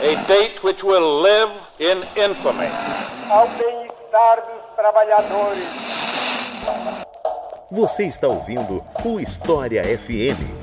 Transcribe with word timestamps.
A 0.00 0.26
date 0.28 0.62
which 0.62 0.84
will 0.84 1.22
live 1.22 1.50
in 1.80 1.98
infamy. 2.16 2.68
Ao 3.28 3.48
bem-estar 3.48 4.42
dos 4.48 4.76
trabalhadores. 4.76 5.64
Você 7.68 8.04
está 8.04 8.28
ouvindo 8.28 8.84
o 9.04 9.18
História 9.18 9.82
FM. 9.82 10.61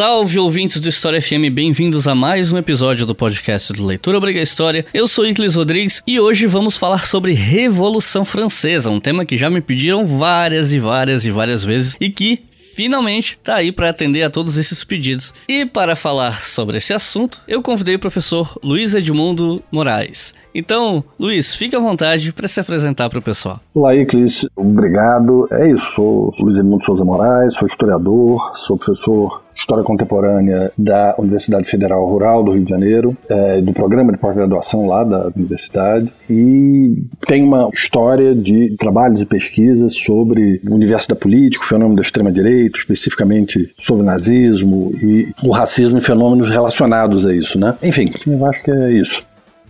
Salve 0.00 0.38
ouvintes 0.38 0.80
do 0.80 0.88
História 0.88 1.20
FM, 1.20 1.52
bem-vindos 1.52 2.08
a 2.08 2.14
mais 2.14 2.50
um 2.50 2.56
episódio 2.56 3.04
do 3.04 3.14
podcast 3.14 3.70
do 3.74 3.84
Leitura 3.84 4.16
Obriga 4.16 4.40
História. 4.40 4.86
Eu 4.94 5.06
sou 5.06 5.26
Iclis 5.26 5.56
Rodrigues 5.56 6.02
e 6.06 6.18
hoje 6.18 6.46
vamos 6.46 6.78
falar 6.78 7.04
sobre 7.04 7.34
Revolução 7.34 8.24
Francesa, 8.24 8.88
um 8.88 8.98
tema 8.98 9.26
que 9.26 9.36
já 9.36 9.50
me 9.50 9.60
pediram 9.60 10.06
várias 10.06 10.72
e 10.72 10.78
várias 10.78 11.26
e 11.26 11.30
várias 11.30 11.62
vezes 11.62 11.98
e 12.00 12.08
que 12.08 12.42
finalmente 12.74 13.38
tá 13.44 13.56
aí 13.56 13.70
para 13.70 13.90
atender 13.90 14.22
a 14.22 14.30
todos 14.30 14.56
esses 14.56 14.82
pedidos. 14.82 15.34
E 15.46 15.66
para 15.66 15.94
falar 15.94 16.46
sobre 16.46 16.78
esse 16.78 16.94
assunto, 16.94 17.42
eu 17.46 17.60
convidei 17.60 17.96
o 17.96 17.98
professor 17.98 18.58
Luiz 18.62 18.94
Edmundo 18.94 19.62
Moraes. 19.70 20.34
Então, 20.54 21.04
Luiz, 21.18 21.54
fique 21.54 21.76
à 21.76 21.78
vontade 21.78 22.32
para 22.32 22.48
se 22.48 22.60
apresentar 22.60 23.08
para 23.08 23.18
o 23.18 23.22
pessoal. 23.22 23.60
Olá, 23.74 23.94
Iclis. 23.94 24.46
Obrigado. 24.56 25.46
É 25.50 25.70
isso, 25.70 25.92
sou 25.94 26.34
Luiz 26.40 26.58
Edmundo 26.58 26.84
Souza 26.84 27.04
Moraes, 27.04 27.54
sou 27.54 27.68
historiador, 27.68 28.56
sou 28.56 28.76
professor 28.76 29.42
de 29.52 29.60
História 29.60 29.84
Contemporânea 29.84 30.72
da 30.76 31.14
Universidade 31.18 31.64
Federal 31.64 32.06
Rural 32.06 32.42
do 32.42 32.52
Rio 32.52 32.64
de 32.64 32.70
Janeiro, 32.70 33.16
é, 33.28 33.60
do 33.60 33.72
programa 33.72 34.12
de 34.12 34.18
pós-graduação 34.18 34.86
lá 34.86 35.04
da 35.04 35.30
universidade, 35.36 36.10
e 36.28 37.04
tenho 37.26 37.46
uma 37.46 37.68
história 37.72 38.34
de 38.34 38.74
trabalhos 38.76 39.20
e 39.20 39.26
pesquisas 39.26 39.94
sobre 39.94 40.60
o 40.68 40.74
universo 40.74 41.08
da 41.08 41.16
política, 41.16 41.64
o 41.64 41.66
fenômeno 41.66 41.96
da 41.96 42.02
extrema-direita, 42.02 42.78
especificamente 42.78 43.72
sobre 43.76 44.02
o 44.02 44.06
nazismo 44.06 44.90
e 45.02 45.28
o 45.42 45.50
racismo 45.50 45.98
e 45.98 46.00
fenômenos 46.00 46.48
relacionados 46.48 47.26
a 47.26 47.34
isso, 47.34 47.58
né? 47.58 47.76
Enfim, 47.82 48.12
eu 48.26 48.46
acho 48.46 48.64
que 48.64 48.70
é 48.70 48.92
isso. 48.92 49.22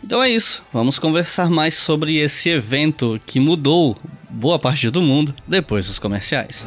Então 0.02 0.22
é 0.22 0.30
isso, 0.30 0.62
vamos 0.72 0.98
conversar 0.98 1.50
mais 1.50 1.74
sobre 1.74 2.16
esse 2.16 2.48
evento 2.48 3.20
que 3.26 3.38
mudou 3.38 3.96
boa 4.28 4.58
parte 4.58 4.88
do 4.90 5.00
mundo 5.00 5.34
depois 5.46 5.86
dos 5.86 5.98
comerciais. 5.98 6.66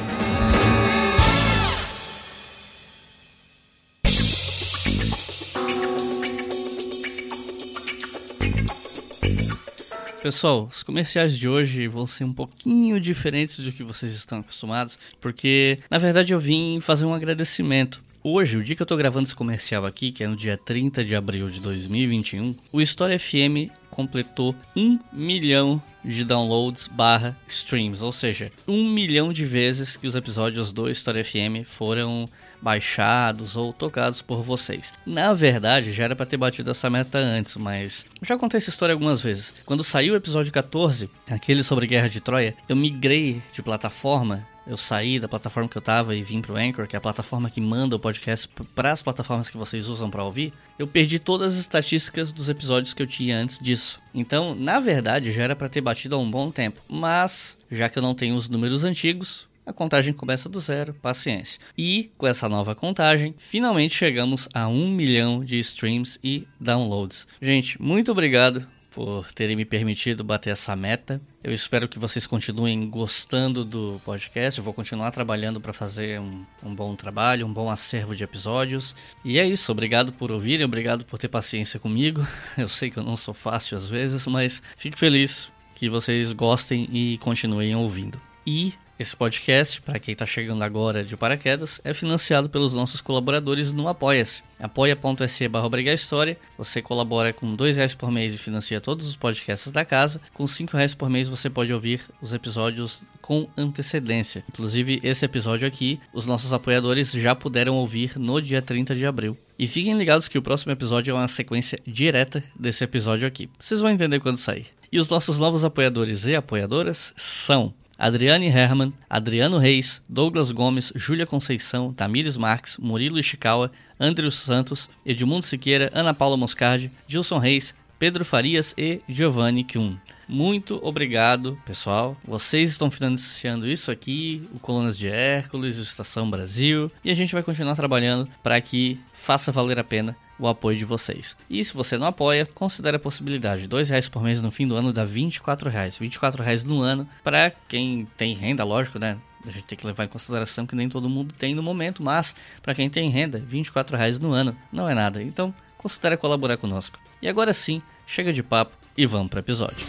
Pessoal, 10.21 10.69
os 10.71 10.83
comerciais 10.83 11.37
de 11.37 11.49
hoje 11.49 11.85
vão 11.85 12.07
ser 12.07 12.23
um 12.23 12.31
pouquinho 12.31 12.97
diferentes 12.97 13.59
do 13.59 13.73
que 13.73 13.83
vocês 13.83 14.13
estão 14.13 14.39
acostumados, 14.39 14.97
porque 15.19 15.79
na 15.89 15.97
verdade 15.97 16.33
eu 16.33 16.39
vim 16.39 16.79
fazer 16.79 17.03
um 17.03 17.13
agradecimento. 17.13 18.01
Hoje, 18.25 18.55
o 18.55 18.63
dia 18.63 18.73
que 18.73 18.81
eu 18.81 18.85
tô 18.85 18.95
gravando 18.95 19.25
esse 19.25 19.35
comercial 19.35 19.85
aqui, 19.85 20.09
que 20.09 20.23
é 20.23 20.27
no 20.29 20.38
dia 20.38 20.57
30 20.57 21.03
de 21.03 21.13
abril 21.13 21.49
de 21.49 21.59
2021, 21.59 22.55
o 22.71 22.79
História 22.79 23.19
FM 23.19 23.69
completou 23.89 24.55
um 24.73 24.97
milhão 25.11 25.81
de 26.05 26.23
downloads 26.23 26.88
barra 26.88 27.35
streams, 27.49 28.01
ou 28.01 28.13
seja, 28.13 28.49
um 28.66 28.89
milhão 28.89 29.33
de 29.33 29.45
vezes 29.45 29.97
que 29.97 30.07
os 30.07 30.16
episódios 30.16 30.71
do 30.71 30.89
História 30.89 31.21
FM 31.21 31.66
foram 31.66 32.29
baixados 32.61 33.57
ou 33.57 33.73
tocados 33.73 34.21
por 34.21 34.41
vocês. 34.41 34.94
Na 35.05 35.33
verdade, 35.33 35.91
já 35.91 36.05
era 36.05 36.16
para 36.16 36.25
ter 36.25 36.38
batido 36.38 36.71
essa 36.71 36.89
meta 36.89 37.17
antes, 37.17 37.57
mas 37.57 38.05
já 38.21 38.38
contei 38.38 38.57
essa 38.57 38.69
história 38.69 38.94
algumas 38.94 39.19
vezes. 39.19 39.53
Quando 39.66 39.83
saiu 39.83 40.13
o 40.13 40.17
episódio 40.17 40.53
14, 40.53 41.09
aquele 41.29 41.61
sobre 41.61 41.88
Guerra 41.88 42.07
de 42.07 42.21
Troia, 42.21 42.55
eu 42.69 42.75
migrei 42.77 43.41
de 43.51 43.61
plataforma 43.61 44.47
eu 44.66 44.78
saí 44.78 45.19
da 45.19 45.28
plataforma 45.28 45.69
que 45.69 45.78
eu 45.78 45.81
tava 45.81 46.16
e 46.16 46.23
vim 46.23 46.42
pro 46.42 46.56
Anchor, 46.56 46.88
que 46.88 46.95
é 46.95 46.97
a 46.97 47.02
plataforma 47.02 47.50
que 47.50 47.59
manda 47.59 47.95
o 47.95 48.00
podcast 48.00 48.47
para 48.75 48.92
as 48.92 49.02
plataformas 49.02 49.50
que 49.50 49.58
vocês 49.58 49.88
usam 49.88 50.09
para 50.09 50.24
ouvir, 50.24 50.53
eu 50.79 50.88
perdi 50.88 51.19
todas 51.19 51.53
as 51.53 51.59
estatísticas 51.59 52.31
dos 52.31 52.50
episódios 52.50 52.94
que 52.94 53.02
eu 53.02 53.07
tinha 53.07 53.38
antes 53.38 53.59
disso. 53.59 54.02
Então, 54.13 54.56
na 54.56 54.79
verdade, 54.79 55.31
já 55.31 55.44
era 55.44 55.56
para 55.56 55.69
ter 55.69 55.81
batido 55.81 56.16
há 56.16 56.19
um 56.19 56.29
bom 56.29 56.50
tempo, 56.50 56.81
mas 56.88 57.57
já 57.72 57.90
que 57.90 57.97
eu 57.97 58.03
não 58.03 58.16
tenho 58.16 58.35
os 58.35 58.47
números 58.47 58.84
antigos, 58.84 59.47
a 59.66 59.72
contagem 59.72 60.13
começa 60.13 60.50
do 60.50 60.59
zero, 60.59 60.94
paciência. 60.94 61.59
E 61.78 62.12
com 62.18 62.28
essa 62.28 62.50
nova 62.50 62.75
contagem, 62.75 63.34
finalmente 63.38 63.96
chegamos 63.96 64.50
a 64.53 64.68
um 64.68 64.90
milhão 64.90 65.44
de 65.44 65.57
streams 65.59 66.19
e 66.23 66.46
downloads. 66.59 67.28
Gente, 67.41 67.81
muito 67.81 68.12
obrigado 68.12 68.68
por 68.91 69.31
terem 69.31 69.56
me 69.56 69.66
permitido 69.66 70.23
bater 70.23 70.52
essa 70.52 70.75
meta. 70.75 71.22
Eu 71.43 71.51
espero 71.51 71.89
que 71.89 71.99
vocês 71.99 72.25
continuem 72.25 72.89
gostando 72.89 73.65
do 73.65 73.99
podcast. 74.05 74.57
Eu 74.57 74.63
vou 74.63 74.73
continuar 74.73 75.11
trabalhando 75.11 75.59
para 75.59 75.73
fazer 75.73 76.17
um, 76.17 76.45
um, 76.63 76.73
bom 76.73 76.95
trabalho, 76.95 77.45
um 77.45 77.51
bom 77.51 77.69
acervo 77.69 78.15
de 78.15 78.23
episódios. 78.23 78.95
E 79.25 79.37
é 79.37 79.45
isso. 79.45 79.69
Obrigado 79.69 80.13
por 80.13 80.31
ouvirem, 80.31 80.65
obrigado 80.65 81.03
por 81.03 81.19
ter 81.19 81.27
paciência 81.27 81.81
comigo. 81.81 82.25
Eu 82.57 82.69
sei 82.69 82.89
que 82.89 82.95
eu 82.97 83.03
não 83.03 83.17
sou 83.17 83.33
fácil 83.33 83.77
às 83.77 83.89
vezes, 83.89 84.25
mas 84.25 84.63
fico 84.77 84.97
feliz 84.97 85.51
que 85.75 85.89
vocês 85.89 86.31
gostem 86.31 86.87
e 86.89 87.17
continuem 87.17 87.75
ouvindo. 87.75 88.21
E 88.47 88.73
esse 88.99 89.15
podcast, 89.15 89.81
para 89.81 89.97
quem 89.97 90.13
está 90.13 90.25
chegando 90.25 90.63
agora 90.63 91.03
de 91.03 91.17
paraquedas, 91.17 91.81
é 91.83 91.93
financiado 91.93 92.47
pelos 92.47 92.73
nossos 92.73 93.01
colaboradores 93.01 93.73
no 93.73 93.87
Apoia-se. 93.87 94.43
apoia.se 94.59 95.47
barra 95.47 95.93
História. 95.93 96.37
Você 96.57 96.81
colabora 96.81 97.33
com 97.33 97.55
dois 97.55 97.75
reais 97.75 97.95
por 97.95 98.11
mês 98.11 98.35
e 98.35 98.37
financia 98.37 98.79
todos 98.79 99.07
os 99.07 99.15
podcasts 99.15 99.71
da 99.71 99.83
casa. 99.83 100.21
Com 100.33 100.47
cinco 100.47 100.77
reais 100.77 100.93
por 100.93 101.09
mês 101.09 101.27
você 101.27 101.49
pode 101.49 101.73
ouvir 101.73 102.01
os 102.21 102.33
episódios 102.33 103.03
com 103.19 103.49
antecedência. 103.57 104.43
Inclusive, 104.47 104.99
esse 105.03 105.25
episódio 105.25 105.67
aqui, 105.67 105.99
os 106.13 106.25
nossos 106.27 106.53
apoiadores 106.53 107.11
já 107.11 107.33
puderam 107.33 107.75
ouvir 107.75 108.17
no 108.17 108.39
dia 108.39 108.61
30 108.61 108.93
de 108.93 109.05
abril. 109.05 109.35
E 109.57 109.67
fiquem 109.67 109.97
ligados 109.97 110.27
que 110.27 110.37
o 110.37 110.41
próximo 110.41 110.71
episódio 110.71 111.11
é 111.11 111.13
uma 111.15 111.27
sequência 111.27 111.79
direta 111.85 112.43
desse 112.55 112.83
episódio 112.83 113.27
aqui. 113.27 113.49
Vocês 113.59 113.79
vão 113.79 113.89
entender 113.89 114.19
quando 114.19 114.37
sair. 114.37 114.67
E 114.91 114.99
os 114.99 115.09
nossos 115.09 115.39
novos 115.39 115.65
apoiadores 115.65 116.25
e 116.25 116.35
apoiadoras 116.35 117.13
são 117.15 117.73
Adriane 118.03 118.47
Herman, 118.47 118.91
Adriano 119.09 119.58
Reis, 119.58 120.03
Douglas 120.09 120.52
Gomes, 120.52 120.91
Júlia 120.94 121.25
Conceição, 121.25 121.94
Tamires 121.94 122.36
Marques, 122.36 122.78
Murilo 122.78 123.18
Ishikawa, 123.18 123.72
Andrew 123.97 124.30
Santos, 124.30 124.90
Edmundo 125.06 125.46
Siqueira, 125.46 125.90
Ana 125.94 126.14
Paula 126.14 126.36
Moscardi, 126.36 126.91
Gilson 127.08 127.38
Reis, 127.38 127.74
Pedro 127.97 128.25
Farias 128.25 128.74
e 128.78 129.00
Giovanni 129.08 129.64
Kuhn. 129.64 129.96
Muito 130.28 130.81
obrigado, 130.84 131.58
pessoal. 131.66 132.18
Vocês 132.28 132.72
estão 132.72 132.91
financiando 132.91 133.66
isso 133.66 133.90
aqui, 133.90 134.46
o 134.53 134.59
Colunas 134.59 134.97
de 134.97 135.08
Hércules, 135.08 135.78
o 135.78 135.84
Estação 135.84 136.30
Brasil, 136.30 136.91
e 137.06 137.09
a 137.09 137.14
gente 137.14 137.31
vai 137.31 137.41
continuar 137.41 137.74
trabalhando 137.74 138.28
para 138.44 138.59
que 138.59 139.00
faça 139.14 139.50
valer 139.50 139.80
a 139.80 139.84
pena 139.84 140.14
o 140.47 140.49
apoio 140.49 140.77
de 140.77 140.85
vocês. 140.85 141.35
E 141.49 141.63
se 141.63 141.73
você 141.73 141.97
não 141.97 142.07
apoia, 142.07 142.45
considere 142.45 142.97
a 142.97 142.99
possibilidade. 142.99 143.67
R$ 143.67 143.83
reais 143.83 144.09
por 144.09 144.23
mês 144.23 144.41
no 144.41 144.51
fim 144.51 144.67
do 144.67 144.75
ano 144.75 144.93
dá 144.93 145.05
24 145.05 145.69
reais. 145.69 145.97
24 145.97 146.43
reais 146.43 146.63
no 146.63 146.81
ano 146.81 147.07
para 147.23 147.51
quem 147.67 148.07
tem 148.17 148.33
renda, 148.33 148.63
lógico, 148.63 148.99
né? 148.99 149.17
A 149.45 149.49
gente 149.49 149.65
tem 149.65 149.77
que 149.77 149.85
levar 149.85 150.05
em 150.05 150.07
consideração 150.07 150.65
que 150.65 150.75
nem 150.75 150.87
todo 150.87 151.09
mundo 151.09 151.33
tem 151.33 151.53
no 151.53 151.61
momento, 151.61 152.01
mas 152.01 152.33
para 152.61 152.73
quem 152.73 152.89
tem 152.89 153.09
renda, 153.09 153.39
24 153.39 153.97
reais 153.97 154.17
no 154.17 154.31
ano 154.31 154.55
não 154.71 154.87
é 154.87 154.95
nada. 154.95 155.21
Então, 155.21 155.53
considere 155.77 156.15
colaborar 156.15 156.57
conosco. 156.57 156.97
E 157.21 157.27
agora 157.27 157.53
sim, 157.53 157.81
chega 158.07 158.31
de 158.31 158.41
papo 158.41 158.77
e 158.97 159.05
vamos 159.05 159.29
para 159.29 159.37
o 159.37 159.41
episódio. 159.41 159.85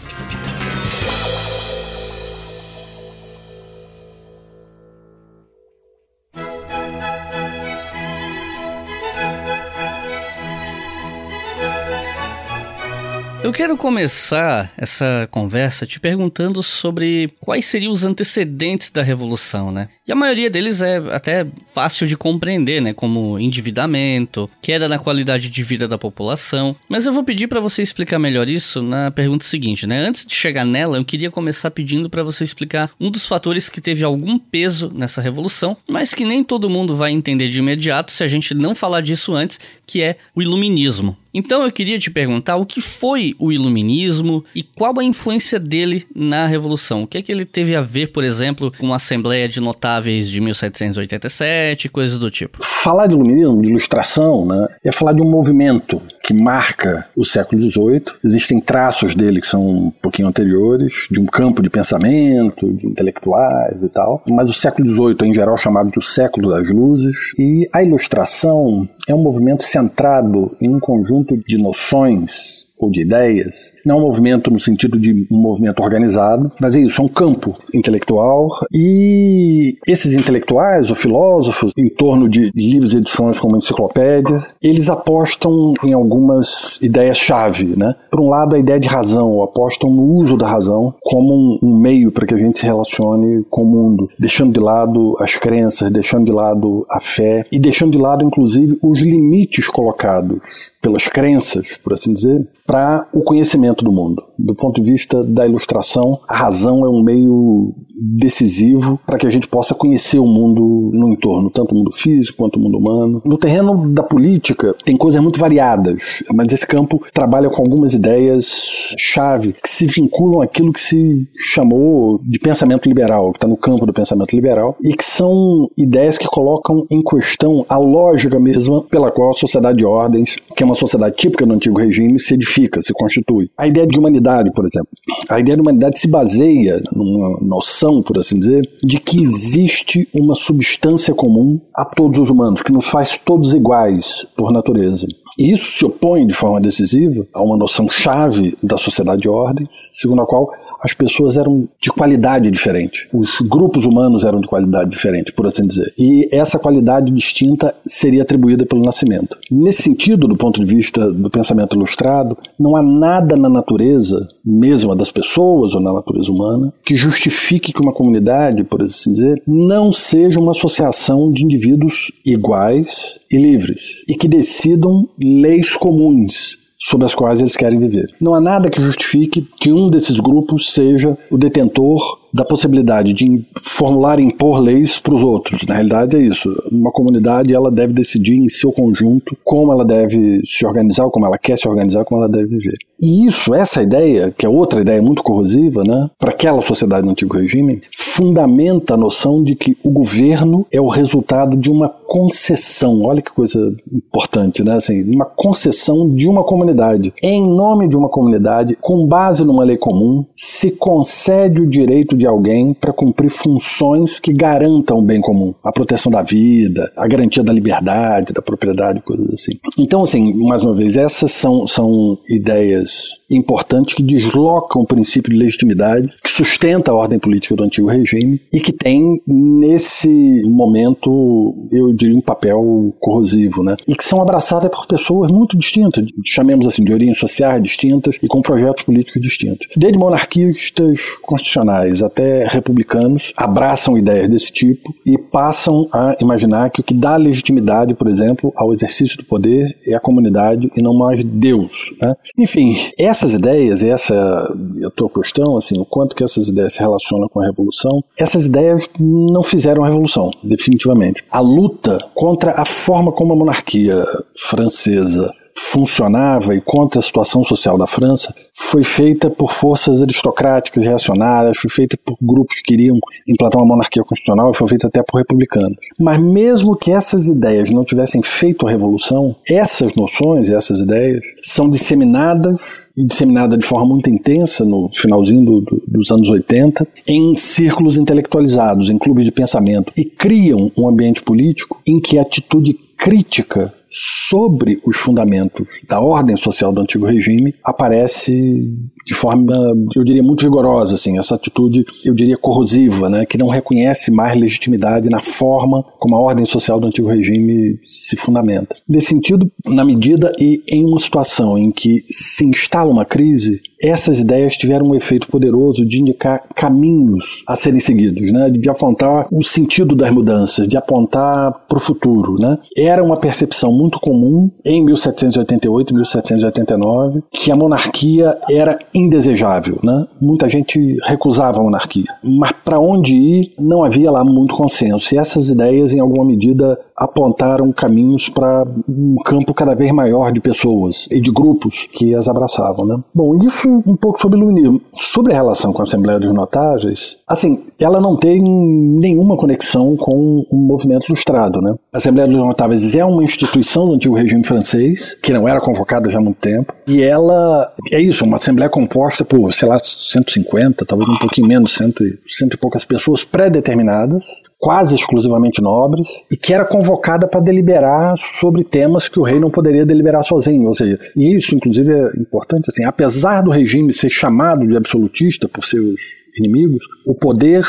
Eu 13.45 13.53
quero 13.53 13.77
começar 13.77 14.73
essa 14.75 15.27
conversa 15.29 15.85
te 15.85 15.99
perguntando 15.99 16.63
sobre 16.63 17.31
quais 17.39 17.67
seriam 17.67 17.91
os 17.91 18.03
antecedentes 18.03 18.89
da 18.89 19.03
revolução, 19.03 19.71
né? 19.71 19.87
E 20.07 20.11
a 20.11 20.15
maioria 20.15 20.49
deles 20.49 20.81
é 20.81 20.97
até 21.11 21.45
fácil 21.71 22.07
de 22.07 22.17
compreender, 22.17 22.81
né? 22.81 22.91
Como 22.91 23.37
endividamento, 23.37 24.49
queda 24.63 24.89
na 24.89 24.97
qualidade 24.97 25.47
de 25.47 25.63
vida 25.63 25.87
da 25.87 25.95
população. 25.95 26.75
Mas 26.89 27.05
eu 27.05 27.13
vou 27.13 27.23
pedir 27.23 27.45
para 27.45 27.59
você 27.59 27.83
explicar 27.83 28.17
melhor 28.17 28.49
isso 28.49 28.81
na 28.81 29.11
pergunta 29.11 29.45
seguinte, 29.45 29.85
né? 29.85 29.99
Antes 29.99 30.25
de 30.25 30.33
chegar 30.33 30.65
nela, 30.65 30.97
eu 30.97 31.05
queria 31.05 31.29
começar 31.29 31.69
pedindo 31.69 32.09
para 32.09 32.23
você 32.23 32.43
explicar 32.43 32.89
um 32.99 33.11
dos 33.11 33.27
fatores 33.27 33.69
que 33.69 33.79
teve 33.79 34.03
algum 34.03 34.39
peso 34.39 34.91
nessa 34.91 35.21
revolução, 35.21 35.77
mas 35.87 36.15
que 36.15 36.25
nem 36.25 36.43
todo 36.43 36.67
mundo 36.67 36.95
vai 36.95 37.11
entender 37.11 37.49
de 37.49 37.59
imediato 37.59 38.11
se 38.11 38.23
a 38.23 38.27
gente 38.27 38.55
não 38.55 38.73
falar 38.73 39.01
disso 39.01 39.35
antes, 39.35 39.59
que 39.85 40.01
é 40.01 40.15
o 40.33 40.41
iluminismo. 40.41 41.15
Então 41.35 41.63
eu 41.63 41.71
queria 41.71 41.99
te 41.99 42.09
perguntar 42.09 42.55
o 42.55 42.65
que 42.65 42.79
foi 42.79 43.35
o 43.37 43.51
iluminismo 43.51 44.41
e 44.55 44.63
qual 44.63 44.97
a 44.97 45.03
influência 45.03 45.59
dele 45.59 46.05
na 46.15 46.47
Revolução. 46.47 47.03
O 47.03 47.07
que 47.07 47.17
é 47.17 47.21
que 47.21 47.29
ele 47.29 47.43
teve 47.43 47.75
a 47.75 47.81
ver, 47.81 48.13
por 48.13 48.23
exemplo, 48.23 48.71
com 48.79 48.93
a 48.93 48.95
Assembleia 48.95 49.49
de 49.49 49.59
Notáveis 49.59 50.29
de 50.29 50.39
1787, 50.39 51.89
coisas 51.89 52.17
do 52.17 52.31
tipo? 52.31 52.59
Falar 52.61 53.07
de 53.07 53.15
iluminismo, 53.15 53.61
de 53.61 53.69
ilustração, 53.69 54.45
né, 54.45 54.65
é 54.81 54.93
falar 54.93 55.11
de 55.11 55.21
um 55.21 55.29
movimento 55.29 56.01
que 56.23 56.33
marca 56.33 57.05
o 57.15 57.25
século 57.25 57.61
XVIII. 57.61 58.05
Existem 58.23 58.61
traços 58.61 59.13
dele 59.13 59.41
que 59.41 59.47
são 59.47 59.67
um 59.67 59.91
pouquinho 59.91 60.29
anteriores, 60.29 61.07
de 61.11 61.19
um 61.19 61.25
campo 61.25 61.61
de 61.61 61.69
pensamento, 61.69 62.71
de 62.71 62.87
intelectuais 62.87 63.83
e 63.83 63.89
tal. 63.89 64.23
Mas 64.25 64.49
o 64.49 64.53
século 64.53 64.87
XVIII 64.87 65.17
é, 65.21 65.25
em 65.25 65.33
geral, 65.33 65.57
chamado 65.57 65.91
de 65.91 65.99
o 65.99 66.01
século 66.01 66.49
das 66.49 66.69
luzes. 66.69 67.15
E 67.37 67.67
a 67.73 67.83
ilustração 67.83 68.87
é 69.07 69.13
um 69.13 69.21
movimento 69.21 69.63
centrado 69.63 70.55
em 70.61 70.73
um 70.73 70.79
conjunto 70.79 71.24
de 71.47 71.57
noções 71.57 72.65
ou 72.79 72.89
de 72.89 73.01
ideias, 73.01 73.73
não 73.85 73.95
é 73.95 73.97
um 73.99 74.01
movimento 74.01 74.51
no 74.51 74.59
sentido 74.59 74.99
de 74.99 75.27
um 75.31 75.37
movimento 75.37 75.81
organizado, 75.81 76.51
mas 76.59 76.75
é 76.75 76.81
isso, 76.81 77.01
é 77.01 77.05
um 77.05 77.09
campo 77.09 77.55
intelectual 77.73 78.49
e 78.71 79.75
esses 79.87 80.13
intelectuais 80.13 80.89
ou 80.89 80.95
filósofos, 80.95 81.71
em 81.77 81.89
torno 81.89 82.27
de 82.27 82.51
livros 82.53 82.93
e 82.93 82.97
edições 82.97 83.39
como 83.39 83.55
a 83.55 83.57
enciclopédia, 83.57 84.45
eles 84.61 84.89
apostam 84.89 85.73
em 85.83 85.93
algumas 85.93 86.79
ideias-chave, 86.81 87.77
né? 87.77 87.95
Por 88.11 88.19
um 88.19 88.29
lado, 88.29 88.55
a 88.55 88.59
ideia 88.59 88.79
de 88.79 88.87
razão, 88.87 89.41
apostam 89.41 89.89
no 89.89 90.03
uso 90.15 90.37
da 90.37 90.47
razão 90.47 90.93
como 91.01 91.59
um 91.61 91.77
meio 91.77 92.11
para 92.11 92.25
que 92.25 92.33
a 92.33 92.37
gente 92.37 92.59
se 92.59 92.65
relacione 92.65 93.43
com 93.49 93.63
o 93.63 93.65
mundo, 93.65 94.09
deixando 94.19 94.53
de 94.53 94.59
lado 94.59 95.15
as 95.19 95.35
crenças, 95.35 95.91
deixando 95.91 96.25
de 96.25 96.31
lado 96.31 96.85
a 96.89 96.99
fé 96.99 97.45
e 97.51 97.59
deixando 97.59 97.91
de 97.91 97.97
lado, 97.97 98.25
inclusive, 98.25 98.77
os 98.83 98.99
limites 98.99 99.67
colocados 99.67 100.39
pelas 100.85 101.07
crenças, 101.07 101.77
por 101.77 101.93
assim 101.93 102.13
dizer, 102.13 102.47
para 102.63 103.07
o 103.11 103.23
conhecimento 103.23 103.83
do 103.83 103.91
mundo. 103.91 104.23
Do 104.37 104.55
ponto 104.55 104.81
de 104.81 104.91
vista 104.91 105.23
da 105.23 105.45
ilustração, 105.45 106.19
a 106.27 106.35
razão 106.35 106.85
é 106.85 106.89
um 106.89 107.01
meio 107.01 107.73
decisivo 107.97 108.99
para 109.05 109.17
que 109.17 109.25
a 109.25 109.29
gente 109.29 109.47
possa 109.47 109.73
conhecer 109.73 110.19
o 110.19 110.25
mundo 110.25 110.91
no 110.93 111.09
entorno, 111.09 111.49
tanto 111.49 111.73
o 111.73 111.77
mundo 111.77 111.91
físico 111.91 112.37
quanto 112.37 112.57
o 112.57 112.59
mundo 112.59 112.77
humano. 112.77 113.21
No 113.25 113.37
terreno 113.37 113.89
da 113.89 114.03
política, 114.03 114.75
tem 114.83 114.97
coisas 114.97 115.21
muito 115.21 115.39
variadas, 115.39 116.23
mas 116.33 116.51
esse 116.51 116.67
campo 116.67 117.01
trabalha 117.13 117.49
com 117.49 117.61
algumas 117.61 117.93
ideias-chave 117.93 119.53
que 119.53 119.69
se 119.69 119.87
vinculam 119.87 120.41
àquilo 120.41 120.73
que 120.73 120.81
se 120.81 121.27
chamou 121.53 122.19
de 122.23 122.37
pensamento 122.39 122.87
liberal, 122.87 123.31
que 123.31 123.37
está 123.37 123.47
no 123.47 123.57
campo 123.57 123.85
do 123.85 123.93
pensamento 123.93 124.35
liberal, 124.35 124.75
e 124.83 124.93
que 124.93 125.03
são 125.03 125.69
ideias 125.77 126.17
que 126.17 126.27
colocam 126.27 126.85
em 126.91 127.01
questão 127.01 127.65
a 127.69 127.77
lógica 127.77 128.39
mesma 128.39 128.81
pela 128.83 129.11
qual 129.11 129.31
a 129.31 129.33
sociedade 129.33 129.77
de 129.77 129.85
ordens, 129.85 130.35
que 130.55 130.63
é 130.63 130.65
uma 130.65 130.75
sociedade 130.75 131.15
típica 131.15 131.45
do 131.45 131.53
antigo 131.53 131.79
regime, 131.79 132.19
se 132.19 132.33
edifica, 132.33 132.81
se 132.81 132.93
constitui. 132.93 133.49
A 133.57 133.67
ideia 133.67 133.87
de 133.87 133.97
humanidade, 133.97 134.24
por 134.53 134.65
exemplo. 134.65 134.89
A 135.29 135.39
ideia 135.39 135.55
de 135.55 135.61
humanidade 135.61 135.99
se 135.99 136.07
baseia 136.07 136.81
numa 136.91 137.37
noção, 137.41 138.01
por 138.01 138.17
assim 138.17 138.39
dizer, 138.39 138.67
de 138.83 138.99
que 138.99 139.21
existe 139.21 140.07
uma 140.13 140.35
substância 140.35 141.13
comum 141.13 141.59
a 141.73 141.85
todos 141.85 142.19
os 142.19 142.29
humanos, 142.29 142.61
que 142.61 142.71
nos 142.71 142.87
faz 142.87 143.17
todos 143.17 143.53
iguais 143.53 144.25
por 144.35 144.51
natureza. 144.51 145.07
E 145.37 145.51
isso 145.51 145.71
se 145.71 145.85
opõe 145.85 146.25
de 146.25 146.33
forma 146.33 146.61
decisiva 146.61 147.25
a 147.33 147.41
uma 147.41 147.57
noção 147.57 147.89
chave 147.89 148.57
da 148.63 148.77
sociedade 148.77 149.23
de 149.23 149.29
ordens, 149.29 149.89
segundo 149.91 150.21
a 150.21 150.25
qual 150.25 150.49
as 150.85 150.93
pessoas 150.93 151.35
eram 151.35 151.67
de 151.81 151.89
qualidade 151.89 152.51
diferente. 152.51 153.07
Os 153.11 153.39
grupos 153.49 153.85
humanos 153.85 154.23
eram 154.23 154.39
de 154.39 154.47
qualidade 154.47 154.91
diferente, 154.91 155.33
por 155.33 155.47
assim 155.47 155.65
dizer. 155.65 155.91
E 155.97 156.29
essa 156.31 156.59
qualidade 156.59 157.11
distinta 157.11 157.73
seria 157.83 158.21
atribuída 158.21 158.67
pelo 158.67 158.85
nascimento. 158.85 159.35
Nesse 159.49 159.81
sentido, 159.81 160.27
do 160.27 160.37
ponto 160.37 160.63
de 160.63 160.65
vista 160.65 161.11
do 161.11 161.27
pensamento 161.27 161.75
ilustrado, 161.75 162.37
não 162.59 162.75
há 162.75 162.83
nada 162.83 163.35
na 163.35 163.49
natureza, 163.49 164.29
mesmo 164.45 164.95
das 164.95 165.11
pessoas 165.11 165.73
ou 165.73 165.81
na 165.81 165.91
natureza 165.91 166.31
humana, 166.31 166.71
que 166.83 166.95
justifique 166.95 167.73
que 167.73 167.81
uma 167.81 167.91
comunidade, 167.91 168.63
por 168.63 168.83
assim 168.83 169.11
dizer, 169.11 169.41
não 169.47 169.91
seja 169.91 170.39
uma 170.39 170.51
associação 170.51 171.31
de 171.31 171.43
indivíduos 171.43 172.11
iguais 172.23 173.19
e 173.31 173.37
livres 173.37 174.03
e 174.07 174.13
que 174.13 174.27
decidam 174.27 175.09
leis 175.19 175.75
comuns 175.75 176.63
sobre 176.87 177.05
as 177.05 177.15
quais 177.15 177.41
eles 177.41 177.57
querem 177.57 177.79
viver. 177.79 178.05
Não 178.21 178.35
há 178.35 178.39
nada 178.39 178.69
que 178.69 178.79
justifique 178.79 179.41
que 179.59 179.71
um 179.71 179.89
desses 179.89 180.19
grupos 180.19 180.71
seja 180.71 181.17
o 181.31 181.37
detentor 181.37 182.19
da 182.35 182.43
possibilidade 182.43 183.13
de 183.13 183.41
formular 183.61 184.19
e 184.19 184.23
impor 184.23 184.59
leis 184.59 184.99
para 184.99 185.15
os 185.15 185.23
outros. 185.23 185.65
Na 185.65 185.75
realidade 185.75 186.17
é 186.17 186.19
isso. 186.19 186.49
Uma 186.69 186.91
comunidade 186.91 187.53
ela 187.53 187.71
deve 187.71 187.93
decidir 187.93 188.35
em 188.35 188.49
seu 188.49 188.73
conjunto 188.73 189.37
como 189.41 189.71
ela 189.71 189.85
deve 189.85 190.41
se 190.45 190.65
organizar, 190.65 191.09
como 191.09 191.25
ela 191.25 191.37
quer 191.37 191.57
se 191.57 191.65
organizar, 191.65 192.03
como 192.03 192.21
ela 192.21 192.29
deve 192.29 192.47
viver. 192.57 192.77
E 193.01 193.25
isso, 193.25 193.53
essa 193.53 193.81
ideia, 193.81 194.33
que 194.37 194.45
é 194.45 194.49
outra 194.49 194.81
ideia 194.81 195.01
muito 195.01 195.23
corrosiva, 195.23 195.83
né, 195.83 196.09
para 196.19 196.31
aquela 196.31 196.61
sociedade 196.61 197.05
do 197.05 197.11
antigo 197.11 197.37
regime, 197.37 197.81
fundamenta 197.95 198.93
a 198.93 198.97
noção 198.97 199.41
de 199.41 199.55
que 199.55 199.77
o 199.83 199.89
governo 199.89 200.65
é 200.71 200.81
o 200.81 200.87
resultado 200.87 201.55
de 201.55 201.69
uma 201.69 201.89
concessão. 201.89 203.01
Olha 203.03 203.21
que 203.21 203.31
coisa 203.31 203.75
importante, 203.93 204.63
né? 204.63 204.75
Assim, 204.75 205.03
uma 205.13 205.25
concessão 205.25 206.07
de 206.07 206.27
uma 206.27 206.43
comunidade. 206.43 207.13
Em 207.21 207.45
nome 207.45 207.89
de 207.89 207.97
uma 207.97 208.07
comunidade, 208.07 208.77
com 208.79 209.05
base 209.05 209.43
numa 209.43 209.63
lei 209.63 209.75
comum, 209.75 210.25
se 210.33 210.71
concede 210.71 211.61
o 211.61 211.67
direito 211.67 212.15
de 212.15 212.24
alguém 212.25 212.73
para 212.73 212.93
cumprir 212.93 213.29
funções 213.29 214.19
que 214.19 214.33
garantam 214.33 214.99
o 214.99 215.01
bem 215.01 215.21
comum, 215.21 215.53
a 215.63 215.71
proteção 215.71 216.11
da 216.11 216.21
vida, 216.21 216.91
a 216.95 217.07
garantia 217.07 217.43
da 217.43 217.53
liberdade, 217.53 218.33
da 218.33 218.41
propriedade, 218.41 219.01
coisas 219.01 219.29
assim. 219.31 219.53
Então, 219.77 220.03
assim, 220.03 220.33
mais 220.33 220.63
uma 220.63 220.73
vez, 220.73 220.97
essas 220.97 221.31
são, 221.31 221.67
são 221.67 222.17
ideias 222.29 223.19
importantes 223.29 223.93
que 223.93 224.03
deslocam 224.03 224.81
o 224.81 224.85
princípio 224.85 225.31
de 225.31 225.37
legitimidade, 225.37 226.07
que 226.23 226.29
sustenta 226.29 226.91
a 226.91 226.95
ordem 226.95 227.19
política 227.19 227.55
do 227.55 227.63
antigo 227.63 227.87
regime 227.87 228.39
e 228.53 228.59
que 228.59 228.71
tem, 228.71 229.21
nesse 229.27 230.41
momento, 230.47 231.67
eu 231.71 231.93
diria, 231.93 232.15
um 232.15 232.21
papel 232.21 232.93
corrosivo, 232.99 233.63
né? 233.63 233.75
E 233.87 233.95
que 233.95 234.03
são 234.03 234.21
abraçadas 234.21 234.69
por 234.69 234.85
pessoas 234.85 235.31
muito 235.31 235.57
distintas, 235.57 236.05
chamemos 236.25 236.67
assim, 236.67 236.83
de 236.83 236.93
origens 236.93 237.17
sociais 237.17 237.61
distintas 237.61 238.17
e 238.21 238.27
com 238.27 238.41
projetos 238.41 238.83
políticos 238.83 239.21
distintos. 239.21 239.67
Desde 239.75 239.97
monarquistas 239.97 240.99
constitucionais 241.21 242.01
até 242.15 242.47
republicanos 242.47 243.33
abraçam 243.35 243.97
ideias 243.97 244.29
desse 244.29 244.51
tipo 244.51 244.95
e 245.05 245.17
passam 245.17 245.87
a 245.91 246.15
imaginar 246.21 246.69
que 246.69 246.79
o 246.79 246.83
que 246.83 246.93
dá 246.93 247.17
legitimidade, 247.17 247.93
por 247.93 248.07
exemplo, 248.07 248.53
ao 248.55 248.73
exercício 248.73 249.17
do 249.17 249.25
poder 249.25 249.77
é 249.85 249.93
a 249.93 249.99
comunidade 249.99 250.71
e 250.75 250.81
não 250.81 250.93
mais 250.93 251.21
Deus. 251.21 251.93
Né? 252.01 252.15
Enfim, 252.37 252.75
essas 252.97 253.33
ideias, 253.33 253.83
essa 253.83 254.15
a 254.15 254.89
tua 254.95 255.09
questão, 255.09 255.57
assim, 255.57 255.77
o 255.77 255.85
quanto 255.85 256.15
que 256.15 256.23
essas 256.23 256.47
ideias 256.47 256.73
se 256.73 256.79
relacionam 256.79 257.27
com 257.27 257.41
a 257.41 257.45
revolução, 257.45 258.01
essas 258.17 258.45
ideias 258.45 258.89
não 258.97 259.43
fizeram 259.43 259.83
a 259.83 259.87
revolução, 259.87 260.31
definitivamente. 260.41 261.23
A 261.29 261.41
luta 261.41 261.97
contra 262.13 262.51
a 262.51 262.63
forma 262.63 263.11
como 263.11 263.33
a 263.33 263.35
monarquia 263.35 264.05
francesa 264.35 265.33
funcionava 265.57 266.53
e 266.53 266.61
contra 266.61 266.99
a 266.99 267.01
situação 267.01 267.43
social 267.43 267.77
da 267.77 267.87
França 267.87 268.33
foi 268.53 268.83
feita 268.83 269.29
por 269.29 269.53
forças 269.53 270.01
aristocráticas 270.01 270.83
reacionárias, 270.83 271.57
foi 271.57 271.69
feita 271.69 271.97
por 272.03 272.17
grupos 272.21 272.57
que 272.57 272.63
queriam 272.63 272.97
implantar 273.27 273.61
uma 273.61 273.67
monarquia 273.69 274.03
constitucional 274.03 274.51
e 274.51 274.57
foi 274.57 274.67
feita 274.67 274.87
até 274.87 275.01
por 275.01 275.17
republicanos. 275.17 275.77
Mas 275.97 276.19
mesmo 276.19 276.75
que 276.75 276.91
essas 276.91 277.27
ideias 277.27 277.69
não 277.69 277.85
tivessem 277.85 278.21
feito 278.21 278.67
a 278.67 278.69
revolução, 278.69 279.35
essas 279.49 279.95
noções, 279.95 280.49
essas 280.49 280.79
ideias 280.79 281.21
são 281.41 281.69
disseminadas 281.69 282.85
disseminada 282.97 283.57
de 283.57 283.65
forma 283.65 283.85
muito 283.85 284.09
intensa 284.09 284.63
no 284.63 284.87
finalzinho 284.87 285.43
do, 285.43 285.61
do, 285.61 285.83
dos 285.85 286.11
anos 286.11 286.29
80 286.29 286.87
em 287.05 287.35
círculos 287.35 287.97
intelectualizados, 287.97 288.89
em 288.89 288.97
clubes 288.97 289.25
de 289.25 289.31
pensamento 289.31 289.91
e 289.97 290.05
criam 290.05 290.71
um 290.77 290.87
ambiente 290.87 291.21
político 291.21 291.81
em 291.85 291.99
que 291.99 292.17
a 292.17 292.21
atitude 292.21 292.73
crítica 292.97 293.73
sobre 293.97 294.77
os 294.85 294.97
fundamentos 294.97 295.65
da 295.87 296.01
ordem 296.01 296.35
social 296.35 296.73
do 296.73 296.81
antigo 296.81 297.05
regime 297.05 297.55
aparece 297.63 298.91
de 299.05 299.13
forma, 299.13 299.53
eu 299.95 300.03
diria, 300.03 300.23
muito 300.23 300.43
vigorosa, 300.43 300.95
assim, 300.95 301.17
essa 301.17 301.35
atitude, 301.35 301.85
eu 302.03 302.13
diria, 302.13 302.37
corrosiva, 302.37 303.09
né, 303.09 303.25
que 303.25 303.37
não 303.37 303.49
reconhece 303.49 304.11
mais 304.11 304.37
legitimidade 304.37 305.09
na 305.09 305.21
forma 305.21 305.83
como 305.99 306.15
a 306.15 306.19
ordem 306.19 306.45
social 306.45 306.79
do 306.79 306.87
antigo 306.87 307.07
regime 307.07 307.79
se 307.83 308.15
fundamenta. 308.15 308.75
Nesse 308.87 309.07
sentido, 309.07 309.49
na 309.65 309.85
medida 309.85 310.31
e 310.39 310.63
em 310.67 310.85
uma 310.85 310.99
situação 310.99 311.57
em 311.57 311.71
que 311.71 312.03
se 312.09 312.45
instala 312.45 312.91
uma 312.91 313.05
crise, 313.05 313.61
essas 313.81 314.19
ideias 314.19 314.55
tiveram 314.55 314.87
um 314.87 314.95
efeito 314.95 315.27
poderoso 315.27 315.85
de 315.85 315.99
indicar 315.99 316.43
caminhos 316.55 317.43
a 317.47 317.55
serem 317.55 317.79
seguidos, 317.79 318.31
né? 318.31 318.49
de 318.49 318.69
apontar 318.69 319.27
o 319.31 319.43
sentido 319.43 319.95
das 319.95 320.11
mudanças, 320.11 320.67
de 320.67 320.77
apontar 320.77 321.51
para 321.67 321.77
o 321.77 321.81
futuro. 321.81 322.35
Né? 322.39 322.57
Era 322.75 323.03
uma 323.03 323.17
percepção 323.17 323.71
muito 323.71 323.99
comum 323.99 324.49
em 324.63 324.83
1788, 324.83 325.93
1789, 325.93 327.23
que 327.31 327.51
a 327.51 327.55
monarquia 327.55 328.37
era 328.49 328.77
indesejável, 328.95 329.77
né? 329.83 330.07
Muita 330.21 330.47
gente 330.47 330.97
recusava 331.03 331.59
a 331.59 331.63
monarquia, 331.63 332.05
mas 332.23 332.53
para 332.63 332.79
onde 332.79 333.13
ir 333.13 333.53
não 333.59 333.83
havia 333.83 334.09
lá 334.09 334.23
muito 334.23 334.55
consenso. 334.55 335.13
E 335.13 335.17
essas 335.17 335.49
ideias, 335.49 335.93
em 335.93 335.99
alguma 335.99 336.23
medida, 336.23 336.79
apontaram 336.95 337.71
caminhos 337.73 338.29
para 338.29 338.65
um 338.87 339.17
campo 339.25 339.53
cada 339.53 339.75
vez 339.75 339.91
maior 339.91 340.31
de 340.31 340.39
pessoas 340.39 341.07
e 341.11 341.19
de 341.19 341.29
grupos 341.29 341.87
que 341.91 342.15
as 342.15 342.29
abraçavam, 342.29 342.85
né? 342.85 342.97
Bom, 343.13 343.37
isso 343.39 343.67
um 343.85 343.95
pouco 343.95 344.19
sobre 344.19 344.39
o 344.39 344.41
iluminismo. 344.41 344.81
Sobre 344.93 345.33
a 345.33 345.35
relação 345.35 345.73
com 345.73 345.81
a 345.81 345.83
Assembleia 345.83 346.19
dos 346.19 346.33
Notáveis, 346.33 347.17
assim, 347.27 347.63
ela 347.79 347.99
não 347.99 348.15
tem 348.15 348.41
nenhuma 348.41 349.35
conexão 349.35 349.95
com 349.95 350.45
o 350.49 350.55
movimento 350.55 351.07
ilustrado, 351.07 351.61
né? 351.61 351.73
A 351.91 351.97
Assembleia 351.97 352.27
dos 352.27 352.37
Notáveis 352.37 352.95
é 352.95 353.03
uma 353.03 353.23
instituição 353.23 353.85
do 353.87 353.93
antigo 353.93 354.15
regime 354.15 354.43
francês, 354.43 355.15
que 355.15 355.33
não 355.33 355.47
era 355.47 355.59
convocada 355.59 356.09
já 356.09 356.19
há 356.19 356.21
muito 356.21 356.39
tempo, 356.39 356.73
e 356.87 357.01
ela 357.01 357.71
é 357.91 357.99
isso, 357.99 358.23
uma 358.23 358.37
assembleia 358.37 358.69
composta 358.69 359.25
por, 359.25 359.51
sei 359.53 359.67
lá, 359.67 359.77
150, 359.81 360.85
talvez 360.85 361.09
um 361.09 361.17
pouquinho 361.17 361.47
menos, 361.47 361.73
cento 361.73 362.03
cento 362.27 362.53
e 362.53 362.57
poucas 362.57 362.85
pessoas 362.85 363.23
pré-determinadas, 363.23 364.25
quase 364.59 364.95
exclusivamente 364.95 365.61
nobres, 365.61 366.07
e 366.31 366.37
que 366.37 366.53
era 366.53 366.65
convocada 366.65 367.27
para 367.27 367.39
deliberar 367.39 368.15
sobre 368.17 368.63
temas 368.63 369.07
que 369.07 369.19
o 369.19 369.23
rei 369.23 369.39
não 369.39 369.51
poderia 369.51 369.85
deliberar 369.85 370.23
sozinho. 370.23 370.67
Ou 370.67 370.73
seja, 370.73 370.99
e 371.15 371.35
isso, 371.35 371.55
inclusive, 371.55 371.91
é 371.91 372.19
importante, 372.19 372.69
assim, 372.69 372.83
apesar 372.83 373.41
do 373.41 373.51
regime 373.51 373.93
ser 373.93 374.09
chamado 374.09 374.65
de 374.67 374.75
absolutista 374.75 375.47
por 375.47 375.63
seus 375.63 376.24
inimigos, 376.37 376.85
o 377.05 377.13
poder 377.13 377.65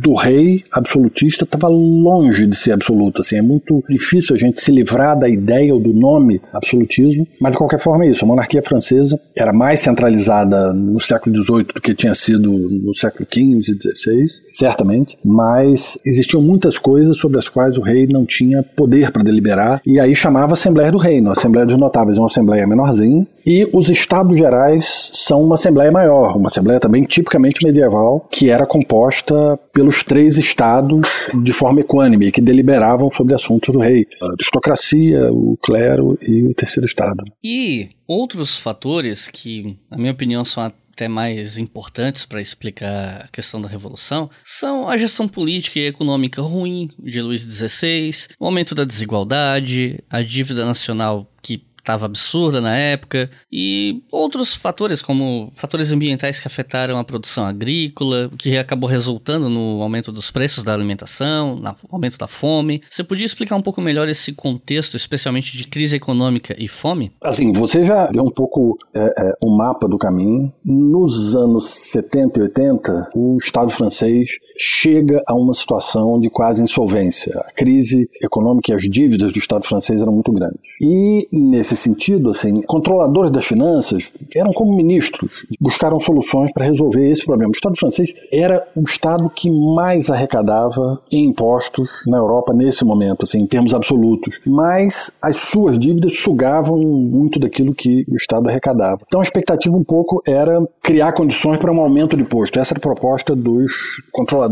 do 0.00 0.14
rei 0.14 0.64
absolutista 0.72 1.44
estava 1.44 1.68
longe 1.68 2.46
de 2.46 2.56
ser 2.56 2.72
absoluto. 2.72 3.20
Assim, 3.20 3.36
é 3.36 3.42
muito 3.42 3.82
difícil 3.88 4.34
a 4.34 4.38
gente 4.38 4.60
se 4.60 4.70
livrar 4.70 5.18
da 5.18 5.28
ideia 5.28 5.74
ou 5.74 5.80
do 5.80 5.92
nome 5.92 6.40
absolutismo, 6.52 7.26
mas 7.40 7.52
de 7.52 7.58
qualquer 7.58 7.80
forma 7.80 8.04
é 8.04 8.10
isso. 8.10 8.24
A 8.24 8.28
monarquia 8.28 8.62
francesa 8.62 9.18
era 9.34 9.52
mais 9.52 9.80
centralizada 9.80 10.72
no 10.72 11.00
século 11.00 11.36
XVIII 11.36 11.64
do 11.74 11.80
que 11.80 11.94
tinha 11.94 12.14
sido 12.14 12.50
no 12.50 12.94
século 12.94 13.26
XV 13.26 13.72
e 13.72 13.94
XVI, 13.94 14.26
certamente, 14.50 15.18
mas 15.24 15.98
existiam 16.04 16.42
muitas 16.42 16.78
coisas 16.78 17.16
sobre 17.16 17.38
as 17.38 17.48
quais 17.48 17.76
o 17.76 17.82
rei 17.82 18.06
não 18.06 18.24
tinha 18.24 18.62
poder 18.62 19.10
para 19.10 19.22
deliberar, 19.22 19.80
e 19.84 19.98
aí 19.98 20.14
chamava 20.14 20.52
Assembleia 20.52 20.90
do 20.90 20.98
Reino. 20.98 21.30
A 21.30 21.32
Assembleia 21.32 21.66
dos 21.66 21.76
Notáveis 21.76 22.18
uma 22.18 22.26
assembleia 22.26 22.66
menorzinha, 22.66 23.26
e 23.46 23.68
os 23.72 23.88
Estados 23.88 24.36
Gerais 24.36 25.10
são 25.12 25.42
uma 25.42 25.54
assembleia 25.54 25.92
maior, 25.92 26.36
uma 26.36 26.48
assembleia 26.48 26.80
também 26.80 27.04
tipicamente 27.04 27.64
medieval, 27.64 28.28
que 28.30 28.50
era 28.50 28.66
composta 28.66 29.56
pelos 29.72 30.02
três 30.02 30.36
estados 30.36 31.08
de 31.32 31.52
forma 31.52 31.80
equânime, 31.80 32.32
que 32.32 32.40
deliberavam 32.40 33.08
sobre 33.10 33.34
assuntos 33.34 33.72
do 33.72 33.78
rei: 33.78 34.06
a 34.20 34.32
aristocracia, 34.32 35.32
o 35.32 35.56
clero 35.62 36.18
e 36.22 36.46
o 36.46 36.54
terceiro 36.54 36.86
estado. 36.86 37.22
E 37.44 37.88
outros 38.06 38.58
fatores 38.58 39.28
que, 39.28 39.78
na 39.90 39.96
minha 39.96 40.12
opinião, 40.12 40.44
são 40.44 40.64
até 40.64 41.08
mais 41.08 41.58
importantes 41.58 42.24
para 42.24 42.40
explicar 42.40 43.26
a 43.26 43.28
questão 43.28 43.60
da 43.60 43.68
revolução 43.68 44.30
são 44.42 44.88
a 44.88 44.96
gestão 44.96 45.28
política 45.28 45.78
e 45.78 45.86
econômica 45.86 46.40
ruim 46.40 46.90
de 46.98 47.20
Luís 47.20 47.42
XVI, 47.42 48.28
o 48.40 48.46
aumento 48.46 48.74
da 48.74 48.82
desigualdade, 48.82 50.02
a 50.08 50.22
dívida 50.22 50.64
nacional 50.64 51.30
que 51.42 51.62
estava 51.86 52.04
absurda 52.04 52.60
na 52.60 52.76
época, 52.76 53.30
e 53.50 54.02
outros 54.10 54.54
fatores, 54.54 55.00
como 55.00 55.52
fatores 55.54 55.92
ambientais 55.92 56.40
que 56.40 56.48
afetaram 56.48 56.98
a 56.98 57.04
produção 57.04 57.46
agrícola, 57.46 58.28
que 58.36 58.58
acabou 58.58 58.90
resultando 58.90 59.48
no 59.48 59.80
aumento 59.80 60.10
dos 60.10 60.30
preços 60.30 60.64
da 60.64 60.74
alimentação, 60.74 61.54
no 61.54 61.74
aumento 61.90 62.18
da 62.18 62.26
fome. 62.26 62.82
Você 62.90 63.04
podia 63.04 63.24
explicar 63.24 63.54
um 63.54 63.62
pouco 63.62 63.80
melhor 63.80 64.08
esse 64.08 64.32
contexto, 64.32 64.96
especialmente 64.96 65.56
de 65.56 65.64
crise 65.64 65.96
econômica 65.96 66.56
e 66.58 66.66
fome? 66.66 67.12
Assim, 67.22 67.52
você 67.52 67.84
já 67.84 68.06
deu 68.06 68.24
um 68.24 68.30
pouco 68.30 68.76
é, 68.94 69.12
é, 69.18 69.32
mapa 69.46 69.88
do 69.88 69.96
caminho. 69.96 70.52
Nos 70.64 71.36
anos 71.36 71.66
70 71.68 72.40
e 72.40 72.42
80, 72.42 73.10
o 73.14 73.36
Estado 73.40 73.70
francês 73.70 74.38
chega 74.58 75.22
a 75.26 75.34
uma 75.34 75.52
situação 75.52 76.18
de 76.18 76.30
quase 76.30 76.62
insolvência. 76.62 77.38
A 77.40 77.52
crise 77.52 78.08
econômica 78.22 78.72
e 78.72 78.74
as 78.74 78.82
dívidas 78.82 79.32
do 79.32 79.38
Estado 79.38 79.66
francês 79.66 80.00
eram 80.02 80.12
muito 80.12 80.32
grandes. 80.32 80.60
E, 80.80 81.28
nesse 81.30 81.76
sentido, 81.76 82.30
assim, 82.30 82.62
controladores 82.62 83.30
das 83.30 83.44
finanças 83.44 84.12
eram 84.34 84.52
como 84.52 84.74
ministros, 84.74 85.30
buscaram 85.60 85.98
soluções 86.00 86.52
para 86.52 86.64
resolver 86.64 87.08
esse 87.08 87.24
problema. 87.24 87.50
O 87.50 87.56
Estado 87.56 87.76
francês 87.78 88.12
era 88.32 88.66
o 88.74 88.82
Estado 88.82 89.30
que 89.30 89.50
mais 89.50 90.10
arrecadava 90.10 91.00
em 91.10 91.26
impostos 91.26 91.90
na 92.06 92.18
Europa 92.18 92.52
nesse 92.52 92.84
momento, 92.84 93.24
assim, 93.24 93.40
em 93.40 93.46
termos 93.46 93.74
absolutos. 93.74 94.34
Mas 94.46 95.10
as 95.20 95.36
suas 95.36 95.78
dívidas 95.78 96.18
sugavam 96.18 96.78
muito 96.78 97.38
daquilo 97.38 97.74
que 97.74 98.04
o 98.08 98.16
Estado 98.16 98.48
arrecadava. 98.48 99.00
Então 99.06 99.20
a 99.20 99.22
expectativa 99.22 99.76
um 99.76 99.84
pouco 99.84 100.22
era 100.26 100.60
criar 100.82 101.12
condições 101.12 101.58
para 101.58 101.72
um 101.72 101.80
aumento 101.80 102.16
de 102.16 102.22
imposto. 102.22 102.58
Essa 102.58 102.74
era 102.74 102.78
a 102.78 102.82
proposta 102.82 103.34
dos 103.34 103.72
controladores 104.12 104.45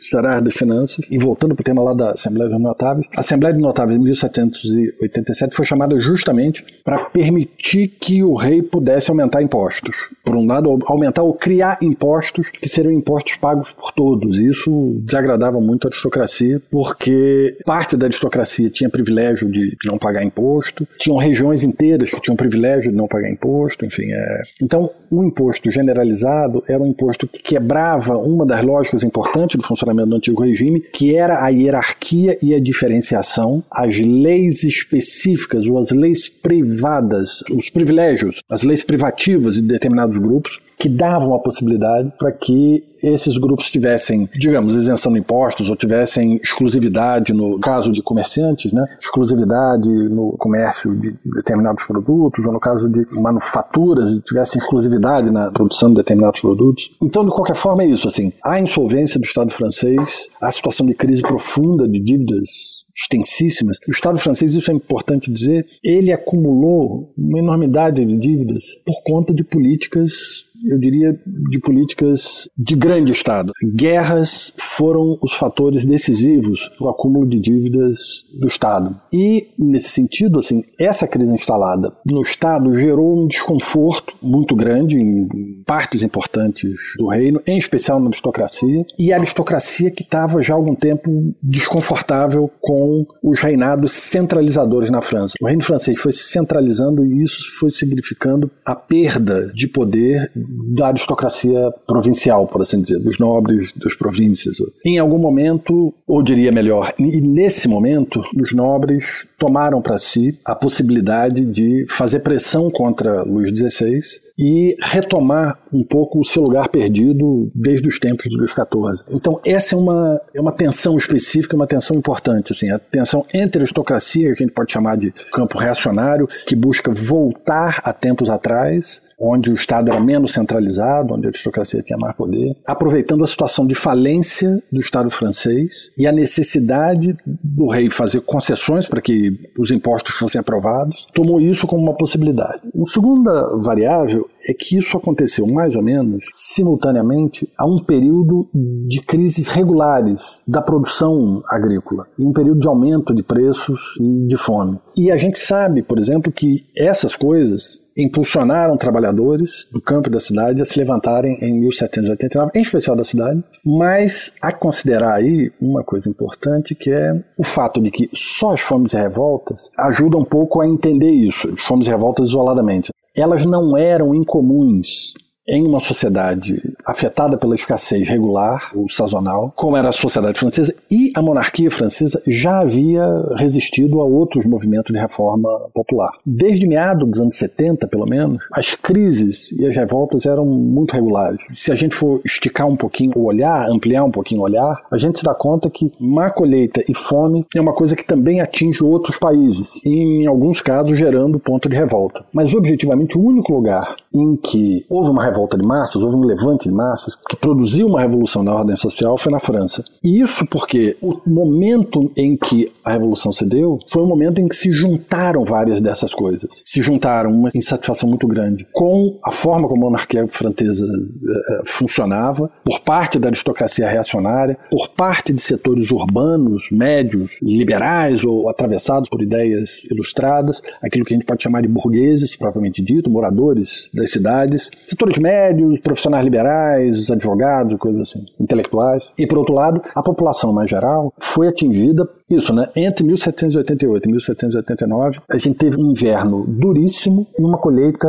gerais 0.00 0.42
das 0.42 0.54
finanças. 0.54 1.06
E 1.10 1.18
voltando 1.18 1.54
para 1.54 1.62
o 1.62 1.64
tema 1.64 1.82
lá 1.82 1.94
da 1.94 2.10
Assembleia 2.10 2.50
dos 2.50 2.60
Notáveis, 2.60 3.06
a 3.16 3.20
Assembleia 3.20 3.54
dos 3.54 3.62
Notáveis 3.62 3.98
de 3.98 4.04
1787 4.04 5.54
foi 5.54 5.64
chamada 5.64 5.98
justamente 6.00 6.64
para 6.84 7.04
permitir 7.06 7.88
que 7.88 8.22
o 8.22 8.34
rei 8.34 8.62
pudesse 8.62 9.10
aumentar 9.10 9.42
impostos. 9.42 9.96
Por 10.24 10.36
um 10.36 10.46
lado, 10.46 10.78
aumentar 10.86 11.22
ou 11.22 11.34
criar 11.34 11.78
impostos 11.82 12.50
que 12.50 12.68
seriam 12.68 12.92
impostos 12.92 13.36
pagos 13.36 13.72
por 13.72 13.92
todos. 13.92 14.38
Isso 14.38 14.96
desagradava 15.00 15.60
muito 15.60 15.86
a 15.86 15.88
aristocracia, 15.88 16.60
porque 16.70 17.56
parte 17.64 17.96
da 17.96 18.06
aristocracia 18.06 18.70
tinha 18.70 18.88
privilégio 18.88 19.50
de 19.50 19.76
não 19.84 19.98
pagar 19.98 20.24
imposto, 20.24 20.86
tinham 20.98 21.16
regiões 21.16 21.64
inteiras 21.64 22.10
que 22.10 22.20
tinham 22.20 22.36
privilégio 22.36 22.90
de 22.90 22.96
não 22.96 23.08
pagar 23.08 23.30
imposto, 23.30 23.84
enfim. 23.84 24.12
É... 24.12 24.42
Então, 24.62 24.90
o 25.10 25.22
imposto 25.22 25.70
generalizado 25.70 26.62
era 26.68 26.82
um 26.82 26.86
imposto 26.86 27.26
que 27.26 27.42
quebrava 27.42 28.16
uma 28.16 28.46
das 28.46 28.64
lógicas 28.64 29.04
importantes 29.12 29.56
do 29.56 29.62
funcionamento 29.62 30.08
do 30.08 30.16
antigo 30.16 30.42
regime, 30.42 30.80
que 30.80 31.14
era 31.14 31.44
a 31.44 31.48
hierarquia 31.48 32.38
e 32.42 32.54
a 32.54 32.60
diferenciação, 32.60 33.62
as 33.70 33.98
leis 33.98 34.64
específicas 34.64 35.68
ou 35.68 35.78
as 35.78 35.90
leis 35.90 36.30
privadas, 36.30 37.42
os 37.50 37.68
privilégios, 37.68 38.40
as 38.48 38.62
leis 38.62 38.82
privativas 38.82 39.54
de 39.54 39.62
determinados 39.62 40.16
grupos, 40.16 40.58
que 40.82 40.88
davam 40.88 41.32
a 41.32 41.38
possibilidade 41.38 42.12
para 42.18 42.32
que 42.32 42.82
esses 43.04 43.38
grupos 43.38 43.70
tivessem, 43.70 44.28
digamos, 44.34 44.74
isenção 44.74 45.12
de 45.12 45.20
impostos 45.20 45.70
ou 45.70 45.76
tivessem 45.76 46.34
exclusividade 46.42 47.32
no 47.32 47.60
caso 47.60 47.92
de 47.92 48.02
comerciantes, 48.02 48.72
né? 48.72 48.84
exclusividade 49.00 49.88
no 49.88 50.32
comércio 50.32 50.92
de 50.96 51.14
determinados 51.24 51.84
produtos, 51.84 52.44
ou 52.44 52.52
no 52.52 52.58
caso 52.58 52.88
de 52.88 53.06
manufaturas, 53.12 54.18
tivessem 54.24 54.60
exclusividade 54.60 55.30
na 55.30 55.52
produção 55.52 55.88
de 55.88 55.94
determinados 55.94 56.40
produtos. 56.40 56.90
Então, 57.00 57.24
de 57.24 57.30
qualquer 57.30 57.54
forma, 57.54 57.84
é 57.84 57.86
isso. 57.86 58.08
Assim, 58.08 58.32
a 58.44 58.58
insolvência 58.58 59.20
do 59.20 59.24
Estado 59.24 59.52
francês, 59.52 60.26
a 60.40 60.50
situação 60.50 60.84
de 60.84 60.94
crise 60.94 61.22
profunda 61.22 61.86
de 61.86 62.00
dívidas 62.00 62.82
extensíssimas. 62.94 63.78
O 63.88 63.90
Estado 63.90 64.18
francês, 64.18 64.54
isso 64.54 64.70
é 64.70 64.74
importante 64.74 65.32
dizer, 65.32 65.66
ele 65.82 66.12
acumulou 66.12 67.12
uma 67.16 67.38
enormidade 67.38 68.04
de 68.04 68.18
dívidas 68.18 68.64
por 68.84 69.02
conta 69.02 69.32
de 69.32 69.42
políticas 69.42 70.44
eu 70.68 70.78
diria, 70.78 71.18
de 71.26 71.58
políticas 71.58 72.48
de 72.56 72.74
grande 72.74 73.12
Estado. 73.12 73.52
Guerras 73.74 74.52
foram 74.56 75.18
os 75.22 75.34
fatores 75.34 75.84
decisivos 75.84 76.68
para 76.78 76.86
o 76.86 76.90
acúmulo 76.90 77.28
de 77.28 77.38
dívidas 77.38 77.98
do 78.40 78.46
Estado. 78.46 78.98
E, 79.12 79.48
nesse 79.58 79.90
sentido, 79.90 80.38
assim, 80.38 80.64
essa 80.78 81.06
crise 81.06 81.32
instalada 81.32 81.92
no 82.06 82.22
Estado 82.22 82.74
gerou 82.74 83.22
um 83.22 83.26
desconforto 83.26 84.14
muito 84.22 84.54
grande 84.54 84.96
em 84.96 85.28
partes 85.66 86.02
importantes 86.02 86.74
do 86.96 87.08
reino, 87.08 87.40
em 87.46 87.58
especial 87.58 88.00
na 88.00 88.06
aristocracia, 88.06 88.84
e 88.98 89.12
a 89.12 89.16
aristocracia 89.16 89.90
que 89.90 90.02
estava 90.02 90.42
já 90.42 90.54
há 90.54 90.56
algum 90.56 90.74
tempo 90.74 91.34
desconfortável 91.42 92.50
com 92.60 93.04
os 93.22 93.40
reinados 93.40 93.92
centralizadores 93.92 94.90
na 94.90 95.02
França. 95.02 95.34
O 95.40 95.46
reino 95.46 95.62
francês 95.62 96.00
foi 96.00 96.12
se 96.12 96.24
centralizando 96.24 97.04
e 97.04 97.22
isso 97.22 97.58
foi 97.58 97.70
significando 97.70 98.50
a 98.64 98.74
perda 98.74 99.50
de 99.54 99.68
poder 99.68 100.30
da 100.74 100.88
aristocracia 100.88 101.72
provincial, 101.86 102.46
por 102.46 102.62
assim 102.62 102.80
dizer, 102.80 102.98
dos 102.98 103.18
nobres 103.18 103.72
das 103.76 103.94
províncias. 103.94 104.56
Em 104.84 104.98
algum 104.98 105.18
momento, 105.18 105.94
ou 106.06 106.22
diria 106.22 106.52
melhor, 106.52 106.92
e 106.98 107.20
nesse 107.20 107.68
momento, 107.68 108.22
os 108.40 108.52
nobres 108.52 109.26
tomaram 109.42 109.82
para 109.82 109.98
si 109.98 110.38
a 110.44 110.54
possibilidade 110.54 111.44
de 111.44 111.84
fazer 111.88 112.20
pressão 112.20 112.70
contra 112.70 113.24
Luís 113.24 113.50
XVI 113.58 113.98
e 114.38 114.76
retomar 114.80 115.58
um 115.72 115.82
pouco 115.82 116.20
o 116.20 116.24
seu 116.24 116.44
lugar 116.44 116.68
perdido 116.68 117.50
desde 117.52 117.88
os 117.88 117.98
tempos 117.98 118.30
de 118.30 118.36
Luís 118.36 118.52
XIV. 118.52 119.04
Então 119.10 119.40
essa 119.44 119.74
é 119.74 119.78
uma, 119.78 120.20
é 120.32 120.40
uma 120.40 120.52
tensão 120.52 120.96
específica, 120.96 121.56
uma 121.56 121.66
tensão 121.66 121.96
importante, 121.96 122.52
assim, 122.52 122.70
a 122.70 122.78
tensão 122.78 123.26
entre 123.34 123.58
a 123.58 123.62
aristocracia, 123.62 124.26
que 124.26 124.30
a 124.30 124.46
gente 124.46 124.52
pode 124.52 124.70
chamar 124.70 124.96
de 124.96 125.10
campo 125.32 125.58
reacionário, 125.58 126.28
que 126.46 126.54
busca 126.54 126.92
voltar 126.92 127.80
a 127.82 127.92
tempos 127.92 128.30
atrás, 128.30 129.02
onde 129.18 129.50
o 129.50 129.54
Estado 129.54 129.90
era 129.90 130.00
menos 130.00 130.32
centralizado, 130.32 131.14
onde 131.14 131.26
a 131.26 131.30
aristocracia 131.30 131.82
tinha 131.82 131.98
mais 131.98 132.14
poder, 132.14 132.56
aproveitando 132.64 133.24
a 133.24 133.26
situação 133.26 133.66
de 133.66 133.74
falência 133.74 134.62
do 134.70 134.80
Estado 134.80 135.10
francês 135.10 135.90
e 135.98 136.06
a 136.06 136.12
necessidade 136.12 137.16
do 137.26 137.66
rei 137.68 137.90
fazer 137.90 138.20
concessões 138.20 138.86
para 138.88 139.00
que 139.00 139.31
os 139.58 139.70
impostos 139.70 140.14
fossem 140.14 140.40
aprovados, 140.40 141.06
tomou 141.12 141.40
isso 141.40 141.66
como 141.66 141.82
uma 141.82 141.94
possibilidade. 141.94 142.60
A 142.80 142.84
segunda 142.84 143.56
variável 143.58 144.28
é 144.46 144.52
que 144.52 144.76
isso 144.76 144.96
aconteceu 144.96 145.46
mais 145.46 145.76
ou 145.76 145.82
menos 145.82 146.24
simultaneamente 146.34 147.48
a 147.56 147.64
um 147.64 147.82
período 147.82 148.48
de 148.52 149.00
crises 149.00 149.48
regulares 149.48 150.42
da 150.46 150.60
produção 150.60 151.42
agrícola 151.48 152.06
um 152.18 152.32
período 152.32 152.60
de 152.60 152.68
aumento 152.68 153.14
de 153.14 153.22
preços 153.22 153.96
e 154.00 154.26
de 154.26 154.36
fome. 154.36 154.78
E 154.96 155.10
a 155.10 155.16
gente 155.16 155.38
sabe, 155.38 155.82
por 155.82 155.98
exemplo, 155.98 156.32
que 156.32 156.64
essas 156.76 157.16
coisas 157.16 157.81
impulsionaram 157.96 158.76
trabalhadores 158.76 159.66
do 159.70 159.80
campo 159.80 160.08
e 160.08 160.12
da 160.12 160.20
cidade 160.20 160.62
a 160.62 160.64
se 160.64 160.78
levantarem 160.78 161.38
em 161.40 161.60
1789, 161.60 162.50
em 162.54 162.62
especial 162.62 162.96
da 162.96 163.04
cidade, 163.04 163.42
mas 163.64 164.32
a 164.40 164.52
considerar 164.52 165.14
aí 165.14 165.52
uma 165.60 165.82
coisa 165.82 166.08
importante 166.08 166.74
que 166.74 166.90
é 166.90 167.12
o 167.36 167.44
fato 167.44 167.80
de 167.80 167.90
que 167.90 168.08
só 168.12 168.52
as 168.52 168.60
fomes 168.60 168.92
e 168.92 168.96
revoltas 168.96 169.70
ajudam 169.78 170.20
um 170.20 170.24
pouco 170.24 170.60
a 170.60 170.66
entender 170.66 171.10
isso, 171.10 171.48
as 171.54 171.62
fomes 171.62 171.86
e 171.86 171.90
revoltas 171.90 172.28
isoladamente. 172.28 172.90
Elas 173.14 173.44
não 173.44 173.76
eram 173.76 174.14
incomuns 174.14 175.14
em 175.52 175.66
uma 175.66 175.80
sociedade 175.80 176.74
afetada 176.84 177.36
pela 177.36 177.54
escassez 177.54 178.08
regular 178.08 178.72
ou 178.74 178.88
sazonal, 178.88 179.52
como 179.54 179.76
era 179.76 179.90
a 179.90 179.92
sociedade 179.92 180.38
francesa, 180.38 180.74
e 180.90 181.12
a 181.14 181.20
monarquia 181.20 181.70
francesa 181.70 182.20
já 182.26 182.60
havia 182.60 183.06
resistido 183.36 184.00
a 184.00 184.04
outros 184.04 184.46
movimentos 184.46 184.92
de 184.92 184.98
reforma 184.98 185.50
popular. 185.74 186.10
Desde 186.24 186.66
meados 186.66 187.06
dos 187.06 187.20
anos 187.20 187.36
70, 187.36 187.86
pelo 187.86 188.06
menos, 188.06 188.42
as 188.50 188.74
crises 188.74 189.52
e 189.52 189.66
as 189.66 189.76
revoltas 189.76 190.24
eram 190.24 190.46
muito 190.46 190.94
regulares. 190.94 191.40
Se 191.52 191.70
a 191.70 191.74
gente 191.74 191.94
for 191.94 192.22
esticar 192.24 192.66
um 192.66 192.76
pouquinho 192.76 193.12
o 193.14 193.26
olhar, 193.26 193.68
ampliar 193.68 194.04
um 194.04 194.10
pouquinho 194.10 194.40
o 194.40 194.44
olhar, 194.44 194.82
a 194.90 194.96
gente 194.96 195.18
se 195.18 195.24
dá 195.24 195.34
conta 195.34 195.68
que 195.68 195.92
má 196.00 196.30
colheita 196.30 196.82
e 196.88 196.94
fome 196.96 197.44
é 197.54 197.60
uma 197.60 197.74
coisa 197.74 197.94
que 197.94 198.04
também 198.04 198.40
atinge 198.40 198.82
outros 198.82 199.18
países, 199.18 199.84
em 199.84 200.26
alguns 200.26 200.62
casos 200.62 200.98
gerando 200.98 201.38
ponto 201.38 201.68
de 201.68 201.76
revolta. 201.76 202.24
Mas 202.32 202.54
objetivamente 202.54 203.18
o 203.18 203.22
único 203.22 203.52
lugar 203.52 203.96
em 204.14 204.36
que 204.36 204.84
houve 204.88 205.10
uma 205.10 205.24
revolta 205.24 205.41
de 205.56 205.66
massas, 205.66 206.02
houve 206.02 206.16
um 206.16 206.24
levante 206.24 206.68
de 206.68 206.74
massas 206.74 207.14
que 207.14 207.36
produziu 207.36 207.86
uma 207.86 208.00
revolução 208.00 208.42
na 208.42 208.54
ordem 208.54 208.76
social 208.76 209.16
foi 209.16 209.32
na 209.32 209.40
França. 209.40 209.84
E 210.02 210.20
isso 210.20 210.46
porque 210.46 210.96
o 211.00 211.18
momento 211.26 212.10
em 212.16 212.36
que 212.36 212.70
a 212.84 212.92
revolução 212.92 213.32
se 213.32 213.44
deu 213.44 213.78
foi 213.88 214.02
o 214.02 214.06
momento 214.06 214.40
em 214.40 214.48
que 214.48 214.56
se 214.56 214.70
juntaram 214.70 215.44
várias 215.44 215.80
dessas 215.80 216.14
coisas. 216.14 216.62
Se 216.64 216.82
juntaram 216.82 217.30
uma 217.30 217.50
insatisfação 217.54 218.08
muito 218.08 218.26
grande 218.26 218.66
com 218.72 219.18
a 219.24 219.30
forma 219.30 219.68
como 219.68 219.86
a 219.86 219.90
monarquia 219.90 220.26
francesa 220.28 220.84
uh, 220.86 221.62
funcionava, 221.64 222.50
por 222.64 222.80
parte 222.80 223.18
da 223.18 223.28
aristocracia 223.28 223.88
reacionária, 223.88 224.56
por 224.70 224.88
parte 224.88 225.32
de 225.32 225.40
setores 225.40 225.90
urbanos, 225.90 226.70
médios, 226.70 227.38
liberais 227.42 228.24
ou 228.24 228.48
atravessados 228.48 229.08
por 229.08 229.22
ideias 229.22 229.84
ilustradas, 229.90 230.62
aquilo 230.82 231.04
que 231.04 231.14
a 231.14 231.16
gente 231.16 231.26
pode 231.26 231.42
chamar 231.42 231.62
de 231.62 231.68
burgueses, 231.68 232.36
propriamente 232.36 232.82
dito, 232.82 233.10
moradores 233.10 233.90
das 233.94 234.10
cidades, 234.10 234.70
setores 234.84 235.18
médios, 235.18 235.80
profissionais 235.80 236.24
liberais, 236.24 236.98
os 236.98 237.10
advogados, 237.10 237.76
coisas 237.78 238.02
assim, 238.02 238.24
intelectuais. 238.40 239.10
E, 239.18 239.26
por 239.26 239.38
outro 239.38 239.54
lado, 239.54 239.82
a 239.94 240.02
população 240.02 240.52
mais 240.52 240.68
geral 240.68 241.12
foi 241.20 241.48
atingida 241.48 242.08
isso, 242.34 242.52
né? 242.52 242.68
Entre 242.74 243.04
1788 243.04 244.08
e 244.08 244.12
1789, 244.12 245.20
a 245.28 245.38
gente 245.38 245.56
teve 245.56 245.80
um 245.80 245.90
inverno 245.90 246.44
duríssimo 246.46 247.26
e 247.38 247.42
uma 247.42 247.58
colheita 247.58 248.08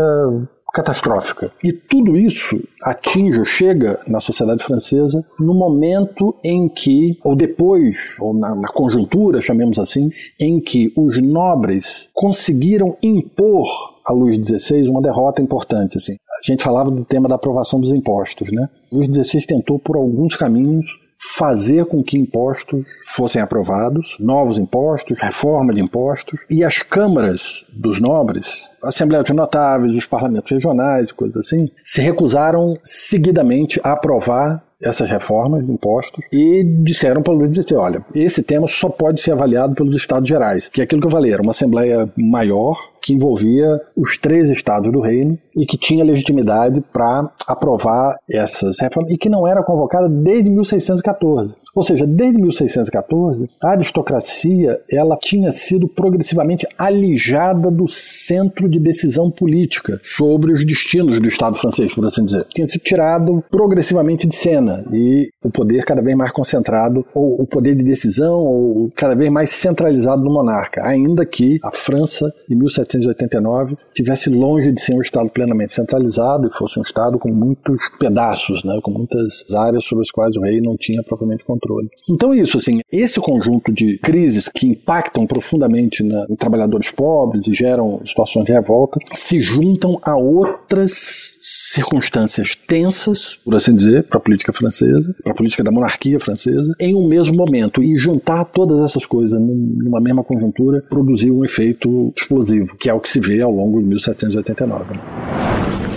catastrófica. 0.74 1.52
E 1.64 1.72
tudo 1.72 2.18
isso 2.18 2.60
atinge, 2.82 3.46
chega 3.46 4.00
na 4.08 4.20
sociedade 4.20 4.64
francesa 4.64 5.24
no 5.40 5.54
momento 5.54 6.36
em 6.44 6.68
que, 6.68 7.20
ou 7.24 7.36
depois, 7.36 8.16
ou 8.20 8.34
na, 8.34 8.56
na, 8.56 8.68
conjuntura, 8.70 9.40
chamemos 9.40 9.78
assim, 9.78 10.10
em 10.40 10.60
que 10.60 10.92
os 10.98 11.22
nobres 11.22 12.10
conseguiram 12.12 12.98
impor 13.04 13.68
a 14.04 14.12
Luís 14.12 14.40
XVI 14.46 14.90
uma 14.90 15.02
derrota 15.02 15.44
importante. 15.44 15.98
Assim. 15.98 16.14
A 16.14 16.52
gente 16.52 16.64
falava 16.64 16.90
do 16.90 17.06
tema 17.06 17.30
da 17.30 17.36
aprovação 17.36 17.80
dos 17.80 17.94
impostos. 17.94 18.52
Né? 18.52 18.68
Luís 18.92 19.16
XVI 19.16 19.46
tentou, 19.46 19.78
por 19.78 19.96
alguns 19.96 20.36
caminhos, 20.36 20.86
fazer 21.32 21.86
com 21.86 22.04
que 22.04 22.18
impostos 22.18 22.86
fossem 23.08 23.42
aprovados, 23.42 24.18
novos 24.20 24.60
impostos, 24.60 25.20
reforma 25.20 25.74
de 25.74 25.82
impostos, 25.82 26.42
e 26.50 26.64
as 26.64 26.84
câmaras 26.84 27.66
dos 27.74 28.00
nobres, 28.00 28.70
a 28.84 28.90
Assembleia 28.90 29.24
de 29.24 29.34
Notáveis, 29.34 29.94
os 29.94 30.06
parlamentos 30.06 30.52
regionais 30.52 31.10
e 31.10 31.14
coisas 31.14 31.46
assim, 31.46 31.72
se 31.84 32.02
recusaram 32.02 32.78
seguidamente 32.84 33.80
a 33.84 33.94
aprovar 33.94 34.64
essas 34.84 35.10
reformas 35.10 35.68
impostos 35.68 36.24
e 36.32 36.64
disseram 36.64 37.22
para 37.22 37.34
o 37.34 37.38
Luiz 37.38 37.52
dizer, 37.52 37.76
olha, 37.76 38.04
esse 38.14 38.44
tema 38.44 38.68
só 38.68 38.90
pode 38.90 39.22
ser 39.22 39.32
avaliado 39.32 39.76
pelos 39.76 39.96
estados 39.96 40.28
gerais, 40.28 40.68
que 40.68 40.82
é 40.82 40.84
aquilo 40.84 41.02
que 41.02 41.08
eu 41.08 41.12
falei, 41.12 41.32
era 41.32 41.42
uma 41.42 41.52
assembleia 41.52 42.12
maior 42.18 42.78
que 43.02 43.14
envolvia 43.14 43.82
os 43.96 44.18
três 44.18 44.50
estados 44.50 44.92
do 44.92 45.02
reino 45.02 45.38
e 45.56 45.66
que 45.66 45.78
tinha 45.78 46.04
legitimidade 46.04 46.82
para 46.94 47.30
aprovar 47.48 48.16
essas 48.30 48.80
reformas 48.80 49.12
e 49.12 49.18
que 49.18 49.30
não 49.30 49.48
era 49.48 49.64
convocada 49.64 50.08
desde 50.08 50.50
1614. 50.50 51.56
Ou 51.76 51.84
seja, 51.84 52.06
desde 52.06 52.40
1614, 52.40 53.48
a 53.62 53.70
aristocracia 53.72 54.80
ela 54.92 55.18
tinha 55.18 55.52
sido 55.52 55.88
progressivamente 55.88 56.68
alijada 56.78 57.72
do 57.72 57.88
centro 57.88 58.70
de 58.70 58.80
decisão 58.80 59.32
política 59.32 60.00
sobre 60.04 60.54
os 60.54 60.64
destinos 60.64 61.20
do 61.20 61.28
Estado 61.28 61.58
francês, 61.58 61.94
por 61.94 62.06
assim 62.06 62.26
dizer. 62.26 62.46
Tinha 62.54 62.68
sido 62.68 62.82
tirado 62.82 63.44
progressivamente 63.50 64.28
de 64.28 64.36
cena 64.36 64.86
e 64.94 65.32
o 65.44 65.50
poder 65.50 65.84
cada 65.84 66.02
vez 66.02 66.16
mais 66.16 66.32
concentrado, 66.32 67.06
ou 67.14 67.42
o 67.42 67.48
poder 67.48 67.76
de 67.76 67.84
decisão, 67.84 68.40
ou 68.40 68.92
cada 68.96 69.16
vez 69.16 69.32
mais 69.32 69.50
centralizado 69.50 70.24
no 70.24 70.32
monarca, 70.32 70.86
ainda 70.86 71.26
que 71.26 71.60
a 71.64 71.72
França 71.72 72.32
de 72.48 72.56
1789 72.56 73.76
tivesse 73.96 74.30
longe 74.30 74.72
de 74.72 74.80
ser 74.80 74.94
um 74.94 75.02
Estado 75.02 75.30
plenamente 75.30 75.74
centralizado 75.74 76.48
e 76.48 76.54
fosse 76.56 76.80
um 76.80 76.84
Estado 76.84 77.18
com 77.18 77.30
muitos 77.30 77.82
pedaços, 78.00 78.64
né, 78.64 78.80
com 78.84 78.92
muitas 78.92 79.44
áreas 79.54 79.84
sobre 79.84 80.04
as 80.04 80.12
quais 80.12 80.38
o 80.38 80.42
rei 80.42 80.62
não 80.62 80.78
tinha 80.78 81.02
propriamente 81.02 81.44
controle 81.44 81.63
controle. 81.64 81.90
Então 82.10 82.34
é 82.34 82.38
isso, 82.38 82.58
assim, 82.58 82.80
esse 82.92 83.20
conjunto 83.20 83.72
de 83.72 83.98
crises 84.00 84.50
que 84.50 84.68
impactam 84.68 85.26
profundamente 85.26 86.04
na, 86.04 86.26
em 86.30 86.36
trabalhadores 86.36 86.92
pobres 86.92 87.48
e 87.48 87.54
geram 87.54 88.02
situações 88.06 88.46
de 88.46 88.52
revolta 88.52 89.00
se 89.14 89.40
juntam 89.40 90.00
a 90.04 90.16
outras 90.16 91.38
circunstâncias 91.42 92.56
tensas, 92.56 93.36
por 93.44 93.56
assim 93.56 93.76
dizer, 93.76 94.04
para 94.04 94.18
a 94.18 94.22
política 94.22 94.54
francesa, 94.54 95.16
para 95.24 95.34
a 95.34 95.36
política 95.36 95.64
da 95.64 95.72
monarquia 95.72 96.20
francesa, 96.20 96.74
em 96.80 96.94
um 96.94 97.08
mesmo 97.08 97.36
momento 97.36 97.82
e 97.82 97.96
juntar 97.98 98.46
todas 98.46 98.80
essas 98.82 99.06
coisas 99.06 99.40
numa 99.42 100.00
mesma 100.00 100.24
conjuntura 100.24 100.84
produziu 100.90 101.38
um 101.38 101.46
efeito 101.46 102.14
explosivo, 102.16 102.76
que 102.78 102.90
é 102.90 102.94
o 102.94 103.00
que 103.00 103.10
se 103.10 103.20
vê 103.20 103.42
ao 103.42 103.52
longo 103.52 103.80
de 103.80 103.86
1789. 103.86 105.00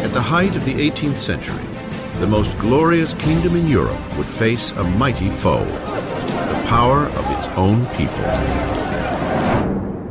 At 0.05 0.13
the 0.13 0.21
height 0.21 0.57
of 0.57 0.65
the 0.65 0.75
18th 0.75 1.17
century, 1.17 1.76
the 2.21 2.27
most 2.27 2.59
glorious 2.59 3.13
kingdom 3.15 3.57
in 3.57 3.67
Europe 3.67 4.17
would 4.17 4.27
face 4.27 4.73
a 4.73 4.85
mighty 4.85 5.29
foe 5.29 5.65
the 5.65 6.63
power 6.67 7.07
of 7.07 7.31
its 7.37 7.49
own 7.49 7.85
people. 7.97 8.76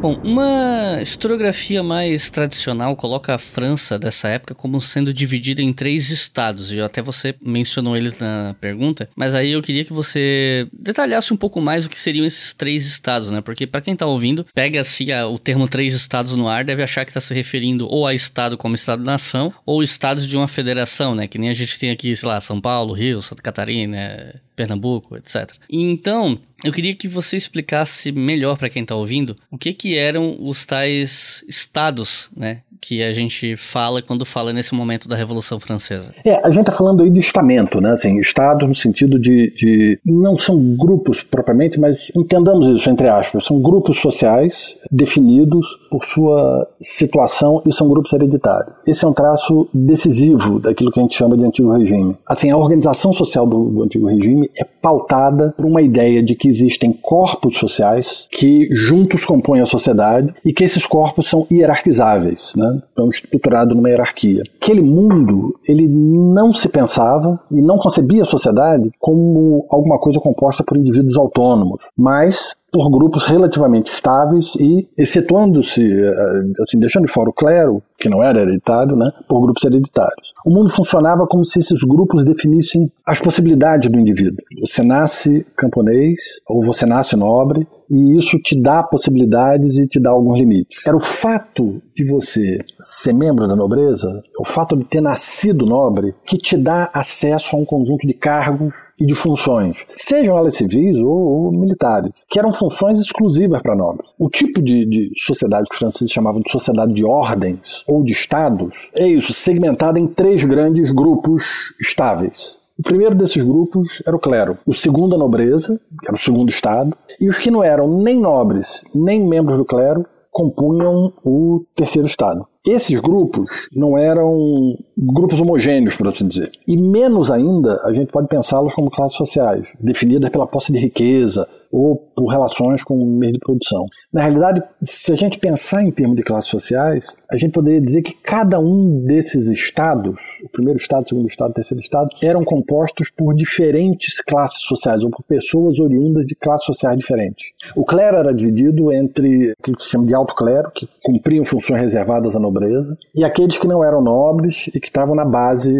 Bom, 0.05 0.21
uma 0.23 1.01
historiografia 1.01 1.81
mais 1.81 2.29
tradicional 2.29 2.95
coloca 2.95 3.33
a 3.33 3.39
França 3.39 3.97
dessa 3.97 4.27
época 4.27 4.53
como 4.53 4.79
sendo 4.79 5.11
dividida 5.11 5.63
em 5.63 5.73
três 5.73 6.11
estados, 6.11 6.71
e 6.71 6.79
até 6.79 7.01
você 7.01 7.33
mencionou 7.41 7.97
eles 7.97 8.15
na 8.19 8.55
pergunta, 8.61 9.09
mas 9.15 9.33
aí 9.33 9.53
eu 9.53 9.63
queria 9.63 9.83
que 9.83 9.91
você 9.91 10.67
detalhasse 10.71 11.33
um 11.33 11.37
pouco 11.37 11.59
mais 11.59 11.87
o 11.87 11.89
que 11.89 11.97
seriam 11.97 12.23
esses 12.23 12.53
três 12.53 12.85
estados, 12.85 13.31
né? 13.31 13.41
Porque 13.41 13.65
para 13.65 13.81
quem 13.81 13.95
tá 13.95 14.05
ouvindo, 14.05 14.45
pega 14.53 14.79
assim 14.79 15.07
o 15.11 15.39
termo 15.39 15.67
três 15.67 15.95
estados 15.95 16.35
no 16.35 16.47
ar, 16.47 16.63
deve 16.63 16.83
achar 16.83 17.03
que 17.03 17.11
tá 17.11 17.19
se 17.19 17.33
referindo 17.33 17.87
ou 17.87 18.05
a 18.05 18.13
estado 18.13 18.59
como 18.59 18.75
estado-nação, 18.75 19.51
ou 19.65 19.81
estados 19.81 20.27
de 20.27 20.37
uma 20.37 20.47
federação, 20.47 21.15
né? 21.15 21.27
Que 21.27 21.39
nem 21.39 21.49
a 21.49 21.55
gente 21.55 21.79
tem 21.79 21.89
aqui, 21.89 22.15
sei 22.15 22.29
lá, 22.29 22.39
São 22.39 22.61
Paulo, 22.61 22.93
Rio, 22.93 23.23
Santa 23.23 23.41
Catarina, 23.41 24.39
Pernambuco, 24.55 25.17
etc. 25.17 25.51
Então, 25.67 26.39
eu 26.65 26.73
queria 26.73 26.95
que 26.95 27.07
você 27.07 27.37
explicasse 27.37 28.11
melhor 28.11 28.57
para 28.57 28.69
quem 28.69 28.81
está 28.81 28.95
ouvindo 28.95 29.35
o 29.51 29.57
que, 29.57 29.71
que 29.71 29.97
eram 29.97 30.35
os 30.39 30.65
tais 30.65 31.43
estados, 31.47 32.29
né? 32.35 32.61
Que 32.81 33.01
a 33.01 33.13
gente 33.13 33.55
fala 33.55 34.01
quando 34.01 34.25
fala 34.25 34.51
nesse 34.51 34.75
momento 34.75 35.07
da 35.07 35.15
Revolução 35.15 35.59
Francesa. 35.59 36.13
É, 36.23 36.35
a 36.43 36.49
gente 36.49 36.61
está 36.61 36.71
falando 36.71 37.01
aí 37.01 37.09
de 37.09 37.19
estamento, 37.19 37.79
né? 37.79 37.91
Assim, 37.91 38.19
estado 38.19 38.67
no 38.67 38.75
sentido 38.75 39.19
de, 39.19 39.51
de. 39.55 39.99
Não 40.05 40.37
são 40.37 40.75
grupos 40.75 41.23
propriamente, 41.23 41.79
mas 41.79 42.11
entendamos 42.15 42.67
isso, 42.67 42.89
entre 42.89 43.07
aspas. 43.07 43.45
São 43.45 43.61
grupos 43.61 43.97
sociais 43.97 44.77
definidos 44.91 45.65
por 45.89 46.03
sua 46.05 46.67
situação 46.79 47.61
e 47.65 47.71
são 47.71 47.87
grupos 47.87 48.13
hereditários. 48.13 48.75
Esse 48.85 49.05
é 49.05 49.07
um 49.07 49.13
traço 49.13 49.67
decisivo 49.73 50.59
daquilo 50.59 50.91
que 50.91 50.99
a 50.99 51.03
gente 51.03 51.15
chama 51.15 51.37
de 51.37 51.43
antigo 51.43 51.71
regime. 51.71 52.15
Assim, 52.27 52.51
a 52.51 52.57
organização 52.57 53.13
social 53.13 53.47
do, 53.47 53.69
do 53.69 53.83
antigo 53.83 54.07
regime 54.07 54.49
é 54.55 54.63
pautada 54.63 55.53
por 55.57 55.65
uma 55.65 55.81
ideia 55.81 56.21
de 56.21 56.35
que 56.35 56.49
existem 56.55 56.93
corpos 56.93 57.57
sociais 57.57 58.27
que 58.31 58.67
juntos 58.71 59.25
compõem 59.25 59.61
a 59.61 59.65
sociedade 59.65 60.33
e 60.43 60.53
que 60.53 60.63
esses 60.63 60.85
corpos 60.85 61.27
são 61.27 61.45
hierarquizáveis, 61.51 62.53
né? 62.55 62.81
estão 62.89 63.09
estruturados 63.09 63.75
numa 63.75 63.89
hierarquia. 63.89 64.43
Aquele 64.61 64.81
mundo, 64.81 65.59
ele 65.67 65.87
não 65.87 66.53
se 66.53 66.69
pensava 66.69 67.39
e 67.51 67.61
não 67.61 67.77
concebia 67.77 68.23
a 68.23 68.25
sociedade 68.25 68.89
como 68.99 69.65
alguma 69.69 69.99
coisa 69.99 70.19
composta 70.19 70.63
por 70.63 70.77
indivíduos 70.77 71.17
autônomos, 71.17 71.83
mas 71.97 72.55
por 72.75 72.91
grupos 72.91 73.23
relativamente 73.23 73.87
estáveis 73.87 74.53
e 74.59 74.85
excetuando-se, 74.97 75.81
eh, 75.81 76.13
assim, 76.61 76.77
deixando 76.77 77.05
de 77.05 77.11
fora 77.13 77.29
o 77.29 77.33
clero, 77.33 77.81
que 77.97 78.09
não 78.09 78.21
era 78.21 78.41
hereditário, 78.41 78.97
né, 78.97 79.09
por 79.29 79.39
grupos 79.39 79.63
hereditários. 79.63 80.33
O 80.45 80.49
mundo 80.49 80.69
funcionava 80.69 81.25
como 81.25 81.45
se 81.45 81.59
esses 81.59 81.81
grupos 81.83 82.25
definissem 82.25 82.91
as 83.05 83.21
possibilidades 83.21 83.89
do 83.89 83.97
indivíduo. 83.97 84.43
Você 84.59 84.83
nasce 84.83 85.45
camponês 85.55 86.19
ou 86.49 86.61
você 86.61 86.85
nasce 86.85 87.15
nobre 87.15 87.65
e 87.89 88.17
isso 88.17 88.37
te 88.39 88.59
dá 88.59 88.83
possibilidades 88.83 89.77
e 89.77 89.87
te 89.87 89.97
dá 89.97 90.09
alguns 90.09 90.37
limites. 90.37 90.77
Era 90.85 90.97
o 90.97 90.99
fato 90.99 91.81
de 91.95 92.03
você 92.03 92.59
ser 92.81 93.13
membro 93.13 93.47
da 93.47 93.55
nobreza, 93.55 94.21
o 94.37 94.43
fato 94.43 94.75
de 94.75 94.83
ter 94.83 94.99
nascido 94.99 95.65
nobre, 95.65 96.13
que 96.25 96.37
te 96.37 96.57
dá 96.57 96.89
acesso 96.93 97.55
a 97.55 97.59
um 97.59 97.63
conjunto 97.63 98.05
de 98.05 98.13
cargos 98.13 98.73
e 98.99 99.05
de 99.05 99.13
funções, 99.13 99.85
sejam 99.89 100.37
elas 100.37 100.55
civis 100.55 100.99
ou, 100.99 101.09
ou 101.09 101.51
militares, 101.51 102.25
que 102.29 102.39
eram 102.39 102.53
funções 102.53 102.99
exclusivas 102.99 103.61
para 103.61 103.75
nobres. 103.75 104.13
O 104.17 104.29
tipo 104.29 104.61
de, 104.61 104.85
de 104.85 105.11
sociedade 105.17 105.67
que 105.67 105.73
os 105.73 105.79
franceses 105.79 106.11
chamavam 106.11 106.41
de 106.41 106.51
sociedade 106.51 106.93
de 106.93 107.05
ordens 107.05 107.83
ou 107.87 108.03
de 108.03 108.11
estados 108.11 108.89
é 108.93 109.07
isso, 109.07 109.33
segmentado 109.33 109.99
em 109.99 110.07
três 110.07 110.43
grandes 110.43 110.91
grupos 110.91 111.43
estáveis. 111.79 112.57
O 112.77 112.83
primeiro 112.83 113.15
desses 113.15 113.41
grupos 113.41 114.01
era 114.05 114.15
o 114.15 114.19
clero, 114.19 114.57
o 114.65 114.73
segundo 114.73 115.15
a 115.15 115.17
nobreza, 115.17 115.79
que 116.01 116.07
era 116.07 116.15
o 116.15 116.19
segundo 116.19 116.49
estado, 116.49 116.95
e 117.19 117.29
os 117.29 117.37
que 117.37 117.49
não 117.49 117.63
eram 117.63 118.01
nem 118.01 118.19
nobres 118.19 118.83
nem 118.93 119.25
membros 119.25 119.57
do 119.57 119.65
clero 119.65 120.05
compunham 120.29 121.13
o 121.23 121.63
terceiro 121.73 122.07
estado. 122.07 122.45
Esses 122.65 122.99
grupos 122.99 123.49
não 123.73 123.97
eram 123.97 124.77
grupos 124.97 125.39
homogêneos, 125.39 125.95
por 125.95 126.07
assim 126.07 126.27
dizer. 126.27 126.51
E 126.67 126.75
menos 126.75 127.29
ainda, 127.29 127.81
a 127.83 127.93
gente 127.93 128.11
pode 128.11 128.27
pensá-los 128.27 128.73
como 128.73 128.89
classes 128.89 129.17
sociais, 129.17 129.67
definidas 129.79 130.29
pela 130.31 130.47
posse 130.47 130.71
de 130.71 130.79
riqueza 130.79 131.47
ou 131.71 131.95
por 131.95 132.27
relações 132.27 132.83
com 132.83 132.97
o 132.97 133.05
meio 133.05 133.33
de 133.33 133.39
produção. 133.39 133.85
Na 134.11 134.21
realidade, 134.21 134.63
se 134.81 135.11
a 135.11 135.15
gente 135.15 135.39
pensar 135.39 135.83
em 135.83 135.91
termos 135.91 136.15
de 136.15 136.23
classes 136.23 136.49
sociais, 136.49 137.15
a 137.29 137.37
gente 137.37 137.51
poderia 137.51 137.81
dizer 137.81 138.01
que 138.01 138.13
cada 138.13 138.59
um 138.59 139.03
desses 139.05 139.47
estados, 139.47 140.21
o 140.43 140.49
primeiro 140.49 140.79
estado, 140.79 141.05
o 141.05 141.09
segundo 141.09 141.27
estado, 141.27 141.51
o 141.51 141.53
terceiro 141.53 141.81
estado, 141.81 142.09
eram 142.21 142.43
compostos 142.43 143.09
por 143.11 143.33
diferentes 143.33 144.21
classes 144.21 144.61
sociais 144.61 145.03
ou 145.03 145.09
por 145.09 145.23
pessoas 145.23 145.79
oriundas 145.79 146.25
de 146.25 146.35
classes 146.35 146.65
sociais 146.65 146.97
diferentes. 146.97 147.45
O 147.75 147.83
clero 147.83 148.17
era 148.17 148.33
dividido 148.33 148.91
entre 148.91 149.53
aquilo 149.59 149.77
que 149.77 149.83
se 149.83 149.91
chama 149.91 150.05
de 150.05 150.13
alto 150.13 150.35
clero, 150.35 150.71
que 150.73 150.87
cumpriam 151.03 151.45
funções 151.45 151.81
reservadas 151.81 152.35
à 152.35 152.39
nobreza, 152.39 152.97
e 153.13 153.23
aqueles 153.23 153.57
que 153.57 153.67
não 153.67 153.83
eram 153.83 154.01
nobres 154.01 154.67
e 154.67 154.79
que 154.79 154.87
estavam 154.87 155.15
na 155.15 155.25
base 155.25 155.73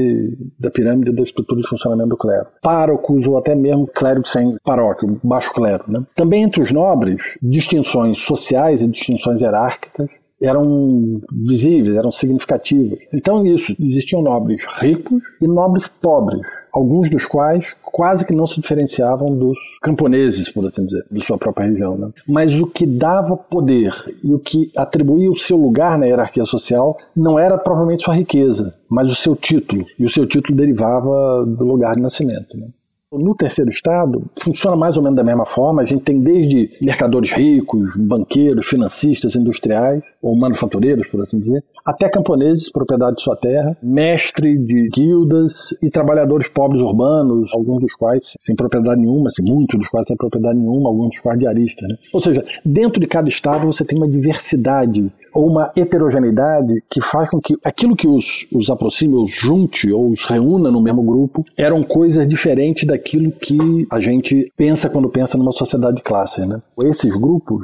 da 0.60 0.70
pirâmide 0.70 1.12
da 1.12 1.24
estrutura 1.24 1.62
de 1.62 1.68
funcionamento 1.68 2.10
do 2.10 2.18
clero. 2.18 2.48
Párocos 2.62 3.28
ou 3.28 3.38
até 3.38 3.56
mesmo 3.56 3.88
clérigos 3.88 4.32
sem 4.32 4.56
paróquio, 4.64 5.20
baixo 5.24 5.54
clero. 5.54 5.75
Né? 5.88 6.04
Também 6.16 6.44
entre 6.44 6.62
os 6.62 6.72
nobres, 6.72 7.38
distinções 7.42 8.18
sociais 8.18 8.82
e 8.82 8.88
distinções 8.88 9.42
hierárquicas 9.42 10.10
eram 10.42 11.22
visíveis, 11.32 11.96
eram 11.96 12.12
significativas. 12.12 13.00
Então, 13.14 13.46
isso, 13.46 13.76
existiam 13.80 14.22
nobres 14.22 14.62
ricos 14.80 15.24
e 15.42 15.48
nobres 15.48 15.88
pobres, 15.88 16.42
alguns 16.72 17.10
dos 17.10 17.26
quais 17.26 17.74
quase 17.82 18.26
que 18.26 18.36
não 18.36 18.46
se 18.46 18.60
diferenciavam 18.60 19.34
dos 19.34 19.58
camponeses, 19.82 20.50
por 20.50 20.66
assim 20.66 20.86
dizer, 20.86 21.06
de 21.10 21.24
sua 21.24 21.38
própria 21.38 21.68
região. 21.68 21.98
Né? 21.98 22.10
Mas 22.28 22.60
o 22.60 22.68
que 22.68 22.86
dava 22.86 23.38
poder 23.38 23.94
e 24.22 24.34
o 24.34 24.40
que 24.40 24.70
atribuía 24.76 25.32
o 25.32 25.36
seu 25.36 25.56
lugar 25.56 25.98
na 25.98 26.06
hierarquia 26.06 26.46
social 26.46 26.98
não 27.16 27.40
era 27.40 27.58
propriamente 27.58 28.04
sua 28.04 28.16
riqueza, 28.16 28.76
mas 28.90 29.10
o 29.10 29.16
seu 29.16 29.34
título. 29.34 29.86
E 29.98 30.04
o 30.04 30.10
seu 30.10 30.26
título 30.28 30.58
derivava 30.58 31.46
do 31.46 31.64
lugar 31.64 31.96
de 31.96 32.02
nascimento. 32.02 32.58
Né? 32.58 32.68
No 33.18 33.36
terceiro 33.36 33.70
estado, 33.70 34.24
funciona 34.40 34.76
mais 34.76 34.98
ou 34.98 35.04
menos 35.04 35.16
da 35.16 35.24
mesma 35.24 35.46
forma. 35.46 35.82
A 35.82 35.86
gente 35.86 36.04
tem 36.04 36.20
desde 36.20 36.70
mercadores 36.82 37.32
ricos, 37.32 37.96
banqueiros, 37.98 38.66
financistas, 38.66 39.36
industriais, 39.36 40.02
ou 40.26 40.36
manufatureiros, 40.36 41.08
por 41.08 41.22
assim 41.22 41.40
dizer, 41.40 41.64
até 41.86 42.10
camponeses, 42.10 42.72
propriedade 42.72 43.18
de 43.18 43.22
sua 43.22 43.36
terra, 43.36 43.78
mestre 43.82 44.58
de 44.58 44.90
guildas 44.90 45.76
e 45.84 45.90
trabalhadores 45.92 46.48
pobres 46.48 46.82
urbanos, 46.82 47.52
alguns 47.54 47.82
dos 47.82 47.94
quais 47.94 48.34
sem 48.40 48.56
propriedade 48.56 49.02
nenhuma, 49.02 49.28
assim, 49.28 49.44
muitos 49.44 49.78
dos 49.78 49.88
quais 49.88 50.08
sem 50.08 50.18
propriedade 50.18 50.58
nenhuma, 50.58 50.90
alguns 50.90 51.10
dos 51.10 51.20
quais 51.20 51.38
diaristas. 51.38 51.88
Né? 51.88 51.96
Ou 52.12 52.20
seja, 52.20 52.44
dentro 52.66 53.00
de 53.00 53.06
cada 53.06 53.30
estado 53.30 53.68
você 53.68 53.86
tem 53.86 54.00
uma 54.00 54.08
diversidade 54.08 55.12
ou 55.32 55.48
uma 55.48 55.70
heterogeneidade 55.76 56.82
que 56.90 57.02
faz 57.02 57.30
com 57.30 57.40
que 57.40 57.56
aquilo 57.64 57.96
que 57.96 58.08
os, 58.08 58.48
os 58.52 58.72
aproxime, 58.72 59.16
os 59.16 59.32
junte 59.32 59.92
ou 59.92 60.10
os 60.10 60.26
reúna 60.26 60.72
no 60.72 60.82
mesmo 60.82 61.04
grupo 61.04 61.44
eram 61.56 61.84
coisas 61.84 62.28
diferentes 62.28 62.86
daquilo 62.88 63.05
que 63.06 63.88
a 63.92 64.00
gente 64.00 64.52
pensa 64.58 64.90
quando 64.90 65.10
pensa 65.10 65.38
numa 65.38 65.52
sociedade 65.52 65.98
de 65.98 66.04
classe. 66.04 66.46
Né? 66.46 66.62
Esses 66.84 67.14
grupos, 67.16 67.62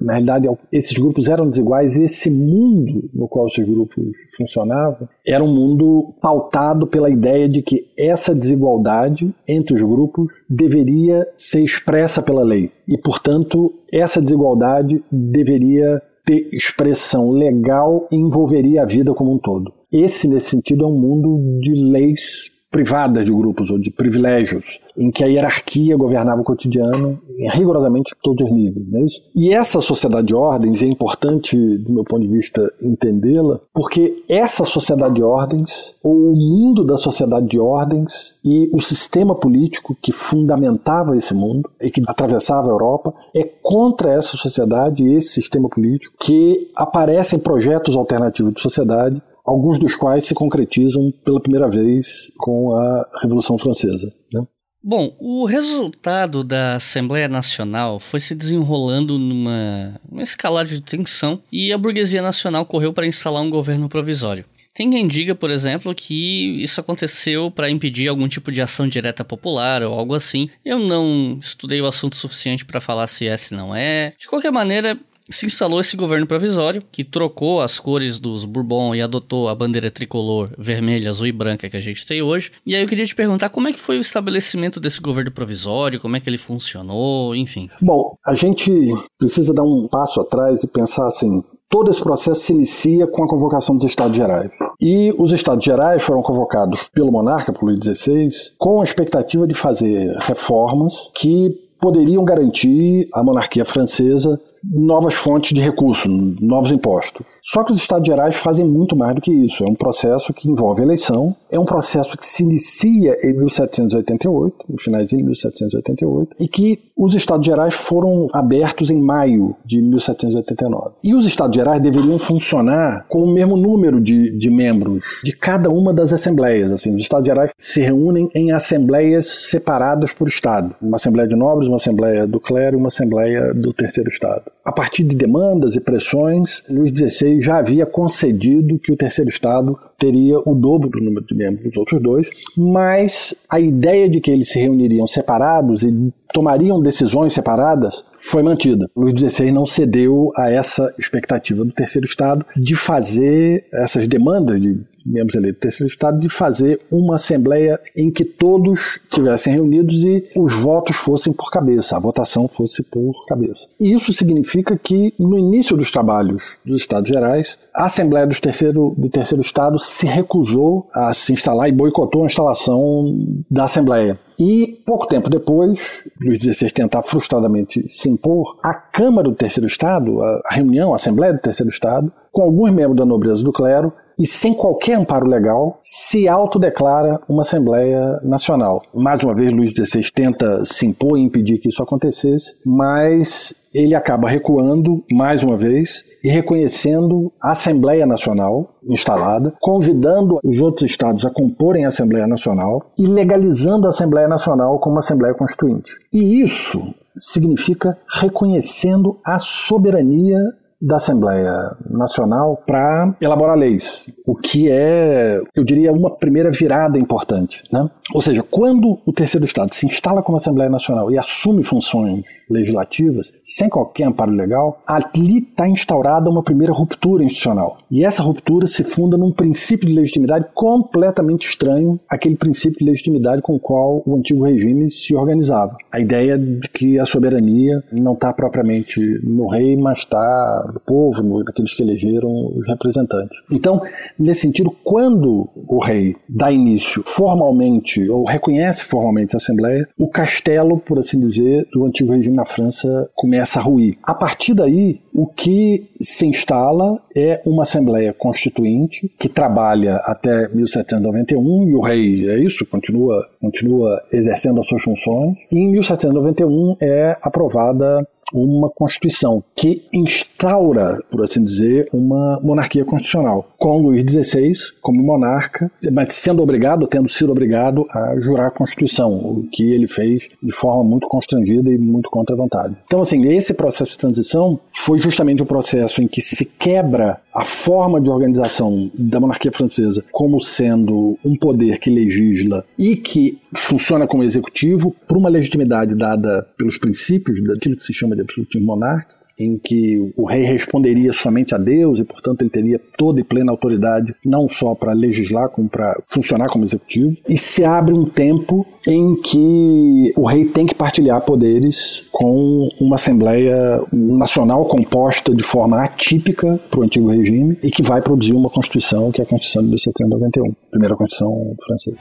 na 0.00 0.14
realidade, 0.14 0.48
esses 0.72 0.96
grupos 0.98 1.28
eram 1.28 1.48
desiguais 1.48 1.96
e 1.96 2.02
esse 2.02 2.30
mundo 2.30 3.08
no 3.14 3.28
qual 3.28 3.46
esses 3.46 3.64
grupos 3.64 4.04
funcionavam 4.36 5.08
era 5.24 5.44
um 5.44 5.54
mundo 5.54 6.12
pautado 6.20 6.86
pela 6.86 7.08
ideia 7.08 7.48
de 7.48 7.62
que 7.62 7.86
essa 7.96 8.34
desigualdade 8.34 9.32
entre 9.46 9.74
os 9.74 9.82
grupos 9.82 10.28
deveria 10.48 11.26
ser 11.36 11.62
expressa 11.62 12.20
pela 12.20 12.42
lei 12.42 12.72
e, 12.88 12.98
portanto, 12.98 13.72
essa 13.92 14.20
desigualdade 14.20 15.02
deveria 15.10 16.02
ter 16.24 16.48
expressão 16.52 17.30
legal 17.30 18.08
e 18.10 18.16
envolveria 18.16 18.82
a 18.82 18.86
vida 18.86 19.14
como 19.14 19.32
um 19.32 19.38
todo. 19.38 19.72
Esse, 19.92 20.28
nesse 20.28 20.50
sentido, 20.50 20.84
é 20.84 20.88
um 20.88 20.98
mundo 20.98 21.60
de 21.60 21.72
leis 21.72 22.59
privadas 22.70 23.24
de 23.24 23.32
grupos 23.32 23.68
ou 23.70 23.78
de 23.78 23.90
privilégios, 23.90 24.78
em 24.96 25.10
que 25.10 25.24
a 25.24 25.26
hierarquia 25.26 25.96
governava 25.96 26.40
o 26.40 26.44
cotidiano 26.44 27.20
rigorosamente 27.52 28.14
todos 28.22 28.46
os 28.46 28.52
níveis. 28.54 28.86
Não 28.88 29.00
é 29.00 29.04
isso? 29.04 29.22
E 29.34 29.52
essa 29.52 29.80
sociedade 29.80 30.28
de 30.28 30.34
ordens 30.34 30.82
é 30.82 30.86
importante, 30.86 31.56
do 31.78 31.92
meu 31.92 32.04
ponto 32.04 32.22
de 32.22 32.28
vista, 32.28 32.70
entendê-la, 32.80 33.60
porque 33.74 34.22
essa 34.28 34.64
sociedade 34.64 35.16
de 35.16 35.22
ordens, 35.22 35.92
ou 36.02 36.14
o 36.14 36.36
mundo 36.36 36.84
da 36.84 36.96
sociedade 36.96 37.48
de 37.48 37.58
ordens 37.58 38.34
e 38.44 38.70
o 38.72 38.80
sistema 38.80 39.34
político 39.34 39.96
que 40.00 40.12
fundamentava 40.12 41.16
esse 41.16 41.34
mundo 41.34 41.68
e 41.80 41.90
que 41.90 42.02
atravessava 42.06 42.68
a 42.68 42.72
Europa, 42.72 43.12
é 43.34 43.42
contra 43.42 44.12
essa 44.12 44.36
sociedade 44.36 45.02
e 45.02 45.14
esse 45.14 45.28
sistema 45.28 45.68
político 45.68 46.14
que 46.20 46.68
aparecem 46.76 47.38
projetos 47.38 47.96
alternativos 47.96 48.54
de 48.54 48.60
sociedade 48.60 49.20
alguns 49.50 49.78
dos 49.78 49.96
quais 49.96 50.24
se 50.24 50.34
concretizam 50.34 51.12
pela 51.24 51.40
primeira 51.40 51.68
vez 51.68 52.32
com 52.38 52.72
a 52.72 53.20
Revolução 53.20 53.58
Francesa. 53.58 54.12
Né? 54.32 54.42
Bom, 54.82 55.14
o 55.18 55.44
resultado 55.44 56.42
da 56.42 56.76
Assembleia 56.76 57.28
Nacional 57.28 58.00
foi 58.00 58.20
se 58.20 58.34
desenrolando 58.34 59.18
numa, 59.18 60.00
numa 60.08 60.22
escalada 60.22 60.68
de 60.68 60.80
tensão 60.80 61.42
e 61.52 61.72
a 61.72 61.76
burguesia 61.76 62.22
nacional 62.22 62.64
correu 62.64 62.92
para 62.92 63.06
instalar 63.06 63.42
um 63.42 63.50
governo 63.50 63.88
provisório. 63.88 64.44
Tem 64.72 64.88
quem 64.88 65.06
diga, 65.06 65.34
por 65.34 65.50
exemplo, 65.50 65.92
que 65.94 66.62
isso 66.62 66.80
aconteceu 66.80 67.50
para 67.50 67.68
impedir 67.68 68.08
algum 68.08 68.28
tipo 68.28 68.52
de 68.52 68.62
ação 68.62 68.88
direta 68.88 69.24
popular 69.24 69.82
ou 69.82 69.92
algo 69.92 70.14
assim. 70.14 70.48
Eu 70.64 70.78
não 70.78 71.38
estudei 71.40 71.80
o 71.82 71.86
assunto 71.86 72.16
suficiente 72.16 72.64
para 72.64 72.80
falar 72.80 73.08
se 73.08 73.26
é, 73.26 73.36
se 73.36 73.52
não 73.52 73.74
é. 73.74 74.14
De 74.16 74.28
qualquer 74.28 74.52
maneira, 74.52 74.96
se 75.30 75.46
instalou 75.46 75.80
esse 75.80 75.96
governo 75.96 76.26
provisório, 76.26 76.82
que 76.90 77.04
trocou 77.04 77.60
as 77.60 77.78
cores 77.78 78.18
dos 78.18 78.44
Bourbon 78.44 78.94
e 78.94 79.02
adotou 79.02 79.48
a 79.48 79.54
bandeira 79.54 79.90
tricolor 79.90 80.50
vermelha, 80.58 81.08
azul 81.08 81.26
e 81.26 81.32
branca 81.32 81.68
que 81.68 81.76
a 81.76 81.80
gente 81.80 82.06
tem 82.06 82.22
hoje. 82.22 82.52
E 82.66 82.74
aí 82.74 82.82
eu 82.82 82.88
queria 82.88 83.06
te 83.06 83.14
perguntar 83.14 83.48
como 83.48 83.68
é 83.68 83.72
que 83.72 83.78
foi 83.78 83.98
o 83.98 84.00
estabelecimento 84.00 84.80
desse 84.80 85.00
governo 85.00 85.30
provisório, 85.30 86.00
como 86.00 86.16
é 86.16 86.20
que 86.20 86.28
ele 86.28 86.38
funcionou, 86.38 87.34
enfim. 87.34 87.68
Bom, 87.80 88.16
a 88.26 88.34
gente 88.34 88.70
precisa 89.18 89.54
dar 89.54 89.62
um 89.62 89.88
passo 89.88 90.20
atrás 90.20 90.62
e 90.62 90.68
pensar 90.68 91.06
assim, 91.06 91.42
todo 91.68 91.90
esse 91.90 92.02
processo 92.02 92.40
se 92.40 92.52
inicia 92.52 93.06
com 93.06 93.22
a 93.22 93.28
convocação 93.28 93.76
dos 93.76 93.86
Estados 93.86 94.16
Gerais. 94.16 94.50
E 94.80 95.14
os 95.18 95.32
Estados 95.32 95.64
Gerais 95.64 96.02
foram 96.02 96.22
convocados 96.22 96.88
pelo 96.92 97.12
monarca, 97.12 97.52
por 97.52 97.66
Luís 97.66 97.84
XVI, 97.84 98.28
com 98.58 98.80
a 98.80 98.84
expectativa 98.84 99.46
de 99.46 99.54
fazer 99.54 100.16
reformas 100.20 101.10
que 101.14 101.50
poderiam 101.80 102.24
garantir 102.24 103.08
à 103.12 103.22
monarquia 103.22 103.64
francesa 103.64 104.38
novas 104.62 105.14
fontes 105.14 105.52
de 105.52 105.60
recursos, 105.60 106.10
novos 106.40 106.70
impostos. 106.70 107.24
Só 107.42 107.64
que 107.64 107.72
os 107.72 107.78
Estados 107.78 108.06
Gerais 108.06 108.36
fazem 108.36 108.66
muito 108.66 108.94
mais 108.94 109.14
do 109.14 109.20
que 109.20 109.32
isso. 109.32 109.64
É 109.64 109.66
um 109.66 109.74
processo 109.74 110.32
que 110.32 110.48
envolve 110.48 110.82
eleição, 110.82 111.34
é 111.50 111.58
um 111.58 111.64
processo 111.64 112.16
que 112.16 112.26
se 112.26 112.42
inicia 112.42 113.16
em 113.24 113.36
1788, 113.38 114.56
no 114.68 114.80
finalzinho 114.80 115.22
de 115.22 115.26
1788, 115.26 116.36
e 116.38 116.46
que 116.46 116.78
os 116.96 117.14
Estados 117.14 117.46
Gerais 117.46 117.74
foram 117.74 118.26
abertos 118.32 118.90
em 118.90 119.00
maio 119.00 119.56
de 119.64 119.80
1789. 119.80 120.96
E 121.02 121.14
os 121.14 121.24
Estados 121.24 121.56
Gerais 121.56 121.80
deveriam 121.80 122.18
funcionar 122.18 123.06
com 123.08 123.22
o 123.22 123.32
mesmo 123.32 123.56
número 123.56 124.00
de, 124.00 124.36
de 124.36 124.50
membros 124.50 125.02
de 125.24 125.32
cada 125.32 125.70
uma 125.70 125.94
das 125.94 126.12
assembleias. 126.12 126.70
Assim, 126.70 126.94
os 126.94 127.00
Estados 127.00 127.26
Gerais 127.26 127.52
se 127.58 127.80
reúnem 127.80 128.30
em 128.34 128.52
assembleias 128.52 129.26
separadas 129.26 130.12
por 130.12 130.28
Estado. 130.28 130.74
Uma 130.80 130.96
assembleia 130.96 131.28
de 131.28 131.36
nobres, 131.36 131.68
uma 131.68 131.76
assembleia 131.76 132.26
do 132.26 132.38
clero 132.38 132.76
e 132.76 132.78
uma 132.78 132.88
assembleia 132.88 133.54
do 133.54 133.72
terceiro 133.72 134.10
Estado. 134.10 134.49
A 134.70 134.72
partir 134.72 135.02
de 135.02 135.16
demandas 135.16 135.74
e 135.74 135.80
pressões, 135.80 136.62
Luís 136.70 136.92
XVI 136.92 137.40
já 137.40 137.58
havia 137.58 137.84
concedido 137.84 138.78
que 138.78 138.92
o 138.92 138.96
terceiro 138.96 139.28
Estado 139.28 139.76
teria 139.98 140.38
o 140.38 140.54
dobro 140.54 140.88
do 140.88 141.02
número 141.02 141.26
de 141.26 141.34
membros 141.34 141.64
dos 141.64 141.76
outros 141.76 142.00
dois, 142.00 142.30
mas 142.56 143.34
a 143.50 143.58
ideia 143.58 144.08
de 144.08 144.20
que 144.20 144.30
eles 144.30 144.48
se 144.48 144.60
reuniriam 144.60 145.08
separados 145.08 145.82
e 145.82 146.14
tomariam 146.32 146.80
decisões 146.80 147.32
separadas 147.32 148.04
foi 148.16 148.44
mantida. 148.44 148.88
Luís 148.96 149.18
XVI 149.18 149.50
não 149.50 149.66
cedeu 149.66 150.30
a 150.36 150.48
essa 150.48 150.94
expectativa 150.96 151.64
do 151.64 151.72
terceiro 151.72 152.06
Estado 152.06 152.46
de 152.56 152.76
fazer 152.76 153.66
essas 153.74 154.06
demandas 154.06 154.60
de 154.60 154.78
membros 155.04 155.34
eleitos 155.34 155.58
do 155.58 155.62
terceiro 155.62 155.90
Estado 155.90 156.18
de 156.18 156.28
fazer 156.28 156.80
uma 156.90 157.16
assembleia 157.16 157.80
em 157.96 158.10
que 158.10 158.24
todos 158.24 159.00
estivessem 159.04 159.52
reunidos 159.52 160.04
e 160.04 160.24
os 160.36 160.54
votos 160.54 160.96
fossem 160.96 161.32
por 161.32 161.50
cabeça, 161.50 161.96
a 161.96 162.00
votação 162.00 162.46
fosse 162.46 162.82
por 162.82 163.26
cabeça. 163.26 163.66
E 163.80 163.92
isso 163.92 164.12
significa 164.12 164.76
que, 164.76 165.14
no 165.18 165.38
início 165.38 165.76
dos 165.76 165.90
trabalhos 165.90 166.42
dos 166.64 166.80
Estados 166.80 167.08
Gerais, 167.08 167.58
a 167.74 167.84
Assembleia 167.84 168.26
do 168.26 168.40
terceiro, 168.40 168.94
do 168.96 169.08
terceiro 169.08 169.42
Estado 169.42 169.78
se 169.78 170.06
recusou 170.06 170.88
a 170.92 171.12
se 171.12 171.32
instalar 171.32 171.68
e 171.68 171.72
boicotou 171.72 172.22
a 172.22 172.26
instalação 172.26 173.26
da 173.50 173.64
Assembleia. 173.64 174.18
E 174.38 174.80
pouco 174.86 175.06
tempo 175.06 175.28
depois, 175.28 175.78
Luís 176.18 176.38
XVI 176.38 176.70
tentar 176.70 177.02
frustradamente 177.02 177.86
se 177.88 178.08
impor, 178.08 178.58
a 178.62 178.72
Câmara 178.72 179.28
do 179.28 179.34
Terceiro 179.34 179.66
Estado, 179.66 180.22
a 180.22 180.54
reunião, 180.54 180.92
a 180.92 180.96
Assembleia 180.96 181.34
do 181.34 181.40
Terceiro 181.40 181.70
Estado, 181.70 182.10
com 182.32 182.40
alguns 182.40 182.70
membros 182.70 182.96
da 182.96 183.04
nobreza 183.04 183.44
do 183.44 183.52
clero, 183.52 183.92
e 184.20 184.26
sem 184.26 184.52
qualquer 184.52 184.98
amparo 184.98 185.26
legal, 185.26 185.78
se 185.80 186.28
autodeclara 186.28 187.18
uma 187.26 187.40
Assembleia 187.40 188.20
Nacional. 188.22 188.82
Mais 188.92 189.22
uma 189.24 189.34
vez, 189.34 189.50
Luís 189.50 189.70
XVI 189.70 190.12
tenta 190.14 190.62
se 190.62 190.86
impor 190.86 191.18
e 191.18 191.22
impedir 191.22 191.56
que 191.56 191.70
isso 191.70 191.82
acontecesse, 191.82 192.54
mas 192.66 193.54
ele 193.72 193.94
acaba 193.94 194.28
recuando 194.28 195.02
mais 195.10 195.42
uma 195.42 195.56
vez 195.56 196.04
e 196.22 196.28
reconhecendo 196.28 197.32
a 197.40 197.52
Assembleia 197.52 198.04
Nacional 198.04 198.74
instalada, 198.86 199.54
convidando 199.58 200.38
os 200.44 200.60
outros 200.60 200.90
estados 200.90 201.24
a 201.24 201.30
comporem 201.30 201.86
a 201.86 201.88
Assembleia 201.88 202.26
Nacional 202.26 202.92
e 202.98 203.06
legalizando 203.06 203.86
a 203.86 203.90
Assembleia 203.90 204.28
Nacional 204.28 204.78
como 204.80 204.98
Assembleia 204.98 205.34
Constituinte. 205.34 205.92
E 206.12 206.42
isso 206.42 206.94
significa 207.16 207.96
reconhecendo 208.20 209.16
a 209.24 209.38
soberania 209.38 210.38
da 210.80 210.96
Assembleia 210.96 211.76
Nacional 211.88 212.62
para 212.66 213.14
elaborar 213.20 213.56
leis, 213.56 214.06
o 214.26 214.34
que 214.34 214.70
é, 214.70 215.38
eu 215.54 215.62
diria, 215.62 215.92
uma 215.92 216.16
primeira 216.16 216.50
virada 216.50 216.98
importante. 216.98 217.62
Né? 217.70 217.88
Ou 218.12 218.20
seja, 218.20 218.42
quando 218.42 218.98
o 219.06 219.12
terceiro 219.12 219.44
Estado 219.44 219.74
se 219.74 219.86
instala 219.86 220.22
como 220.22 220.36
Assembleia 220.36 220.70
Nacional 220.70 221.10
e 221.10 221.18
assume 221.18 221.62
funções 221.62 222.24
legislativas, 222.48 223.32
sem 223.44 223.68
qualquer 223.68 224.04
amparo 224.04 224.32
legal, 224.32 224.82
ali 224.86 225.38
está 225.38 225.68
instaurada 225.68 226.28
uma 226.28 226.42
primeira 226.42 226.72
ruptura 226.72 227.22
institucional. 227.22 227.78
E 227.90 228.04
essa 228.04 228.22
ruptura 228.22 228.66
se 228.66 228.82
funda 228.82 229.16
num 229.16 229.32
princípio 229.32 229.86
de 229.86 229.94
legitimidade 229.94 230.46
completamente 230.54 231.48
estranho 231.48 232.00
àquele 232.08 232.36
princípio 232.36 232.78
de 232.78 232.84
legitimidade 232.84 233.42
com 233.42 233.54
o 233.54 233.60
qual 233.60 234.02
o 234.04 234.16
antigo 234.16 234.44
regime 234.44 234.90
se 234.90 235.14
organizava. 235.14 235.76
A 235.92 236.00
ideia 236.00 236.36
de 236.38 236.68
que 236.68 236.98
a 236.98 237.04
soberania 237.04 237.82
não 237.92 238.14
está 238.14 238.32
propriamente 238.32 239.00
no 239.22 239.48
rei, 239.48 239.76
mas 239.76 239.98
está 239.98 240.70
do 240.72 240.80
povo, 240.80 241.44
daqueles 241.44 241.74
que 241.74 241.82
elegeram 241.82 242.52
os 242.56 242.66
representantes. 242.66 243.38
Então, 243.50 243.80
nesse 244.18 244.42
sentido, 244.42 244.70
quando 244.82 245.48
o 245.54 245.78
rei 245.78 246.16
dá 246.28 246.50
início 246.50 247.02
formalmente 247.06 247.99
ou 248.08 248.24
reconhece 248.24 248.84
formalmente 248.84 249.34
a 249.34 249.38
Assembleia, 249.38 249.88
o 249.98 250.08
castelo, 250.08 250.78
por 250.78 250.98
assim 250.98 251.18
dizer, 251.18 251.66
do 251.72 251.84
antigo 251.84 252.12
regime 252.12 252.36
na 252.36 252.44
França 252.44 253.10
começa 253.14 253.58
a 253.58 253.62
ruir. 253.62 253.96
A 254.02 254.14
partir 254.14 254.54
daí, 254.54 255.00
o 255.12 255.26
que 255.26 255.88
se 256.00 256.26
instala 256.26 257.00
é 257.14 257.40
uma 257.44 257.62
Assembleia 257.62 258.12
Constituinte 258.12 259.10
que 259.18 259.28
trabalha 259.28 259.96
até 260.04 260.48
1791 260.48 261.68
e 261.68 261.74
o 261.74 261.80
rei 261.80 262.28
é 262.28 262.38
isso, 262.38 262.64
continua, 262.66 263.26
continua 263.40 264.00
exercendo 264.12 264.60
as 264.60 264.66
suas 264.66 264.82
funções. 264.82 265.36
E 265.50 265.58
em 265.58 265.72
1791 265.72 266.76
é 266.80 267.16
aprovada 267.20 268.06
uma 268.32 268.70
Constituição 268.70 269.42
que 269.54 269.82
instaura, 269.92 271.02
por 271.10 271.22
assim 271.22 271.42
dizer, 271.42 271.88
uma 271.92 272.40
monarquia 272.40 272.84
constitucional, 272.84 273.48
com 273.58 273.78
Luís 273.78 274.04
XVI 274.04 274.52
como 274.80 275.02
monarca, 275.02 275.70
mas 275.92 276.12
sendo 276.12 276.42
obrigado, 276.42 276.86
tendo 276.86 277.08
sido 277.08 277.32
obrigado 277.32 277.86
a 277.90 278.18
jurar 278.20 278.46
a 278.46 278.50
Constituição, 278.50 279.12
o 279.12 279.48
que 279.52 279.70
ele 279.72 279.86
fez 279.86 280.28
de 280.42 280.52
forma 280.52 280.84
muito 280.84 281.06
constrangida 281.08 281.70
e 281.70 281.78
muito 281.78 282.10
contra 282.10 282.34
a 282.34 282.38
vontade. 282.38 282.76
Então, 282.86 283.00
assim, 283.00 283.26
esse 283.26 283.54
processo 283.54 283.92
de 283.92 283.98
transição 283.98 284.58
foi 284.74 285.00
justamente 285.00 285.42
o 285.42 285.46
processo 285.46 286.02
em 286.02 286.08
que 286.08 286.20
se 286.20 286.44
quebra 286.44 287.20
a 287.32 287.44
forma 287.44 288.00
de 288.00 288.10
organização 288.10 288.90
da 288.94 289.20
monarquia 289.20 289.52
francesa 289.52 290.04
como 290.10 290.40
sendo 290.40 291.16
um 291.24 291.36
poder 291.36 291.78
que 291.78 291.90
legisla 291.90 292.64
e 292.78 292.96
que 292.96 293.38
funciona 293.54 294.06
como 294.06 294.24
executivo 294.24 294.94
por 295.06 295.16
uma 295.16 295.28
legitimidade 295.28 295.94
dada 295.94 296.46
pelos 296.56 296.78
princípios 296.78 297.42
daquilo 297.44 297.76
que 297.76 297.84
se 297.84 297.92
chama 297.92 298.16
de 298.20 298.22
absolutismo 298.22 298.66
monárquico 298.66 299.20
em 299.40 299.58
que 299.58 300.12
o 300.16 300.26
rei 300.26 300.44
responderia 300.44 301.12
somente 301.12 301.54
a 301.54 301.58
Deus 301.58 301.98
e, 301.98 302.04
portanto, 302.04 302.42
ele 302.42 302.50
teria 302.50 302.80
toda 302.96 303.20
e 303.20 303.24
plena 303.24 303.50
autoridade, 303.50 304.14
não 304.24 304.46
só 304.46 304.74
para 304.74 304.92
legislar, 304.92 305.48
como 305.48 305.68
para 305.68 305.98
funcionar 306.06 306.48
como 306.48 306.62
executivo. 306.64 307.16
E 307.26 307.38
se 307.38 307.64
abre 307.64 307.94
um 307.94 308.04
tempo 308.04 308.66
em 308.86 309.16
que 309.16 310.12
o 310.14 310.26
rei 310.26 310.44
tem 310.44 310.66
que 310.66 310.74
partilhar 310.74 311.20
poderes 311.22 312.08
com 312.12 312.68
uma 312.78 312.96
Assembleia 312.96 313.80
Nacional 313.92 314.66
composta 314.66 315.34
de 315.34 315.42
forma 315.42 315.82
atípica 315.82 316.60
para 316.70 316.80
o 316.80 316.82
antigo 316.82 317.10
regime 317.10 317.56
e 317.62 317.70
que 317.70 317.82
vai 317.82 318.02
produzir 318.02 318.34
uma 318.34 318.50
Constituição, 318.50 319.10
que 319.10 319.22
é 319.22 319.24
a 319.24 319.26
Constituição 319.26 319.62
de 319.62 319.68
1791, 319.70 320.54
primeira 320.70 320.94
Constituição 320.94 321.56
francesa. 321.64 321.96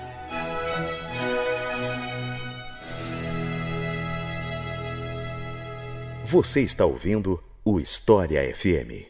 Você 6.32 6.62
está 6.62 6.86
ouvindo 6.86 7.44
o 7.66 7.80
História 7.80 8.40
FM. 8.56 9.10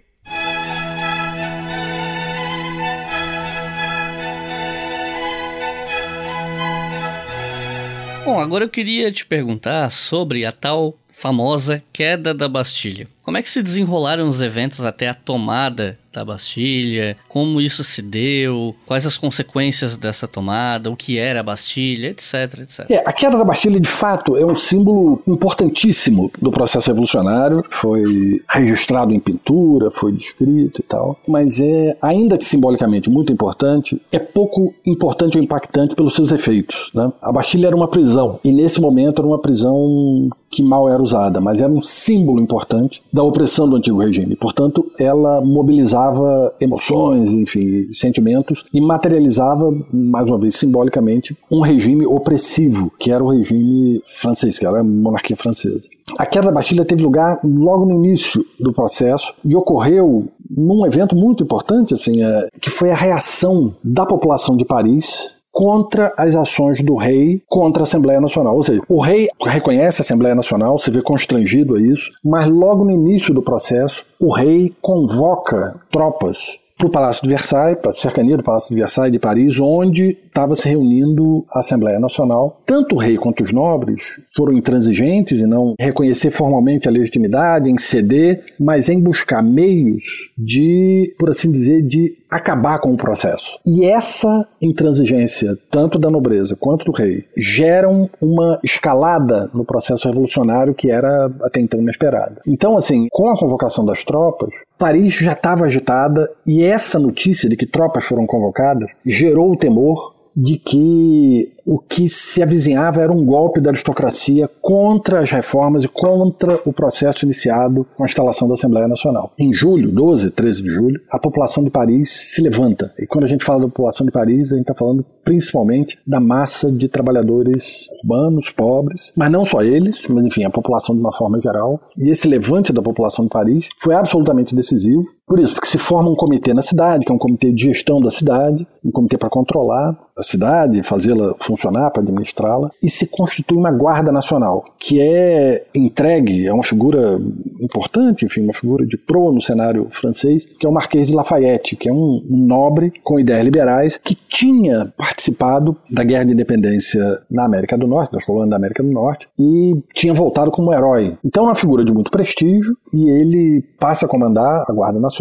Bom, 8.24 8.40
agora 8.40 8.64
eu 8.64 8.70
queria 8.70 9.12
te 9.12 9.26
perguntar 9.26 9.90
sobre 9.90 10.46
a 10.46 10.54
tal 10.54 10.98
famosa 11.12 11.84
queda 11.92 12.34
da 12.34 12.48
Bastilha. 12.48 13.06
Como 13.24 13.38
é 13.38 13.42
que 13.42 13.50
se 13.50 13.62
desenrolaram 13.62 14.28
os 14.28 14.42
eventos 14.42 14.84
até 14.84 15.08
a 15.08 15.14
tomada 15.14 15.98
da 16.14 16.26
Bastilha, 16.26 17.16
como 17.28 17.62
isso 17.62 17.84
se 17.84 18.02
deu, 18.02 18.76
quais 18.86 19.06
as 19.06 19.18
consequências 19.18 19.98
dessa 19.98 20.28
tomada, 20.28 20.90
o 20.90 20.96
que 20.96 21.18
era 21.18 21.40
a 21.40 21.44
Bastilha, 21.44 22.08
etc, 22.08 22.60
etc. 22.62 22.86
É, 22.90 22.98
a 23.06 23.14
queda 23.14 23.38
da 23.38 23.44
Bastilha, 23.44 23.80
de 23.80 23.88
fato, 23.88 24.36
é 24.36 24.46
um 24.46 24.56
símbolo 24.56 25.22
importantíssimo 25.28 26.32
do 26.42 26.52
processo 26.52 26.88
revolucionário, 26.88 27.64
foi 27.70 28.42
registrado 28.50 29.14
em 29.14 29.20
pintura, 29.20 29.92
foi 29.92 30.12
descrito 30.12 30.82
e 30.82 30.84
tal, 30.84 31.20
mas 31.28 31.60
é, 31.60 31.96
ainda 32.02 32.38
que 32.38 32.46
simbolicamente 32.46 33.10
muito 33.10 33.32
importante, 33.32 34.02
é 34.12 34.20
pouco 34.20 34.74
importante 34.86 35.38
ou 35.38 35.44
impactante 35.44 35.96
pelos 35.96 36.16
seus 36.16 36.32
efeitos. 36.32 36.90
Né? 36.94 37.12
A 37.22 37.32
Bastilha 37.32 37.68
era 37.68 37.76
uma 37.76 37.88
prisão, 37.88 38.40
e 38.44 38.52
nesse 38.52 38.82
momento 38.82 39.22
era 39.22 39.28
uma 39.28 39.40
prisão 39.40 40.30
que 40.50 40.64
mal 40.64 40.90
era 40.90 41.02
usada, 41.02 41.40
mas 41.40 41.62
era 41.62 41.72
um 41.72 41.82
símbolo 41.82 42.42
importante 42.42 43.02
da 43.12 43.24
opressão 43.24 43.68
do 43.68 43.76
antigo 43.76 44.00
regime. 44.00 44.36
Portanto, 44.36 44.92
ela 44.98 45.42
mobilizava 45.42 46.54
emoções, 46.60 47.34
enfim, 47.34 47.92
sentimentos 47.92 48.66
e 48.74 48.80
materializava, 48.80 49.74
mais 49.92 50.28
uma 50.28 50.38
vez 50.38 50.56
simbolicamente, 50.56 51.36
um 51.50 51.62
regime 51.62 52.06
opressivo, 52.06 52.92
que 53.00 53.12
era 53.12 53.24
o 53.24 53.30
regime 53.30 54.02
francês, 54.06 54.58
que 54.58 54.66
era 54.66 54.80
a 54.80 54.84
monarquia 54.84 55.36
francesa. 55.36 55.88
A 56.18 56.26
queda 56.26 56.48
da 56.48 56.52
Bastilha 56.52 56.86
teve 56.86 57.04
lugar 57.04 57.40
logo 57.44 57.86
no 57.86 57.94
início 57.94 58.44
do 58.60 58.74
processo 58.74 59.34
e 59.46 59.56
ocorreu 59.56 60.28
num 60.50 60.86
evento 60.86 61.16
muito 61.16 61.44
importante, 61.44 61.94
assim, 61.94 62.24
é, 62.24 62.48
que 62.60 62.70
foi 62.70 62.90
a 62.90 62.96
reação 62.96 63.74
da 63.84 64.06
população 64.06 64.58
de 64.58 64.66
Paris 64.66 65.39
contra 65.52 66.14
as 66.18 66.36
ações 66.36 66.82
do 66.84 66.96
rei 66.96 67.42
contra 67.48 67.84
a 67.84 67.86
Assembleia 67.86 68.22
Nacional. 68.22 68.56
Ou 68.56 68.64
seja, 68.64 68.82
o 68.88 69.02
rei 69.02 69.28
reconhece 69.46 70.02
a 70.02 70.04
Assembleia 70.04 70.36
Nacional, 70.36 70.78
se 70.78 70.92
vê 70.92 71.02
constrangido 71.02 71.76
a 71.76 71.82
isso, 71.82 72.12
mas 72.24 72.48
logo 72.48 72.86
no 72.86 72.92
início 72.92 73.34
do 73.34 73.42
processo, 73.42 74.06
o 74.20 74.34
rei 74.34 74.74
convoca 74.82 75.76
tropas 75.92 76.60
para 76.80 76.88
o 76.88 76.92
Palácio 76.92 77.24
de 77.24 77.30
Versailles, 77.30 77.78
para 77.82 77.90
a 77.90 77.94
cercania 77.94 78.38
do 78.38 78.44
Palácio 78.44 78.74
de 78.74 78.80
Versailles 78.80 79.12
de 79.12 79.20
Paris, 79.20 79.60
onde 79.60 80.18
estava 80.26 80.56
se 80.56 80.70
reunindo 80.70 81.46
a 81.52 81.60
Assembleia 81.60 82.00
Nacional. 82.00 82.62
Tanto 82.66 82.96
o 82.96 82.98
rei 82.98 83.18
quanto 83.18 83.44
os 83.44 83.52
nobres 83.52 84.02
foram 84.34 84.54
intransigentes 84.54 85.42
em 85.42 85.46
não 85.46 85.74
reconhecer 85.78 86.32
formalmente 86.32 86.88
a 86.88 86.92
legitimidade, 86.92 87.70
em 87.70 87.78
ceder, 87.78 88.46
mas 88.58 88.88
em 88.88 88.98
buscar 88.98 89.44
meios 89.44 90.32
de, 90.38 91.14
por 91.20 91.30
assim 91.30 91.52
dizer, 91.52 91.82
de 91.82 92.14
acabar 92.30 92.80
com 92.80 92.94
o 92.94 92.98
processo. 92.98 93.60
E 93.66 93.86
essa 93.86 94.48
intransigência, 94.62 95.58
tanto 95.72 95.98
da 95.98 96.10
nobreza 96.10 96.56
quanto 96.56 96.86
do 96.86 96.92
rei, 96.92 97.26
geram 97.36 98.10
uma 98.22 98.60
escalada 98.64 99.50
no 99.54 99.66
processo 99.66 100.08
revolucionário 100.08 100.76
que 100.76 100.92
era 100.92 101.32
até 101.42 101.60
então 101.60 101.80
inesperada. 101.80 102.42
Então, 102.46 102.78
assim, 102.78 103.08
com 103.12 103.30
a 103.30 103.38
convocação 103.38 103.86
das 103.86 104.04
tropas, 104.04 104.50
Paris 104.78 105.16
já 105.16 105.34
estava 105.34 105.66
agitada 105.66 106.30
e 106.46 106.64
essa 106.64 107.00
notícia 107.00 107.50
de 107.50 107.58
que 107.58 107.66
tropas 107.66 108.06
foram 108.06 108.26
convocadas 108.26 108.90
gerou 109.06 109.52
o 109.52 109.58
temor 109.58 110.19
de 110.42 110.58
que 110.58 111.52
o 111.66 111.78
que 111.78 112.08
se 112.10 112.42
avizinhava 112.42 113.02
era 113.02 113.12
um 113.12 113.24
golpe 113.24 113.62
da 113.62 113.70
aristocracia 113.70 114.50
contra 114.62 115.22
as 115.22 115.30
reformas 115.30 115.84
e 115.84 115.88
contra 115.88 116.60
o 116.66 116.74
processo 116.74 117.26
iniciado 117.26 117.86
com 117.96 118.04
a 118.04 118.06
instalação 118.06 118.48
da 118.48 118.56
Assembleia 118.56 118.88
Nacional. 118.88 119.32
Em 119.38 119.54
julho, 119.54 119.92
12, 119.92 120.32
13 120.32 120.64
de 120.64 120.70
julho, 120.70 121.00
a 121.12 121.20
população 121.20 121.64
de 121.64 121.70
Paris 121.70 122.34
se 122.34 122.42
levanta. 122.42 122.92
E 122.98 123.06
quando 123.06 123.26
a 123.26 123.28
gente 123.28 123.44
fala 123.44 123.62
da 123.62 123.68
população 123.68 124.06
de 124.06 124.12
Paris, 124.12 124.52
a 124.52 124.56
gente 124.56 124.64
está 124.64 124.74
falando 124.74 125.06
principalmente 125.24 126.00
da 126.08 126.20
massa 126.20 126.72
de 126.72 126.88
trabalhadores 126.88 127.88
urbanos, 128.02 128.50
pobres, 128.50 129.12
mas 129.16 129.32
não 129.32 129.46
só 129.46 129.62
eles, 129.62 130.08
mas 130.08 130.26
enfim, 130.26 130.44
a 130.44 130.50
população 130.50 130.96
de 130.96 131.02
uma 131.02 131.14
forma 131.14 131.40
geral. 131.40 131.80
E 131.98 132.10
esse 132.10 132.28
levante 132.28 132.74
da 132.74 132.82
população 132.82 133.26
de 133.26 133.30
Paris 133.30 133.68
foi 133.80 133.94
absolutamente 133.94 134.56
decisivo. 134.56 135.04
Por 135.30 135.38
isso, 135.38 135.54
porque 135.54 135.68
se 135.68 135.78
forma 135.78 136.10
um 136.10 136.16
comitê 136.16 136.56
na 136.56 136.64
cidade, 136.64 137.06
que 137.06 137.12
é 137.12 137.16
um 137.16 137.20
comitê 137.20 137.52
de 137.52 137.68
gestão 137.68 138.02
da 138.02 138.10
cidade, 138.10 138.66
um 138.84 138.90
comitê 138.90 139.16
para 139.16 139.30
controlar 139.30 139.96
a 140.18 140.24
cidade, 140.24 140.82
fazê-la 140.82 141.36
funcionar, 141.40 141.92
para 141.92 142.02
administrá-la, 142.02 142.72
e 142.82 142.90
se 142.90 143.06
constitui 143.06 143.56
uma 143.56 143.72
guarda 143.72 144.12
nacional, 144.12 144.66
que 144.80 145.00
é 145.00 145.68
entregue, 145.76 146.48
é 146.48 146.52
uma 146.52 146.64
figura 146.64 147.22
importante, 147.62 148.26
enfim, 148.26 148.42
uma 148.42 148.54
figura 148.54 148.88
de 148.88 148.98
pro 148.98 149.32
no 149.32 149.40
cenário 149.40 149.88
francês, 149.92 150.46
que 150.46 150.66
é 150.66 150.70
o 150.70 150.74
Marquês 150.74 151.10
de 151.10 151.14
Lafayette, 151.14 151.76
que 151.76 151.88
é 151.88 151.94
um, 151.94 152.26
nobre 152.28 152.92
com 153.04 153.20
ideias 153.20 153.46
liberais 153.46 153.98
que 153.98 154.16
tinha 154.16 154.92
participado 154.98 155.78
da 155.92 156.04
Guerra 156.04 156.26
de 156.26 156.34
Independência 156.34 157.22
na 157.30 157.46
América 157.46 157.78
do 157.78 157.86
Norte, 157.86 158.14
das 158.14 158.26
colônias 158.26 158.50
da 158.50 158.56
América 158.56 158.82
do 158.82 158.92
Norte, 158.92 159.28
e 159.38 159.78
tinha 159.94 160.14
voltado 160.14 160.50
como 160.50 160.74
herói. 160.74 161.16
Então 161.24 161.44
é 161.44 161.48
uma 161.50 161.56
figura 161.56 161.86
de 161.86 161.94
muito 161.94 162.10
prestígio 162.10 162.76
e 162.92 163.08
ele 163.08 163.64
passa 163.80 164.08
a 164.08 164.10
comandar 164.10 164.66
a 164.68 164.74
Guarda 164.74 165.00
Nacional. 165.00 165.19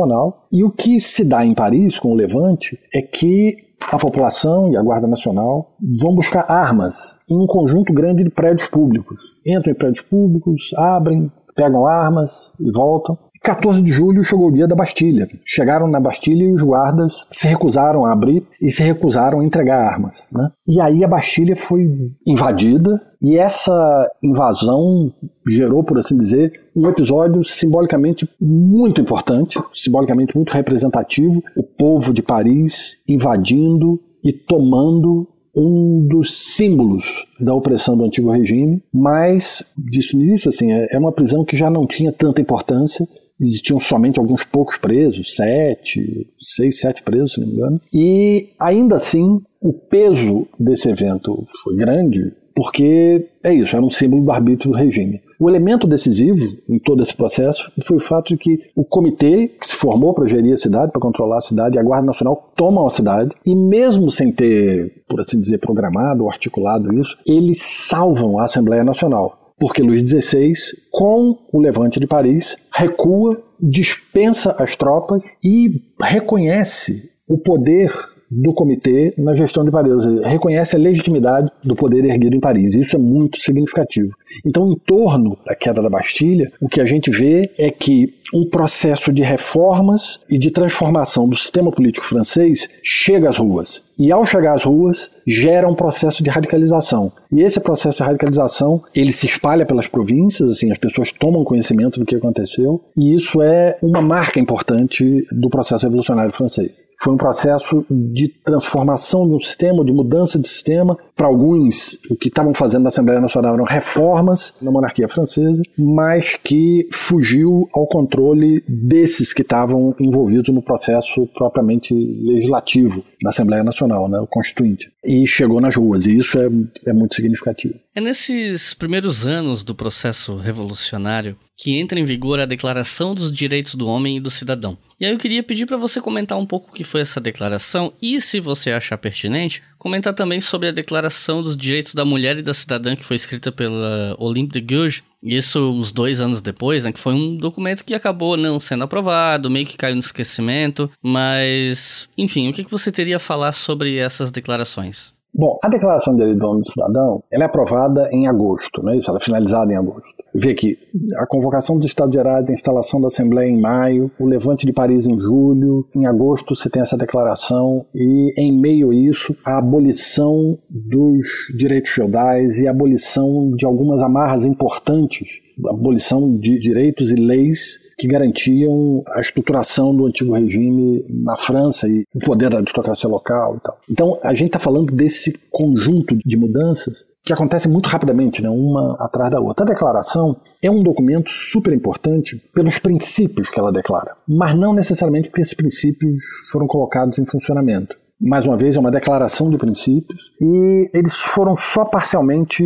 E 0.53 0.65
o 0.65 0.71
que 0.71 1.01
se 1.01 1.25
dá 1.25 1.45
em 1.45 1.55
Paris 1.55 1.99
com 1.99 2.13
o 2.13 2.15
Levante 2.15 2.79
é 2.95 3.03
que 3.03 3.57
a 3.91 3.99
população 3.99 4.71
e 4.73 4.77
a 4.77 4.83
Guarda 4.83 5.07
Nacional 5.07 5.77
vão 6.01 6.15
buscar 6.15 6.51
armas 6.51 7.19
em 7.29 7.37
um 7.37 7.47
conjunto 7.47 7.93
grande 7.93 8.25
de 8.25 8.31
prédios 8.31 8.69
públicos. 8.69 9.19
Entram 9.47 9.73
em 9.73 9.77
prédios 9.77 10.05
públicos, 10.05 10.75
abrem, 10.77 11.31
pegam 11.55 11.87
armas 11.87 12.53
e 12.61 12.71
voltam. 12.71 13.19
14 13.49 13.81
de 13.81 13.95
julho 13.95 14.23
chegou 14.23 14.49
o 14.49 14.53
dia 14.53 14.69
da 14.69 14.77
Bastilha. 14.77 15.27
Chegaram 15.43 15.89
na 15.89 15.99
Bastilha 15.99 16.45
e 16.45 16.53
os 16.53 16.63
guardas 16.63 17.27
se 17.31 17.49
recusaram 17.49 18.05
a 18.05 18.13
abrir 18.13 18.47
e 18.61 18.71
se 18.71 18.83
recusaram 18.83 19.41
a 19.41 19.45
entregar 19.45 19.81
armas. 19.81 20.29
Né? 20.31 20.51
E 20.67 20.79
aí 20.79 21.03
a 21.03 21.09
Bastilha 21.09 21.57
foi 21.57 21.89
invadida 22.27 23.01
e 23.23 23.39
essa 23.39 24.07
invasão 24.23 25.11
gerou, 25.49 25.83
por 25.83 25.99
assim 25.99 26.15
dizer, 26.15 26.61
um 26.77 26.91
episódio 26.91 27.43
simbolicamente 27.43 28.29
muito 28.39 29.01
importante, 29.01 29.59
simbolicamente 29.73 30.37
muito 30.37 30.53
representativo. 30.53 31.43
O 31.57 31.63
povo 31.63 32.13
de 32.13 32.21
Paris 32.21 32.99
invadindo 33.09 33.99
e 34.23 34.31
tomando 34.31 35.27
um 35.57 36.07
dos 36.07 36.55
símbolos 36.55 37.25
da 37.41 37.55
opressão 37.55 37.97
do 37.97 38.05
antigo 38.05 38.31
regime, 38.31 38.83
mas, 38.93 39.65
disse 39.77 40.17
isso, 40.33 40.51
assim, 40.51 40.71
é, 40.71 40.87
é 40.93 40.99
uma 40.99 41.11
prisão 41.11 41.47
que 41.47 41.57
já 41.57 41.71
não 41.71 41.87
tinha 41.87 42.13
tanta 42.13 42.41
importância, 42.41 43.09
existiam 43.41 43.79
somente 43.79 44.19
alguns 44.19 44.45
poucos 44.45 44.77
presos, 44.77 45.35
sete, 45.35 46.29
seis, 46.39 46.81
sete 46.81 47.03
presos, 47.03 47.33
se 47.33 47.41
não 47.41 47.47
me 47.47 47.55
engano, 47.55 47.81
e 47.93 48.49
ainda 48.59 48.97
assim 48.97 49.41
o 49.61 49.73
peso 49.73 50.47
desse 50.59 50.89
evento 50.89 51.45
foi 51.63 51.77
grande, 51.77 52.33
porque 52.55 53.29
é 53.43 53.55
isso, 53.55 53.77
era 53.77 53.85
um 53.85 53.91
símbolo 53.91 54.25
do 54.25 54.33
arbítrio 54.33 54.73
do 54.73 54.77
regime. 54.77 55.21
O 55.41 55.49
elemento 55.49 55.87
decisivo 55.87 56.57
em 56.69 56.81
todo 56.81 57.01
esse 57.01 57.15
processo 57.15 57.71
foi 57.85 57.99
o 57.99 58.01
fato 58.01 58.35
de 58.35 58.37
que 58.37 58.59
o 58.75 58.85
comitê 58.85 59.47
que 59.47 59.69
se 59.69 59.77
formou 59.77 60.13
para 60.13 60.27
gerir 60.27 60.53
a 60.53 60.57
cidade, 60.57 60.91
para 60.91 61.01
controlar 61.01 61.39
a 61.39 61.41
cidade, 61.41 61.77
e 61.77 61.79
a 61.79 61.83
Guarda 61.83 62.07
Nacional 62.07 62.53
tomam 62.57 62.85
a 62.85 62.91
cidade, 62.91 63.31
e 63.47 63.55
mesmo 63.55 64.11
sem 64.11 64.33
ter, 64.33 65.05
por 65.09 65.21
assim 65.21 65.41
dizer, 65.41 65.59
programado 65.59 66.25
ou 66.25 66.31
articulado 66.31 66.93
isso, 66.93 67.17
eles 67.25 67.63
salvam 67.63 68.41
a 68.41 68.45
Assembleia 68.45 68.83
Nacional. 68.83 69.38
Porque 69.59 69.83
Luís 69.83 70.09
XVI, 70.09 70.53
com 70.91 71.47
o 71.53 71.61
levante 71.61 71.99
de 71.99 72.07
Paris, 72.07 72.57
recua, 72.73 73.43
dispensa 73.61 74.55
as 74.59 74.77
tropas 74.77 75.23
e 75.43 75.83
reconhece 76.01 77.11
o 77.27 77.37
poder 77.37 77.93
do 78.31 78.53
comitê 78.53 79.15
na 79.17 79.35
gestão 79.35 79.65
de 79.65 79.71
Paris, 79.71 80.05
reconhece 80.25 80.77
a 80.77 80.79
legitimidade 80.79 81.51
do 81.65 81.75
poder 81.75 82.05
erguido 82.05 82.37
em 82.37 82.41
Paris. 82.41 82.75
Isso 82.75 82.97
é 82.97 82.99
muito 82.99 83.39
significativo. 83.41 84.13
Então, 84.45 84.71
em 84.71 84.77
torno 84.77 85.37
da 85.47 85.55
queda 85.55 85.83
da 85.83 85.89
Bastilha, 85.89 86.51
o 86.61 86.69
que 86.69 86.81
a 86.81 86.85
gente 86.85 87.11
vê 87.11 87.51
é 87.57 87.71
que 87.71 88.15
um 88.35 88.45
processo 88.45 89.11
de 89.11 89.23
reformas 89.23 90.21
e 90.29 90.37
de 90.39 90.51
transformação 90.51 91.27
do 91.27 91.35
sistema 91.35 91.71
político 91.71 92.05
francês 92.05 92.69
chega 92.83 93.29
às 93.29 93.39
ruas. 93.39 93.83
E 93.99 94.13
ao 94.13 94.25
chegar 94.27 94.55
às 94.55 94.65
ruas, 94.65 95.11
gera 95.27 95.69
um 95.69 95.75
processo 95.75 96.23
de 96.23 96.31
radicalização. 96.31 97.11
E 97.33 97.41
esse 97.41 97.59
processo 97.59 97.97
de 97.99 98.05
radicalização, 98.05 98.83
ele 98.95 99.13
se 99.13 99.27
espalha 99.27 99.65
pelas 99.65 99.89
províncias, 99.89 100.51
assim, 100.51 100.71
as 100.71 100.79
pessoas 100.79 101.11
tomam 101.11 101.43
conhecimento 101.43 101.99
do 101.99 102.07
que 102.07 102.15
aconteceu, 102.15 102.81
e 102.97 103.15
isso 103.15 103.43
é 103.43 103.77
uma 103.83 104.03
marca 104.03 104.39
importante 104.39 105.27
do 105.33 105.49
processo 105.49 105.87
revolucionário 105.87 106.33
francês. 106.33 106.88
Foi 107.01 107.13
um 107.13 107.17
processo 107.17 107.87
de 107.89 108.29
transformação 108.29 109.27
de 109.29 109.35
um 109.35 109.39
sistema, 109.39 109.85
de 109.85 109.93
mudança 109.93 110.37
de 110.37 110.49
sistema. 110.49 110.99
Para 111.15 111.29
alguns, 111.29 111.97
o 112.11 112.17
que 112.17 112.29
estavam 112.29 112.53
fazendo 112.53 112.83
na 112.83 112.89
Assembleia 112.89 113.21
Nacional 113.21 113.55
eram 113.55 113.65
reformas 113.65 114.55
na 114.61 114.71
monarquia 114.73 115.09
francesa, 115.09 115.63
mas 115.79 116.35
que 116.37 116.89
fugiu 116.93 117.69
ao 117.73 117.87
controle 117.87 118.65
desses 118.67 119.33
que 119.33 119.43
estavam 119.43 119.95
envolvidos 120.01 120.53
no 120.53 120.61
processo 120.61 121.25
propriamente 121.29 121.95
legislativo 121.95 123.05
da 123.23 123.31
Assembleia 123.31 123.63
Nacional, 123.63 124.09
né, 124.09 124.19
o 124.19 124.27
Constituinte. 124.27 124.91
E 125.05 125.25
chegou 125.27 125.61
nas 125.61 125.77
ruas, 125.77 126.07
e 126.07 126.17
isso 126.17 126.37
é, 126.39 126.49
é 126.87 126.93
muito 126.93 127.15
significativo. 127.15 127.75
É 127.95 128.01
nesses 128.01 128.75
primeiros 128.75 129.25
anos 129.25 129.63
do 129.63 129.75
processo 129.75 130.37
revolucionário 130.37 131.37
que 131.59 131.77
entra 131.77 131.99
em 131.99 132.05
vigor 132.05 132.39
a 132.39 132.47
Declaração 132.47 133.17
dos 133.17 133.33
Direitos 133.33 133.75
do 133.75 133.89
Homem 133.89 134.17
e 134.17 134.21
do 134.21 134.31
Cidadão. 134.31 134.79
E 135.01 135.05
aí 135.05 135.13
eu 135.13 135.19
queria 135.19 135.43
pedir 135.43 135.67
para 135.67 135.77
você 135.77 136.01
comentar 136.01 136.39
um 136.39 136.47
pouco 136.47 136.71
o 136.71 136.73
que 136.73 136.85
foi 136.85 137.01
essa 137.01 137.21
declaração 137.21 137.93
e, 138.01 138.21
se 138.21 138.39
você 138.39 138.71
achar 138.71 138.97
pertinente, 138.97 139.61
comentar 139.77 140.15
também 140.15 140.41
sobre 140.41 140.69
a 140.69 140.73
Declaração 140.73 141.43
dos 141.43 141.57
Direitos 141.57 141.95
da 141.95 142.05
Mulher 142.05 142.39
e 142.39 142.43
da 142.43 142.55
Cidadã 142.55 142.95
que 142.95 143.05
foi 143.05 143.17
escrita 143.17 143.51
pela 143.51 144.15
Olympe 144.19 144.53
de 144.53 144.61
Gouges, 144.61 145.03
isso 145.21 145.73
uns 145.73 145.91
dois 145.91 146.21
anos 146.21 146.41
depois, 146.41 146.85
né, 146.85 146.93
que 146.93 147.01
foi 147.01 147.13
um 147.13 147.37
documento 147.37 147.85
que 147.85 147.95
acabou 147.95 148.37
não 148.37 148.61
sendo 148.61 148.85
aprovado, 148.85 149.51
meio 149.51 149.67
que 149.67 149.77
caiu 149.77 149.97
no 149.97 150.01
esquecimento, 150.01 150.89
mas, 151.03 152.09
enfim, 152.17 152.49
o 152.49 152.53
que 152.53 152.63
você 152.71 152.93
teria 152.93 153.17
a 153.17 153.21
falar 153.21 153.51
sobre 153.51 153.97
essas 153.97 154.31
declarações? 154.31 155.13
Bom, 155.39 155.57
a 155.63 155.69
Declaração 155.69 156.15
de 156.15 156.19
Direitos 156.19 156.41
do 156.41 156.49
Homem 156.49 156.63
e 156.63 156.65
do 156.65 156.73
Cidadão 156.73 157.23
ela 157.31 157.45
é 157.45 157.47
aprovada 157.47 158.09
em 158.11 158.27
agosto, 158.27 158.83
não 158.83 158.93
é 158.93 158.97
isso? 158.97 159.09
Ela 159.09 159.19
é 159.19 159.25
finalizada 159.25 159.73
em 159.73 159.77
agosto. 159.77 160.25
Vê 160.35 160.51
aqui, 160.51 160.77
a 161.17 161.27
convocação 161.29 161.79
do 161.79 161.87
Estado 161.87 162.13
Gerais, 162.13 162.51
a 162.51 162.53
instalação 162.53 163.01
da 163.01 163.07
Assembleia 163.07 163.49
em 163.49 163.61
maio, 163.61 164.11
o 164.19 164.27
levante 164.27 164.67
de 164.67 164.73
Paris 164.73 165.07
em 165.07 165.17
julho, 165.17 165.87
em 165.95 166.07
agosto 166.07 166.57
você 166.57 166.69
tem 166.69 166.83
essa 166.83 166.99
declaração 166.99 167.87
e 167.95 168.35
em 168.37 168.51
meio 168.51 168.91
a 168.91 168.95
isso 168.97 169.37
a 169.45 169.59
abolição 169.59 170.59
dos 170.69 171.25
direitos 171.57 171.93
feudais 171.93 172.59
e 172.59 172.67
a 172.67 172.73
abolição 172.73 173.53
de 173.57 173.65
algumas 173.65 174.03
amarras 174.03 174.45
importantes 174.45 175.47
abolição 175.67 176.37
de 176.37 176.59
direitos 176.61 177.11
e 177.11 177.17
leis 177.17 177.88
que 177.99 178.07
garantiam 178.07 179.03
a 179.09 179.21
estruturação 179.21 179.95
do 179.95 180.07
antigo 180.07 180.35
regime 180.35 181.05
na 181.09 181.37
França 181.37 181.89
e 181.89 182.05
o 182.15 182.19
poder 182.21 182.49
da 182.49 182.59
aristocracia 182.59 183.09
local 183.09 183.57
e 183.57 183.61
tal. 183.61 183.79
Então, 183.91 184.19
a 184.23 184.33
gente 184.33 184.49
está 184.49 184.59
falando 184.59 184.95
desse 184.95 185.33
conjunto 185.51 186.17
de 186.25 186.37
mudanças 186.37 187.05
que 187.25 187.33
acontecem 187.33 187.71
muito 187.71 187.89
rapidamente, 187.89 188.41
né, 188.41 188.49
uma 188.49 188.97
atrás 189.01 189.31
da 189.31 189.41
outra. 189.41 189.65
A 189.65 189.69
declaração 189.69 190.37
é 190.63 190.71
um 190.71 190.83
documento 190.83 191.31
super 191.31 191.75
importante 191.75 192.41
pelos 192.55 192.79
princípios 192.79 193.51
que 193.51 193.59
ela 193.59 193.73
declara, 193.73 194.17
mas 194.27 194.57
não 194.57 194.73
necessariamente 194.73 195.29
porque 195.29 195.43
esses 195.43 195.55
princípios 195.55 196.17
foram 196.51 196.67
colocados 196.67 197.19
em 197.19 197.27
funcionamento 197.27 197.97
mais 198.21 198.45
uma 198.45 198.57
vez, 198.57 198.77
é 198.77 198.81
uma 198.81 198.91
declaração 198.91 199.49
de 199.49 199.57
princípios, 199.57 200.33
e 200.41 200.91
eles 200.93 201.17
foram 201.17 201.57
só 201.57 201.85
parcialmente 201.85 202.65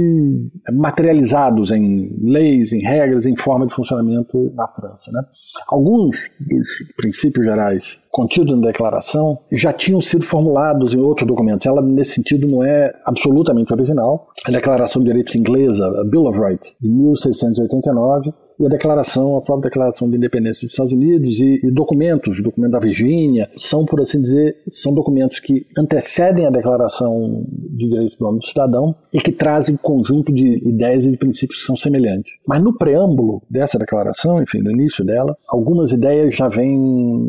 materializados 0.72 1.70
em 1.70 2.10
leis, 2.22 2.72
em 2.72 2.80
regras, 2.80 3.26
em 3.26 3.36
forma 3.36 3.66
de 3.66 3.74
funcionamento 3.74 4.50
na 4.54 4.66
França. 4.68 5.10
Né? 5.12 5.22
Alguns 5.68 6.16
dos 6.40 6.66
princípios 6.96 7.44
gerais 7.44 7.98
contidos 8.10 8.54
na 8.58 8.66
declaração 8.66 9.38
já 9.52 9.72
tinham 9.72 10.00
sido 10.00 10.24
formulados 10.24 10.94
em 10.94 10.98
outros 10.98 11.26
documentos. 11.26 11.66
Ela, 11.66 11.82
nesse 11.82 12.12
sentido, 12.14 12.46
não 12.46 12.62
é 12.62 12.90
absolutamente 13.04 13.72
original. 13.72 14.28
A 14.46 14.50
Declaração 14.50 15.02
de 15.02 15.08
Direitos 15.08 15.34
Inglesa, 15.34 15.86
a 15.86 16.04
Bill 16.04 16.26
of 16.26 16.38
Rights, 16.38 16.74
de 16.80 16.90
1689, 16.90 18.32
e 18.62 18.66
a 18.66 18.68
declaração, 18.68 19.37
a 19.37 19.40
própria 19.40 19.68
declaração 19.68 20.09
de 20.09 20.16
independência 20.16 20.66
dos 20.66 20.72
Estados 20.72 20.92
Unidos 20.92 21.40
e, 21.40 21.61
e 21.64 21.70
documentos, 21.70 22.38
o 22.38 22.42
documento 22.42 22.70
da 22.70 22.79
Virgínia, 22.79 23.51
são, 23.57 23.85
por 23.85 24.01
assim 24.01 24.20
dizer, 24.20 24.57
são 24.68 24.94
documentos 24.94 25.40
que 25.40 25.66
antecedem 25.77 26.46
a 26.46 26.51
declaração 26.51 27.44
de 27.48 27.88
direitos 27.88 28.16
do 28.16 28.27
homem 28.27 28.38
do 28.38 28.46
cidadão 28.46 28.94
e 29.12 29.20
que 29.20 29.33
trazem 29.33 29.75
um 29.75 29.79
conjunto 29.79 30.33
de 30.33 30.68
ideias 30.68 31.05
e 31.05 31.11
de 31.11 31.16
princípios 31.16 31.61
que 31.61 31.66
são 31.66 31.77
semelhantes. 31.77 32.33
Mas 32.46 32.62
no 32.62 32.77
preâmbulo 32.77 33.42
dessa 33.51 33.79
declaração, 33.79 34.40
enfim, 34.40 34.59
no 34.59 34.70
início 34.70 35.05
dela, 35.05 35.37
algumas 35.48 35.92
ideias 35.92 36.35
já 36.35 36.48
vêm 36.48 36.79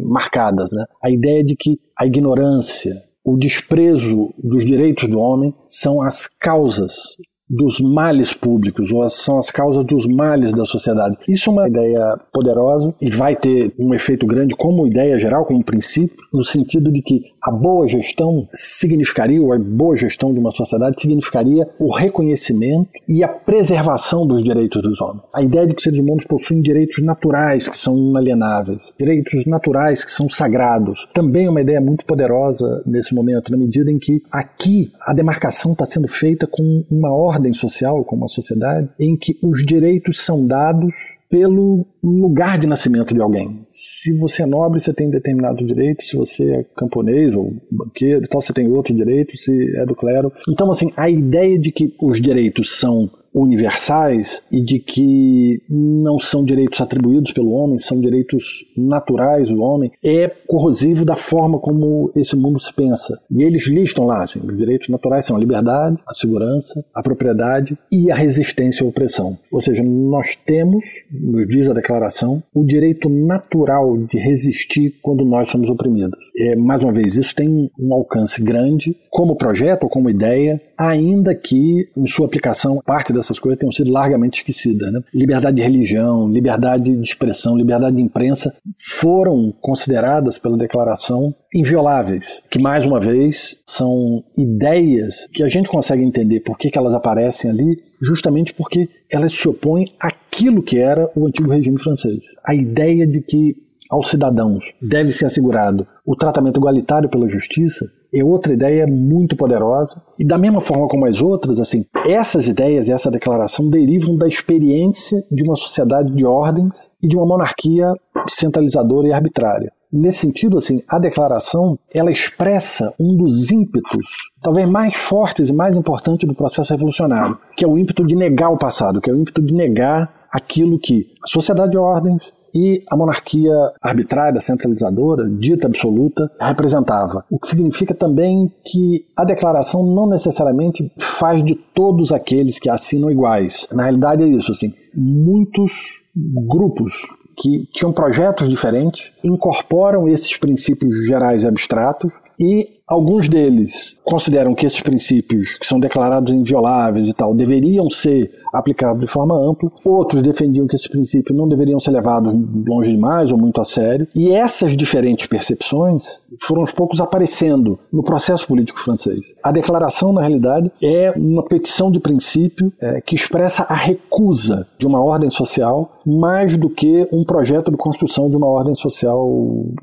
marcadas, 0.05 0.71
né? 0.71 0.85
A 1.01 1.09
ideia 1.09 1.43
de 1.43 1.55
que 1.55 1.79
a 1.97 2.05
ignorância, 2.05 3.01
o 3.23 3.35
desprezo 3.35 4.33
dos 4.37 4.65
direitos 4.65 5.09
do 5.09 5.19
homem 5.19 5.53
são 5.65 6.01
as 6.01 6.27
causas 6.27 7.15
dos 7.49 7.79
males 7.79 8.33
públicos, 8.33 8.91
ou 8.91 9.07
são 9.09 9.37
as 9.37 9.51
causas 9.51 9.83
dos 9.85 10.05
males 10.05 10.53
da 10.53 10.65
sociedade. 10.65 11.17
Isso 11.27 11.49
é 11.49 11.53
uma 11.53 11.67
ideia 11.67 12.17
poderosa 12.31 12.93
e 13.01 13.09
vai 13.09 13.35
ter 13.35 13.73
um 13.77 13.93
efeito 13.93 14.25
grande 14.25 14.55
como 14.55 14.87
ideia 14.87 15.17
geral, 15.19 15.45
como 15.45 15.63
princípio, 15.63 16.15
no 16.33 16.43
sentido 16.43 16.91
de 16.91 17.01
que 17.01 17.21
a 17.41 17.51
boa 17.51 17.87
gestão 17.87 18.47
significaria, 18.53 19.41
ou 19.41 19.53
a 19.53 19.59
boa 19.59 19.95
gestão 19.95 20.33
de 20.33 20.39
uma 20.39 20.51
sociedade 20.51 21.01
significaria 21.01 21.67
o 21.79 21.93
reconhecimento 21.93 22.89
e 23.07 23.23
a 23.23 23.27
preservação 23.27 24.25
dos 24.25 24.43
direitos 24.43 24.81
dos 24.81 24.99
homens. 25.01 25.23
A 25.33 25.41
ideia 25.41 25.67
de 25.67 25.73
que 25.73 25.79
os 25.79 25.83
seres 25.83 25.99
humanos 25.99 26.25
possuem 26.25 26.61
direitos 26.61 27.03
naturais 27.03 27.67
que 27.67 27.77
são 27.77 27.97
inalienáveis, 27.97 28.93
direitos 28.97 29.45
naturais 29.45 30.03
que 30.03 30.11
são 30.11 30.29
sagrados, 30.29 31.07
também 31.13 31.45
é 31.45 31.49
uma 31.49 31.61
ideia 31.61 31.81
muito 31.81 32.05
poderosa 32.05 32.81
nesse 32.85 33.13
momento, 33.13 33.51
na 33.51 33.57
medida 33.57 33.91
em 33.91 33.99
que 33.99 34.21
aqui 34.31 34.91
a 35.01 35.13
demarcação 35.13 35.73
está 35.73 35.85
sendo 35.85 36.07
feita 36.07 36.47
com 36.47 36.83
uma 36.89 37.11
ordem 37.11 37.32
ordem 37.33 37.53
social, 37.53 38.03
como 38.03 38.21
uma 38.21 38.27
sociedade, 38.27 38.89
em 38.99 39.15
que 39.15 39.37
os 39.41 39.65
direitos 39.65 40.19
são 40.19 40.45
dados 40.45 40.93
pelo 41.29 41.83
lugar 42.03 42.59
de 42.59 42.67
nascimento 42.67 43.11
de 43.11 43.19
alguém. 43.19 43.65
Se 43.67 44.15
você 44.15 44.43
é 44.43 44.45
nobre, 44.45 44.79
você 44.79 44.93
tem 44.93 45.09
determinado 45.09 45.65
direito, 45.65 46.03
se 46.03 46.15
você 46.15 46.43
é 46.51 46.63
camponês 46.77 47.33
ou 47.33 47.55
banqueiro, 47.71 48.27
tal, 48.27 48.39
você 48.39 48.53
tem 48.53 48.67
outro 48.67 48.93
direito, 48.93 49.35
se 49.35 49.75
é 49.75 49.83
do 49.83 49.95
clero. 49.95 50.31
Então, 50.47 50.69
assim, 50.69 50.93
a 50.95 51.09
ideia 51.09 51.57
de 51.57 51.71
que 51.71 51.95
os 51.99 52.21
direitos 52.21 52.77
são 52.77 53.09
universais 53.33 54.41
e 54.51 54.61
de 54.61 54.79
que 54.79 55.61
não 55.69 56.19
são 56.19 56.43
direitos 56.43 56.79
atribuídos 56.79 57.31
pelo 57.31 57.51
homem, 57.51 57.77
são 57.77 57.99
direitos 57.99 58.65
naturais 58.77 59.49
do 59.49 59.61
homem, 59.61 59.91
é 60.03 60.27
corrosivo 60.47 61.03
da 61.03 61.15
forma 61.15 61.59
como 61.59 62.11
esse 62.15 62.35
mundo 62.35 62.59
se 62.59 62.73
pensa. 62.73 63.19
E 63.31 63.43
eles 63.43 63.67
listam 63.67 64.05
lá, 64.05 64.23
assim, 64.23 64.39
os 64.39 64.57
direitos 64.57 64.89
naturais 64.89 65.25
são 65.25 65.35
a 65.35 65.39
liberdade, 65.39 65.97
a 66.07 66.13
segurança, 66.13 66.85
a 66.93 67.01
propriedade 67.01 67.77
e 67.91 68.11
a 68.11 68.15
resistência 68.15 68.85
à 68.85 68.89
opressão. 68.89 69.37
Ou 69.51 69.61
seja, 69.61 69.83
nós 69.83 70.35
temos, 70.35 70.85
nos 71.11 71.47
diz 71.47 71.69
a 71.69 71.73
declaração, 71.73 72.43
o 72.53 72.63
direito 72.63 73.09
natural 73.09 73.97
de 73.97 74.19
resistir 74.19 74.93
quando 75.01 75.25
nós 75.25 75.49
somos 75.49 75.69
oprimidos. 75.69 76.17
É, 76.37 76.55
mais 76.55 76.81
uma 76.81 76.93
vez, 76.93 77.15
isso 77.15 77.35
tem 77.35 77.69
um 77.79 77.93
alcance 77.93 78.41
grande 78.41 78.95
como 79.09 79.35
projeto 79.35 79.83
ou 79.83 79.89
como 79.89 80.09
ideia, 80.09 80.59
ainda 80.77 81.33
que 81.35 81.89
em 81.95 82.07
sua 82.07 82.25
aplicação 82.25 82.81
parte 82.85 83.13
dessas 83.13 83.39
coisas 83.39 83.59
tenham 83.59 83.71
sido 83.71 83.91
largamente 83.91 84.39
esquecidas. 84.39 84.91
Né? 84.91 85.01
Liberdade 85.13 85.57
de 85.57 85.61
religião, 85.61 86.29
liberdade 86.29 86.95
de 86.95 87.03
expressão, 87.03 87.57
liberdade 87.57 87.95
de 87.95 88.01
imprensa 88.01 88.53
foram 88.77 89.53
consideradas 89.61 90.37
pela 90.37 90.57
declaração 90.57 91.33
invioláveis, 91.53 92.41
que 92.49 92.59
mais 92.59 92.85
uma 92.85 92.99
vez 92.99 93.57
são 93.65 94.23
ideias 94.37 95.27
que 95.31 95.43
a 95.43 95.47
gente 95.47 95.69
consegue 95.69 96.03
entender 96.03 96.39
por 96.39 96.57
que 96.57 96.75
elas 96.75 96.93
aparecem 96.93 97.49
ali, 97.49 97.77
justamente 98.01 98.53
porque 98.53 98.89
elas 99.11 99.33
se 99.33 99.47
opõem 99.47 99.85
àquilo 99.99 100.63
que 100.63 100.77
era 100.77 101.09
o 101.15 101.27
antigo 101.27 101.51
regime 101.51 101.79
francês. 101.79 102.23
A 102.43 102.55
ideia 102.55 103.05
de 103.05 103.21
que 103.21 103.55
aos 103.93 104.09
cidadãos 104.09 104.73
deve 104.81 105.11
ser 105.11 105.25
assegurado 105.25 105.85
o 106.05 106.15
tratamento 106.15 106.59
igualitário 106.59 107.07
pela 107.07 107.29
justiça 107.29 107.85
é 108.13 108.23
outra 108.23 108.53
ideia 108.53 108.85
muito 108.85 109.35
poderosa. 109.35 110.01
E 110.19 110.25
da 110.25 110.37
mesma 110.37 110.61
forma 110.61 110.87
como 110.87 111.05
as 111.05 111.21
outras, 111.21 111.59
assim, 111.59 111.85
essas 112.05 112.47
ideias 112.47 112.87
e 112.87 112.91
essa 112.91 113.09
declaração 113.09 113.69
derivam 113.69 114.15
da 114.15 114.27
experiência 114.27 115.23
de 115.31 115.43
uma 115.43 115.55
sociedade 115.55 116.11
de 116.11 116.25
ordens 116.25 116.91
e 117.01 117.07
de 117.07 117.15
uma 117.15 117.25
monarquia 117.25 117.93
centralizadora 118.27 119.07
e 119.07 119.13
arbitrária. 119.13 119.71
Nesse 119.91 120.19
sentido, 120.19 120.57
assim, 120.57 120.81
a 120.89 120.99
declaração 120.99 121.77
ela 121.93 122.11
expressa 122.11 122.93
um 122.99 123.15
dos 123.15 123.51
ímpetos, 123.51 124.07
talvez 124.41 124.67
mais 124.67 124.95
fortes 124.95 125.49
e 125.49 125.53
mais 125.53 125.77
importantes 125.77 126.27
do 126.27 126.35
processo 126.35 126.73
revolucionário, 126.73 127.37
que 127.55 127.63
é 127.63 127.67
o 127.67 127.77
ímpeto 127.77 128.03
de 128.03 128.15
negar 128.15 128.49
o 128.49 128.57
passado, 128.57 128.99
que 128.99 129.09
é 129.09 129.13
o 129.13 129.19
ímpeto 129.19 129.41
de 129.41 129.53
negar 129.53 130.22
aquilo 130.33 130.79
que 130.79 131.05
a 131.23 131.27
sociedade 131.27 131.71
de 131.71 131.77
ordens 131.77 132.33
e 132.55 132.83
a 132.89 132.97
monarquia 132.97 133.53
arbitrária, 133.81 134.41
centralizadora, 134.41 135.29
dita 135.29 135.67
absoluta, 135.67 136.29
representava. 136.41 137.23
O 137.29 137.39
que 137.39 137.47
significa 137.47 137.93
também 137.93 138.51
que 138.65 139.05
a 139.15 139.23
declaração 139.23 139.83
não 139.83 140.09
necessariamente 140.09 140.91
faz 140.97 141.43
de 141.43 141.55
todos 141.55 142.11
aqueles 142.11 142.57
que 142.57 142.69
assinam 142.69 143.11
iguais. 143.11 143.67
Na 143.71 143.83
realidade 143.83 144.23
é 144.23 144.27
isso, 144.27 144.51
assim, 144.51 144.73
muitos 144.95 146.03
grupos 146.47 146.93
que 147.37 147.67
tinham 147.71 147.91
projetos 147.91 148.47
diferentes 148.47 149.11
incorporam 149.23 150.07
esses 150.07 150.37
princípios 150.37 151.05
gerais 151.05 151.43
e 151.43 151.47
abstratos 151.47 152.11
e 152.39 152.67
alguns 152.87 153.27
deles 153.27 153.95
consideram 154.03 154.53
que 154.53 154.65
esses 154.65 154.81
princípios, 154.81 155.57
que 155.57 155.65
são 155.65 155.79
declarados 155.79 156.33
invioláveis 156.33 157.07
e 157.07 157.13
tal, 157.13 157.33
deveriam 157.33 157.89
ser 157.89 158.31
aplicados 158.53 159.01
de 159.01 159.07
forma 159.07 159.35
ampla. 159.35 159.71
Outros 159.83 160.21
defendiam 160.21 160.67
que 160.67 160.75
esses 160.75 160.87
princípios 160.87 161.35
não 161.35 161.47
deveriam 161.47 161.79
ser 161.79 161.91
levados 161.91 162.33
longe 162.67 162.91
demais 162.91 163.31
ou 163.31 163.37
muito 163.37 163.59
a 163.59 163.65
sério. 163.65 164.07
E 164.15 164.31
essas 164.31 164.77
diferentes 164.77 165.25
percepções 165.25 166.19
foram 166.41 166.61
aos 166.61 166.71
poucos 166.71 167.01
aparecendo 167.01 167.79
no 167.91 168.03
processo 168.03 168.47
político 168.47 168.79
francês. 168.79 169.33
A 169.41 169.51
declaração, 169.51 170.13
na 170.13 170.21
realidade, 170.21 170.71
é 170.81 171.11
uma 171.15 171.43
petição 171.43 171.89
de 171.89 171.99
princípio 171.99 172.71
é, 172.79 173.01
que 173.01 173.15
expressa 173.15 173.63
a 173.63 173.75
recusa 173.75 174.67
de 174.77 174.85
uma 174.85 175.03
ordem 175.03 175.29
social 175.29 175.99
mais 176.05 176.57
do 176.57 176.69
que 176.69 177.07
um 177.11 177.23
projeto 177.23 177.71
de 177.71 177.77
construção 177.77 178.29
de 178.29 178.35
uma 178.35 178.47
ordem 178.47 178.75
social 178.75 179.27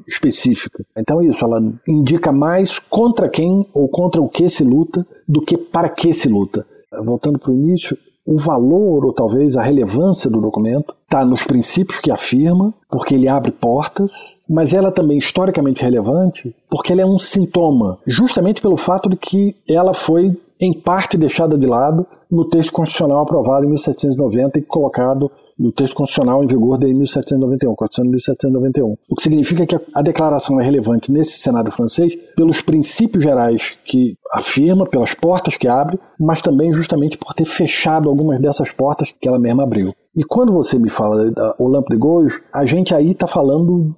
específica. 0.07 0.85
Então, 0.97 1.23
isso, 1.23 1.45
ela 1.45 1.61
indica 1.89 2.31
mais 2.31 2.79
contra 2.91 3.29
quem 3.29 3.67
ou 3.73 3.89
contra 3.89 4.21
o 4.21 4.29
que 4.29 4.49
se 4.51 4.65
luta 4.65 5.07
do 5.27 5.41
que 5.41 5.57
para 5.57 5.89
que 5.89 6.13
se 6.13 6.29
luta. 6.29 6.67
Voltando 7.03 7.39
para 7.39 7.53
o 7.53 7.55
início, 7.55 7.97
o 8.27 8.37
valor 8.37 9.05
ou 9.05 9.13
talvez 9.13 9.57
a 9.57 9.63
relevância 9.63 10.29
do 10.29 10.41
documento 10.41 10.95
está 11.05 11.25
nos 11.25 11.45
princípios 11.45 12.01
que 12.01 12.11
afirma, 12.11 12.75
porque 12.89 13.15
ele 13.15 13.29
abre 13.29 13.51
portas, 13.51 14.37
mas 14.49 14.75
ela 14.75 14.93
também 14.93 15.19
historicamente 15.19 15.83
relevante 15.83 16.55
porque 16.69 16.93
ela 16.93 17.03
é 17.03 17.07
um 17.07 17.19
sintoma, 17.19 17.99
justamente 18.07 18.61
pelo 18.61 18.77
fato 18.77 19.09
de 19.09 19.17
que 19.17 19.57
ela 19.69 19.95
foi 19.95 20.37
em 20.61 20.73
parte 20.73 21.17
deixada 21.17 21.57
de 21.57 21.67
lado 21.67 22.07
no 22.31 22.45
texto 22.45 22.73
constitucional 22.73 23.23
aprovado 23.23 23.65
em 23.65 23.69
1790 23.69 24.59
e 24.59 24.63
colocado 24.63 25.31
no 25.61 25.71
texto 25.71 25.95
constitucional 25.95 26.43
em 26.43 26.47
vigor 26.47 26.79
de 26.79 26.87
1791, 26.87 27.75
Constituição 27.75 28.05
de 28.05 28.11
1791. 28.13 28.97
O 29.11 29.15
que 29.15 29.23
significa 29.23 29.67
que 29.67 29.79
a 29.95 30.01
declaração 30.01 30.59
é 30.59 30.65
relevante 30.65 31.13
nesse 31.13 31.39
Senado 31.39 31.71
francês 31.71 32.15
pelos 32.35 32.63
princípios 32.63 33.23
gerais 33.23 33.79
que 33.85 34.15
afirma, 34.33 34.87
pelas 34.87 35.13
portas 35.13 35.59
que 35.59 35.69
abre, 35.69 35.99
mas 36.19 36.41
também 36.41 36.73
justamente 36.73 37.19
por 37.19 37.35
ter 37.35 37.45
fechado 37.45 38.09
algumas 38.09 38.41
dessas 38.41 38.73
portas 38.73 39.13
que 39.13 39.29
ela 39.29 39.39
mesma 39.39 39.65
abriu. 39.65 39.93
E 40.17 40.25
quando 40.25 40.53
você 40.53 40.79
me 40.79 40.89
fala 40.89 41.31
da 41.31 41.55
Olympe 41.59 41.93
de 41.93 41.99
Gouges, 41.99 42.41
a 42.53 42.65
gente 42.65 42.95
aí 42.95 43.11
está 43.11 43.27
falando 43.27 43.95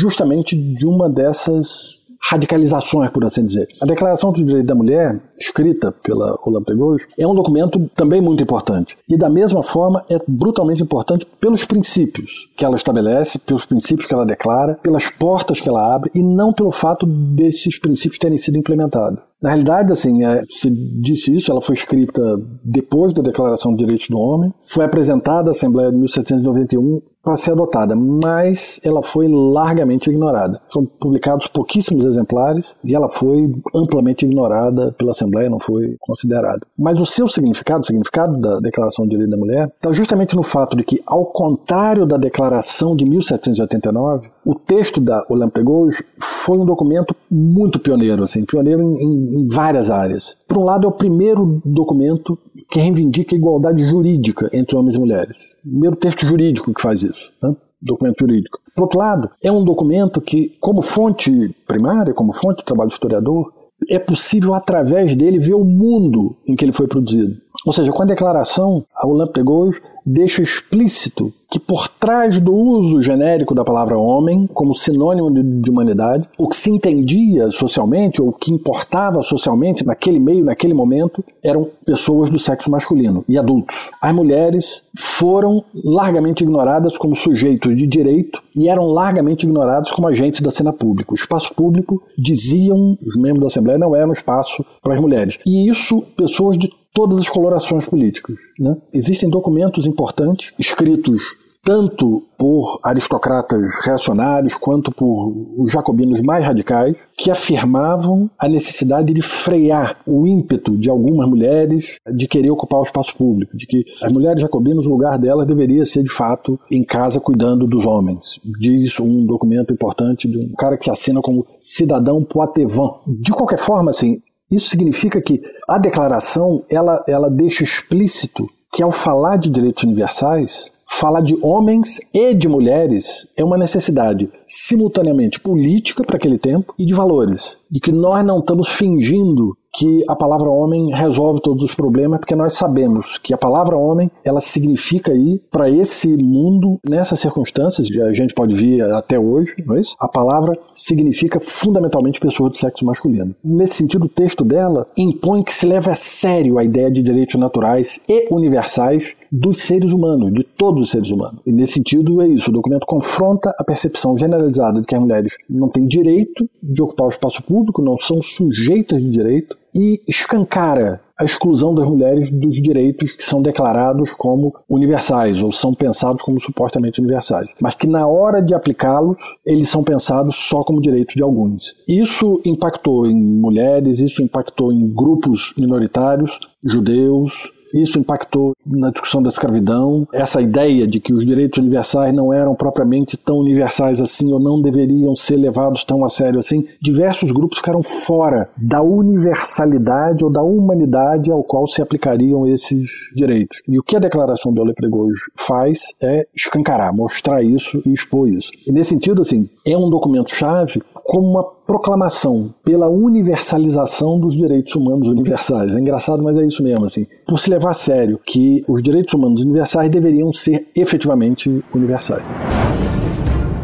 justamente 0.00 0.56
de 0.56 0.86
uma 0.86 1.10
dessas 1.10 2.03
radicalizações, 2.30 3.10
por 3.10 3.24
assim 3.24 3.44
dizer. 3.44 3.68
A 3.80 3.86
Declaração 3.86 4.32
dos 4.32 4.44
Direitos 4.44 4.66
da 4.66 4.74
Mulher, 4.74 5.20
escrita 5.38 5.92
pela 5.92 6.38
de 6.66 6.74
Gouges, 6.74 7.06
é 7.18 7.26
um 7.26 7.34
documento 7.34 7.90
também 7.94 8.20
muito 8.20 8.42
importante. 8.42 8.96
E 9.08 9.16
da 9.16 9.28
mesma 9.28 9.62
forma 9.62 10.04
é 10.08 10.18
brutalmente 10.26 10.82
importante 10.82 11.26
pelos 11.38 11.64
princípios 11.64 12.48
que 12.56 12.64
ela 12.64 12.76
estabelece, 12.76 13.38
pelos 13.38 13.66
princípios 13.66 14.06
que 14.06 14.14
ela 14.14 14.24
declara, 14.24 14.74
pelas 14.82 15.10
portas 15.10 15.60
que 15.60 15.68
ela 15.68 15.94
abre 15.94 16.10
e 16.14 16.22
não 16.22 16.52
pelo 16.52 16.72
fato 16.72 17.04
desses 17.06 17.78
princípios 17.78 18.18
terem 18.18 18.38
sido 18.38 18.56
implementados. 18.56 19.20
Na 19.42 19.50
realidade, 19.50 19.92
assim, 19.92 20.24
é, 20.24 20.42
se 20.46 20.70
disse 20.70 21.34
isso, 21.34 21.50
ela 21.50 21.60
foi 21.60 21.74
escrita 21.74 22.22
depois 22.64 23.12
da 23.12 23.20
Declaração 23.20 23.72
dos 23.72 23.78
Direitos 23.78 24.08
do 24.08 24.18
Homem, 24.18 24.54
foi 24.64 24.86
apresentada 24.86 25.50
à 25.50 25.52
Assembleia 25.52 25.90
de 25.90 25.98
1791 25.98 27.02
para 27.24 27.36
ser 27.36 27.52
adotada, 27.52 27.96
mas 27.96 28.80
ela 28.84 29.02
foi 29.02 29.26
largamente 29.28 30.10
ignorada. 30.10 30.60
Foram 30.72 30.86
publicados 30.86 31.46
pouquíssimos 31.46 32.04
exemplares 32.04 32.76
e 32.84 32.94
ela 32.94 33.08
foi 33.08 33.50
amplamente 33.74 34.26
ignorada 34.26 34.92
pela 34.98 35.12
Assembleia, 35.12 35.48
não 35.48 35.58
foi 35.58 35.96
considerada. 36.00 36.66
Mas 36.78 37.00
o 37.00 37.06
seu 37.06 37.26
significado, 37.26 37.80
o 37.80 37.86
significado 37.86 38.38
da 38.40 38.58
Declaração 38.60 39.04
dos 39.04 39.10
Direitos 39.10 39.30
da 39.30 39.36
Mulher, 39.36 39.68
está 39.74 39.92
justamente 39.92 40.36
no 40.36 40.42
fato 40.42 40.76
de 40.76 40.84
que, 40.84 41.00
ao 41.06 41.24
contrário 41.26 42.06
da 42.06 42.16
Declaração 42.16 42.94
de 42.94 43.04
1789, 43.04 44.28
o 44.44 44.54
texto 44.54 45.00
da 45.00 45.24
Olympe 45.28 45.60
de 45.60 46.04
foi 46.18 46.58
um 46.58 46.66
documento 46.66 47.14
muito 47.30 47.78
pioneiro, 47.78 48.22
assim, 48.22 48.44
pioneiro 48.44 48.82
em, 48.82 49.40
em, 49.40 49.46
várias 49.46 49.90
áreas. 49.90 50.36
Por 50.46 50.58
um 50.58 50.64
lado, 50.64 50.86
é 50.86 50.88
o 50.88 50.92
primeiro 50.92 51.62
documento 51.64 52.38
que 52.70 52.78
reivindica 52.78 53.34
a 53.34 53.38
igualdade 53.38 53.82
jurídica 53.84 54.48
entre 54.52 54.76
homens 54.76 54.94
e 54.94 54.98
mulheres. 54.98 55.56
Primeiro 55.62 55.96
texto 55.96 56.26
jurídico 56.26 56.72
que 56.72 56.82
faz 56.82 57.02
isso, 57.02 57.13
né? 57.42 57.54
documento 57.80 58.16
jurídico. 58.20 58.58
Por 58.74 58.82
outro 58.82 58.98
lado, 58.98 59.30
é 59.42 59.52
um 59.52 59.64
documento 59.64 60.20
que, 60.20 60.56
como 60.60 60.82
fonte 60.82 61.54
primária, 61.66 62.14
como 62.14 62.32
fonte 62.32 62.58
de 62.58 62.64
trabalho 62.64 62.88
historiador, 62.88 63.52
é 63.88 63.98
possível, 63.98 64.54
através 64.54 65.14
dele, 65.14 65.38
ver 65.38 65.54
o 65.54 65.64
mundo 65.64 66.36
em 66.46 66.56
que 66.56 66.64
ele 66.64 66.72
foi 66.72 66.88
produzido. 66.88 67.36
Ou 67.64 67.72
seja, 67.72 67.90
com 67.92 68.02
a 68.02 68.06
declaração, 68.06 68.84
a 68.94 69.06
Olympe 69.06 69.42
de 69.42 69.80
deixa 70.06 70.42
explícito 70.42 71.32
que 71.50 71.58
por 71.58 71.88
trás 71.88 72.40
do 72.40 72.52
uso 72.52 73.00
genérico 73.00 73.54
da 73.54 73.64
palavra 73.64 73.96
homem 73.96 74.46
como 74.52 74.74
sinônimo 74.74 75.32
de, 75.32 75.42
de, 75.42 75.70
humanidade, 75.70 76.28
o 76.36 76.48
que 76.48 76.56
se 76.56 76.68
entendia 76.70 77.50
socialmente 77.50 78.20
ou 78.20 78.28
o 78.28 78.32
que 78.32 78.52
importava 78.52 79.22
socialmente 79.22 79.86
naquele 79.86 80.18
meio, 80.18 80.44
naquele 80.44 80.74
momento, 80.74 81.24
eram 81.42 81.68
pessoas 81.86 82.28
do 82.28 82.38
sexo 82.38 82.70
masculino 82.70 83.24
e 83.28 83.38
adultos. 83.38 83.90
As 84.00 84.12
mulheres 84.12 84.82
foram 84.98 85.64
largamente 85.82 86.42
ignoradas 86.42 86.98
como 86.98 87.14
sujeitos 87.14 87.76
de 87.76 87.86
direito 87.86 88.42
e 88.54 88.68
eram 88.68 88.86
largamente 88.86 89.44
ignorados 89.46 89.92
como 89.92 90.08
agentes 90.08 90.40
da 90.40 90.50
cena 90.50 90.72
pública. 90.72 91.12
O 91.12 91.16
espaço 91.16 91.54
público, 91.54 92.02
diziam 92.18 92.98
os 93.06 93.16
membros 93.16 93.40
da 93.40 93.46
Assembleia, 93.46 93.78
não 93.78 93.94
era 93.94 94.08
um 94.08 94.12
espaço 94.12 94.64
para 94.82 94.94
as 94.94 95.00
mulheres. 95.00 95.38
E 95.46 95.68
isso, 95.68 96.02
pessoas 96.16 96.58
de 96.58 96.70
todas 96.94 97.18
as 97.18 97.28
colorações 97.28 97.86
políticas. 97.86 98.36
Né? 98.58 98.76
Existem 98.92 99.28
documentos 99.28 99.84
importantes 99.84 100.54
escritos 100.58 101.20
tanto 101.64 102.22
por 102.36 102.78
aristocratas 102.82 103.62
reacionários 103.84 104.54
quanto 104.54 104.92
por 104.92 105.32
os 105.56 105.72
jacobinos 105.72 106.20
mais 106.20 106.44
radicais, 106.44 106.96
que 107.16 107.30
afirmavam 107.30 108.28
a 108.38 108.46
necessidade 108.46 109.14
de 109.14 109.22
frear 109.22 109.98
o 110.06 110.26
ímpeto 110.26 110.76
de 110.76 110.90
algumas 110.90 111.26
mulheres 111.26 111.96
de 112.12 112.28
querer 112.28 112.50
ocupar 112.50 112.80
o 112.80 112.84
espaço 112.84 113.16
público, 113.16 113.56
de 113.56 113.66
que 113.66 113.82
as 114.02 114.12
mulheres 114.12 114.42
jacobinas, 114.42 114.84
o 114.84 114.90
lugar 114.90 115.18
delas 115.18 115.46
deveria 115.46 115.86
ser 115.86 116.02
de 116.02 116.10
fato 116.10 116.60
em 116.70 116.84
casa 116.84 117.18
cuidando 117.18 117.66
dos 117.66 117.86
homens. 117.86 118.38
Diz 118.60 119.00
um 119.00 119.24
documento 119.24 119.72
importante 119.72 120.28
de 120.28 120.36
um 120.36 120.52
cara 120.52 120.76
que 120.76 120.90
assina 120.90 121.22
como 121.22 121.46
cidadão 121.58 122.22
poitevin. 122.22 122.90
De 123.06 123.32
qualquer 123.32 123.58
forma, 123.58 123.90
assim, 123.90 124.20
isso 124.50 124.68
significa 124.68 125.20
que 125.20 125.42
a 125.68 125.78
declaração 125.78 126.62
ela, 126.70 127.02
ela 127.08 127.30
deixa 127.30 127.64
explícito 127.64 128.48
que 128.72 128.82
ao 128.82 128.92
falar 128.92 129.36
de 129.36 129.50
direitos 129.50 129.84
universais, 129.84 130.70
falar 130.88 131.20
de 131.20 131.36
homens 131.42 132.00
e 132.12 132.34
de 132.34 132.48
mulheres 132.48 133.26
é 133.36 133.44
uma 133.44 133.58
necessidade 133.58 134.30
simultaneamente 134.46 135.40
política 135.40 136.04
para 136.04 136.16
aquele 136.16 136.38
tempo 136.38 136.74
e 136.78 136.84
de 136.84 136.94
valores. 136.94 137.58
De 137.74 137.80
que 137.80 137.90
nós 137.90 138.24
não 138.24 138.38
estamos 138.38 138.68
fingindo 138.68 139.56
que 139.74 140.04
a 140.08 140.14
palavra 140.14 140.48
homem 140.48 140.94
resolve 140.94 141.40
todos 141.40 141.64
os 141.64 141.74
problemas, 141.74 142.20
porque 142.20 142.36
nós 142.36 142.54
sabemos 142.54 143.18
que 143.18 143.34
a 143.34 143.38
palavra 143.38 143.76
homem, 143.76 144.08
ela 144.24 144.40
significa 144.40 145.10
aí, 145.10 145.40
para 145.50 145.68
esse 145.68 146.16
mundo, 146.16 146.78
nessas 146.88 147.18
circunstâncias, 147.18 147.88
a 148.00 148.12
gente 148.12 148.32
pode 148.32 148.54
ver 148.54 148.82
até 148.92 149.18
hoje, 149.18 149.52
não 149.66 149.74
é 149.74 149.80
isso? 149.80 149.96
A 149.98 150.06
palavra 150.06 150.56
significa 150.72 151.40
fundamentalmente 151.40 152.20
pessoa 152.20 152.48
de 152.48 152.56
sexo 152.56 152.84
masculino. 152.84 153.34
Nesse 153.42 153.74
sentido, 153.74 154.04
o 154.04 154.08
texto 154.08 154.44
dela 154.44 154.86
impõe 154.96 155.42
que 155.42 155.52
se 155.52 155.66
leve 155.66 155.90
a 155.90 155.96
sério 155.96 156.58
a 156.58 156.64
ideia 156.64 156.90
de 156.90 157.02
direitos 157.02 157.34
naturais 157.34 158.00
e 158.08 158.28
universais 158.30 159.16
dos 159.32 159.58
seres 159.58 159.90
humanos, 159.90 160.32
de 160.32 160.44
todos 160.44 160.84
os 160.84 160.90
seres 160.90 161.10
humanos. 161.10 161.40
E 161.44 161.52
nesse 161.52 161.72
sentido 161.72 162.22
é 162.22 162.28
isso, 162.28 162.50
o 162.50 162.52
documento 162.52 162.86
confronta 162.86 163.52
a 163.58 163.64
percepção 163.64 164.16
generalizada 164.16 164.80
de 164.80 164.86
que 164.86 164.94
as 164.94 165.00
mulheres 165.00 165.32
não 165.50 165.68
têm 165.68 165.86
direito 165.88 166.48
de 166.62 166.80
ocupar 166.80 167.08
o 167.08 167.10
espaço 167.10 167.42
público, 167.42 167.63
não 167.82 167.98
são 167.98 168.20
sujeitas 168.20 169.00
de 169.00 169.10
direito, 169.10 169.56
e 169.74 170.00
escancara 170.06 171.00
a 171.18 171.24
exclusão 171.24 171.74
das 171.74 171.88
mulheres 171.88 172.30
dos 172.30 172.60
direitos 172.60 173.14
que 173.14 173.24
são 173.24 173.40
declarados 173.40 174.12
como 174.14 174.54
universais 174.68 175.42
ou 175.42 175.52
são 175.52 175.72
pensados 175.72 176.22
como 176.22 176.40
supostamente 176.40 177.00
universais, 177.00 177.52
mas 177.60 177.74
que 177.74 177.86
na 177.86 178.06
hora 178.06 178.40
de 178.42 178.54
aplicá-los 178.54 179.16
eles 179.44 179.68
são 179.68 179.82
pensados 179.82 180.34
só 180.36 180.64
como 180.64 180.80
direitos 180.80 181.14
de 181.14 181.22
alguns. 181.22 181.74
Isso 181.86 182.40
impactou 182.44 183.06
em 183.06 183.14
mulheres, 183.14 184.00
isso 184.00 184.22
impactou 184.22 184.72
em 184.72 184.88
grupos 184.88 185.54
minoritários, 185.56 186.38
judeus, 186.64 187.52
isso 187.74 187.98
impactou 187.98 188.52
na 188.64 188.90
discussão 188.90 189.22
da 189.22 189.28
escravidão, 189.28 190.06
essa 190.12 190.40
ideia 190.40 190.86
de 190.86 191.00
que 191.00 191.12
os 191.12 191.24
direitos 191.24 191.58
universais 191.58 192.14
não 192.14 192.32
eram 192.32 192.54
propriamente 192.54 193.16
tão 193.16 193.38
universais 193.38 194.00
assim 194.00 194.32
ou 194.32 194.40
não 194.40 194.60
deveriam 194.60 195.14
ser 195.14 195.36
levados 195.36 195.84
tão 195.84 196.04
a 196.04 196.08
sério 196.08 196.38
assim. 196.38 196.66
Diversos 196.80 197.30
grupos 197.32 197.58
ficaram 197.58 197.82
fora 197.82 198.48
da 198.56 198.82
universalidade 198.82 200.24
ou 200.24 200.30
da 200.30 200.42
humanidade 200.42 201.30
ao 201.30 201.42
qual 201.42 201.66
se 201.66 201.82
aplicariam 201.82 202.46
esses 202.46 202.88
direitos. 203.14 203.60
E 203.68 203.78
o 203.78 203.82
que 203.82 203.96
a 203.96 204.00
Declaração 204.00 204.52
de 204.52 204.60
Olé 204.60 204.72
Pregojo 204.72 205.30
faz 205.36 205.92
é 206.00 206.26
escancarar, 206.34 206.94
mostrar 206.94 207.42
isso 207.42 207.82
e 207.86 207.92
expor 207.92 208.28
isso. 208.28 208.50
E 208.66 208.72
nesse 208.72 208.90
sentido, 208.90 209.22
assim, 209.22 209.48
é 209.66 209.76
um 209.76 209.90
documento-chave 209.90 210.82
como 211.04 211.30
uma 211.30 211.44
proclamação 211.44 212.48
pela 212.64 212.88
universalização 212.88 214.18
dos 214.18 214.34
direitos 214.34 214.74
humanos 214.74 215.06
universais. 215.06 215.74
É 215.74 215.80
engraçado, 215.80 216.22
mas 216.22 216.36
é 216.36 216.46
isso 216.46 216.62
mesmo, 216.62 216.86
assim. 216.86 217.06
Por 217.26 217.38
se 217.38 217.50
levar 217.50 217.70
a 217.70 217.74
sério 217.74 218.18
que 218.24 218.64
os 218.66 218.82
direitos 218.82 219.12
humanos 219.12 219.42
universais 219.42 219.90
deveriam 219.90 220.32
ser 220.32 220.66
efetivamente 220.74 221.62
universais. 221.74 222.24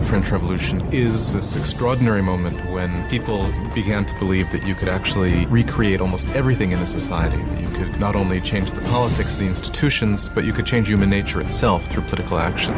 French 0.03 0.33
Revolution 0.33 0.81
is 0.93 1.33
this 1.33 1.55
extraordinary 1.55 2.21
moment 2.21 2.57
when 2.73 2.91
people 3.09 3.47
began 3.75 4.05
to 4.05 4.15
believe 4.19 4.51
that 4.51 4.67
you 4.67 4.75
could 4.75 4.89
actually 4.89 5.47
recreate 5.47 6.01
almost 6.01 6.27
everything 6.35 6.73
in 6.73 6.81
a 6.81 6.87
society. 6.87 7.37
That 7.37 7.61
you 7.61 7.71
could 7.71 8.01
not 8.01 8.17
only 8.17 8.41
change 8.41 8.73
the 8.73 8.81
politics, 8.83 9.39
the 9.39 9.47
institutions, 9.47 10.29
but 10.29 10.45
you 10.45 10.53
could 10.53 10.67
change 10.67 10.89
human 10.89 11.11
nature 11.11 11.41
itself 11.41 11.87
through 11.87 12.05
political 12.05 12.39
action. 12.39 12.75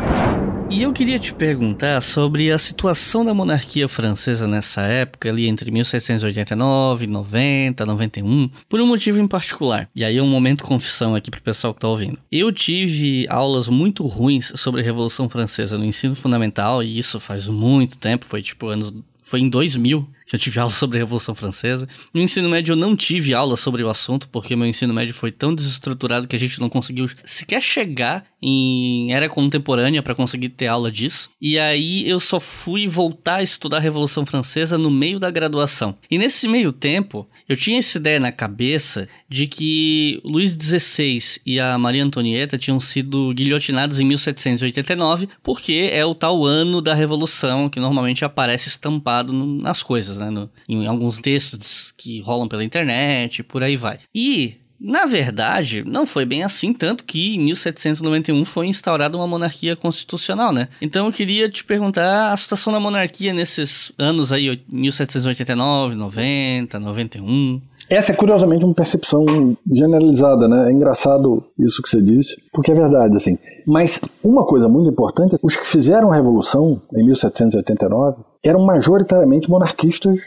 E 0.72 0.80
eu 0.80 0.90
queria 0.90 1.18
te 1.18 1.34
perguntar 1.34 2.00
sobre 2.00 2.50
a 2.50 2.56
situação 2.56 3.22
da 3.22 3.34
monarquia 3.34 3.86
francesa 3.86 4.48
nessa 4.48 4.80
época, 4.80 5.28
ali 5.28 5.46
entre 5.46 5.70
1789, 5.70 7.06
90, 7.06 7.84
91, 7.84 8.50
por 8.70 8.80
um 8.80 8.86
motivo 8.86 9.20
em 9.20 9.28
particular. 9.28 9.86
E 9.94 10.02
aí 10.02 10.16
é 10.16 10.22
um 10.22 10.26
momento 10.26 10.64
confissão 10.64 11.14
aqui 11.14 11.30
pro 11.30 11.42
pessoal 11.42 11.74
que 11.74 11.80
tá 11.80 11.88
ouvindo. 11.88 12.18
Eu 12.32 12.50
tive 12.50 13.26
aulas 13.28 13.68
muito 13.68 14.06
ruins 14.06 14.50
sobre 14.56 14.80
a 14.80 14.84
Revolução 14.84 15.28
Francesa 15.28 15.76
no 15.76 15.84
ensino 15.84 16.16
fundamental, 16.16 16.82
e 16.82 16.96
isso 16.96 17.20
faz 17.20 17.46
muito 17.48 17.98
tempo, 17.98 18.24
foi 18.24 18.40
tipo 18.40 18.68
anos 18.68 18.94
foi 19.22 19.40
em 19.40 19.48
2000 19.48 20.08
que 20.26 20.34
eu 20.34 20.40
tive 20.40 20.58
aula 20.58 20.72
sobre 20.72 20.98
a 20.98 21.00
Revolução 21.00 21.34
Francesa. 21.34 21.86
No 22.12 22.20
ensino 22.20 22.48
médio 22.48 22.72
eu 22.72 22.76
não 22.76 22.96
tive 22.96 23.34
aula 23.34 23.56
sobre 23.56 23.82
o 23.82 23.88
assunto, 23.88 24.28
porque 24.28 24.56
meu 24.56 24.66
ensino 24.66 24.94
médio 24.94 25.14
foi 25.14 25.30
tão 25.30 25.54
desestruturado 25.54 26.28
que 26.28 26.36
a 26.36 26.38
gente 26.38 26.60
não 26.60 26.68
conseguiu 26.68 27.08
sequer 27.24 27.62
chegar 27.62 28.24
em 28.40 29.12
era 29.12 29.28
contemporânea 29.28 30.02
para 30.02 30.14
conseguir 30.14 30.48
ter 30.50 30.66
aula 30.66 30.90
disso. 30.90 31.30
E 31.40 31.58
aí 31.58 32.08
eu 32.08 32.18
só 32.18 32.40
fui 32.40 32.88
voltar 32.88 33.36
a 33.36 33.42
estudar 33.42 33.76
a 33.76 33.80
Revolução 33.80 34.26
Francesa 34.26 34.76
no 34.76 34.90
meio 34.90 35.20
da 35.20 35.30
graduação. 35.30 35.96
E 36.10 36.18
nesse 36.18 36.48
meio 36.48 36.72
tempo, 36.72 37.28
eu 37.48 37.56
tinha 37.56 37.78
essa 37.78 37.98
ideia 37.98 38.18
na 38.18 38.32
cabeça 38.32 39.08
de 39.28 39.46
que 39.46 40.20
Luís 40.24 40.52
XVI 40.52 41.40
e 41.46 41.60
a 41.60 41.78
Maria 41.78 42.04
Antonieta 42.04 42.58
tinham 42.58 42.80
sido 42.80 43.32
guilhotinados 43.34 44.00
em 44.00 44.04
1789, 44.04 45.28
porque 45.42 45.88
é 45.92 46.04
o 46.04 46.14
tal 46.14 46.44
ano 46.44 46.80
da 46.80 46.94
Revolução 46.94 47.68
que 47.68 47.80
normalmente 47.80 48.24
aparece 48.24 48.68
estampado 48.68 49.32
nas 49.32 49.82
coisas, 49.82 50.11
né? 50.18 50.30
No, 50.30 50.50
em 50.68 50.86
alguns 50.86 51.18
textos 51.18 51.92
que 51.96 52.20
rolam 52.20 52.48
pela 52.48 52.64
internet 52.64 53.42
por 53.42 53.62
aí 53.62 53.76
vai. 53.76 53.98
E 54.14 54.56
na 54.84 55.06
verdade, 55.06 55.84
não 55.86 56.04
foi 56.04 56.24
bem 56.24 56.42
assim, 56.42 56.74
tanto 56.74 57.04
que 57.04 57.36
em 57.36 57.38
1791 57.38 58.44
foi 58.44 58.66
instaurada 58.66 59.16
uma 59.16 59.28
monarquia 59.28 59.76
constitucional, 59.76 60.52
né? 60.52 60.68
Então 60.80 61.06
eu 61.06 61.12
queria 61.12 61.48
te 61.48 61.62
perguntar 61.62 62.32
a 62.32 62.36
situação 62.36 62.72
da 62.72 62.80
monarquia 62.80 63.32
nesses 63.32 63.92
anos 63.96 64.32
aí, 64.32 64.60
1789, 64.68 65.94
90, 65.94 66.80
91. 66.80 67.62
Essa 67.92 68.12
é 68.12 68.14
curiosamente 68.14 68.64
uma 68.64 68.72
percepção 68.72 69.26
generalizada, 69.70 70.48
né? 70.48 70.70
É 70.70 70.72
engraçado 70.72 71.44
isso 71.58 71.82
que 71.82 71.90
você 71.90 72.00
disse, 72.00 72.42
porque 72.50 72.72
é 72.72 72.74
verdade, 72.74 73.14
assim. 73.14 73.36
Mas 73.66 74.00
uma 74.24 74.46
coisa 74.46 74.66
muito 74.66 74.88
importante, 74.88 75.36
os 75.42 75.56
que 75.56 75.66
fizeram 75.66 76.10
a 76.10 76.14
revolução 76.14 76.80
em 76.94 77.04
1789 77.04 78.22
eram 78.42 78.64
majoritariamente 78.64 79.50
monarquistas 79.50 80.18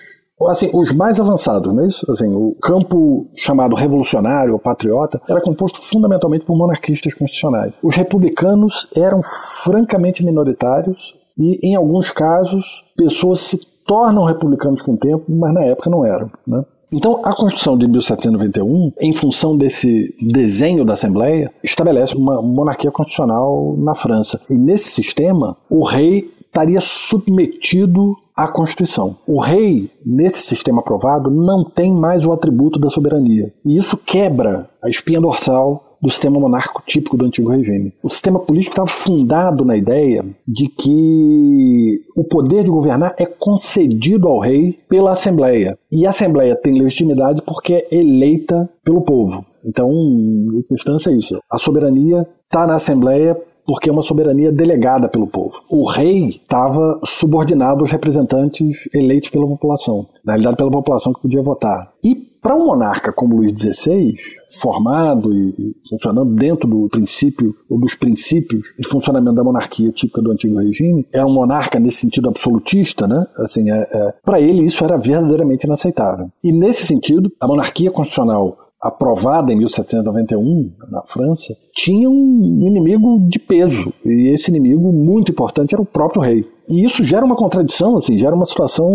assim, 0.48 0.70
os 0.74 0.94
mais 0.94 1.20
avançados, 1.20 1.74
não 1.74 1.84
é 1.84 1.88
isso? 1.88 2.06
Assim, 2.12 2.32
o 2.32 2.56
campo 2.62 3.28
chamado 3.34 3.76
revolucionário 3.76 4.54
ou 4.54 4.60
patriota 4.60 5.20
era 5.28 5.42
composto 5.42 5.80
fundamentalmente 5.82 6.46
por 6.46 6.56
monarquistas 6.56 7.16
constitucionais. 7.16 7.80
Os 7.82 7.96
republicanos 7.96 8.88
eram 8.96 9.22
francamente 9.64 10.24
minoritários 10.24 11.16
e, 11.36 11.68
em 11.68 11.74
alguns 11.74 12.12
casos, 12.12 12.84
pessoas 12.96 13.40
se 13.40 13.60
tornam 13.88 14.24
republicanos 14.26 14.84
com 14.84 14.94
o 14.94 14.98
tempo, 14.98 15.24
mas 15.30 15.54
na 15.54 15.64
época 15.64 15.90
não 15.90 16.06
eram, 16.06 16.30
né? 16.46 16.64
Então, 16.92 17.22
a 17.24 17.36
Constituição 17.36 17.78
de 17.78 17.88
1791, 17.88 18.92
em 19.00 19.14
função 19.14 19.58
desse 19.58 20.16
desenho 20.22 20.86
da 20.86 20.94
Assembleia, 20.94 21.52
estabelece 21.64 22.16
uma 22.16 22.42
monarquia 22.42 22.92
constitucional 22.92 23.76
na 23.78 23.96
França. 23.96 24.40
E 24.50 24.54
nesse 24.54 24.90
sistema, 24.90 25.58
o 25.70 25.84
rei 25.84 26.32
estaria 26.46 26.80
submetido 26.80 28.16
à 28.36 28.48
Constituição. 28.48 29.16
O 29.28 29.40
rei, 29.40 29.90
nesse 30.06 30.42
sistema 30.42 30.80
aprovado, 30.80 31.30
não 31.30 31.64
tem 31.64 31.92
mais 31.92 32.26
o 32.26 32.32
atributo 32.32 32.80
da 32.80 32.90
soberania. 32.90 33.54
E 33.66 33.78
isso 33.78 33.98
quebra 33.98 34.70
a 34.82 34.90
espinha 34.90 35.20
dorsal 35.20 35.85
do 36.06 36.12
sistema 36.12 36.40
monárquico 36.40 36.84
típico 36.86 37.18
do 37.18 37.26
antigo 37.26 37.50
regime. 37.50 37.92
O 38.04 38.10
sistema 38.10 38.40
político 38.40 38.74
estava 38.74 38.88
fundado 38.88 39.66
na 39.66 39.76
ideia 39.76 40.24
de 40.48 40.68
que 40.68 42.02
o 42.16 42.24
poder 42.24 42.64
de 42.64 42.70
governar 42.70 43.16
é 43.18 43.26
concedido 43.26 44.28
ao 44.28 44.40
rei 44.40 44.80
pela 44.88 45.12
Assembleia. 45.12 45.78
E 45.92 46.06
a 46.06 46.12
Assembleia 46.12 46.56
tem 46.56 46.80
legitimidade 46.80 47.42
porque 47.42 47.74
é 47.74 47.96
eleita 47.96 48.70
pelo 48.84 49.02
povo. 49.02 49.44
Então, 49.66 49.90
em 49.92 50.62
constância 50.70 51.10
é 51.10 51.14
isso. 51.14 51.40
A 51.50 51.58
soberania 51.58 52.28
está 52.46 52.68
na 52.68 52.76
Assembleia 52.76 53.36
porque 53.66 53.90
é 53.90 53.92
uma 53.92 54.04
soberania 54.04 54.52
delegada 54.52 55.10
pelo 55.10 55.26
povo. 55.26 55.60
O 55.68 55.90
rei 55.90 56.30
estava 56.30 57.00
subordinado 57.04 57.82
aos 57.82 57.92
representantes 57.92 58.88
eleitos 58.94 59.32
pela 59.32 59.48
população, 59.48 60.06
na 60.24 60.34
realidade 60.34 60.58
pela 60.58 60.70
população 60.70 61.12
que 61.12 61.22
podia 61.22 61.42
votar. 61.42 61.92
E 62.04 62.35
para 62.46 62.56
um 62.56 62.64
monarca 62.64 63.12
como 63.12 63.38
Luís 63.38 63.60
XVI, 63.60 64.14
formado 64.62 65.34
e 65.34 65.76
funcionando 65.90 66.32
dentro 66.36 66.70
do 66.70 66.88
princípio 66.88 67.56
ou 67.68 67.80
dos 67.80 67.96
princípios 67.96 68.62
de 68.78 68.88
funcionamento 68.88 69.34
da 69.34 69.44
monarquia 69.44 69.92
típica 69.92 70.22
do 70.22 70.32
antigo 70.32 70.60
regime, 70.60 71.08
era 71.12 71.26
um 71.26 71.34
monarca 71.34 71.80
nesse 71.80 72.02
sentido 72.02 72.30
absolutista, 72.30 73.08
né? 73.08 73.26
Assim, 73.40 73.72
é, 73.72 73.90
é, 73.92 74.14
para 74.24 74.40
ele 74.40 74.64
isso 74.64 74.86
era 74.86 74.96
verdadeiramente 74.96 75.66
inaceitável. 75.66 76.30
E 76.44 76.52
nesse 76.52 76.86
sentido, 76.86 77.32
a 77.40 77.48
monarquia 77.48 77.90
constitucional 77.90 78.60
aprovada 78.80 79.52
em 79.52 79.56
1791 79.56 80.72
na 80.92 81.02
França, 81.04 81.56
tinha 81.74 82.08
um 82.08 82.68
inimigo 82.68 83.28
de 83.28 83.40
peso. 83.40 83.92
E 84.06 84.32
esse 84.32 84.52
inimigo 84.52 84.94
muito 84.94 85.32
importante 85.32 85.74
era 85.74 85.82
o 85.82 85.86
próprio 85.86 86.22
rei. 86.22 86.46
E 86.68 86.84
isso 86.84 87.04
gera 87.04 87.26
uma 87.26 87.36
contradição, 87.36 87.96
assim, 87.96 88.18
gera 88.18 88.36
uma 88.36 88.46
situação 88.46 88.90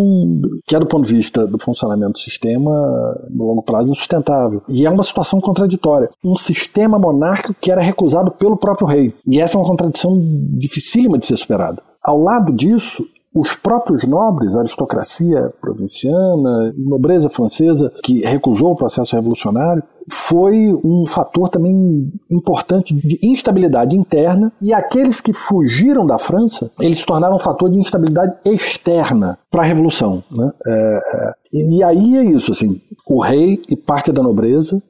que 0.66 0.74
é 0.74 0.78
do 0.78 0.86
ponto 0.86 1.06
de 1.06 1.14
vista 1.14 1.46
do 1.46 1.58
funcionamento 1.58 2.12
do 2.12 2.18
sistema, 2.18 2.70
no 3.30 3.46
longo 3.46 3.62
prazo, 3.62 3.90
insustentável. 3.90 4.62
E 4.68 4.86
é 4.86 4.90
uma 4.90 5.02
situação 5.02 5.40
contraditória. 5.40 6.10
Um 6.24 6.36
sistema 6.36 6.98
monárquico 6.98 7.54
que 7.60 7.70
era 7.70 7.80
recusado 7.80 8.30
pelo 8.30 8.56
próprio 8.56 8.86
rei. 8.86 9.14
E 9.26 9.40
essa 9.40 9.56
é 9.56 9.60
uma 9.60 9.68
contradição 9.68 10.18
dificílima 10.58 11.18
de 11.18 11.26
ser 11.26 11.36
superada. 11.36 11.82
Ao 12.02 12.18
lado 12.18 12.52
disso, 12.52 13.04
os 13.34 13.54
próprios 13.54 14.04
nobres, 14.04 14.56
a 14.56 14.60
aristocracia 14.60 15.50
provinciana, 15.60 16.74
nobreza 16.76 17.30
francesa, 17.30 17.92
que 18.02 18.20
recusou 18.20 18.72
o 18.72 18.76
processo 18.76 19.14
revolucionário, 19.14 19.82
foi 20.10 20.74
um 20.84 21.04
fator 21.06 21.48
também 21.48 22.12
importante 22.28 22.92
de 22.92 23.18
instabilidade 23.22 23.94
interna 23.94 24.52
e 24.60 24.72
aqueles 24.72 25.20
que 25.20 25.32
fugiram 25.32 26.04
da 26.04 26.18
França, 26.18 26.70
eles 26.80 26.98
se 26.98 27.06
tornaram 27.06 27.36
um 27.36 27.40
fator 27.40 27.70
de 27.70 27.78
instabilidade 27.78 28.34
externa 28.44 29.38
para 29.50 29.62
a 29.62 29.66
revolução. 29.66 30.22
Né? 30.30 30.50
É, 30.66 31.00
é, 31.14 31.32
e 31.52 31.82
aí 31.84 32.16
é 32.16 32.24
isso, 32.24 32.50
assim, 32.50 32.80
o 33.06 33.20
rei 33.20 33.60
e 33.68 33.76
parte 33.76 34.10
da 34.10 34.22
nobreza 34.22 34.82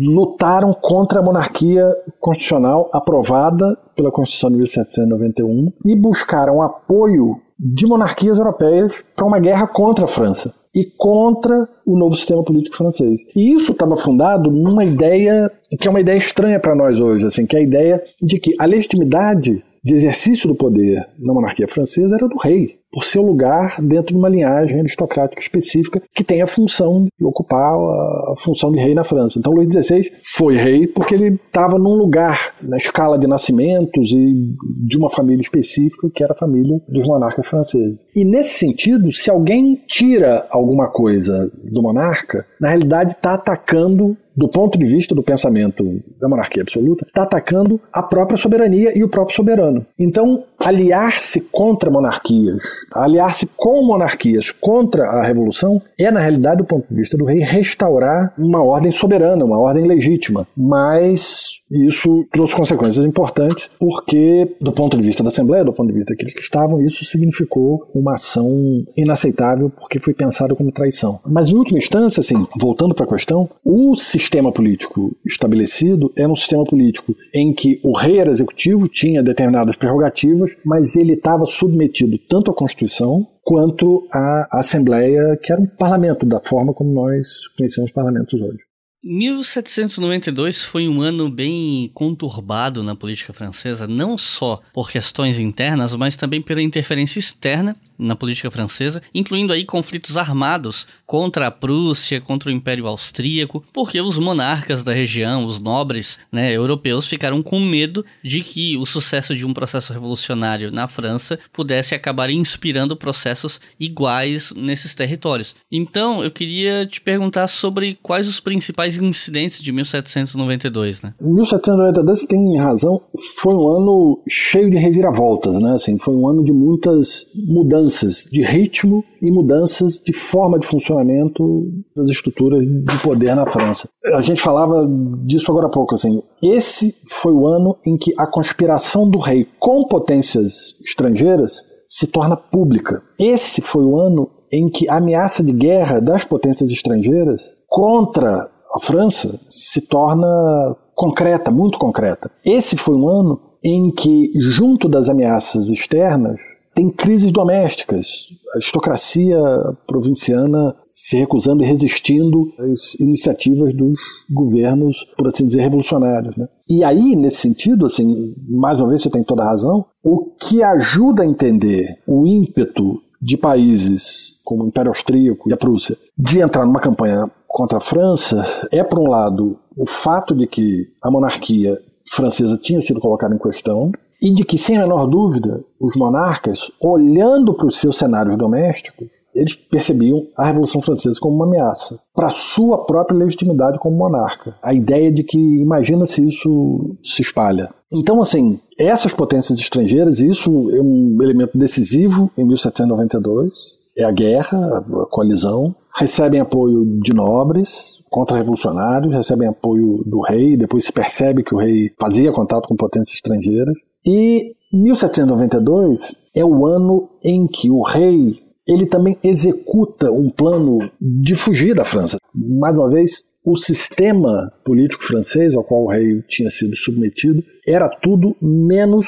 lutaram 0.00 0.74
contra 0.74 1.20
a 1.20 1.22
monarquia 1.22 1.92
constitucional 2.20 2.88
aprovada 2.92 3.76
pela 3.94 4.10
Constituição 4.10 4.50
de 4.50 4.56
1791 4.56 5.72
e 5.84 5.96
buscaram 5.96 6.60
apoio 6.60 7.40
de 7.58 7.86
monarquias 7.86 8.38
europeias 8.38 9.04
para 9.14 9.26
uma 9.26 9.38
guerra 9.38 9.66
contra 9.66 10.04
a 10.04 10.08
França 10.08 10.54
e 10.74 10.84
contra 10.84 11.66
o 11.86 11.96
novo 11.96 12.14
sistema 12.14 12.42
político 12.42 12.76
francês. 12.76 13.22
E 13.34 13.54
isso 13.54 13.72
estava 13.72 13.96
fundado 13.96 14.50
numa 14.50 14.84
ideia 14.84 15.50
que 15.80 15.88
é 15.88 15.90
uma 15.90 16.00
ideia 16.00 16.18
estranha 16.18 16.60
para 16.60 16.74
nós 16.74 17.00
hoje, 17.00 17.26
assim, 17.26 17.46
que 17.46 17.56
é 17.56 17.60
a 17.60 17.62
ideia 17.62 18.04
de 18.20 18.38
que 18.38 18.54
a 18.58 18.66
legitimidade 18.66 19.64
de 19.82 19.94
exercício 19.94 20.48
do 20.48 20.54
poder 20.54 21.06
na 21.18 21.32
monarquia 21.32 21.68
francesa 21.68 22.16
era 22.16 22.28
do 22.28 22.36
rei 22.36 22.76
por 22.96 23.04
seu 23.04 23.20
lugar 23.20 23.76
dentro 23.78 24.14
de 24.14 24.18
uma 24.18 24.26
linhagem 24.26 24.80
aristocrática 24.80 25.42
específica 25.42 26.00
que 26.14 26.24
tem 26.24 26.40
a 26.40 26.46
função 26.46 27.04
de 27.04 27.26
ocupar 27.26 27.74
a, 27.74 28.34
função 28.38 28.72
de 28.72 28.78
rei 28.78 28.94
na 28.94 29.04
França. 29.04 29.38
Então 29.38 29.52
Luís 29.52 29.68
XVI 29.70 30.10
foi 30.34 30.56
rei 30.56 30.86
porque 30.86 31.14
ele 31.14 31.38
estava 31.46 31.78
num 31.78 31.94
lugar 31.94 32.54
na 32.62 32.78
escala 32.78 33.18
de 33.18 33.26
nascimentos 33.26 34.10
e 34.12 34.56
de 34.86 34.96
uma 34.96 35.10
família 35.10 35.42
específica 35.42 36.08
que 36.08 36.24
era 36.24 36.32
a 36.32 36.38
família 36.38 36.80
dos 36.88 37.06
monarcas 37.06 37.46
franceses. 37.46 38.00
E 38.14 38.24
nesse 38.24 38.58
sentido, 38.58 39.12
se 39.12 39.30
alguém 39.30 39.78
tira 39.86 40.46
alguma 40.50 40.88
coisa 40.88 41.52
do 41.62 41.82
monarca, 41.82 42.46
na 42.58 42.70
realidade 42.70 43.12
está 43.12 43.34
atacando 43.34 44.16
do 44.36 44.48
ponto 44.48 44.78
de 44.78 44.84
vista 44.84 45.14
do 45.14 45.22
pensamento 45.22 45.82
da 46.20 46.28
monarquia 46.28 46.62
absoluta, 46.62 47.06
está 47.06 47.22
atacando 47.22 47.80
a 47.90 48.02
própria 48.02 48.36
soberania 48.36 48.96
e 48.96 49.02
o 49.02 49.08
próprio 49.08 49.34
soberano. 49.34 49.86
Então, 49.98 50.44
aliar-se 50.58 51.40
contra 51.40 51.90
monarquias, 51.90 52.62
aliar-se 52.92 53.46
com 53.56 53.84
monarquias 53.84 54.50
contra 54.50 55.04
a 55.06 55.22
revolução, 55.22 55.80
é, 55.98 56.10
na 56.10 56.20
realidade, 56.20 56.58
do 56.58 56.64
ponto 56.64 56.86
de 56.88 56.94
vista 56.94 57.16
do 57.16 57.24
rei, 57.24 57.40
restaurar 57.40 58.32
uma 58.38 58.62
ordem 58.62 58.92
soberana, 58.92 59.44
uma 59.44 59.58
ordem 59.58 59.86
legítima. 59.86 60.46
Mas 60.56 61.55
isso 61.70 62.26
trouxe 62.32 62.54
consequências 62.54 63.04
importantes, 63.04 63.68
porque, 63.78 64.56
do 64.60 64.72
ponto 64.72 64.96
de 64.96 65.02
vista 65.02 65.22
da 65.22 65.30
Assembleia, 65.30 65.64
do 65.64 65.72
ponto 65.72 65.88
de 65.88 65.94
vista 65.94 66.12
daqueles 66.12 66.34
que 66.34 66.40
estavam, 66.40 66.80
isso 66.80 67.04
significou 67.04 67.90
uma 67.94 68.14
ação 68.14 68.84
inaceitável, 68.96 69.70
porque 69.70 69.98
foi 69.98 70.14
pensada 70.14 70.54
como 70.54 70.70
traição. 70.70 71.20
Mas, 71.26 71.48
em 71.48 71.56
última 71.56 71.78
instância, 71.78 72.20
assim, 72.20 72.46
voltando 72.56 72.94
para 72.94 73.04
a 73.04 73.08
questão, 73.08 73.48
o 73.64 73.94
sistema 73.96 74.52
político 74.52 75.16
estabelecido 75.24 76.12
era 76.16 76.30
um 76.30 76.36
sistema 76.36 76.64
político 76.64 77.14
em 77.34 77.52
que 77.52 77.80
o 77.82 77.92
rei 77.92 78.18
era 78.18 78.30
executivo, 78.30 78.88
tinha 78.88 79.22
determinadas 79.22 79.76
prerrogativas, 79.76 80.56
mas 80.64 80.96
ele 80.96 81.14
estava 81.14 81.44
submetido 81.44 82.18
tanto 82.18 82.50
à 82.50 82.54
Constituição 82.54 83.26
quanto 83.42 84.06
à 84.12 84.58
Assembleia, 84.58 85.36
que 85.40 85.52
era 85.52 85.60
um 85.60 85.66
parlamento, 85.66 86.26
da 86.26 86.40
forma 86.40 86.72
como 86.72 86.92
nós 86.92 87.46
conhecemos 87.56 87.92
parlamentos 87.92 88.40
hoje. 88.40 88.58
1792 89.02 90.64
foi 90.64 90.88
um 90.88 91.00
ano 91.00 91.30
bem 91.30 91.90
conturbado 91.94 92.82
na 92.82 92.94
política 92.94 93.32
francesa, 93.32 93.86
não 93.86 94.18
só 94.18 94.60
por 94.72 94.90
questões 94.90 95.38
internas, 95.38 95.94
mas 95.94 96.16
também 96.16 96.42
pela 96.42 96.62
interferência 96.62 97.18
externa 97.18 97.76
na 97.98 98.14
política 98.14 98.50
francesa, 98.50 99.02
incluindo 99.14 99.52
aí 99.52 99.64
conflitos 99.64 100.16
armados 100.16 100.86
contra 101.06 101.46
a 101.46 101.50
Prússia, 101.50 102.20
contra 102.20 102.50
o 102.50 102.52
Império 102.52 102.86
Austríaco, 102.86 103.64
porque 103.72 104.00
os 104.00 104.18
monarcas 104.18 104.84
da 104.84 104.92
região, 104.92 105.46
os 105.46 105.58
nobres 105.58 106.18
né, 106.30 106.52
europeus, 106.52 107.06
ficaram 107.06 107.42
com 107.42 107.60
medo 107.60 108.04
de 108.22 108.42
que 108.42 108.76
o 108.76 108.84
sucesso 108.84 109.34
de 109.34 109.46
um 109.46 109.54
processo 109.54 109.92
revolucionário 109.92 110.70
na 110.70 110.88
França 110.88 111.38
pudesse 111.52 111.94
acabar 111.94 112.30
inspirando 112.30 112.96
processos 112.96 113.60
iguais 113.78 114.52
nesses 114.54 114.94
territórios. 114.94 115.54
Então, 115.70 116.22
eu 116.22 116.30
queria 116.30 116.86
te 116.86 117.00
perguntar 117.00 117.48
sobre 117.48 117.98
quais 118.02 118.28
os 118.28 118.40
principais 118.40 118.85
incidentes 118.94 119.62
de 119.62 119.72
1792, 119.72 121.02
né? 121.02 121.14
1792 121.20 122.24
tem 122.24 122.56
razão, 122.58 123.00
foi 123.38 123.54
um 123.54 123.68
ano 123.68 124.22
cheio 124.28 124.70
de 124.70 124.76
reviravoltas, 124.76 125.58
né? 125.58 125.72
Assim, 125.72 125.98
foi 125.98 126.14
um 126.14 126.28
ano 126.28 126.44
de 126.44 126.52
muitas 126.52 127.26
mudanças 127.48 128.26
de 128.30 128.42
ritmo 128.42 129.04
e 129.20 129.30
mudanças 129.30 129.98
de 129.98 130.12
forma 130.12 130.58
de 130.58 130.66
funcionamento 130.66 131.66
das 131.94 132.08
estruturas 132.08 132.62
de 132.62 132.98
poder 133.02 133.34
na 133.34 133.46
França. 133.46 133.88
A 134.14 134.20
gente 134.20 134.40
falava 134.40 134.86
disso 135.24 135.50
agora 135.50 135.66
há 135.66 135.70
pouco, 135.70 135.94
assim. 135.94 136.22
Esse 136.42 136.94
foi 137.08 137.32
o 137.32 137.46
ano 137.46 137.76
em 137.86 137.96
que 137.96 138.12
a 138.16 138.26
conspiração 138.26 139.08
do 139.08 139.18
rei 139.18 139.46
com 139.58 139.84
potências 139.84 140.74
estrangeiras 140.86 141.64
se 141.88 142.06
torna 142.06 142.36
pública. 142.36 143.02
Esse 143.18 143.60
foi 143.60 143.84
o 143.84 143.98
ano 143.98 144.30
em 144.52 144.68
que 144.68 144.88
a 144.88 144.96
ameaça 144.96 145.42
de 145.42 145.52
guerra 145.52 146.00
das 146.00 146.24
potências 146.24 146.70
estrangeiras 146.70 147.54
contra 147.68 148.48
a 148.76 148.80
França 148.80 149.40
se 149.48 149.80
torna 149.80 150.76
concreta, 150.94 151.50
muito 151.50 151.78
concreta. 151.78 152.30
Esse 152.44 152.76
foi 152.76 152.94
um 152.94 153.08
ano 153.08 153.40
em 153.64 153.90
que, 153.90 154.30
junto 154.36 154.88
das 154.88 155.08
ameaças 155.08 155.68
externas, 155.68 156.38
tem 156.74 156.90
crises 156.90 157.32
domésticas, 157.32 158.06
a 158.52 158.58
aristocracia 158.58 159.38
provinciana 159.86 160.74
se 160.90 161.16
recusando 161.16 161.62
e 161.62 161.66
resistindo 161.66 162.52
às 162.58 162.94
iniciativas 163.00 163.74
dos 163.74 163.98
governos, 164.30 165.06
por 165.16 165.26
assim 165.26 165.46
dizer, 165.46 165.62
revolucionários. 165.62 166.36
Né? 166.36 166.46
E 166.68 166.84
aí, 166.84 167.16
nesse 167.16 167.38
sentido, 167.38 167.86
assim, 167.86 168.34
mais 168.48 168.78
uma 168.78 168.88
vez 168.88 169.02
você 169.02 169.10
tem 169.10 169.24
toda 169.24 169.42
a 169.42 169.48
razão, 169.50 169.86
o 170.04 170.34
que 170.38 170.62
ajuda 170.62 171.22
a 171.22 171.26
entender 171.26 171.98
o 172.06 172.26
ímpeto 172.26 173.00
de 173.22 173.38
países 173.38 174.36
como 174.44 174.62
o 174.62 174.68
Império 174.68 174.90
Austríaco 174.90 175.48
e 175.48 175.52
a 175.52 175.56
Prússia 175.56 175.96
de 176.16 176.40
entrar 176.40 176.66
numa 176.66 176.80
campanha 176.80 177.28
contra 177.56 177.78
a 177.78 177.80
França 177.80 178.44
é, 178.70 178.84
por 178.84 178.98
um 178.98 179.08
lado, 179.08 179.58
o 179.74 179.86
fato 179.86 180.34
de 180.34 180.46
que 180.46 180.88
a 181.02 181.10
monarquia 181.10 181.78
francesa 182.12 182.58
tinha 182.58 182.82
sido 182.82 183.00
colocada 183.00 183.34
em 183.34 183.38
questão 183.38 183.92
e 184.20 184.30
de 184.30 184.44
que, 184.44 184.58
sem 184.58 184.76
a 184.76 184.80
menor 184.80 185.06
dúvida, 185.06 185.64
os 185.80 185.96
monarcas, 185.96 186.70
olhando 186.78 187.54
para 187.54 187.66
os 187.66 187.78
seus 187.78 187.96
cenários 187.96 188.36
domésticos, 188.36 189.08
eles 189.34 189.54
percebiam 189.54 190.22
a 190.36 190.46
Revolução 190.46 190.82
Francesa 190.82 191.18
como 191.18 191.34
uma 191.34 191.46
ameaça 191.46 191.98
para 192.14 192.28
sua 192.28 192.84
própria 192.84 193.16
legitimidade 193.16 193.78
como 193.78 193.96
monarca. 193.96 194.54
A 194.62 194.74
ideia 194.74 195.10
de 195.10 195.22
que, 195.22 195.38
imagina 195.38 196.04
se 196.04 196.28
isso 196.28 196.94
se 197.02 197.22
espalha. 197.22 197.70
Então, 197.90 198.20
assim, 198.20 198.60
essas 198.78 199.14
potências 199.14 199.58
estrangeiras, 199.58 200.20
isso 200.20 200.50
é 200.76 200.80
um 200.80 201.16
elemento 201.22 201.56
decisivo 201.56 202.30
em 202.36 202.44
1792, 202.44 203.75
é 203.96 204.04
a 204.04 204.12
guerra, 204.12 204.58
a 204.78 205.06
coalizão, 205.06 205.74
recebem 205.96 206.40
apoio 206.40 206.84
de 207.00 207.14
nobres, 207.14 208.04
contra-revolucionários, 208.10 209.14
recebem 209.14 209.48
apoio 209.48 210.02
do 210.04 210.20
rei, 210.20 210.56
depois 210.56 210.84
se 210.84 210.92
percebe 210.92 211.42
que 211.42 211.54
o 211.54 211.58
rei 211.58 211.90
fazia 211.98 212.32
contato 212.32 212.68
com 212.68 212.76
potências 212.76 213.14
estrangeiras. 213.14 213.74
E 214.04 214.54
1792 214.72 216.14
é 216.34 216.44
o 216.44 216.66
ano 216.66 217.08
em 217.22 217.46
que 217.46 217.70
o 217.70 217.82
rei 217.82 218.46
ele 218.66 218.84
também 218.84 219.16
executa 219.22 220.10
um 220.10 220.28
plano 220.28 220.78
de 221.00 221.36
fugir 221.36 221.74
da 221.74 221.84
França. 221.84 222.18
Mais 222.34 222.74
uma 222.74 222.90
vez, 222.90 223.22
o 223.44 223.56
sistema 223.56 224.52
político 224.64 225.04
francês 225.04 225.54
ao 225.54 225.62
qual 225.62 225.84
o 225.84 225.88
rei 225.88 226.20
tinha 226.28 226.50
sido 226.50 226.74
submetido 226.74 227.44
era 227.66 227.88
tudo 227.88 228.36
menos 228.42 229.06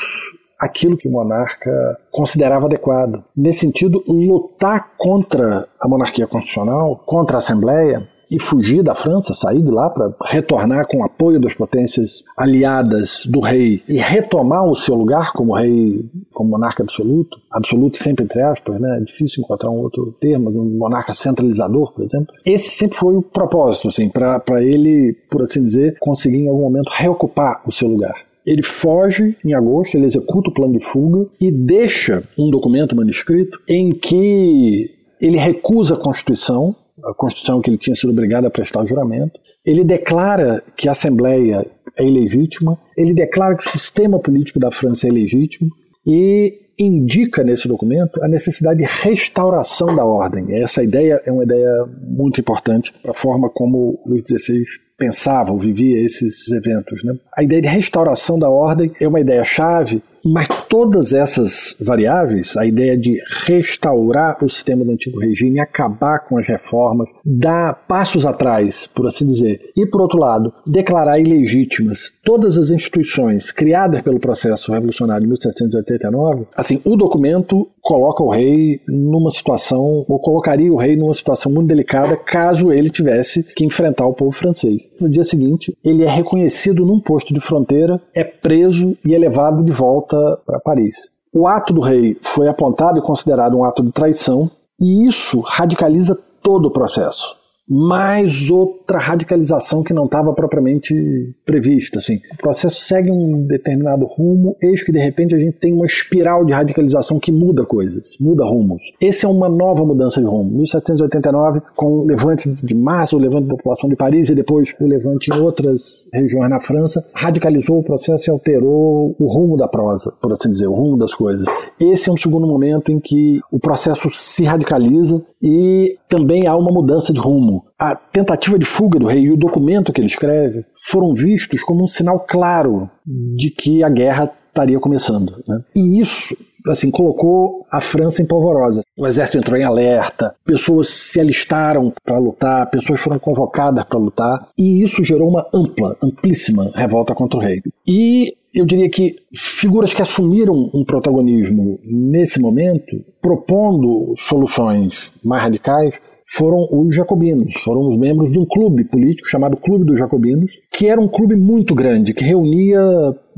aquilo 0.59 0.97
que 0.97 1.09
o 1.09 1.13
monarca 1.13 1.71
considerava 2.11 2.67
adequado. 2.67 3.23
Nesse 3.37 3.61
sentido, 3.61 4.03
lutar 4.09 4.91
contra 4.97 5.69
a 5.81 5.89
monarquia 5.89 6.27
constitucional, 6.27 7.03
contra 7.07 7.37
a 7.37 7.39
Assembleia, 7.39 8.09
e 8.31 8.41
fugir 8.41 8.83
da 8.83 8.95
França, 8.95 9.33
sair 9.33 9.63
de 9.63 9.71
lá 9.71 9.89
para 9.89 10.13
retornar 10.25 10.87
com 10.87 10.99
o 10.99 11.05
apoio 11.05 11.41
das 11.41 11.55
potências 11.55 12.23
aliadas 12.37 13.25
do 13.27 13.41
rei 13.41 13.83
e 13.89 13.97
retomar 13.97 14.65
o 14.65 14.77
seu 14.77 14.95
lugar 14.95 15.33
como 15.33 15.55
rei, 15.55 16.05
como 16.33 16.51
monarca 16.51 16.83
absoluto, 16.83 17.39
absoluto 17.51 17.97
sempre 17.99 18.25
entre 18.25 18.43
aspas, 18.43 18.79
né? 18.79 18.99
É 18.99 19.01
difícil 19.01 19.43
encontrar 19.43 19.71
um 19.71 19.79
outro 19.79 20.15
termo, 20.21 20.51
um 20.51 20.77
monarca 20.77 21.15
centralizador, 21.15 21.93
por 21.93 22.05
exemplo. 22.05 22.35
Esse 22.45 22.71
sempre 22.71 22.99
foi 22.99 23.17
o 23.17 23.23
propósito, 23.23 23.89
assim, 23.89 24.09
para 24.09 24.63
ele, 24.63 25.17
por 25.31 25.43
assim 25.43 25.63
dizer, 25.63 25.97
conseguir 25.99 26.45
em 26.45 26.49
algum 26.49 26.63
momento 26.63 26.91
reocupar 26.95 27.63
o 27.67 27.73
seu 27.73 27.89
lugar. 27.89 28.28
Ele 28.49 28.63
foge 28.63 29.37
em 29.45 29.53
agosto, 29.53 29.95
ele 29.95 30.07
executa 30.07 30.49
o 30.49 30.55
plano 30.55 30.79
de 30.79 30.83
fuga 30.83 31.27
e 31.39 31.51
deixa 31.51 32.23
um 32.39 32.49
documento 32.49 32.97
manuscrito 32.97 33.61
em 33.69 33.93
que 33.93 34.91
ele 35.21 35.37
recusa 35.37 35.95
a 35.95 35.99
Constituição, 35.99 36.75
a 37.05 37.13
Constituição 37.13 37.61
que 37.61 37.69
ele 37.69 37.77
tinha 37.77 37.95
sido 37.95 38.09
obrigado 38.09 38.47
a 38.47 38.51
prestar 38.51 38.87
juramento. 38.87 39.39
Ele 39.67 39.85
declara 39.85 40.65
que 40.75 40.89
a 40.89 40.93
Assembleia 40.93 41.71
é 41.95 42.03
ilegítima, 42.03 42.79
ele 42.97 43.13
declara 43.13 43.55
que 43.55 43.67
o 43.67 43.71
sistema 43.71 44.19
político 44.19 44.59
da 44.59 44.71
França 44.71 45.07
é 45.07 45.11
ilegítimo 45.11 45.69
e 46.07 46.59
indica 46.79 47.45
nesse 47.45 47.69
documento 47.69 48.23
a 48.23 48.29
necessidade 48.29 48.79
de 48.79 48.87
restauração 48.87 49.95
da 49.95 50.07
ordem. 50.07 50.59
Essa 50.63 50.83
ideia 50.83 51.21
é 51.27 51.31
uma 51.31 51.45
ideia 51.45 51.85
muito 52.01 52.41
importante 52.41 52.95
para 53.03 53.11
a 53.11 53.15
forma 53.15 53.51
como 53.51 54.01
Luís 54.07 54.23
XVI 54.27 54.88
pensava 54.99 55.53
ou 55.53 55.59
vivia 55.59 56.05
esses 56.05 56.51
eventos. 56.51 57.05
Né? 57.05 57.15
A 57.35 57.43
ideia 57.43 57.63
de 57.63 57.69
restauração 57.69 58.39
da 58.39 58.51
ordem 58.51 58.93
é 59.01 59.07
uma 59.07 59.21
ideia 59.21 59.45
chave 59.45 60.03
mas 60.25 60.49
todas 60.69 61.13
essas 61.13 61.75
variáveis, 61.81 62.57
a 62.57 62.67
ideia 62.67 62.97
de 62.97 63.19
restaurar 63.47 64.37
o 64.43 64.49
sistema 64.49 64.85
do 64.85 64.93
antigo 64.93 65.19
regime, 65.19 65.61
acabar 65.61 66.21
com 66.21 66.39
as 66.39 66.47
reformas, 66.47 67.09
dar 67.25 67.75
passos 67.87 68.27
atrás, 68.27 68.87
por 68.87 69.07
assim 69.07 69.27
dizer, 69.27 69.61
e 69.77 69.87
por 69.87 70.01
outro 70.01 70.19
lado, 70.19 70.53
declarar 70.67 71.19
ilegítimas 71.19 72.13
todas 72.25 72.57
as 72.57 72.71
instituições 72.71 73.51
criadas 73.51 74.03
pelo 74.03 74.21
processo 74.21 74.73
revolucionário 74.73 75.23
de 75.23 75.29
1789, 75.29 76.47
assim, 76.57 76.81
o 76.85 76.97
documento 76.97 77.69
coloca 77.81 78.23
o 78.23 78.31
rei 78.31 78.81
numa 78.87 79.31
situação, 79.31 80.05
ou 80.09 80.19
colocaria 80.19 80.73
o 80.73 80.77
rei 80.77 80.97
numa 80.97 81.15
situação 81.15 81.51
muito 81.51 81.69
delicada 81.69 82.17
caso 82.17 82.71
ele 82.71 82.91
tivesse 82.91 83.43
que 83.43 83.65
enfrentar 83.65 84.07
o 84.07 84.13
povo 84.13 84.33
francês. 84.33 84.88
No 85.01 85.09
dia 85.09 85.25
seguinte, 85.25 85.77
ele 85.85 86.05
é 86.05 86.09
reconhecido 86.09 86.85
num 86.85 87.01
posto 87.01 87.33
de 87.33 87.41
fronteira, 87.41 88.01
é 88.15 88.25
preso 88.25 88.97
e 89.05 89.15
é 89.15 89.19
levado 89.19 89.63
de 89.63 89.73
volta 89.73 90.39
para 90.45 90.61
Paris. 90.61 91.11
O 91.33 91.47
ato 91.47 91.73
do 91.73 91.81
rei 91.81 92.17
foi 92.21 92.49
apontado 92.49 92.99
e 92.99 93.03
considerado 93.03 93.57
um 93.57 93.65
ato 93.65 93.83
de 93.83 93.93
traição, 93.93 94.51
e 94.81 95.07
isso 95.07 95.41
radicaliza 95.41 96.19
todo 96.43 96.67
o 96.67 96.71
processo 96.71 97.38
mais 97.69 98.51
outra 98.51 98.99
radicalização 98.99 99.83
que 99.83 99.93
não 99.93 100.07
estava 100.07 100.33
propriamente 100.33 101.33
prevista. 101.45 101.99
Assim. 101.99 102.21
O 102.33 102.37
processo 102.37 102.81
segue 102.81 103.11
um 103.11 103.47
determinado 103.47 104.07
rumo, 104.07 104.57
eis 104.63 104.83
que 104.83 104.93
de 104.93 104.99
repente 104.99 105.35
a 105.35 105.39
gente 105.39 105.59
tem 105.59 105.73
uma 105.73 105.85
espiral 105.85 106.45
de 106.45 106.53
radicalização 106.53 107.21
que 107.21 107.31
muda 107.31 107.65
coisas, 107.65 108.17
muda 108.21 108.45
rumos. 108.45 108.83
Esse 109.01 109.27
é 109.27 109.29
uma 109.29 109.49
nova 109.49 109.85
mudança 109.85 110.21
de 110.21 110.27
rumo. 110.27 110.51
1789, 110.59 111.61
com 111.77 111.87
o 111.87 112.07
levante 112.07 112.49
de 112.51 112.75
massa, 112.75 113.17
o 113.17 113.19
levante 113.19 113.49
da 113.49 113.57
população 113.57 113.91
de 113.91 113.97
Paris 113.97 114.31
e 114.31 114.35
depois 114.35 114.75
o 114.81 114.87
levante 114.87 115.31
em 115.31 115.39
outras 115.39 116.09
regiões 116.13 116.49
na 116.49 116.61
França, 116.61 117.05
radicalizou 117.15 117.79
o 117.79 117.83
processo 117.83 118.31
e 118.31 118.31
alterou 118.31 119.15
o 119.19 119.27
rumo 119.27 119.57
da 119.57 119.69
prosa, 119.69 120.13
por 120.21 120.33
assim 120.33 120.51
dizer, 120.51 120.67
o 120.67 120.75
rumo 120.75 120.97
das 120.97 121.15
coisas. 121.15 121.47
Esse 121.81 122.09
é 122.09 122.13
um 122.13 122.17
segundo 122.17 122.47
momento 122.47 122.91
em 122.91 122.99
que 122.99 123.41
o 123.51 123.59
processo 123.59 124.09
se 124.11 124.45
radicaliza 124.45 125.23
e 125.43 125.97
também 126.09 126.47
há 126.47 126.57
uma 126.57 126.73
mudança 126.73 127.13
de 127.13 127.21
rumo. 127.21 127.58
A 127.79 127.95
tentativa 127.95 128.59
de 128.59 128.67
fuga 128.67 128.99
do 128.99 129.07
rei 129.07 129.23
e 129.23 129.33
o 129.33 129.37
documento 129.37 129.93
que 129.93 130.01
ele 130.01 130.09
escreve 130.09 130.65
foram 130.91 131.15
vistos 131.15 131.63
como 131.63 131.85
um 131.85 131.89
sinal 131.89 132.19
claro 132.21 132.91
de 133.07 133.51
que 133.51 133.85
a 133.85 133.89
guerra 133.89 134.33
estaria 134.49 134.81
começando. 134.81 135.33
Né? 135.47 135.61
E 135.77 136.01
isso 136.01 136.37
assim, 136.67 136.91
colocou 136.91 137.65
a 137.71 137.81
França 137.81 138.23
em 138.23 138.27
polvorosa. 138.27 138.81
O 138.97 139.07
exército 139.07 139.39
entrou 139.39 139.57
em 139.57 139.65
alerta, 139.65 140.35
pessoas 140.45 140.89
se 140.89 141.21
alistaram 141.21 141.93
para 142.05 142.19
lutar, 142.19 142.69
pessoas 142.69 143.01
foram 143.01 143.19
convocadas 143.19 143.85
para 143.85 143.99
lutar, 143.99 144.49
e 144.59 144.83
isso 144.83 145.05
gerou 145.05 145.29
uma 145.29 145.47
ampla, 145.55 145.97
amplíssima 146.03 146.71
revolta 146.75 147.15
contra 147.15 147.39
o 147.39 147.43
rei. 147.43 147.63
E 147.87 148.35
eu 148.53 148.67
diria 148.67 148.89
que 148.89 149.17
figuras 149.35 149.95
que 149.95 150.03
assumiram 150.03 150.71
um 150.75 150.85
protagonismo 150.85 151.79
nesse 151.85 152.41
momento, 152.41 153.05
propondo 153.21 154.15
soluções 154.17 154.95
mais 155.23 155.43
radicais, 155.43 155.95
foram 156.31 156.69
os 156.71 156.95
jacobinos, 156.95 157.55
foram 157.65 157.89
os 157.89 157.99
membros 157.99 158.31
de 158.31 158.39
um 158.39 158.45
clube 158.45 158.85
político 158.85 159.29
chamado 159.29 159.57
Clube 159.57 159.85
dos 159.85 159.99
Jacobinos, 159.99 160.53
que 160.71 160.87
era 160.87 161.01
um 161.01 161.09
clube 161.09 161.35
muito 161.35 161.75
grande, 161.75 162.13
que 162.13 162.23
reunia 162.23 162.81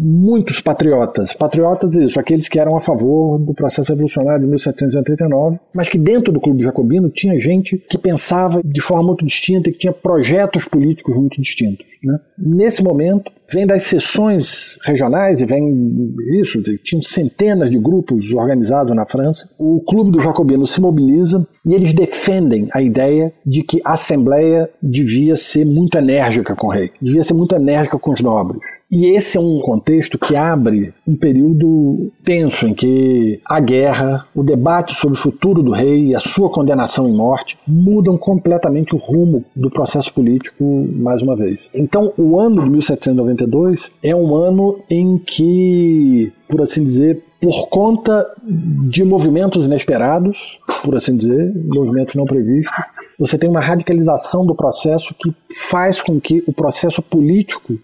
muitos 0.02 0.60
patriotas. 0.60 1.34
Patriotas, 1.34 1.94
isso, 1.94 2.18
aqueles 2.18 2.48
que 2.48 2.58
eram 2.58 2.74
a 2.74 2.80
favor 2.80 3.38
do 3.38 3.52
processo 3.52 3.92
revolucionário 3.92 4.40
de 4.40 4.46
1789, 4.46 5.60
mas 5.74 5.90
que 5.90 5.98
dentro 5.98 6.32
do 6.32 6.40
Clube 6.40 6.64
Jacobino 6.64 7.10
tinha 7.10 7.38
gente 7.38 7.76
que 7.76 7.98
pensava 7.98 8.62
de 8.64 8.80
forma 8.80 9.08
muito 9.08 9.26
distinta 9.26 9.68
e 9.68 9.72
que 9.72 9.80
tinha 9.80 9.92
projetos 9.92 10.64
políticos 10.64 11.14
muito 11.14 11.40
distintos. 11.40 11.84
Né? 12.02 12.18
Nesse 12.38 12.82
momento, 12.82 13.30
vem 13.52 13.66
das 13.66 13.82
sessões 13.82 14.78
regionais 14.84 15.42
e 15.42 15.44
vem 15.46 16.14
isso, 16.40 16.62
tinham 16.82 17.02
centenas 17.02 17.70
de 17.70 17.78
grupos 17.78 18.32
organizados 18.32 18.94
na 18.96 19.04
França. 19.04 19.50
O 19.58 19.80
Clube 19.80 20.12
do 20.12 20.20
Jacobino 20.20 20.66
se 20.66 20.80
mobiliza 20.80 21.46
e 21.66 21.74
eles 21.74 21.92
defendem 21.92 22.68
a 22.72 22.80
ideia 22.80 23.32
de 23.44 23.62
que 23.62 23.82
a 23.84 23.92
Assembleia 23.92 24.70
devia 24.82 25.36
ser 25.36 25.66
muito 25.66 25.98
enérgica 25.98 26.56
com 26.56 26.68
o 26.68 26.70
rei, 26.70 26.90
devia 27.02 27.22
ser 27.22 27.34
muito 27.34 27.54
enérgica 27.54 27.98
com 27.98 28.12
os 28.12 28.20
nobres. 28.20 28.79
E 28.90 29.06
esse 29.06 29.38
é 29.38 29.40
um 29.40 29.60
contexto 29.60 30.18
que 30.18 30.34
abre 30.34 30.92
um 31.06 31.14
período 31.14 32.10
tenso 32.24 32.66
em 32.66 32.74
que 32.74 33.40
a 33.44 33.60
guerra, 33.60 34.26
o 34.34 34.42
debate 34.42 34.94
sobre 34.94 35.16
o 35.16 35.20
futuro 35.20 35.62
do 35.62 35.70
rei 35.70 36.06
e 36.06 36.14
a 36.14 36.18
sua 36.18 36.50
condenação 36.50 37.08
em 37.08 37.12
morte 37.12 37.56
mudam 37.64 38.18
completamente 38.18 38.92
o 38.92 38.98
rumo 38.98 39.44
do 39.54 39.70
processo 39.70 40.12
político 40.12 40.88
mais 40.92 41.22
uma 41.22 41.36
vez. 41.36 41.70
Então, 41.72 42.12
o 42.18 42.36
ano 42.36 42.64
de 42.64 42.70
1792 42.70 43.92
é 44.02 44.14
um 44.14 44.34
ano 44.34 44.80
em 44.90 45.18
que, 45.18 46.32
por 46.50 46.60
assim 46.62 46.82
dizer, 46.84 47.22
por 47.40 47.68
conta 47.68 48.26
de 48.42 49.04
movimentos 49.04 49.66
inesperados, 49.66 50.58
por 50.82 50.94
assim 50.96 51.16
dizer, 51.16 51.54
movimentos 51.66 52.14
não 52.14 52.26
previstos, 52.26 52.74
você 53.18 53.38
tem 53.38 53.48
uma 53.48 53.60
radicalização 53.60 54.44
do 54.44 54.54
processo 54.54 55.14
que 55.14 55.34
faz 55.68 56.00
com 56.00 56.20
que 56.20 56.42
o 56.46 56.52
processo 56.52 57.02
político 57.02 57.78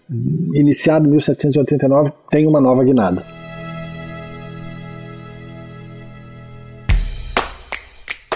iniciado 0.53 1.07
em 1.07 1.11
1789 1.11 2.11
tenha 2.29 2.49
uma 2.49 2.59
nova 2.59 2.83
guinada. 2.83 3.36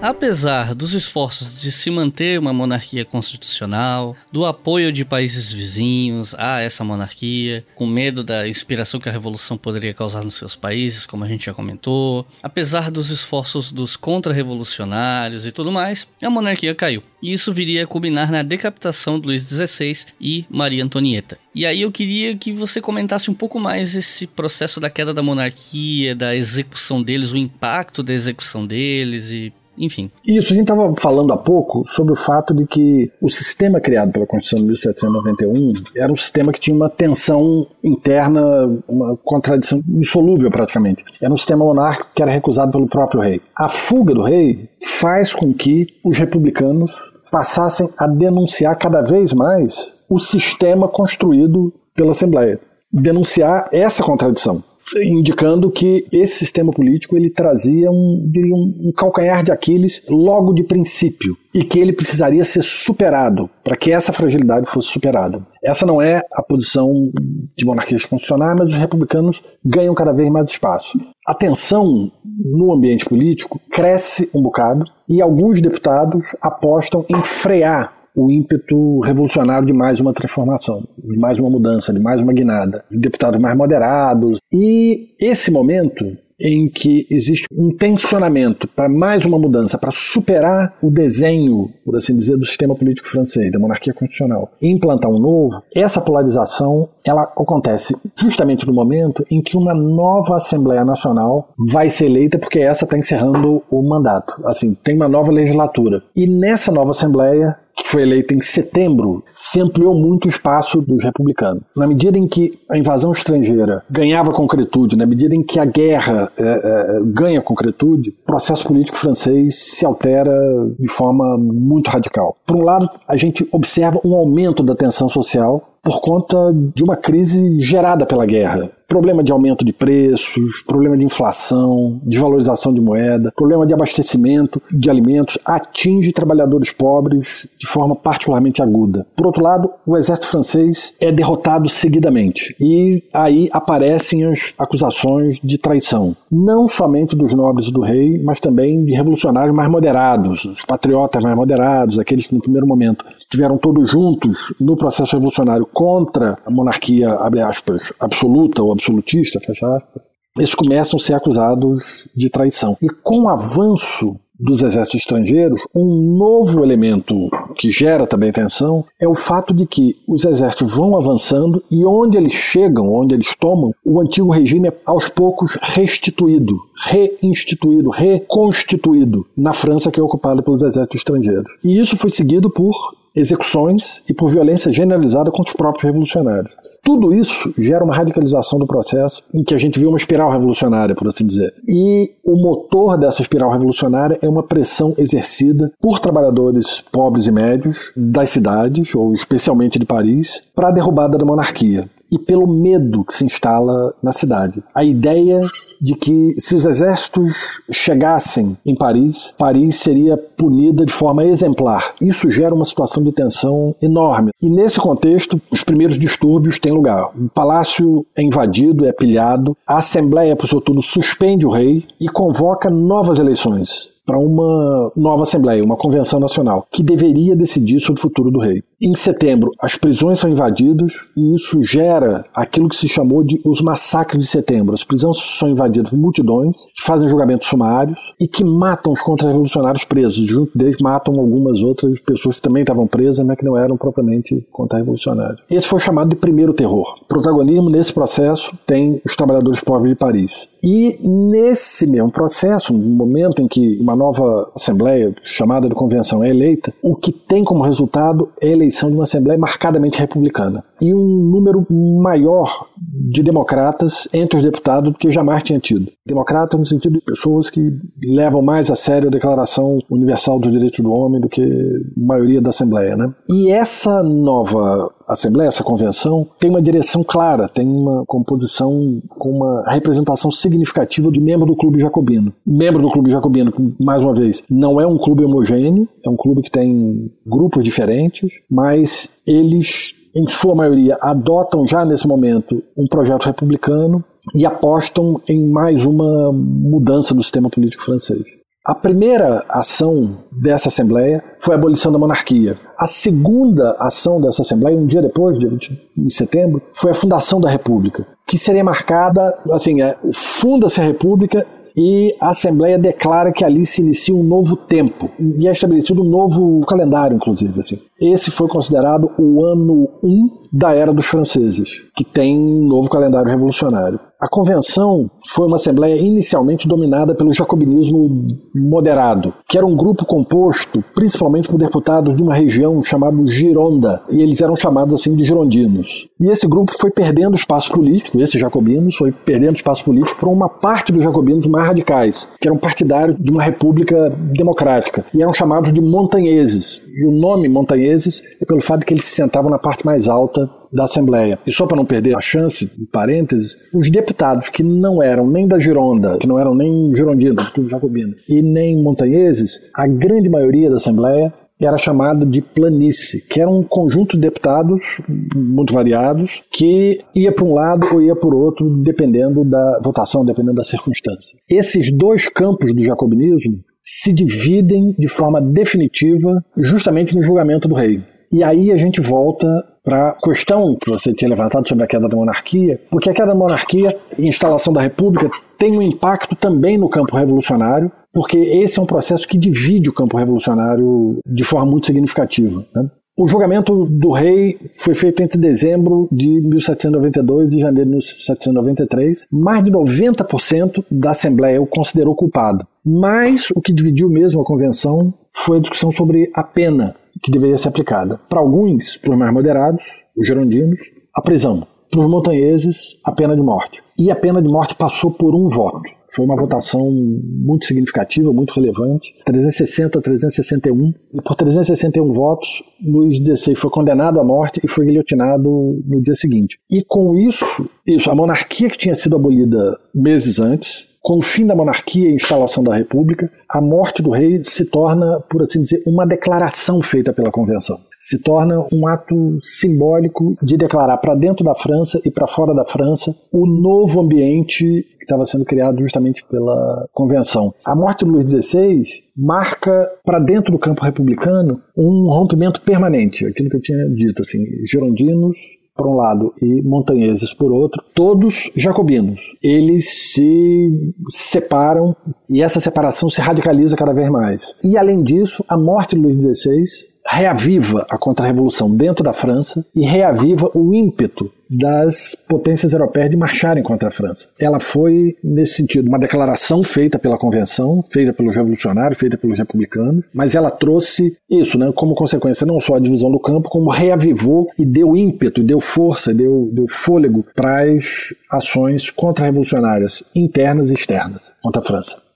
Apesar 0.00 0.76
dos 0.76 0.94
esforços 0.94 1.60
de 1.60 1.72
se 1.72 1.90
manter 1.90 2.38
uma 2.38 2.52
monarquia 2.52 3.04
constitucional, 3.04 4.16
do 4.30 4.46
apoio 4.46 4.92
de 4.92 5.04
países 5.04 5.52
vizinhos 5.52 6.36
a 6.38 6.60
essa 6.60 6.84
monarquia, 6.84 7.66
com 7.74 7.84
medo 7.84 8.22
da 8.22 8.48
inspiração 8.48 9.00
que 9.00 9.08
a 9.08 9.12
revolução 9.12 9.58
poderia 9.58 9.92
causar 9.92 10.22
nos 10.22 10.36
seus 10.36 10.54
países, 10.54 11.04
como 11.04 11.24
a 11.24 11.28
gente 11.28 11.46
já 11.46 11.54
comentou, 11.54 12.24
apesar 12.40 12.92
dos 12.92 13.10
esforços 13.10 13.72
dos 13.72 13.96
contra-revolucionários 13.96 15.44
e 15.44 15.50
tudo 15.50 15.72
mais, 15.72 16.06
a 16.22 16.30
monarquia 16.30 16.76
caiu. 16.76 17.02
E 17.20 17.32
isso 17.32 17.52
viria 17.52 17.82
a 17.82 17.86
culminar 17.86 18.30
na 18.30 18.44
decapitação 18.44 19.18
de 19.18 19.26
Luís 19.26 19.42
XVI 19.42 20.12
e 20.20 20.46
Maria 20.48 20.84
Antonieta. 20.84 21.36
E 21.52 21.66
aí 21.66 21.82
eu 21.82 21.90
queria 21.90 22.36
que 22.36 22.52
você 22.52 22.80
comentasse 22.80 23.32
um 23.32 23.34
pouco 23.34 23.58
mais 23.58 23.96
esse 23.96 24.28
processo 24.28 24.78
da 24.78 24.88
queda 24.88 25.12
da 25.12 25.24
monarquia, 25.24 26.14
da 26.14 26.36
execução 26.36 27.02
deles, 27.02 27.32
o 27.32 27.36
impacto 27.36 28.00
da 28.00 28.14
execução 28.14 28.64
deles 28.64 29.32
e 29.32 29.52
enfim. 29.78 30.10
Isso, 30.26 30.52
a 30.52 30.56
gente 30.56 30.70
estava 30.70 30.94
falando 30.96 31.32
há 31.32 31.36
pouco 31.36 31.84
sobre 31.86 32.12
o 32.12 32.16
fato 32.16 32.54
de 32.54 32.66
que 32.66 33.10
o 33.20 33.28
sistema 33.28 33.80
criado 33.80 34.12
pela 34.12 34.26
Constituição 34.26 34.58
de 34.60 34.66
1791 34.66 35.72
era 35.96 36.12
um 36.12 36.16
sistema 36.16 36.52
que 36.52 36.60
tinha 36.60 36.76
uma 36.76 36.90
tensão 36.90 37.66
interna, 37.82 38.42
uma 38.88 39.16
contradição 39.16 39.82
insolúvel 39.88 40.50
praticamente. 40.50 41.04
Era 41.20 41.32
um 41.32 41.36
sistema 41.36 41.64
monárquico 41.64 42.10
que 42.14 42.22
era 42.22 42.30
recusado 42.30 42.72
pelo 42.72 42.86
próprio 42.86 43.20
rei. 43.20 43.40
A 43.56 43.68
fuga 43.68 44.14
do 44.14 44.22
rei 44.22 44.68
faz 44.82 45.32
com 45.32 45.52
que 45.52 45.86
os 46.04 46.18
republicanos 46.18 46.92
passassem 47.30 47.88
a 47.98 48.06
denunciar 48.06 48.76
cada 48.76 49.02
vez 49.02 49.32
mais 49.32 49.92
o 50.08 50.18
sistema 50.18 50.88
construído 50.88 51.72
pela 51.94 52.12
Assembleia. 52.12 52.58
Denunciar 52.90 53.68
essa 53.70 54.02
contradição 54.02 54.62
indicando 54.96 55.70
que 55.70 56.06
esse 56.10 56.36
sistema 56.36 56.72
político 56.72 57.16
ele 57.16 57.30
trazia 57.30 57.90
um, 57.90 58.26
diria, 58.30 58.54
um, 58.54 58.92
calcanhar 58.96 59.42
de 59.42 59.52
Aquiles 59.52 60.02
logo 60.08 60.52
de 60.52 60.62
princípio 60.62 61.36
e 61.54 61.64
que 61.64 61.78
ele 61.78 61.92
precisaria 61.92 62.44
ser 62.44 62.62
superado 62.62 63.48
para 63.64 63.76
que 63.76 63.90
essa 63.92 64.12
fragilidade 64.12 64.70
fosse 64.70 64.88
superada. 64.88 65.40
Essa 65.62 65.84
não 65.84 66.00
é 66.00 66.22
a 66.32 66.42
posição 66.42 67.10
de 67.56 67.64
monarquias 67.64 68.04
constitucionais, 68.04 68.56
mas 68.58 68.68
os 68.68 68.78
republicanos 68.78 69.42
ganham 69.64 69.94
cada 69.94 70.12
vez 70.12 70.30
mais 70.30 70.50
espaço. 70.50 70.98
A 71.26 71.34
tensão 71.34 72.10
no 72.44 72.72
ambiente 72.72 73.04
político 73.04 73.60
cresce 73.70 74.30
um 74.34 74.40
bocado 74.40 74.84
e 75.08 75.20
alguns 75.20 75.60
deputados 75.60 76.24
apostam 76.40 77.04
em 77.08 77.22
frear 77.22 77.97
o 78.18 78.32
ímpeto 78.32 78.98
revolucionário 79.00 79.64
de 79.64 79.72
mais 79.72 80.00
uma 80.00 80.12
transformação, 80.12 80.82
de 80.98 81.16
mais 81.16 81.38
uma 81.38 81.48
mudança, 81.48 81.92
de 81.92 82.00
mais 82.00 82.20
uma 82.20 82.32
guinada, 82.32 82.84
de 82.90 82.98
deputados 82.98 83.40
mais 83.40 83.56
moderados. 83.56 84.40
E 84.52 85.10
esse 85.20 85.52
momento 85.52 86.04
em 86.40 86.68
que 86.68 87.06
existe 87.10 87.46
um 87.52 87.74
tensionamento 87.74 88.68
para 88.68 88.88
mais 88.88 89.24
uma 89.24 89.38
mudança, 89.38 89.76
para 89.76 89.90
superar 89.90 90.74
o 90.80 90.90
desenho, 90.90 91.68
por 91.84 91.96
assim 91.96 92.14
dizer, 92.14 92.36
do 92.36 92.44
sistema 92.44 92.74
político 92.76 93.08
francês, 93.08 93.50
da 93.50 93.58
monarquia 93.58 93.92
constitucional, 93.92 94.52
e 94.62 94.68
implantar 94.68 95.10
um 95.10 95.18
novo, 95.18 95.60
essa 95.74 96.00
polarização 96.00 96.88
ela 97.04 97.22
acontece 97.22 97.96
justamente 98.16 98.66
no 98.66 98.72
momento 98.72 99.24
em 99.30 99.42
que 99.42 99.56
uma 99.56 99.74
nova 99.74 100.36
Assembleia 100.36 100.84
Nacional 100.84 101.48
vai 101.72 101.90
ser 101.90 102.06
eleita, 102.06 102.38
porque 102.38 102.60
essa 102.60 102.84
está 102.84 102.96
encerrando 102.96 103.62
o 103.70 103.82
mandato. 103.82 104.40
Assim, 104.44 104.74
tem 104.74 104.94
uma 104.94 105.08
nova 105.08 105.32
legislatura. 105.32 106.02
E 106.14 106.26
nessa 106.26 106.70
nova 106.70 106.90
Assembleia 106.90 107.56
que 107.78 107.88
foi 107.88 108.02
eleita 108.02 108.34
em 108.34 108.40
setembro, 108.40 109.24
se 109.32 109.60
ampliou 109.60 109.94
muito 109.94 110.26
o 110.26 110.28
espaço 110.28 110.82
dos 110.82 111.02
republicanos. 111.02 111.62
Na 111.76 111.86
medida 111.86 112.18
em 112.18 112.26
que 112.26 112.58
a 112.68 112.76
invasão 112.76 113.12
estrangeira 113.12 113.84
ganhava 113.88 114.32
concretude, 114.32 114.96
na 114.96 115.06
medida 115.06 115.34
em 115.34 115.42
que 115.42 115.60
a 115.60 115.64
guerra 115.64 116.30
é, 116.36 116.42
é, 116.42 117.00
ganha 117.04 117.40
concretude, 117.40 118.10
o 118.10 118.26
processo 118.26 118.66
político 118.66 118.96
francês 118.96 119.76
se 119.76 119.86
altera 119.86 120.34
de 120.78 120.88
forma 120.88 121.38
muito 121.38 121.88
radical. 121.88 122.36
Por 122.44 122.56
um 122.56 122.62
lado, 122.62 122.90
a 123.06 123.16
gente 123.16 123.46
observa 123.52 124.00
um 124.04 124.14
aumento 124.14 124.62
da 124.62 124.74
tensão 124.74 125.08
social 125.08 125.62
por 125.82 126.00
conta 126.00 126.36
de 126.74 126.82
uma 126.82 126.96
crise 126.96 127.60
gerada 127.60 128.04
pela 128.04 128.26
guerra. 128.26 128.70
Problema 128.88 129.22
de 129.22 129.30
aumento 129.30 129.66
de 129.66 129.72
preços, 129.72 130.62
problema 130.66 130.96
de 130.96 131.04
inflação, 131.04 132.00
de 132.02 132.18
valorização 132.18 132.72
de 132.72 132.80
moeda, 132.80 133.30
problema 133.36 133.66
de 133.66 133.74
abastecimento 133.74 134.62
de 134.72 134.88
alimentos 134.88 135.38
atinge 135.44 136.10
trabalhadores 136.10 136.72
pobres 136.72 137.46
de 137.58 137.66
forma 137.66 137.94
particularmente 137.94 138.62
aguda. 138.62 139.06
Por 139.14 139.26
outro 139.26 139.44
lado, 139.44 139.70
o 139.84 139.94
exército 139.94 140.28
francês 140.28 140.94
é 140.98 141.12
derrotado 141.12 141.68
seguidamente 141.68 142.56
e 142.58 143.02
aí 143.12 143.50
aparecem 143.52 144.24
as 144.24 144.54
acusações 144.58 145.38
de 145.44 145.58
traição, 145.58 146.16
não 146.32 146.66
somente 146.66 147.14
dos 147.14 147.34
nobres 147.34 147.70
do 147.70 147.82
rei, 147.82 148.18
mas 148.24 148.40
também 148.40 148.86
de 148.86 148.94
revolucionários 148.94 149.54
mais 149.54 149.70
moderados, 149.70 150.46
os 150.46 150.64
patriotas 150.64 151.22
mais 151.22 151.36
moderados, 151.36 151.98
aqueles 151.98 152.26
que 152.26 152.34
no 152.34 152.40
primeiro 152.40 152.66
momento 152.66 153.04
estiveram 153.18 153.58
todos 153.58 153.90
juntos 153.90 154.38
no 154.58 154.78
processo 154.78 155.14
revolucionário 155.14 155.66
contra 155.66 156.38
a 156.46 156.50
monarquia, 156.50 157.10
abre 157.10 157.42
aspas, 157.42 157.92
absoluta 158.00 158.62
ou 158.62 158.77
absolutista, 158.78 159.40
fecha 159.40 159.66
aspas, 159.76 160.02
eles 160.36 160.54
começam 160.54 160.96
a 160.96 161.02
ser 161.02 161.14
acusados 161.14 161.82
de 162.14 162.30
traição. 162.30 162.76
E 162.80 162.88
com 162.88 163.22
o 163.22 163.28
avanço 163.28 164.16
dos 164.38 164.62
exércitos 164.62 165.00
estrangeiros, 165.00 165.60
um 165.74 166.16
novo 166.16 166.62
elemento 166.62 167.28
que 167.56 167.70
gera 167.70 168.06
também 168.06 168.30
tensão 168.30 168.84
é 169.00 169.08
o 169.08 169.14
fato 169.14 169.52
de 169.52 169.66
que 169.66 169.96
os 170.06 170.24
exércitos 170.24 170.76
vão 170.76 170.96
avançando 170.96 171.60
e 171.68 171.84
onde 171.84 172.16
eles 172.16 172.32
chegam, 172.32 172.92
onde 172.92 173.16
eles 173.16 173.34
tomam, 173.34 173.72
o 173.84 174.00
antigo 174.00 174.30
regime 174.30 174.68
é 174.68 174.72
aos 174.86 175.08
poucos 175.08 175.58
restituído, 175.60 176.56
reinstituído, 176.84 177.90
reconstituído 177.90 179.26
na 179.36 179.52
França 179.52 179.90
que 179.90 179.98
é 179.98 180.02
ocupada 180.02 180.40
pelos 180.40 180.62
exércitos 180.62 181.00
estrangeiros. 181.00 181.50
E 181.64 181.76
isso 181.76 181.96
foi 181.96 182.10
seguido 182.10 182.48
por 182.48 182.76
execuções 183.18 184.02
e 184.08 184.14
por 184.14 184.30
violência 184.30 184.72
generalizada 184.72 185.30
contra 185.30 185.50
os 185.50 185.56
próprios 185.56 185.84
revolucionários. 185.84 186.52
Tudo 186.82 187.12
isso 187.12 187.52
gera 187.58 187.84
uma 187.84 187.94
radicalização 187.94 188.58
do 188.58 188.66
processo 188.66 189.22
em 189.34 189.42
que 189.42 189.54
a 189.54 189.58
gente 189.58 189.78
vê 189.78 189.86
uma 189.86 189.98
espiral 189.98 190.30
revolucionária, 190.30 190.94
por 190.94 191.08
assim 191.08 191.26
dizer. 191.26 191.52
E 191.66 192.10
o 192.24 192.36
motor 192.36 192.96
dessa 192.96 193.20
espiral 193.20 193.50
revolucionária 193.50 194.18
é 194.22 194.28
uma 194.28 194.42
pressão 194.42 194.94
exercida 194.96 195.70
por 195.80 195.98
trabalhadores 195.98 196.80
pobres 196.80 197.26
e 197.26 197.32
médios 197.32 197.76
das 197.96 198.30
cidades, 198.30 198.94
ou 198.94 199.12
especialmente 199.12 199.78
de 199.78 199.84
Paris, 199.84 200.42
para 200.54 200.68
a 200.68 200.72
derrubada 200.72 201.18
da 201.18 201.26
monarquia 201.26 201.88
e 202.10 202.18
pelo 202.18 202.46
medo 202.46 203.04
que 203.04 203.14
se 203.14 203.24
instala 203.24 203.94
na 204.02 204.12
cidade. 204.12 204.62
A 204.74 204.84
ideia 204.84 205.40
de 205.80 205.94
que 205.94 206.34
se 206.38 206.54
os 206.54 206.66
exércitos 206.66 207.34
chegassem 207.70 208.56
em 208.66 208.74
Paris, 208.74 209.32
Paris 209.38 209.76
seria 209.76 210.16
punida 210.16 210.84
de 210.84 210.92
forma 210.92 211.24
exemplar. 211.24 211.94
Isso 212.00 212.30
gera 212.30 212.54
uma 212.54 212.64
situação 212.64 213.02
de 213.02 213.12
tensão 213.12 213.74
enorme. 213.80 214.30
E 214.40 214.50
nesse 214.50 214.80
contexto, 214.80 215.40
os 215.50 215.62
primeiros 215.62 215.98
distúrbios 215.98 216.58
têm 216.58 216.72
lugar. 216.72 217.10
O 217.16 217.28
palácio 217.28 218.04
é 218.16 218.22
invadido, 218.22 218.86
é 218.86 218.92
pilhado, 218.92 219.56
a 219.66 219.78
Assembleia, 219.78 220.36
por 220.36 220.48
seu 220.48 220.60
turno, 220.60 220.82
suspende 220.82 221.46
o 221.46 221.50
rei 221.50 221.84
e 222.00 222.08
convoca 222.08 222.70
novas 222.70 223.18
eleições 223.18 223.98
para 224.08 224.18
uma 224.18 224.90
nova 224.96 225.24
Assembleia, 225.24 225.62
uma 225.62 225.76
convenção 225.76 226.18
nacional, 226.18 226.66
que 226.72 226.82
deveria 226.82 227.36
decidir 227.36 227.78
sobre 227.78 227.98
o 227.98 228.02
futuro 228.02 228.30
do 228.30 228.40
rei. 228.40 228.62
Em 228.80 228.94
setembro, 228.94 229.50
as 229.60 229.74
prisões 229.74 230.20
são 230.20 230.30
invadidas 230.30 230.92
e 231.16 231.34
isso 231.34 231.60
gera 231.64 232.24
aquilo 232.32 232.68
que 232.68 232.76
se 232.76 232.86
chamou 232.86 233.24
de 233.24 233.40
os 233.44 233.60
massacres 233.60 234.22
de 234.22 234.30
setembro. 234.30 234.72
As 234.72 234.84
prisões 234.84 235.18
são 235.36 235.48
invadidas 235.48 235.90
por 235.90 235.98
multidões 235.98 236.66
que 236.72 236.82
fazem 236.82 237.08
julgamentos 237.08 237.48
sumários 237.48 237.98
e 238.20 238.28
que 238.28 238.44
matam 238.44 238.92
os 238.92 239.02
contra-revolucionários 239.02 239.84
presos. 239.84 240.24
Junto 240.28 240.56
deles 240.56 240.76
matam 240.80 241.18
algumas 241.18 241.60
outras 241.60 241.98
pessoas 242.00 242.36
que 242.36 242.42
também 242.42 242.62
estavam 242.62 242.86
presas, 242.86 243.26
mas 243.26 243.36
que 243.36 243.44
não 243.44 243.56
eram 243.56 243.76
propriamente 243.76 244.46
contra-revolucionários. 244.52 245.42
Esse 245.50 245.66
foi 245.66 245.80
chamado 245.80 246.10
de 246.10 246.16
primeiro 246.16 246.52
terror. 246.52 247.00
Protagonismo 247.08 247.68
nesse 247.68 247.92
processo 247.92 248.56
tem 248.64 249.02
os 249.04 249.16
trabalhadores 249.16 249.60
pobres 249.60 249.90
de 249.90 249.98
Paris. 249.98 250.48
E 250.62 250.96
nesse 251.02 251.84
mesmo 251.84 252.12
processo, 252.12 252.72
no 252.72 252.78
momento 252.78 253.42
em 253.42 253.48
que 253.48 253.76
uma 253.80 253.96
nova 253.96 254.52
Assembleia, 254.54 255.12
chamada 255.24 255.68
de 255.68 255.74
Convenção, 255.74 256.22
é 256.22 256.30
eleita, 256.30 256.72
o 256.80 256.94
que 256.94 257.10
tem 257.10 257.42
como 257.42 257.64
resultado 257.64 258.28
é 258.40 258.52
a 258.52 258.67
eleição 258.68 258.88
de 258.88 258.94
uma 258.94 259.04
Assembleia 259.04 259.38
marcadamente 259.38 259.98
republicana. 259.98 260.62
E 260.80 260.94
um 260.94 261.30
número 261.30 261.66
maior 261.70 262.68
de 263.10 263.22
democratas 263.22 264.06
entre 264.12 264.38
os 264.38 264.44
deputados 264.44 264.92
do 264.92 264.98
que 264.98 265.10
jamais 265.10 265.42
tinha 265.42 265.58
tido. 265.58 265.90
Democratas 266.06 266.58
no 266.58 266.66
sentido 266.66 266.94
de 266.94 267.04
pessoas 267.04 267.50
que 267.50 267.70
levam 268.02 268.42
mais 268.42 268.70
a 268.70 268.76
sério 268.76 269.08
a 269.08 269.10
Declaração 269.10 269.78
Universal 269.90 270.38
dos 270.38 270.52
Direitos 270.52 270.80
do 270.80 270.92
Homem 270.92 271.20
do 271.20 271.28
que 271.28 271.42
a 271.42 272.00
maioria 272.00 272.40
da 272.40 272.50
Assembleia. 272.50 272.96
Né? 272.96 273.12
E 273.28 273.50
essa 273.50 274.02
nova 274.02 274.90
Assembleia, 275.08 275.48
essa 275.48 275.64
convenção, 275.64 276.26
tem 276.38 276.50
uma 276.50 276.60
direção 276.60 277.02
clara, 277.02 277.48
tem 277.48 277.66
uma 277.66 278.04
composição 278.06 279.00
com 279.08 279.30
uma 279.30 279.64
representação 279.66 280.30
significativa 280.30 281.10
de 281.10 281.18
membro 281.18 281.46
do 281.46 281.56
Clube 281.56 281.80
Jacobino. 281.80 282.32
Membro 282.46 282.82
do 282.82 282.90
Clube 282.90 283.10
Jacobino, 283.10 283.52
mais 283.80 284.02
uma 284.02 284.12
vez, 284.12 284.42
não 284.50 284.78
é 284.78 284.86
um 284.86 284.98
clube 284.98 285.24
homogêneo, 285.24 285.88
é 286.04 286.10
um 286.10 286.16
clube 286.16 286.42
que 286.42 286.50
tem 286.50 287.10
grupos 287.26 287.64
diferentes, 287.64 288.40
mas 288.50 289.08
eles, 289.26 289.94
em 290.14 290.26
sua 290.26 290.54
maioria, 290.54 290.98
adotam 291.00 291.66
já 291.66 291.86
nesse 291.86 292.06
momento 292.06 292.62
um 292.76 292.86
projeto 292.86 293.24
republicano 293.24 294.04
e 294.34 294.44
apostam 294.44 295.20
em 295.26 295.48
mais 295.48 295.86
uma 295.86 296.30
mudança 296.32 297.14
do 297.14 297.22
sistema 297.22 297.48
político 297.48 297.82
francês. 297.82 298.24
A 298.64 298.74
primeira 298.74 299.44
ação 299.48 300.18
dessa 300.30 300.68
Assembleia 300.68 301.24
foi 301.38 301.54
a 301.54 301.58
abolição 301.58 301.90
da 301.90 301.98
monarquia. 301.98 302.58
A 302.76 302.86
segunda 302.86 303.74
ação 303.78 304.20
dessa 304.20 304.42
Assembleia, 304.42 304.76
um 304.76 304.86
dia 304.86 305.00
depois, 305.00 305.38
dia 305.38 305.48
20 305.48 305.90
de 305.96 306.12
setembro, 306.12 306.60
foi 306.72 306.90
a 306.90 306.94
fundação 306.94 307.40
da 307.40 307.48
República, 307.48 308.06
que 308.26 308.36
seria 308.36 308.62
marcada, 308.62 309.36
assim, 309.52 309.80
é, 309.80 309.96
funda-se 310.12 310.80
a 310.80 310.84
República 310.84 311.46
e 311.80 312.12
a 312.20 312.30
Assembleia 312.30 312.76
declara 312.76 313.32
que 313.32 313.44
ali 313.44 313.64
se 313.64 313.80
inicia 313.80 314.14
um 314.14 314.24
novo 314.24 314.56
tempo 314.56 315.08
e 315.18 315.46
é 315.46 315.52
estabelecido 315.52 316.02
um 316.02 316.08
novo 316.08 316.60
calendário, 316.66 317.14
inclusive. 317.14 317.60
Assim. 317.60 317.78
Esse 318.00 318.32
foi 318.32 318.48
considerado 318.48 319.12
o 319.16 319.44
ano 319.44 319.88
1 320.02 320.28
da 320.52 320.74
era 320.74 320.92
dos 320.92 321.06
franceses, 321.06 321.84
que 321.94 322.04
tem 322.04 322.36
um 322.36 322.66
novo 322.66 322.90
calendário 322.90 323.30
revolucionário. 323.30 324.00
A 324.20 324.28
convenção 324.28 325.08
foi 325.24 325.46
uma 325.46 325.54
assembleia 325.54 325.94
inicialmente 325.94 326.66
dominada 326.66 327.14
pelo 327.14 327.32
jacobinismo 327.32 328.26
moderado, 328.52 329.32
que 329.48 329.56
era 329.56 329.64
um 329.64 329.76
grupo 329.76 330.04
composto 330.04 330.82
principalmente 330.92 331.48
por 331.48 331.56
deputados 331.56 332.16
de 332.16 332.22
uma 332.24 332.34
região 332.34 332.82
chamada 332.82 333.16
Gironda, 333.28 334.02
e 334.10 334.20
eles 334.20 334.40
eram 334.40 334.56
chamados 334.56 334.92
assim 334.92 335.14
de 335.14 335.22
girondinos. 335.22 336.08
E 336.20 336.32
esse 336.32 336.48
grupo 336.48 336.72
foi 336.76 336.90
perdendo 336.90 337.36
espaço 337.36 337.70
político, 337.72 338.20
esses 338.20 338.40
jacobinos 338.40 338.96
foi 338.96 339.12
perdendo 339.12 339.54
espaço 339.54 339.84
político 339.84 340.18
para 340.18 340.28
uma 340.28 340.48
parte 340.48 340.90
dos 340.90 341.04
jacobinos 341.04 341.46
mais 341.46 341.68
radicais, 341.68 342.26
que 342.40 342.48
eram 342.48 342.58
partidários 342.58 343.16
de 343.20 343.30
uma 343.30 343.44
república 343.44 344.10
democrática, 344.10 345.06
e 345.14 345.22
eram 345.22 345.32
chamados 345.32 345.72
de 345.72 345.80
montanheses. 345.80 346.82
E 346.92 347.06
o 347.06 347.12
nome 347.12 347.48
montanheses 347.48 348.20
é 348.42 348.44
pelo 348.44 348.60
fato 348.60 348.80
de 348.80 348.86
que 348.86 348.94
eles 348.94 349.04
se 349.04 349.14
sentavam 349.14 349.48
na 349.48 349.60
parte 349.60 349.86
mais 349.86 350.08
alta 350.08 350.50
da 350.72 350.84
Assembleia. 350.84 351.38
E 351.46 351.52
só 351.52 351.66
para 351.66 351.76
não 351.76 351.84
perder 351.84 352.16
a 352.16 352.20
chance, 352.20 352.70
em 352.78 352.84
parênteses, 352.84 353.56
os 353.74 353.90
deputados 353.90 354.48
que 354.48 354.62
não 354.62 355.02
eram 355.02 355.26
nem 355.28 355.46
da 355.46 355.58
Gironda, 355.58 356.18
que 356.18 356.26
não 356.26 356.38
eram 356.38 356.54
nem 356.54 356.94
girondinos, 356.94 357.50
tudo 357.50 357.68
jacobino, 357.68 358.14
e 358.28 358.42
nem 358.42 358.82
montanheses, 358.82 359.58
a 359.74 359.86
grande 359.86 360.28
maioria 360.28 360.70
da 360.70 360.76
Assembleia 360.76 361.32
era 361.66 361.76
chamada 361.76 362.24
de 362.24 362.40
planície, 362.40 363.20
que 363.22 363.40
era 363.40 363.50
um 363.50 363.62
conjunto 363.62 364.16
de 364.16 364.20
deputados 364.20 365.00
muito 365.34 365.72
variados 365.72 366.42
que 366.52 367.00
ia 367.14 367.32
para 367.32 367.44
um 367.44 367.52
lado 367.52 367.86
ou 367.92 368.02
ia 368.02 368.14
para 368.14 368.28
o 368.28 368.38
outro, 368.38 368.70
dependendo 368.82 369.44
da 369.44 369.80
votação, 369.82 370.24
dependendo 370.24 370.54
da 370.54 370.64
circunstância. 370.64 371.36
Esses 371.48 371.90
dois 371.90 372.28
campos 372.28 372.72
do 372.72 372.84
jacobinismo 372.84 373.58
se 373.82 374.12
dividem 374.12 374.94
de 374.96 375.08
forma 375.08 375.40
definitiva 375.40 376.44
justamente 376.56 377.16
no 377.16 377.22
julgamento 377.22 377.66
do 377.66 377.74
rei. 377.74 378.02
E 378.30 378.44
aí 378.44 378.70
a 378.70 378.76
gente 378.76 379.00
volta 379.00 379.48
para 379.88 380.10
a 380.10 380.12
questão 380.12 380.76
que 380.76 380.90
você 380.90 381.14
tinha 381.14 381.30
levantado 381.30 381.66
sobre 381.66 381.82
a 381.82 381.86
queda 381.86 382.06
da 382.06 382.14
monarquia, 382.14 382.78
porque 382.90 383.08
a 383.08 383.14
queda 383.14 383.28
da 383.28 383.34
monarquia 383.34 383.96
e 384.18 384.26
instalação 384.26 384.70
da 384.70 384.82
república 384.82 385.30
tem 385.56 385.78
um 385.78 385.80
impacto 385.80 386.36
também 386.36 386.76
no 386.76 386.90
campo 386.90 387.16
revolucionário, 387.16 387.90
porque 388.12 388.36
esse 388.36 388.78
é 388.78 388.82
um 388.82 388.86
processo 388.86 389.26
que 389.26 389.38
divide 389.38 389.88
o 389.88 389.92
campo 389.92 390.18
revolucionário 390.18 391.18
de 391.26 391.42
forma 391.42 391.70
muito 391.70 391.86
significativa. 391.86 392.62
Né? 392.74 392.90
O 393.16 393.26
julgamento 393.26 393.86
do 393.86 394.12
rei 394.12 394.58
foi 394.72 394.94
feito 394.94 395.22
entre 395.22 395.40
dezembro 395.40 396.06
de 396.12 396.28
1792 396.28 397.54
e 397.54 397.60
janeiro 397.60 397.86
de 397.86 397.96
1793. 397.96 399.26
Mais 399.32 399.64
de 399.64 399.72
90% 399.72 400.84
da 400.90 401.10
Assembleia 401.10 401.60
o 401.60 401.66
considerou 401.66 402.14
culpado. 402.14 402.64
Mas 402.84 403.48
o 403.56 403.60
que 403.60 403.72
dividiu 403.72 404.08
mesmo 404.08 404.40
a 404.40 404.44
convenção 404.44 405.12
foi 405.32 405.56
a 405.56 405.60
discussão 405.60 405.90
sobre 405.90 406.30
a 406.34 406.44
pena 406.44 406.94
que 407.22 407.30
deveria 407.30 407.58
ser 407.58 407.68
aplicada. 407.68 408.18
Para 408.28 408.40
alguns, 408.40 408.96
para 408.96 409.12
os 409.12 409.18
mais 409.18 409.32
moderados, 409.32 409.84
os 410.16 410.26
gerondinos, 410.26 410.78
a 411.14 411.20
prisão. 411.20 411.66
Para 411.90 412.00
os 412.00 412.10
montanheses, 412.10 413.00
a 413.04 413.12
pena 413.12 413.34
de 413.34 413.42
morte. 413.42 413.82
E 413.98 414.10
a 414.10 414.16
pena 414.16 414.42
de 414.42 414.48
morte 414.48 414.74
passou 414.74 415.10
por 415.10 415.34
um 415.34 415.48
voto. 415.48 415.97
Foi 416.14 416.24
uma 416.24 416.36
votação 416.36 416.90
muito 416.90 417.66
significativa, 417.66 418.32
muito 418.32 418.54
relevante. 418.54 419.14
360 419.24 419.98
a 419.98 420.02
361. 420.02 420.92
E 421.14 421.22
por 421.22 421.36
361 421.36 422.10
votos, 422.12 422.62
Luís 422.82 423.18
XVI 423.18 423.54
foi 423.54 423.70
condenado 423.70 424.18
à 424.18 424.24
morte 424.24 424.60
e 424.64 424.68
foi 424.68 424.86
guilhotinado 424.86 425.82
no 425.84 426.02
dia 426.02 426.14
seguinte. 426.14 426.58
E 426.70 426.82
com 426.82 427.14
isso, 427.14 427.68
isso, 427.86 428.10
a 428.10 428.14
monarquia 428.14 428.70
que 428.70 428.78
tinha 428.78 428.94
sido 428.94 429.16
abolida 429.16 429.78
meses 429.94 430.40
antes, 430.40 430.88
com 431.00 431.18
o 431.18 431.22
fim 431.22 431.46
da 431.46 431.54
monarquia 431.54 432.08
e 432.08 432.12
a 432.12 432.14
instalação 432.14 432.62
da 432.62 432.74
república, 432.74 433.30
a 433.48 433.60
morte 433.60 434.02
do 434.02 434.10
rei 434.10 434.42
se 434.42 434.66
torna, 434.66 435.20
por 435.20 435.42
assim 435.42 435.62
dizer, 435.62 435.82
uma 435.86 436.06
declaração 436.06 436.82
feita 436.82 437.12
pela 437.12 437.30
convenção. 437.30 437.78
Se 437.98 438.18
torna 438.18 438.66
um 438.72 438.86
ato 438.86 439.38
simbólico 439.40 440.36
de 440.42 440.56
declarar 440.56 440.98
para 440.98 441.14
dentro 441.14 441.44
da 441.44 441.54
França 441.54 442.00
e 442.04 442.10
para 442.10 442.26
fora 442.26 442.54
da 442.54 442.64
França 442.64 443.14
o 443.32 443.46
novo 443.46 444.00
ambiente 444.00 444.84
estava 445.08 445.24
sendo 445.24 445.44
criado 445.44 445.80
justamente 445.80 446.24
pela 446.30 446.86
convenção. 446.92 447.54
A 447.64 447.74
morte 447.74 448.04
de 448.04 448.10
Luís 448.10 448.30
XVI 448.30 448.84
marca 449.16 449.88
para 450.04 450.18
dentro 450.18 450.52
do 450.52 450.58
campo 450.58 450.84
republicano 450.84 451.60
um 451.76 452.08
rompimento 452.08 452.60
permanente, 452.60 453.26
aquilo 453.26 453.48
que 453.48 453.56
eu 453.56 453.62
tinha 453.62 453.88
dito, 453.88 454.22
assim, 454.22 454.44
girondinos 454.66 455.36
por 455.74 455.86
um 455.86 455.94
lado 455.94 456.34
e 456.42 456.60
montanheses 456.60 457.32
por 457.32 457.52
outro, 457.52 457.80
todos 457.94 458.50
jacobinos. 458.56 459.20
Eles 459.40 460.12
se 460.12 460.92
separam 461.08 461.96
e 462.28 462.42
essa 462.42 462.58
separação 462.58 463.08
se 463.08 463.20
radicaliza 463.20 463.76
cada 463.76 463.94
vez 463.94 464.10
mais. 464.10 464.56
E 464.62 464.76
além 464.76 465.04
disso, 465.04 465.44
a 465.48 465.56
morte 465.56 465.94
de 465.94 466.02
Luís 466.02 466.20
XVI 466.20 466.64
reaviva 467.06 467.86
a 467.88 467.96
contra-revolução 467.96 468.74
dentro 468.74 469.04
da 469.04 469.12
França 469.12 469.64
e 469.74 469.86
reaviva 469.86 470.50
o 470.52 470.74
ímpeto 470.74 471.30
das 471.50 472.16
potências 472.28 472.72
europeias 472.72 473.10
de 473.10 473.16
marcharem 473.16 473.62
contra 473.62 473.88
a 473.88 473.92
França. 473.92 474.28
Ela 474.38 474.60
foi, 474.60 475.16
nesse 475.22 475.54
sentido, 475.54 475.88
uma 475.88 475.98
declaração 475.98 476.62
feita 476.62 476.98
pela 476.98 477.18
Convenção, 477.18 477.82
feita 477.82 478.12
pelos 478.12 478.34
revolucionários, 478.34 478.98
feita 478.98 479.16
pelos 479.16 479.38
republicanos, 479.38 480.04
mas 480.12 480.34
ela 480.34 480.50
trouxe 480.50 481.16
isso, 481.28 481.58
né, 481.58 481.70
como 481.74 481.94
consequência 481.94 482.46
não 482.46 482.60
só 482.60 482.76
a 482.76 482.80
divisão 482.80 483.10
do 483.10 483.18
campo, 483.18 483.48
como 483.48 483.70
reavivou 483.70 484.48
e 484.58 484.64
deu 484.64 484.96
ímpeto, 484.96 485.42
deu 485.42 485.60
força, 485.60 486.14
deu, 486.14 486.50
deu 486.52 486.66
fôlego 486.68 487.24
para 487.34 487.62
as 487.72 488.14
ações 488.30 488.90
contra-revolucionárias 488.90 490.02
internas 490.14 490.70
e 490.70 490.74
externas 490.74 491.32
contra 491.42 491.60
a 491.60 491.64
França. 491.64 492.07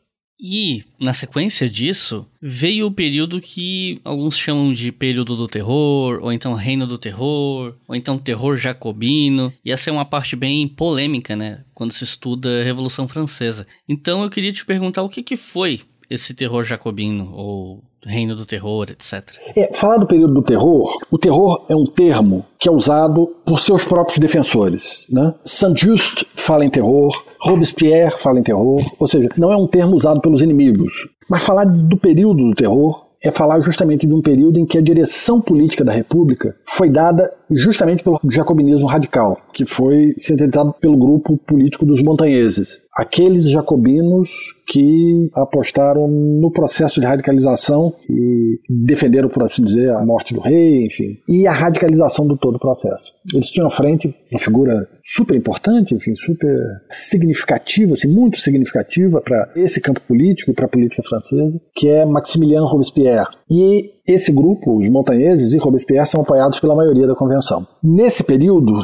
E, 0.45 0.83
na 0.99 1.15
sequência 1.15 1.71
disso, 1.71 2.27
veio 2.41 2.89
o 2.89 2.91
período 2.91 3.41
que 3.41 4.01
alguns 4.05 4.37
chamam 4.37 4.73
de 4.73 4.91
período 4.91 5.37
do 5.37 5.47
terror, 5.47 6.19
ou 6.21 6.33
então 6.33 6.53
reino 6.55 6.85
do 6.85 6.99
terror, 6.99 7.77
ou 7.87 7.95
então 7.95 8.19
terror 8.19 8.57
jacobino. 8.57 9.53
E 9.65 9.71
essa 9.71 9.89
é 9.89 9.93
uma 9.93 10.05
parte 10.05 10.35
bem 10.35 10.67
polêmica, 10.67 11.37
né? 11.37 11.63
Quando 11.73 11.93
se 11.93 12.03
estuda 12.03 12.61
a 12.61 12.65
Revolução 12.65 13.07
Francesa. 13.07 13.69
Então 13.89 14.25
eu 14.25 14.31
queria 14.31 14.53
te 14.53 14.65
perguntar 14.65 15.05
o 15.05 15.09
que, 15.09 15.23
que 15.23 15.37
foi 15.37 15.83
esse 16.11 16.35
terror 16.35 16.65
jacobino, 16.65 17.33
ou 17.33 17.85
reino 18.05 18.35
do 18.35 18.45
terror, 18.45 18.87
etc. 18.91 19.23
É, 19.57 19.73
falar 19.75 19.97
do 19.99 20.07
período 20.07 20.35
do 20.35 20.43
terror, 20.43 20.99
o 21.11 21.19
terror 21.19 21.65
é 21.69 21.77
um 21.77 21.87
termo 21.87 22.45
que 22.59 22.69
é 22.69 22.73
usado 22.73 23.27
por 23.45 23.61
seus 23.61 23.85
próprios 23.85 24.19
defensores. 24.19 25.07
Né? 25.11 25.35
Saint-Just 25.45 26.25
fala 26.35 26.65
em 26.65 26.71
terror, 26.71 27.11
Robespierre 27.41 28.19
fala 28.19 28.41
em 28.41 28.43
terror, 28.43 28.81
ou 28.99 29.07
seja, 29.07 29.29
não 29.37 29.53
é 29.53 29.57
um 29.57 29.67
termo 29.67 29.95
usado 29.95 30.21
pelos 30.21 30.43
inimigos. 30.43 31.09
Mas 31.29 31.43
falar 31.43 31.65
do 31.65 31.97
período 31.97 32.49
do 32.49 32.55
terror 32.55 33.07
é 33.23 33.31
falar 33.31 33.61
justamente 33.61 34.07
de 34.07 34.13
um 34.13 34.21
período 34.21 34.59
em 34.59 34.67
que 34.67 34.77
a 34.77 34.83
direção 34.83 35.41
política 35.41 35.85
da 35.85 35.93
República 35.93 36.57
foi 36.65 36.91
dada 36.91 37.33
justamente 37.49 38.03
pelo 38.03 38.21
jacobinismo 38.29 38.87
radical, 38.87 39.39
que 39.53 39.65
foi 39.65 40.13
sintetizado 40.17 40.75
pelo 40.81 40.97
grupo 40.97 41.39
político 41.39 41.87
dos 41.87 42.03
montanheses. 42.03 42.81
Aqueles 42.95 43.49
jacobinos 43.49 44.31
que 44.69 45.31
apostaram 45.35 46.07
no 46.09 46.51
processo 46.51 47.01
de 47.01 47.07
radicalização 47.07 47.93
e 48.09 48.59
defenderam, 48.69 49.29
por 49.29 49.43
assim 49.43 49.63
dizer, 49.63 49.91
a 49.91 50.05
morte 50.05 50.35
do 50.35 50.41
rei, 50.41 50.87
enfim, 50.87 51.19
e 51.29 51.47
a 51.47 51.53
radicalização 51.53 52.27
do 52.27 52.37
todo 52.37 52.57
o 52.57 52.61
processo. 52.61 53.13
Eles 53.33 53.49
tinham 53.49 53.67
à 53.67 53.71
frente 53.71 54.15
uma 54.31 54.39
figura 54.39 54.75
super 55.05 55.37
importante, 55.37 55.95
enfim, 55.95 56.15
super 56.15 56.57
significativa, 56.91 57.95
assim, 57.95 58.09
muito 58.09 58.39
significativa 58.39 59.21
para 59.21 59.53
esse 59.57 59.81
campo 59.81 60.01
político 60.03 60.51
e 60.51 60.55
para 60.55 60.67
a 60.67 60.69
política 60.69 61.03
francesa, 61.03 61.61
que 61.75 61.89
é 61.89 62.05
Maximilien 62.05 62.63
Robespierre. 62.63 63.27
E 63.51 63.91
esse 64.07 64.33
grupo, 64.33 64.79
os 64.79 64.89
montanheses 64.89 65.53
e 65.55 65.59
Robespierre, 65.59 66.07
são 66.07 66.23
apoiados 66.23 66.59
pela 66.61 66.75
maioria 66.75 67.07
da 67.07 67.15
convenção. 67.15 67.67
Nesse 67.83 68.25
período, 68.25 68.75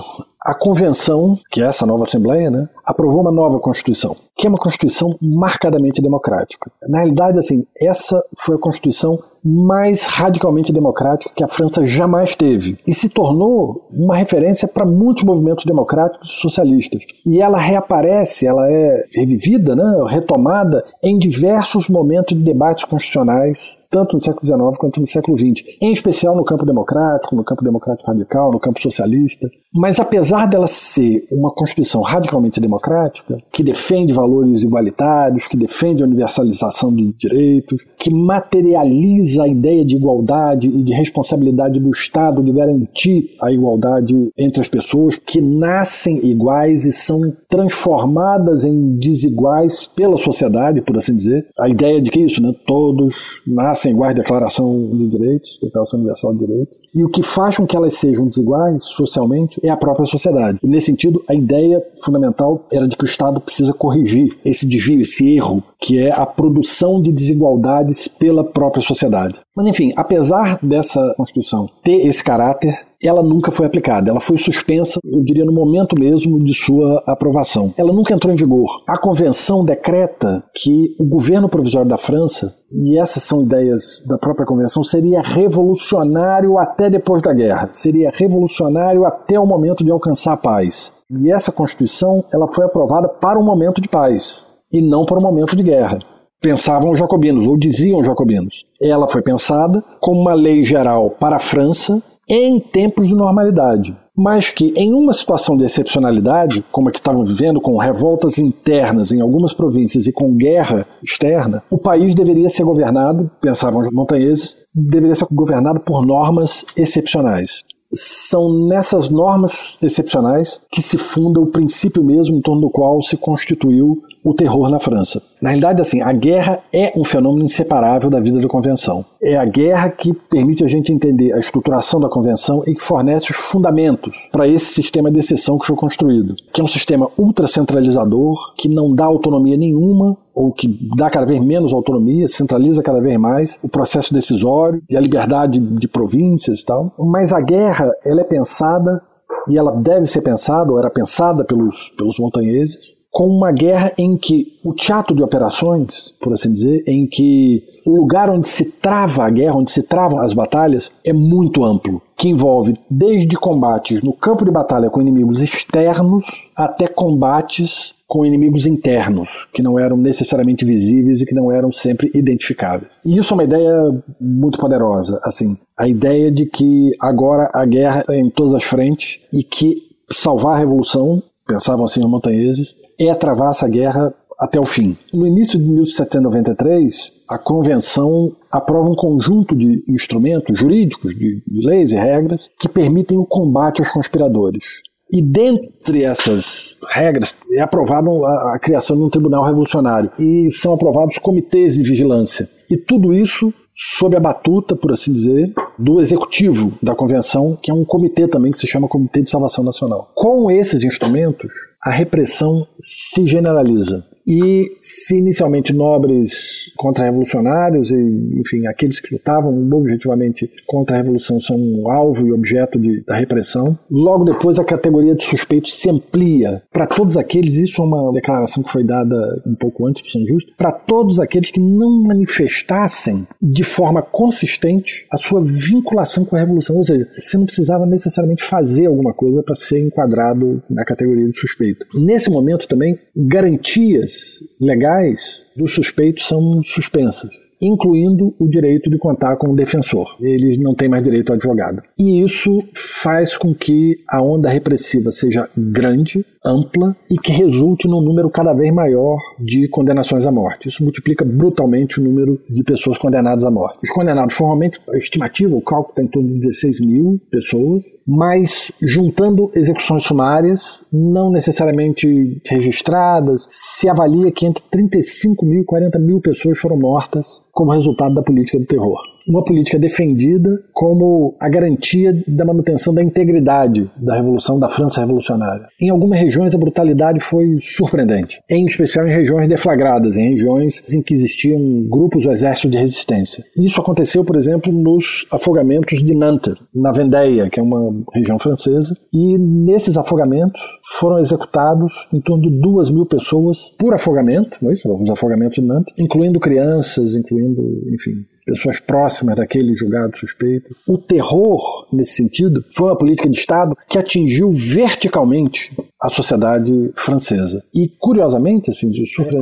a 0.41 0.55
convenção, 0.55 1.39
que 1.51 1.61
é 1.61 1.67
essa 1.67 1.85
nova 1.85 2.05
assembleia, 2.05 2.51
né, 2.51 2.69
aprovou 2.85 3.21
uma 3.21 3.33
nova 3.33 3.59
constituição, 3.59 4.17
que 4.37 4.47
é 4.47 4.51
uma 4.51 4.59
constituição 4.59 5.17
marcadamente 5.21 6.01
democrática. 6.01 6.71
Na 6.89 6.99
realidade, 6.99 7.39
assim, 7.39 7.67
essa 7.77 8.25
foi 8.39 8.57
a 8.57 8.61
constituição 8.61 9.19
mais 9.49 10.05
radicalmente 10.05 10.73
democrática 10.73 11.33
que 11.35 11.43
a 11.43 11.49
França 11.49 11.87
jamais 11.87 12.35
teve 12.35 12.79
e 12.87 12.93
se 12.93 13.09
tornou 13.09 13.89
uma 13.91 14.17
referência 14.17 14.69
para 14.69 14.85
muitos 14.85 15.25
movimentos 15.25 15.65
democráticos 15.65 16.39
socialistas. 16.41 17.03
E 17.25 17.41
ela 17.41 17.59
reaparece, 17.59 18.47
ela 18.47 18.69
é 18.71 19.05
revivida, 19.15 19.75
né, 19.75 20.05
retomada 20.09 20.85
em 21.03 21.19
diversos 21.19 21.89
momentos 21.89 22.37
de 22.37 22.45
debates 22.45 22.85
constitucionais, 22.85 23.79
tanto 23.91 24.15
no 24.15 24.21
século 24.21 24.45
XIX 24.45 24.79
quanto 24.79 25.01
no 25.01 25.07
século 25.07 25.39
XX, 25.39 25.65
em 25.81 25.93
especial 25.93 26.37
no 26.37 26.45
campo 26.45 26.67
democrático, 26.67 27.35
no 27.35 27.45
campo 27.45 27.65
democrático 27.65 28.11
radical, 28.11 28.53
no 28.53 28.61
campo 28.61 28.81
socialista. 28.81 29.49
Mas 29.73 30.01
apesar 30.01 30.47
dela 30.47 30.67
ser 30.67 31.27
uma 31.31 31.51
constituição 31.51 32.01
radicalmente 32.01 32.61
democrática, 32.61 33.39
que 33.53 33.63
defende 33.63 34.13
valores 34.13 34.63
igualitários, 34.63 35.47
que 35.47 35.57
defende 35.57 36.03
a 36.03 36.07
universalização 36.07 36.93
de 36.93 37.13
direitos, 37.13 37.79
que 37.99 38.13
materializa 38.13 39.38
a 39.39 39.49
ideia 39.49 39.85
de 39.85 39.97
igualdade 39.97 40.69
e 40.69 40.83
de 40.83 40.93
responsabilidade 40.93 41.79
do 41.79 41.91
Estado 41.91 42.43
de 42.43 42.53
garantir 42.53 43.35
a 43.41 43.53
igualdade 43.53 44.15
entre 44.37 44.61
as 44.61 44.69
pessoas, 44.69 45.17
que 45.17 45.41
nascem 45.41 46.25
iguais 46.27 46.85
e 46.85 46.93
são 46.93 47.21
transformadas 47.49 48.65
em 48.65 48.97
desiguais 48.97 49.87
pela 49.87 50.17
sociedade, 50.17 50.81
por 50.81 50.97
assim 50.97 51.15
dizer. 51.15 51.47
A 51.59 51.69
ideia 51.69 52.01
de 52.01 52.11
que 52.11 52.21
isso, 52.21 52.43
né? 52.43 52.53
Todos 52.67 53.15
nascem 53.47 53.93
iguais, 53.93 54.15
Declaração 54.15 54.91
de 54.93 55.09
Direitos, 55.09 55.59
Declaração 55.63 55.99
Universal 55.99 56.33
de 56.35 56.39
Direitos. 56.47 56.79
E 56.95 57.05
o 57.05 57.09
que 57.09 57.23
faz 57.23 57.57
com 57.57 57.67
que 57.67 57.77
elas 57.77 57.95
sejam 57.95 58.27
desiguais 58.27 58.85
socialmente 58.85 59.59
é 59.63 59.71
a 59.71 59.77
própria 59.77 60.07
sociedade. 60.07 60.59
E 60.63 60.67
nesse 60.67 60.87
sentido, 60.87 61.23
a 61.29 61.35
ideia 61.35 61.83
fundamental 62.05 62.67
era 62.73 62.87
de 62.87 62.97
que 62.97 63.05
o 63.05 63.07
Estado 63.07 63.41
precisa 63.41 63.73
corrigir 63.73 64.37
esse 64.45 64.67
desvio, 64.67 65.01
esse 65.01 65.35
erro, 65.35 65.63
que 65.81 65.99
é 65.99 66.11
a 66.11 66.27
produção 66.27 67.01
de 67.01 67.13
desigualdades 67.13 68.09
pela 68.09 68.45
própria 68.45 68.83
sociedade. 68.83 69.18
Mas 69.57 69.67
enfim, 69.67 69.93
apesar 69.97 70.59
dessa 70.63 71.01
Constituição 71.17 71.69
ter 71.83 72.07
esse 72.07 72.23
caráter, 72.23 72.89
ela 73.03 73.23
nunca 73.23 73.51
foi 73.51 73.67
aplicada. 73.67 74.11
Ela 74.11 74.21
foi 74.21 74.37
suspensa, 74.37 74.99
eu 75.05 75.23
diria, 75.23 75.45
no 75.45 75.53
momento 75.53 75.99
mesmo 75.99 76.43
de 76.43 76.53
sua 76.53 77.03
aprovação. 77.07 77.73
Ela 77.77 77.93
nunca 77.93 78.13
entrou 78.13 78.33
em 78.33 78.37
vigor. 78.37 78.83
A 78.87 78.99
convenção 78.99 79.65
decreta 79.65 80.43
que 80.55 80.97
o 80.99 81.05
governo 81.05 81.49
provisório 81.49 81.89
da 81.89 81.99
França, 81.99 82.55
e 82.71 82.99
essas 82.99 83.23
são 83.23 83.43
ideias 83.43 84.03
da 84.07 84.19
própria 84.19 84.47
convenção, 84.47 84.83
seria 84.83 85.23
revolucionário 85.23 86.59
até 86.59 86.91
depois 86.91 87.23
da 87.23 87.33
guerra. 87.33 87.71
Seria 87.73 88.11
revolucionário 88.13 89.05
até 89.05 89.39
o 89.39 89.47
momento 89.47 89.85
de 89.85 89.91
alcançar 89.91 90.33
a 90.33 90.37
paz. 90.37 90.93
E 91.11 91.33
essa 91.33 91.53
Constituição, 91.53 92.25
ela 92.33 92.49
foi 92.49 92.67
aprovada 92.67 93.09
para 93.09 93.39
um 93.39 93.45
momento 93.45 93.81
de 93.81 93.89
paz 93.89 94.47
e 94.73 94.83
não 94.83 95.05
para 95.05 95.19
um 95.19 95.23
momento 95.23 95.57
de 95.57 95.63
guerra 95.63 95.99
pensavam 96.41 96.91
os 96.91 96.99
jacobinos, 96.99 97.47
ou 97.47 97.57
diziam 97.57 98.01
os 98.01 98.07
jacobinos. 98.07 98.65
Ela 98.81 99.09
foi 99.09 99.23
pensada 99.23 99.83
como 100.01 100.21
uma 100.21 100.35
lei 100.35 100.63
geral 100.63 101.11
para 101.11 101.37
a 101.37 101.41
França 101.41 102.03
em 102.29 102.61
tempos 102.61 103.09
de 103.09 103.15
normalidade, 103.15 103.97
mas 104.15 104.51
que 104.51 104.75
em 104.77 104.93
uma 104.93 105.15
situação 105.15 105.57
de 105.57 105.65
excepcionalidade, 105.65 106.63
como 106.71 106.89
a 106.89 106.93
que 106.93 106.99
estavam 106.99 107.25
vivendo, 107.25 107.61
com 107.61 107.79
revoltas 107.79 108.39
internas 108.39 109.13
em 109.13 109.21
algumas 109.21 109.55
províncias 109.55 110.07
e 110.07 110.13
com 110.13 110.37
guerra 110.37 110.87
externa, 111.03 111.63
o 111.71 111.79
país 111.79 112.15
deveria 112.15 112.51
ser 112.51 112.65
governado, 112.65 113.31
pensavam 113.41 113.81
os 113.81 113.91
montanheses, 113.91 114.57
deveria 114.75 115.15
ser 115.15 115.27
governado 115.33 115.81
por 115.81 116.05
normas 116.05 116.67
excepcionais 116.77 117.63
são 117.93 118.67
nessas 118.67 119.09
normas 119.09 119.79
excepcionais 119.83 120.61
que 120.71 120.83
se 120.83 120.99
funda 120.99 121.41
o 121.41 121.47
princípio 121.47 122.05
mesmo 122.05 122.37
em 122.37 122.41
torno 122.41 122.63
do 122.63 122.71
qual 122.71 123.01
se 123.01 123.17
constituiu 123.17 124.03
o 124.25 124.35
terror 124.35 124.69
na 124.71 124.81
França. 124.81 125.23
Na 125.41 125.51
realidade, 125.51 125.81
assim, 125.81 126.01
a 126.01 126.13
guerra 126.13 126.59
é 126.73 126.93
um 126.97 127.05
fenômeno 127.05 127.45
inseparável 127.45 128.11
da 128.11 128.21
vida 128.21 128.41
da 128.41 128.49
convenção. 128.49 129.05
É 129.23 129.37
a 129.37 129.45
guerra 129.45 129.89
que 129.89 130.13
permite 130.13 130.65
a 130.65 130.69
gente 130.69 130.93
entender 130.93 131.33
a 131.33 131.39
estruturação 131.39 132.01
da 132.01 132.09
convenção 132.09 132.63
e 132.67 132.75
que 132.75 132.83
fornece 132.83 133.31
os 133.31 133.37
fundamentos 133.37 134.29
para 134.33 134.47
esse 134.47 134.67
sistema 134.67 135.11
de 135.11 135.19
exceção 135.19 135.59
que 135.59 135.67
foi 135.67 135.77
construído, 135.77 136.35
que 136.53 136.61
é 136.61 136.65
um 136.65 136.69
sistema 136.69 137.09
ultracentralizador, 137.17 138.55
que 138.57 138.69
não 138.69 138.95
dá 138.95 139.05
autonomia 139.05 139.57
nenhuma 139.57 140.17
ou 140.35 140.53
que 140.53 140.69
dá 140.97 141.11
cada 141.11 141.27
vez 141.27 141.43
menos 141.43 141.73
autonomia, 141.73 142.29
centraliza 142.29 142.83
cada 142.83 143.01
vez 143.01 143.19
mais 143.19 143.59
o 143.63 143.69
processo 143.69 144.15
decisório 144.15 144.81
e 144.89 144.97
a 144.97 145.01
liberdade 145.01 145.59
de 145.59 145.89
províncias 145.89 146.61
e 146.61 146.65
tal. 146.65 146.93
Mas 146.99 147.33
a 147.33 147.41
guerra, 147.41 147.91
ela 148.05 148.21
é 148.21 148.25
pensada 148.25 149.03
e 149.49 149.59
ela 149.59 149.73
deve 149.73 150.07
ser 150.07 150.21
pensada, 150.21 150.71
ou 150.71 150.79
era 150.79 150.91
pensada 150.91 151.45
pelos, 151.45 151.89
pelos 151.97 152.19
montanheses, 152.19 152.98
como 153.11 153.35
uma 153.35 153.53
guerra 153.53 153.93
em 153.97 154.17
que 154.17 154.59
o 154.65 154.73
teatro 154.73 155.15
de 155.15 155.23
operações, 155.23 156.13
por 156.21 156.33
assim 156.33 156.53
dizer, 156.53 156.83
em 156.87 157.07
que 157.07 157.63
o 157.85 157.97
lugar 157.97 158.29
onde 158.29 158.47
se 158.47 158.67
trava 158.67 159.25
a 159.25 159.31
guerra, 159.31 159.57
onde 159.57 159.71
se 159.71 159.83
travam 159.83 160.21
as 160.21 160.35
batalhas, 160.35 160.91
é 161.03 161.13
muito 161.13 161.65
amplo, 161.65 162.03
que 162.17 162.29
envolve 162.29 162.77
desde 162.91 163.35
combates 163.37 164.03
no 164.03 164.13
campo 164.13 164.45
de 164.45 164.51
batalha 164.51 164.91
com 164.91 165.01
inimigos 165.01 165.41
externos 165.41 166.27
até 166.55 166.87
combates 166.87 167.95
com 168.07 168.25
inimigos 168.25 168.67
internos, 168.67 169.47
que 169.53 169.63
não 169.63 169.79
eram 169.79 169.97
necessariamente 169.97 170.65
visíveis 170.65 171.21
e 171.21 171.27
que 171.27 171.35
não 171.35 171.53
eram 171.53 171.71
sempre 171.71 172.11
identificáveis. 172.15 173.01
E 173.05 173.19
isso 173.19 173.35
é 173.35 173.37
uma 173.37 173.45
ideia 173.45 174.03
muito 174.19 174.59
poderosa, 174.59 175.21
assim, 175.23 175.57
a 175.77 175.87
ideia 175.87 176.31
de 176.31 176.47
que 176.47 176.91
agora 176.99 177.51
a 177.53 177.67
guerra 177.67 178.05
é 178.09 178.19
em 178.19 178.31
todas 178.31 178.55
as 178.55 178.65
frentes 178.65 179.21
e 179.31 179.43
que 179.43 179.77
salvar 180.11 180.57
a 180.57 180.59
revolução, 180.59 181.23
pensavam 181.47 181.85
assim 181.85 182.01
os 182.01 182.09
montanheses, 182.09 182.75
é 182.99 183.15
travar 183.15 183.51
essa 183.51 183.69
guerra 183.69 184.13
até 184.39 184.61
o 184.61 184.65
fim. 184.65 184.97
No 185.13 185.27
início 185.27 185.59
de 185.59 185.65
1793, 185.65 187.13
a 187.29 187.37
convenção 187.37 188.33
aprova 188.51 188.89
um 188.89 188.95
conjunto 188.95 189.55
de 189.55 189.83
instrumentos 189.89 190.59
jurídicos, 190.59 191.15
de, 191.15 191.43
de 191.45 191.67
leis 191.67 191.93
e 191.93 191.97
regras, 191.97 192.49
que 192.59 192.69
permitem 192.69 193.19
o 193.19 193.27
combate 193.27 193.81
aos 193.81 193.91
conspiradores. 193.91 194.63
E 195.11 195.23
dentre 195.23 196.05
essas 196.05 196.77
regras 196.91 197.35
é 197.53 197.61
aprovada 197.61 198.09
a, 198.11 198.55
a, 198.55 198.59
criação 198.59 198.97
de 198.97 199.03
um 199.03 199.09
tribunal 199.09 199.43
revolucionário 199.43 200.11
e 200.19 200.51
são 200.51 200.75
aprovados 200.75 201.17
comitês 201.17 201.75
de 201.75 201.83
vigilância. 201.83 202.49
E 202.71 202.77
tudo 202.77 203.15
isso 203.15 203.53
sob 203.73 204.17
a 204.17 204.21
batuta, 204.21 204.77
por 204.77 204.93
assim 204.93 205.13
dizer, 205.13 205.53
do 205.79 205.99
executivo 206.01 206.73
da 206.83 206.95
convenção, 206.95 207.57
que 207.61 207.71
é 207.71 207.75
um 207.75 207.87
comitê 207.87 208.29
também 208.29 208.53
que 208.53 208.59
se 208.59 208.67
chama 208.67 208.89
Comitê 208.89 209.23
de 209.23 209.31
Salvação 209.31 209.65
Nacional. 209.65 210.11
Com 210.15 210.51
esses 210.51 210.85
instrumentos, 210.85 211.51
a 211.83 211.91
repressão 211.91 212.67
se 212.81 213.27
generaliza. 213.27 214.05
E 214.29 214.77
se 214.79 215.17
inicialmente 215.17 215.73
nobres 215.73 216.71
contra-revolucionários 216.77 217.91
e, 217.91 217.97
enfim, 218.37 218.67
aqueles 218.67 219.01
que 219.01 219.15
lutavam 219.15 219.67
objetivamente 219.73 220.51
contra 220.67 220.97
a 220.97 221.01
revolução 221.01 221.41
são 221.41 221.59
alvo 221.91 222.27
e 222.27 222.33
objeto 222.33 222.79
de, 222.79 223.03
da 223.07 223.17
repressão, 223.17 223.79
logo 223.91 224.25
depois 224.25 224.59
a 224.59 224.65
categoria 224.65 225.15
de 225.15 225.25
suspeitos 225.25 225.75
se 225.75 225.89
amplia 225.89 226.63
para 226.71 226.87
todos 226.87 227.17
aqueles, 227.17 227.55
isso 227.55 227.81
é 227.81 227.85
uma 227.87 228.13
declaração 228.13 228.63
que 228.63 228.71
foi 228.71 228.85
dada 228.85 229.17
um 229.47 229.55
pouco 229.55 229.87
antes 229.87 230.03
por 230.03 230.11
São 230.11 230.27
Justo, 230.27 230.53
para 230.59 230.73
todos 230.73 231.19
aqueles 231.19 231.51
que 231.51 231.61
não 231.61 232.03
manifestassem 232.03 233.27
de 233.41 233.65
forma 233.65 234.03
consistente 234.03 235.07
a 235.11 235.17
sua 235.17 235.41
vinculação 235.41 236.27
com 236.27 236.37
a 236.37 236.41
revolução, 236.41 236.77
ou 236.77 236.85
seja, 236.85 237.09
você 237.19 237.39
não 237.39 237.47
precisava 237.47 237.87
necessariamente 237.87 238.45
fazer 238.45 238.87
alguma 238.87 239.15
coisa 239.15 239.43
para 239.43 239.55
ser 239.55 239.81
enquadrado 239.81 240.63
na 240.69 240.85
categoria 240.85 241.27
de 241.27 241.39
suspeito. 241.39 241.87
Nesse 241.95 242.29
momento 242.29 242.69
também, 242.69 242.99
garantias 243.17 244.18
legais 244.61 245.43
dos 245.57 245.75
suspeitos 245.75 246.27
são 246.27 246.63
suspensas, 246.63 247.31
incluindo 247.61 248.35
o 248.39 248.49
direito 248.49 248.91
de 248.91 248.99
contar 248.99 249.37
com 249.37 249.51
o 249.51 249.57
defensor. 249.57 250.17
Eles 250.21 250.59
não 250.59 250.75
têm 250.75 250.89
mais 250.89 251.03
direito 251.03 251.31
ao 251.31 251.37
advogado. 251.37 251.83
E 251.99 252.23
isso 252.23 252.59
faz 252.75 253.37
com 253.37 253.55
que 253.55 253.99
a 254.09 254.23
onda 254.23 254.49
repressiva 254.49 255.13
seja 255.13 255.49
grande, 255.57 256.25
ampla 256.45 256.97
e 257.11 257.17
que 257.17 257.33
resulte 257.33 257.87
num 257.87 258.01
número 258.01 258.31
cada 258.31 258.53
vez 258.53 258.73
maior 258.73 259.19
de 259.39 259.69
condenações 259.69 260.27
à 260.27 260.33
morte. 260.33 260.69
Isso 260.69 260.83
multiplica 260.83 261.25
brutalmente 261.25 262.01
o 262.01 262.03
número 262.03 262.41
de 262.49 262.63
pessoas 262.63 262.97
condenadas 262.97 263.45
à 263.45 263.51
morte. 263.51 263.79
Os 263.85 263.91
condenados, 263.91 264.35
formalmente, 264.35 264.81
a 264.91 264.97
estimativa, 264.97 265.57
o 265.57 265.61
cálculo 265.61 265.91
está 265.91 266.03
em 266.03 266.07
torno 266.07 266.29
de 266.29 266.35
16 266.41 266.81
mil 266.81 267.21
pessoas, 267.31 267.85
mas 268.07 268.73
juntando 268.81 269.51
execuções 269.55 270.05
sumárias, 270.05 270.85
não 270.93 271.31
necessariamente 271.31 272.41
registradas, 272.47 273.49
se 273.53 273.89
avalia 273.89 274.33
que 274.33 274.47
entre 274.47 274.63
35 274.71 275.45
mil 275.45 275.63
e 275.63 275.65
40 275.65 275.99
mil 275.99 276.21
pessoas 276.21 276.59
foram 276.59 276.77
mortas 276.77 277.48
como 277.59 277.73
resultado 277.73 278.15
da 278.15 278.23
política 278.23 278.57
do 278.57 278.67
terror 278.67 279.01
uma 279.29 279.45
política 279.45 279.79
defendida 279.79 280.59
como 280.73 281.37
a 281.39 281.49
garantia 281.49 282.17
da 282.27 282.45
manutenção 282.45 282.95
da 282.95 283.03
integridade 283.03 283.91
da 283.97 284.17
Revolução, 284.17 284.59
da 284.59 284.69
França 284.69 285.01
Revolucionária. 285.01 285.67
Em 285.81 285.91
algumas 285.91 286.19
regiões 286.19 286.55
a 286.55 286.59
brutalidade 286.59 287.21
foi 287.21 287.59
surpreendente, 287.61 288.41
em 288.49 288.65
especial 288.67 289.07
em 289.07 289.13
regiões 289.13 289.47
deflagradas, 289.47 290.17
em 290.17 290.31
regiões 290.31 290.83
em 290.93 291.03
que 291.03 291.15
existiam 291.15 291.59
grupos 291.89 292.25
ou 292.25 292.33
exércitos 292.33 292.71
de 292.71 292.79
resistência. 292.79 293.45
Isso 293.57 293.81
aconteceu, 293.81 294.25
por 294.25 294.37
exemplo, 294.37 294.73
nos 294.73 295.27
afogamentos 295.31 296.03
de 296.03 296.15
Nantes, 296.15 296.55
na 296.75 296.93
Vendéia, 296.93 297.51
que 297.51 297.61
é 297.61 297.63
uma 297.63 297.95
região 298.15 298.39
francesa, 298.39 298.97
e 299.13 299.39
nesses 299.39 299.97
afogamentos 299.97 300.61
foram 300.99 301.19
executados 301.19 301.93
em 302.13 302.21
torno 302.21 302.43
de 302.43 302.61
duas 302.61 302.91
mil 302.91 303.05
pessoas 303.05 303.71
por 303.79 303.95
afogamento, 303.95 304.57
não 304.63 304.71
é 304.71 304.75
isso? 304.75 304.89
os 304.89 305.11
afogamentos 305.11 305.57
de 305.57 305.63
Nantes, 305.63 305.93
incluindo 305.99 306.41
crianças, 306.41 307.17
incluindo, 307.17 307.63
enfim, 307.93 308.25
pessoas 308.49 308.81
próximas 308.81 309.37
daquele 309.37 309.75
julgado 309.75 310.17
suspeito. 310.17 310.75
O 310.87 310.97
terror, 310.97 311.87
nesse 311.93 312.15
sentido, 312.15 312.65
foi 312.75 312.89
uma 312.89 312.97
política 312.97 313.29
de 313.29 313.39
Estado 313.39 313.77
que 313.89 313.99
atingiu 313.99 314.51
verticalmente 314.51 315.71
a 316.01 316.09
sociedade 316.09 316.91
francesa. 316.95 317.63
E, 317.75 317.89
curiosamente, 317.89 318.71
assim, 318.71 318.91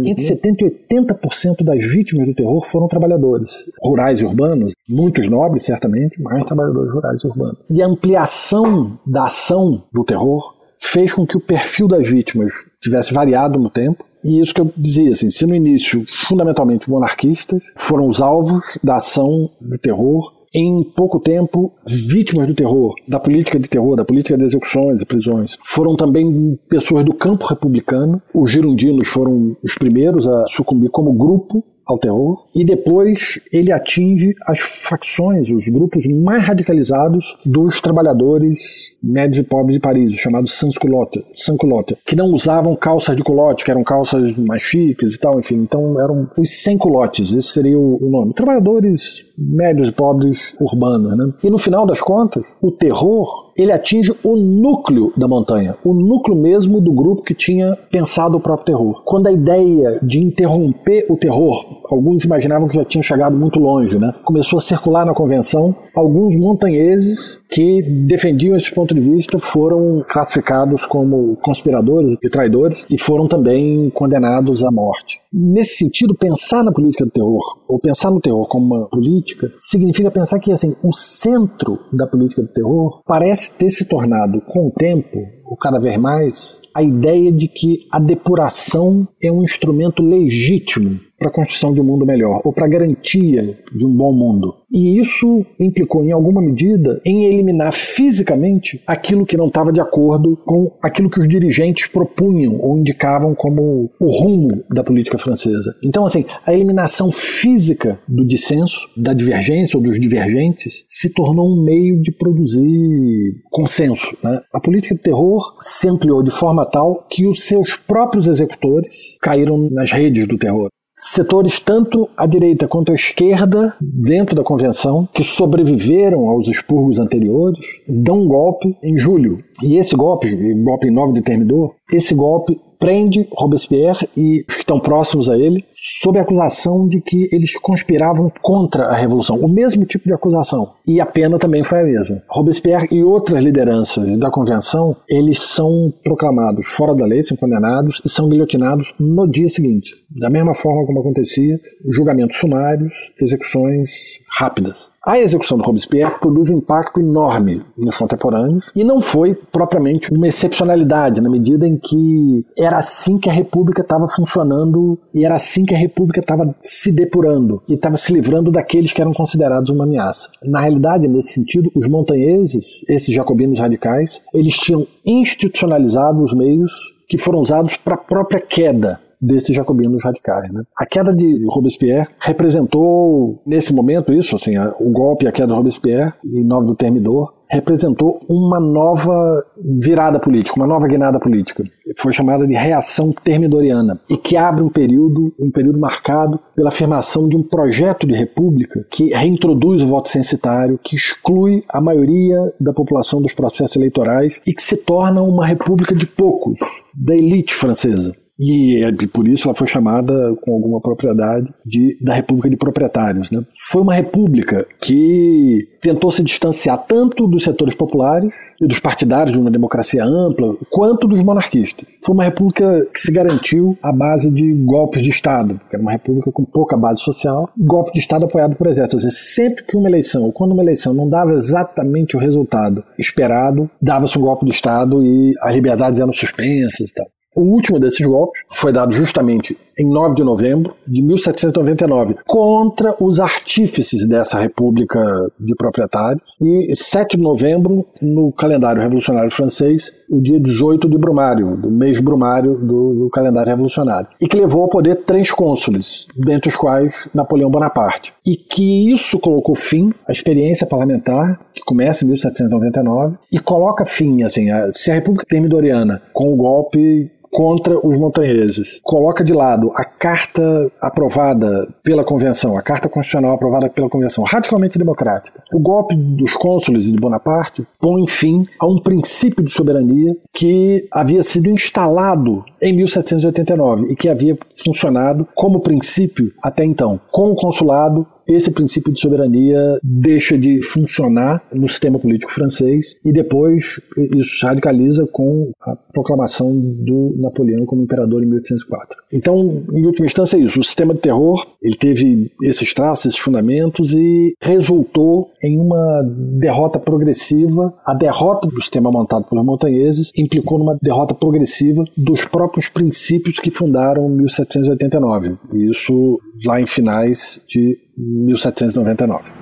entre 0.05 0.25
70% 0.25 0.63
e 0.63 0.95
80% 0.95 1.63
das 1.63 1.85
vítimas 1.85 2.27
do 2.27 2.35
terror 2.35 2.65
foram 2.65 2.89
trabalhadores, 2.89 3.65
rurais 3.83 4.21
e 4.21 4.25
urbanos, 4.25 4.73
muitos 4.89 5.29
nobres, 5.29 5.65
certamente, 5.65 6.21
mas 6.21 6.45
trabalhadores 6.47 6.93
rurais 6.93 7.23
e 7.23 7.27
urbanos. 7.27 7.59
E 7.71 7.83
a 7.83 7.87
ampliação 7.87 8.99
da 9.07 9.25
ação 9.25 9.83
do 9.93 10.03
terror 10.05 10.56
fez 10.87 11.13
com 11.13 11.27
que 11.27 11.37
o 11.37 11.41
perfil 11.41 11.89
das 11.89 12.09
vítimas 12.09 12.53
tivesse 12.81 13.13
variado 13.13 13.59
no 13.59 13.71
tempo. 13.71 14.05
E 14.25 14.41
isso 14.41 14.55
que 14.55 14.61
eu 14.61 14.73
dizia, 14.77 15.11
assim, 15.11 15.31
se 15.31 15.47
no 15.47 15.55
início, 15.55 16.03
fundamentalmente 16.07 16.91
monarquistas, 16.91 17.63
foram 17.77 18.09
os 18.09 18.21
alvos 18.21 18.63
da 18.83 18.97
ação 18.97 19.49
do 19.61 19.79
terror, 19.79 20.33
em 20.55 20.83
pouco 20.83 21.21
tempo, 21.21 21.73
vítimas 21.87 22.49
do 22.49 22.55
terror, 22.55 22.95
da 23.07 23.21
política 23.21 23.59
de 23.59 23.69
terror, 23.69 23.95
da 23.95 24.07
política 24.07 24.39
de 24.39 24.45
execuções 24.45 25.03
e 25.03 25.07
prisões, 25.07 25.59
foram 25.63 25.95
também 25.95 26.59
pessoas 26.69 27.05
do 27.05 27.13
campo 27.13 27.45
republicano. 27.45 28.23
Os 28.33 28.51
girondinos 28.51 29.07
foram 29.07 29.55
os 29.63 29.75
primeiros 29.75 30.27
a 30.27 30.47
sucumbir 30.47 30.91
como 30.91 31.13
grupo 31.13 31.63
ao 31.87 31.99
terror, 31.99 32.47
e 32.55 32.65
depois 32.65 33.39
ele 33.53 33.71
atinge 33.71 34.35
as 34.47 34.59
facções, 34.59 35.49
os 35.51 35.69
grupos 35.69 36.07
mais 36.07 36.43
radicalizados 36.43 37.37
dos 37.45 37.81
trabalhadores 37.81 38.97
médios 39.03 39.39
e 39.39 39.43
pobres 39.49 39.75
de 39.75 39.81
Paris, 39.81 40.11
os 40.11 40.19
chamados 40.19 40.53
sans-culottes, 40.55 41.23
sans 41.35 41.57
que 42.05 42.17
não 42.17 42.33
usavam 42.33 42.75
calças 42.75 43.17
de 43.17 43.23
culote, 43.23 43.65
que 43.65 43.71
eram 43.71 43.85
calças 43.85 44.37
mais 44.37 44.63
chiques 44.63 45.15
e 45.15 45.21
tal, 45.21 45.39
enfim, 45.39 45.57
então 45.57 46.01
eram 46.01 46.29
os 46.39 46.63
sem-culottes, 46.63 47.33
esse 47.33 47.49
seria 47.49 47.79
o 47.79 47.99
nome. 48.11 48.35
Trabalhadores 48.35 49.25
médios 49.39 49.89
e 49.89 49.93
pobres 49.93 50.39
urbanos, 50.61 51.17
né? 51.17 51.33
E 51.43 51.51
no 51.51 51.59
final 51.59 51.87
das 51.87 52.01
contas, 52.01 52.45
o 52.61 52.71
terror 52.71 53.47
ele 53.57 53.73
atinge 53.73 54.15
o 54.23 54.37
núcleo 54.37 55.13
da 55.17 55.27
montanha, 55.27 55.77
o 55.83 55.95
núcleo 55.95 56.37
mesmo 56.37 56.81
do 56.81 56.93
grupo 56.93 57.23
que 57.23 57.35
tinha 57.35 57.77
pensado 57.91 58.37
o 58.37 58.41
próprio 58.41 58.67
terror. 58.67 59.03
Quando 59.05 59.29
a 59.29 59.33
ideia 59.33 59.99
de 60.03 60.23
interromper 60.23 61.07
o 61.09 61.17
terror, 61.17 61.76
alguns 61.91 62.25
imaginavam 62.25 62.69
que 62.69 62.75
já 62.75 62.85
tinha 62.85 63.03
chegado 63.03 63.37
muito 63.37 63.59
longe, 63.59 63.99
né? 63.99 64.13
Começou 64.25 64.59
a 64.59 64.63
circular 64.63 65.05
na 65.05 65.15
convenção, 65.15 65.75
alguns 65.95 66.37
montanheses 66.37 67.41
que 67.49 67.83
defendiam 68.07 68.57
esse 68.57 68.73
ponto 68.75 68.95
de 68.95 69.01
vista 69.01 69.39
foram 69.39 70.05
classificados 70.09 70.85
como 70.85 71.37
conspiradores 71.37 72.17
e 72.23 72.29
traidores 72.29 72.85
e 72.91 72.99
foram 72.99 73.27
também 73.27 73.91
condenados 73.91 74.65
à 74.65 74.71
morte. 74.71 75.21
Nesse 75.33 75.77
sentido, 75.77 76.15
pensar 76.15 76.65
na 76.65 76.73
política 76.73 77.05
do 77.05 77.11
terror, 77.11 77.43
ou 77.69 77.79
pensar 77.79 78.11
no 78.11 78.21
terror 78.21 78.47
como 78.49 78.75
uma 78.75 78.89
política, 78.89 79.53
significa 79.59 80.11
pensar 80.11 80.39
que 80.39 80.53
assim, 80.53 80.75
o 80.83 80.93
centro 80.93 81.79
da 81.93 82.07
política 82.07 82.43
do 82.43 82.49
terror 82.49 83.01
parece 83.07 83.53
ter 83.53 83.71
se 83.71 83.85
tornado, 83.85 84.41
com 84.41 84.69
o 84.69 84.71
tempo, 84.71 85.19
ou 85.45 85.57
cada 85.57 85.79
vez 85.79 85.97
mais, 85.97 86.59
a 86.75 86.83
ideia 86.83 87.33
de 87.33 87.49
que 87.49 87.87
a 87.91 87.99
depuração 87.99 89.07
é 89.23 89.31
um 89.31 89.43
instrumento 89.43 90.03
legítimo 90.03 91.01
para 91.19 91.29
a 91.29 91.33
construção 91.33 91.73
de 91.73 91.81
um 91.81 91.85
mundo 91.85 92.05
melhor, 92.05 92.41
ou 92.45 92.53
para 92.53 92.67
a 92.67 92.69
garantia 92.69 93.59
de 93.75 93.85
um 93.85 93.91
bom 93.91 94.13
mundo. 94.13 94.55
E 94.71 94.99
isso 94.99 95.45
implicou, 95.59 96.05
em 96.05 96.13
alguma 96.13 96.43
medida, 96.43 97.01
em 97.05 97.27
eliminar 97.27 97.73
fisicamente 97.73 98.83
aquilo 98.87 99.25
que 99.25 99.37
não 99.37 99.49
estava 99.49 99.73
de 99.73 99.81
acordo 99.81 100.37
com 100.45 100.73
aquilo 100.83 101.09
que 101.09 101.21
os 101.21 101.29
dirigentes 101.29 101.87
propunham 101.87 102.59
ou 102.61 102.77
indicavam 102.77 103.35
como 103.35 103.91
o 103.99 104.11
rumo 104.11 104.65
da 104.71 104.85
política 104.85 105.19
francesa. 105.19 105.75
Então, 105.83 106.05
assim, 106.05 106.25
a 106.45 106.53
eliminação 106.53 107.11
física 107.11 107.99
do 108.09 108.25
dissenso, 108.25 108.89
da 108.97 109.13
divergência 109.13 109.77
ou 109.77 109.83
dos 109.83 110.01
divergentes, 110.01 110.85
se 110.89 111.13
tornou 111.13 111.49
um 111.49 111.65
meio 111.65 112.03
de 112.03 112.13
produzir 112.13 113.35
consenso. 113.51 114.17
Né? 114.23 114.41
A 114.53 114.61
política 114.61 114.95
do 114.95 115.01
terror 115.01 115.57
se 115.61 115.89
ampliou 115.89 116.23
de 116.23 116.31
forma 116.31 116.67
tal 116.67 117.07
que 117.09 117.27
os 117.27 117.45
seus 117.45 117.77
próprios 117.77 118.27
executores 118.27 119.17
caíram 119.23 119.57
nas 119.71 119.93
redes 119.93 120.27
do 120.27 120.37
terror 120.37 120.69
setores 120.99 121.61
tanto 121.61 122.09
à 122.17 122.27
direita 122.27 122.67
quanto 122.67 122.91
à 122.91 122.95
esquerda 122.95 123.75
dentro 123.81 124.35
da 124.35 124.43
convenção 124.43 125.07
que 125.13 125.23
sobreviveram 125.23 126.29
aos 126.29 126.49
expurgos 126.49 126.99
anteriores 126.99 127.61
dão 127.87 128.23
um 128.23 128.29
golpe 128.29 128.77
em 128.83 128.99
julho. 128.99 129.43
E 129.63 129.77
esse 129.77 129.95
golpe, 129.95 130.35
golpe 130.55 130.89
em 130.89 130.91
9 130.91 131.13
de 131.13 131.23
Termidor, 131.23 131.75
esse 131.93 132.15
golpe 132.15 132.59
prende 132.79 133.27
Robespierre 133.33 134.09
e 134.17 134.45
estão 134.49 134.79
próximos 134.79 135.29
a 135.29 135.37
ele 135.37 135.65
sob 135.75 136.19
a 136.19 136.23
acusação 136.23 136.87
de 136.87 137.01
que 137.01 137.29
eles 137.33 137.57
conspiravam 137.59 138.31
contra 138.43 138.87
a 138.87 138.95
revolução, 138.95 139.37
o 139.37 139.49
mesmo 139.49 139.85
tipo 139.85 140.05
de 140.05 140.15
acusação. 140.15 140.69
E 140.87 141.01
a 141.01 141.07
pena 141.07 141.39
também 141.39 141.63
foi 141.63 141.81
a 141.81 141.85
mesma. 141.85 142.23
Robespierre 142.29 142.89
e 142.91 143.03
outras 143.03 143.43
lideranças 143.43 144.19
da 144.19 144.31
convenção, 144.31 144.97
eles 145.09 145.39
são 145.39 145.93
proclamados 146.03 146.67
fora 146.67 146.95
da 146.95 147.05
lei, 147.05 147.23
são 147.23 147.37
condenados 147.37 148.01
e 148.05 148.09
são 148.09 148.29
guilhotinados 148.29 148.95
no 148.99 149.27
dia 149.27 149.49
seguinte. 149.49 149.91
Da 150.11 150.31
mesma 150.31 150.55
forma 150.55 150.87
como 150.87 151.01
acontecia, 151.01 151.59
julgamentos 151.89 152.37
sumários, 152.37 152.93
execuções 153.21 153.91
rápidas. 154.39 154.91
A 155.07 155.21
execução 155.21 155.57
do 155.57 155.63
Robespierre 155.63 156.19
produz 156.19 156.51
um 156.51 156.57
impacto 156.59 156.99
enorme 156.99 157.63
nos 157.79 157.97
contemporâneos 157.97 158.65
e 158.75 158.83
não 158.83 159.01
foi 159.01 159.35
propriamente 159.35 160.13
uma 160.13 160.27
excepcionalidade, 160.27 161.21
na 161.21 161.31
medida 161.31 161.65
em 161.65 161.77
que 161.77 162.45
era 162.59 162.79
assim 162.79 163.17
que 163.17 163.31
a 163.31 163.33
República 163.33 163.83
estava 163.83 164.09
funcionando 164.09 164.99
e 165.15 165.25
era 165.25 165.37
assim 165.37 165.65
que 165.65 165.77
a 165.77 165.79
República 165.79 166.19
estava 166.19 166.53
se 166.61 166.91
depurando 166.91 167.63
e 167.69 167.75
estava 167.75 167.97
se 167.97 168.13
livrando 168.13 168.51
daqueles 168.51 168.93
que 168.93 169.01
eram 169.01 169.15
considerados 169.15 169.71
uma 169.71 169.85
ameaça. 169.85 170.29
Na 170.43 170.61
realidade, 170.61 171.07
nesse 171.07 171.35
sentido, 171.35 171.71
os 171.77 171.87
montanheses, 171.87 172.85
esses 172.89 173.15
jacobinos 173.15 173.61
radicais, 173.61 174.21
eles 174.35 174.55
tinham 174.55 174.89
institucionalizado 175.05 176.21
os 176.21 176.33
meios 176.33 176.73
que 177.09 177.17
foram 177.17 177.39
usados 177.39 177.77
para 177.77 177.95
a 177.95 177.99
própria 177.99 178.41
queda 178.41 179.06
desses 179.21 179.55
jacobinos 179.55 180.03
radicais. 180.03 180.51
Né? 180.53 180.63
A 180.77 180.87
queda 180.87 181.13
de 181.13 181.45
Robespierre 181.47 182.09
representou, 182.21 183.41
nesse 183.47 183.75
momento, 183.75 184.13
isso, 184.13 184.37
assim, 184.37 184.57
o 184.59 184.91
golpe 184.91 185.25
e 185.25 185.29
a 185.29 185.33
queda 185.33 185.49
de 185.49 185.55
Robespierre, 185.55 186.13
em 186.25 186.45
9 186.45 186.67
do 186.67 186.75
Termidor, 186.75 187.37
representou 187.49 188.21
uma 188.29 188.59
nova 188.59 189.45
virada 189.57 190.19
política, 190.19 190.59
uma 190.59 190.67
nova 190.67 190.87
guinada 190.87 191.19
política. 191.19 191.65
Foi 191.97 192.13
chamada 192.13 192.47
de 192.47 192.55
reação 192.55 193.13
termidoriana 193.13 194.01
e 194.11 194.17
que 194.17 194.37
abre 194.37 194.63
um 194.63 194.69
período, 194.69 195.33
um 195.41 195.51
período 195.51 195.79
marcado 195.79 196.41
pela 196.55 196.69
afirmação 196.69 197.29
de 197.29 197.37
um 197.37 197.43
projeto 197.43 198.07
de 198.07 198.15
república 198.15 198.85
que 198.91 199.15
reintroduz 199.15 199.83
o 199.83 199.87
voto 199.87 200.09
censitário, 200.09 200.81
que 200.83 200.97
exclui 200.97 201.63
a 201.69 201.81
maioria 201.81 202.53
da 202.61 202.73
população 202.73 203.23
dos 203.23 203.33
processos 203.33 203.77
eleitorais 203.77 204.41
e 204.47 204.53
que 204.53 204.63
se 204.63 204.79
torna 204.79 205.23
uma 205.23 205.47
república 205.47 205.95
de 205.95 206.07
poucos, 206.07 206.59
da 206.95 207.15
elite 207.15 207.55
francesa. 207.55 208.26
E, 208.39 208.81
por 209.13 209.27
isso 209.27 209.49
ela 209.49 209.55
foi 209.55 209.67
chamada 209.67 210.35
com 210.43 210.53
alguma 210.53 210.81
propriedade 210.81 211.53
de, 211.65 211.97
da 212.03 212.15
República 212.15 212.51
de 212.51 212.57
Proprietários. 212.57 213.31
Né? 213.31 213.43
Foi 213.71 213.83
uma 213.83 213.95
república 213.95 214.67
que 214.81 215.67
tentou 215.81 216.11
se 216.11 216.23
distanciar 216.23 216.85
tanto 216.87 217.27
dos 217.27 217.45
setores 217.45 217.75
populares 217.75 218.31
e 218.61 218.67
dos 218.67 218.81
partidários 218.81 219.33
de 219.33 219.39
uma 219.39 219.51
democracia 219.51 220.05
ampla, 220.05 220.57
quanto 220.71 221.07
dos 221.07 221.23
monarquistas. 221.23 221.87
Foi 222.05 222.15
uma 222.15 222.25
república 222.25 222.87
que 222.93 223.01
se 223.01 223.13
garantiu 223.13 223.77
à 223.83 223.93
base 223.93 224.31
de 224.31 224.53
golpes 224.65 225.03
de 225.03 225.11
Estado, 225.11 225.61
que 225.69 225.77
era 225.77 225.83
uma 225.83 225.93
república 225.93 226.31
com 226.33 226.45
pouca 226.45 226.77
base 226.77 227.01
social, 227.01 227.49
golpe 227.57 227.93
de 227.93 228.01
Estado 228.01 228.25
apoiado 228.25 228.57
por 228.57 228.67
exército. 228.67 228.97
Ou 228.97 229.01
seja, 229.01 229.15
sempre 229.15 229.65
que 229.65 229.77
uma 229.77 229.89
eleição, 229.89 230.23
ou 230.23 230.33
quando 230.33 230.53
uma 230.53 230.63
eleição 230.63 230.93
não 230.93 231.09
dava 231.09 231.33
exatamente 231.33 232.17
o 232.17 232.21
resultado 232.21 232.83
esperado, 232.99 233.71
dava-se 233.81 234.19
um 234.19 234.23
golpe 234.23 234.45
de 234.45 234.53
Estado 234.53 235.03
e 235.03 235.33
as 235.41 235.55
liberdades 235.55 236.01
eram 236.01 236.13
suspensas 236.13 236.91
e 236.91 236.95
tal. 236.95 237.07
O 237.37 237.43
último 237.43 237.79
desses 237.79 238.05
golpes 238.05 238.43
foi 238.55 238.73
dado 238.73 238.95
justamente 238.95 239.57
em 239.79 239.87
9 239.87 240.15
de 240.15 240.25
novembro 240.25 240.75
de 240.89 241.03
1799 241.03 242.17
contra 242.27 242.95
os 242.99 243.21
artífices 243.21 244.09
dessa 244.09 244.39
república 244.39 244.99
de 245.39 245.55
proprietários. 245.55 246.23
E 246.41 246.75
7 246.75 247.19
de 247.19 247.23
novembro 247.23 247.85
no 248.01 248.33
calendário 248.33 248.81
revolucionário 248.81 249.31
francês 249.31 249.93
o 250.11 250.19
dia 250.19 250.41
18 250.41 250.89
de 250.89 250.97
Brumário, 250.97 251.59
do 251.59 251.71
mês 251.71 252.01
Brumário 252.01 252.55
do, 252.57 252.95
do 252.95 253.11
calendário 253.11 253.51
revolucionário 253.51 254.09
e 254.19 254.27
que 254.27 254.37
levou 254.39 254.63
ao 254.63 254.69
poder 254.71 255.05
três 255.05 255.31
cônsules, 255.31 256.07
dentre 256.17 256.49
os 256.49 256.57
quais 256.57 256.95
Napoleão 257.15 257.51
Bonaparte 257.51 258.15
e 258.25 258.35
que 258.35 258.91
isso 258.91 259.19
colocou 259.19 259.55
fim 259.55 259.93
à 260.09 260.13
experiência 260.13 260.67
parlamentar 260.67 261.39
que 261.53 261.63
começa 261.63 262.03
em 262.03 262.09
1799 262.09 263.17
e 263.31 263.39
coloca 263.39 263.85
fim, 263.85 264.23
assim, 264.23 264.51
a, 264.51 264.73
se 264.73 264.91
a 264.91 264.95
República 264.95 265.27
Termidoriana 265.29 266.01
com 266.15 266.33
o 266.33 266.37
golpe 266.37 267.11
contra 267.37 267.79
os 267.87 267.99
montanheses. 267.99 268.81
Coloca 268.83 269.23
de 269.23 269.35
lado 269.35 269.71
a 269.75 269.85
carta 269.85 270.73
aprovada 270.81 271.69
pela 271.83 272.03
convenção, 272.03 272.57
a 272.57 272.63
carta 272.63 272.89
constitucional 272.89 273.35
aprovada 273.35 273.69
pela 273.69 273.91
convenção, 273.91 274.25
radicalmente 274.25 274.79
democrática. 274.79 275.43
O 275.53 275.61
golpe 275.61 275.95
dos 275.95 276.33
cônsules 276.33 276.87
e 276.87 276.93
de 276.93 276.99
Bonaparte 276.99 277.67
põe 277.79 278.09
fim 278.09 278.47
a 278.59 278.67
um 278.67 278.81
princípio 278.81 279.45
de 279.45 279.51
soberania 279.51 280.17
que 280.33 280.89
havia 280.91 281.23
sido 281.23 281.51
instalado 281.51 282.43
em 282.59 282.75
1789 282.75 283.93
e 283.93 283.97
que 283.97 284.09
havia 284.09 284.35
funcionado 284.65 285.29
como 285.35 285.61
princípio 285.61 286.33
até 286.43 286.65
então, 286.65 286.99
com 287.13 287.33
o 287.33 287.37
consulado 287.37 288.07
esse 288.29 288.51
princípio 288.51 288.93
de 288.93 289.01
soberania 289.01 289.79
deixa 289.83 290.37
de 290.37 290.63
funcionar 290.63 291.43
no 291.53 291.69
sistema 291.69 291.99
político 291.99 292.33
francês 292.33 292.97
e 293.05 293.13
depois 293.13 293.81
isso 294.15 294.39
se 294.39 294.47
radicaliza 294.47 295.07
com 295.13 295.51
a 295.63 295.77
proclamação 295.93 296.55
do 296.57 297.15
Napoleão 297.17 297.65
como 297.65 297.83
imperador 297.83 298.23
em 298.23 298.27
1804. 298.27 298.99
Então, 299.13 299.65
em 299.73 299.87
última 299.87 300.07
instância, 300.07 300.37
é 300.37 300.41
isso. 300.41 300.61
O 300.61 300.65
sistema 300.65 300.95
de 300.95 301.01
terror 301.01 301.47
ele 301.63 301.77
teve 301.77 302.31
esses 302.43 302.73
traços, 302.75 303.07
esses 303.07 303.19
fundamentos 303.19 303.93
e 303.93 304.35
resultou 304.41 305.31
em 305.43 305.59
uma 305.59 306.03
derrota 306.39 306.79
progressiva. 306.79 307.73
A 307.85 307.95
derrota 307.95 308.49
do 308.49 308.61
sistema 308.61 308.91
montado 308.91 309.25
pelos 309.25 309.45
montanheses 309.45 310.11
implicou 310.17 310.59
numa 310.59 310.77
derrota 310.83 311.15
progressiva 311.15 311.85
dos 311.97 312.25
próprios 312.25 312.69
princípios 312.69 313.39
que 313.39 313.51
fundaram 313.51 314.09
1789. 314.09 315.37
Isso 315.55 316.21
lá 316.45 316.61
em 316.61 316.67
finais 316.67 317.41
de 317.49 317.79
1799. 317.97 319.33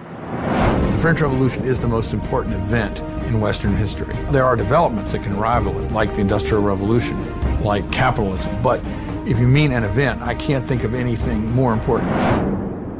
The 0.92 0.98
French 0.98 1.20
Revolution 1.20 1.64
is 1.64 1.78
the 1.78 1.86
most 1.86 2.14
important 2.14 2.54
event 2.54 3.02
in 3.28 3.40
Western 3.40 3.76
history. 3.76 4.14
There 4.30 4.44
are 4.44 4.56
developments 4.56 5.12
that 5.12 5.22
can 5.22 5.36
rival 5.38 5.74
it, 5.82 5.92
like 5.92 6.14
the 6.14 6.20
Industrial 6.20 6.62
Revolution, 6.62 7.16
like 7.62 7.84
capitalism, 7.90 8.50
but 8.62 8.80
if 9.26 9.38
you 9.38 9.46
mean 9.46 9.72
an 9.72 9.84
event, 9.84 10.22
I 10.22 10.34
can't 10.34 10.66
think 10.66 10.84
of 10.84 10.94
anything 10.94 11.50
more 11.54 11.72
important. 11.72 12.10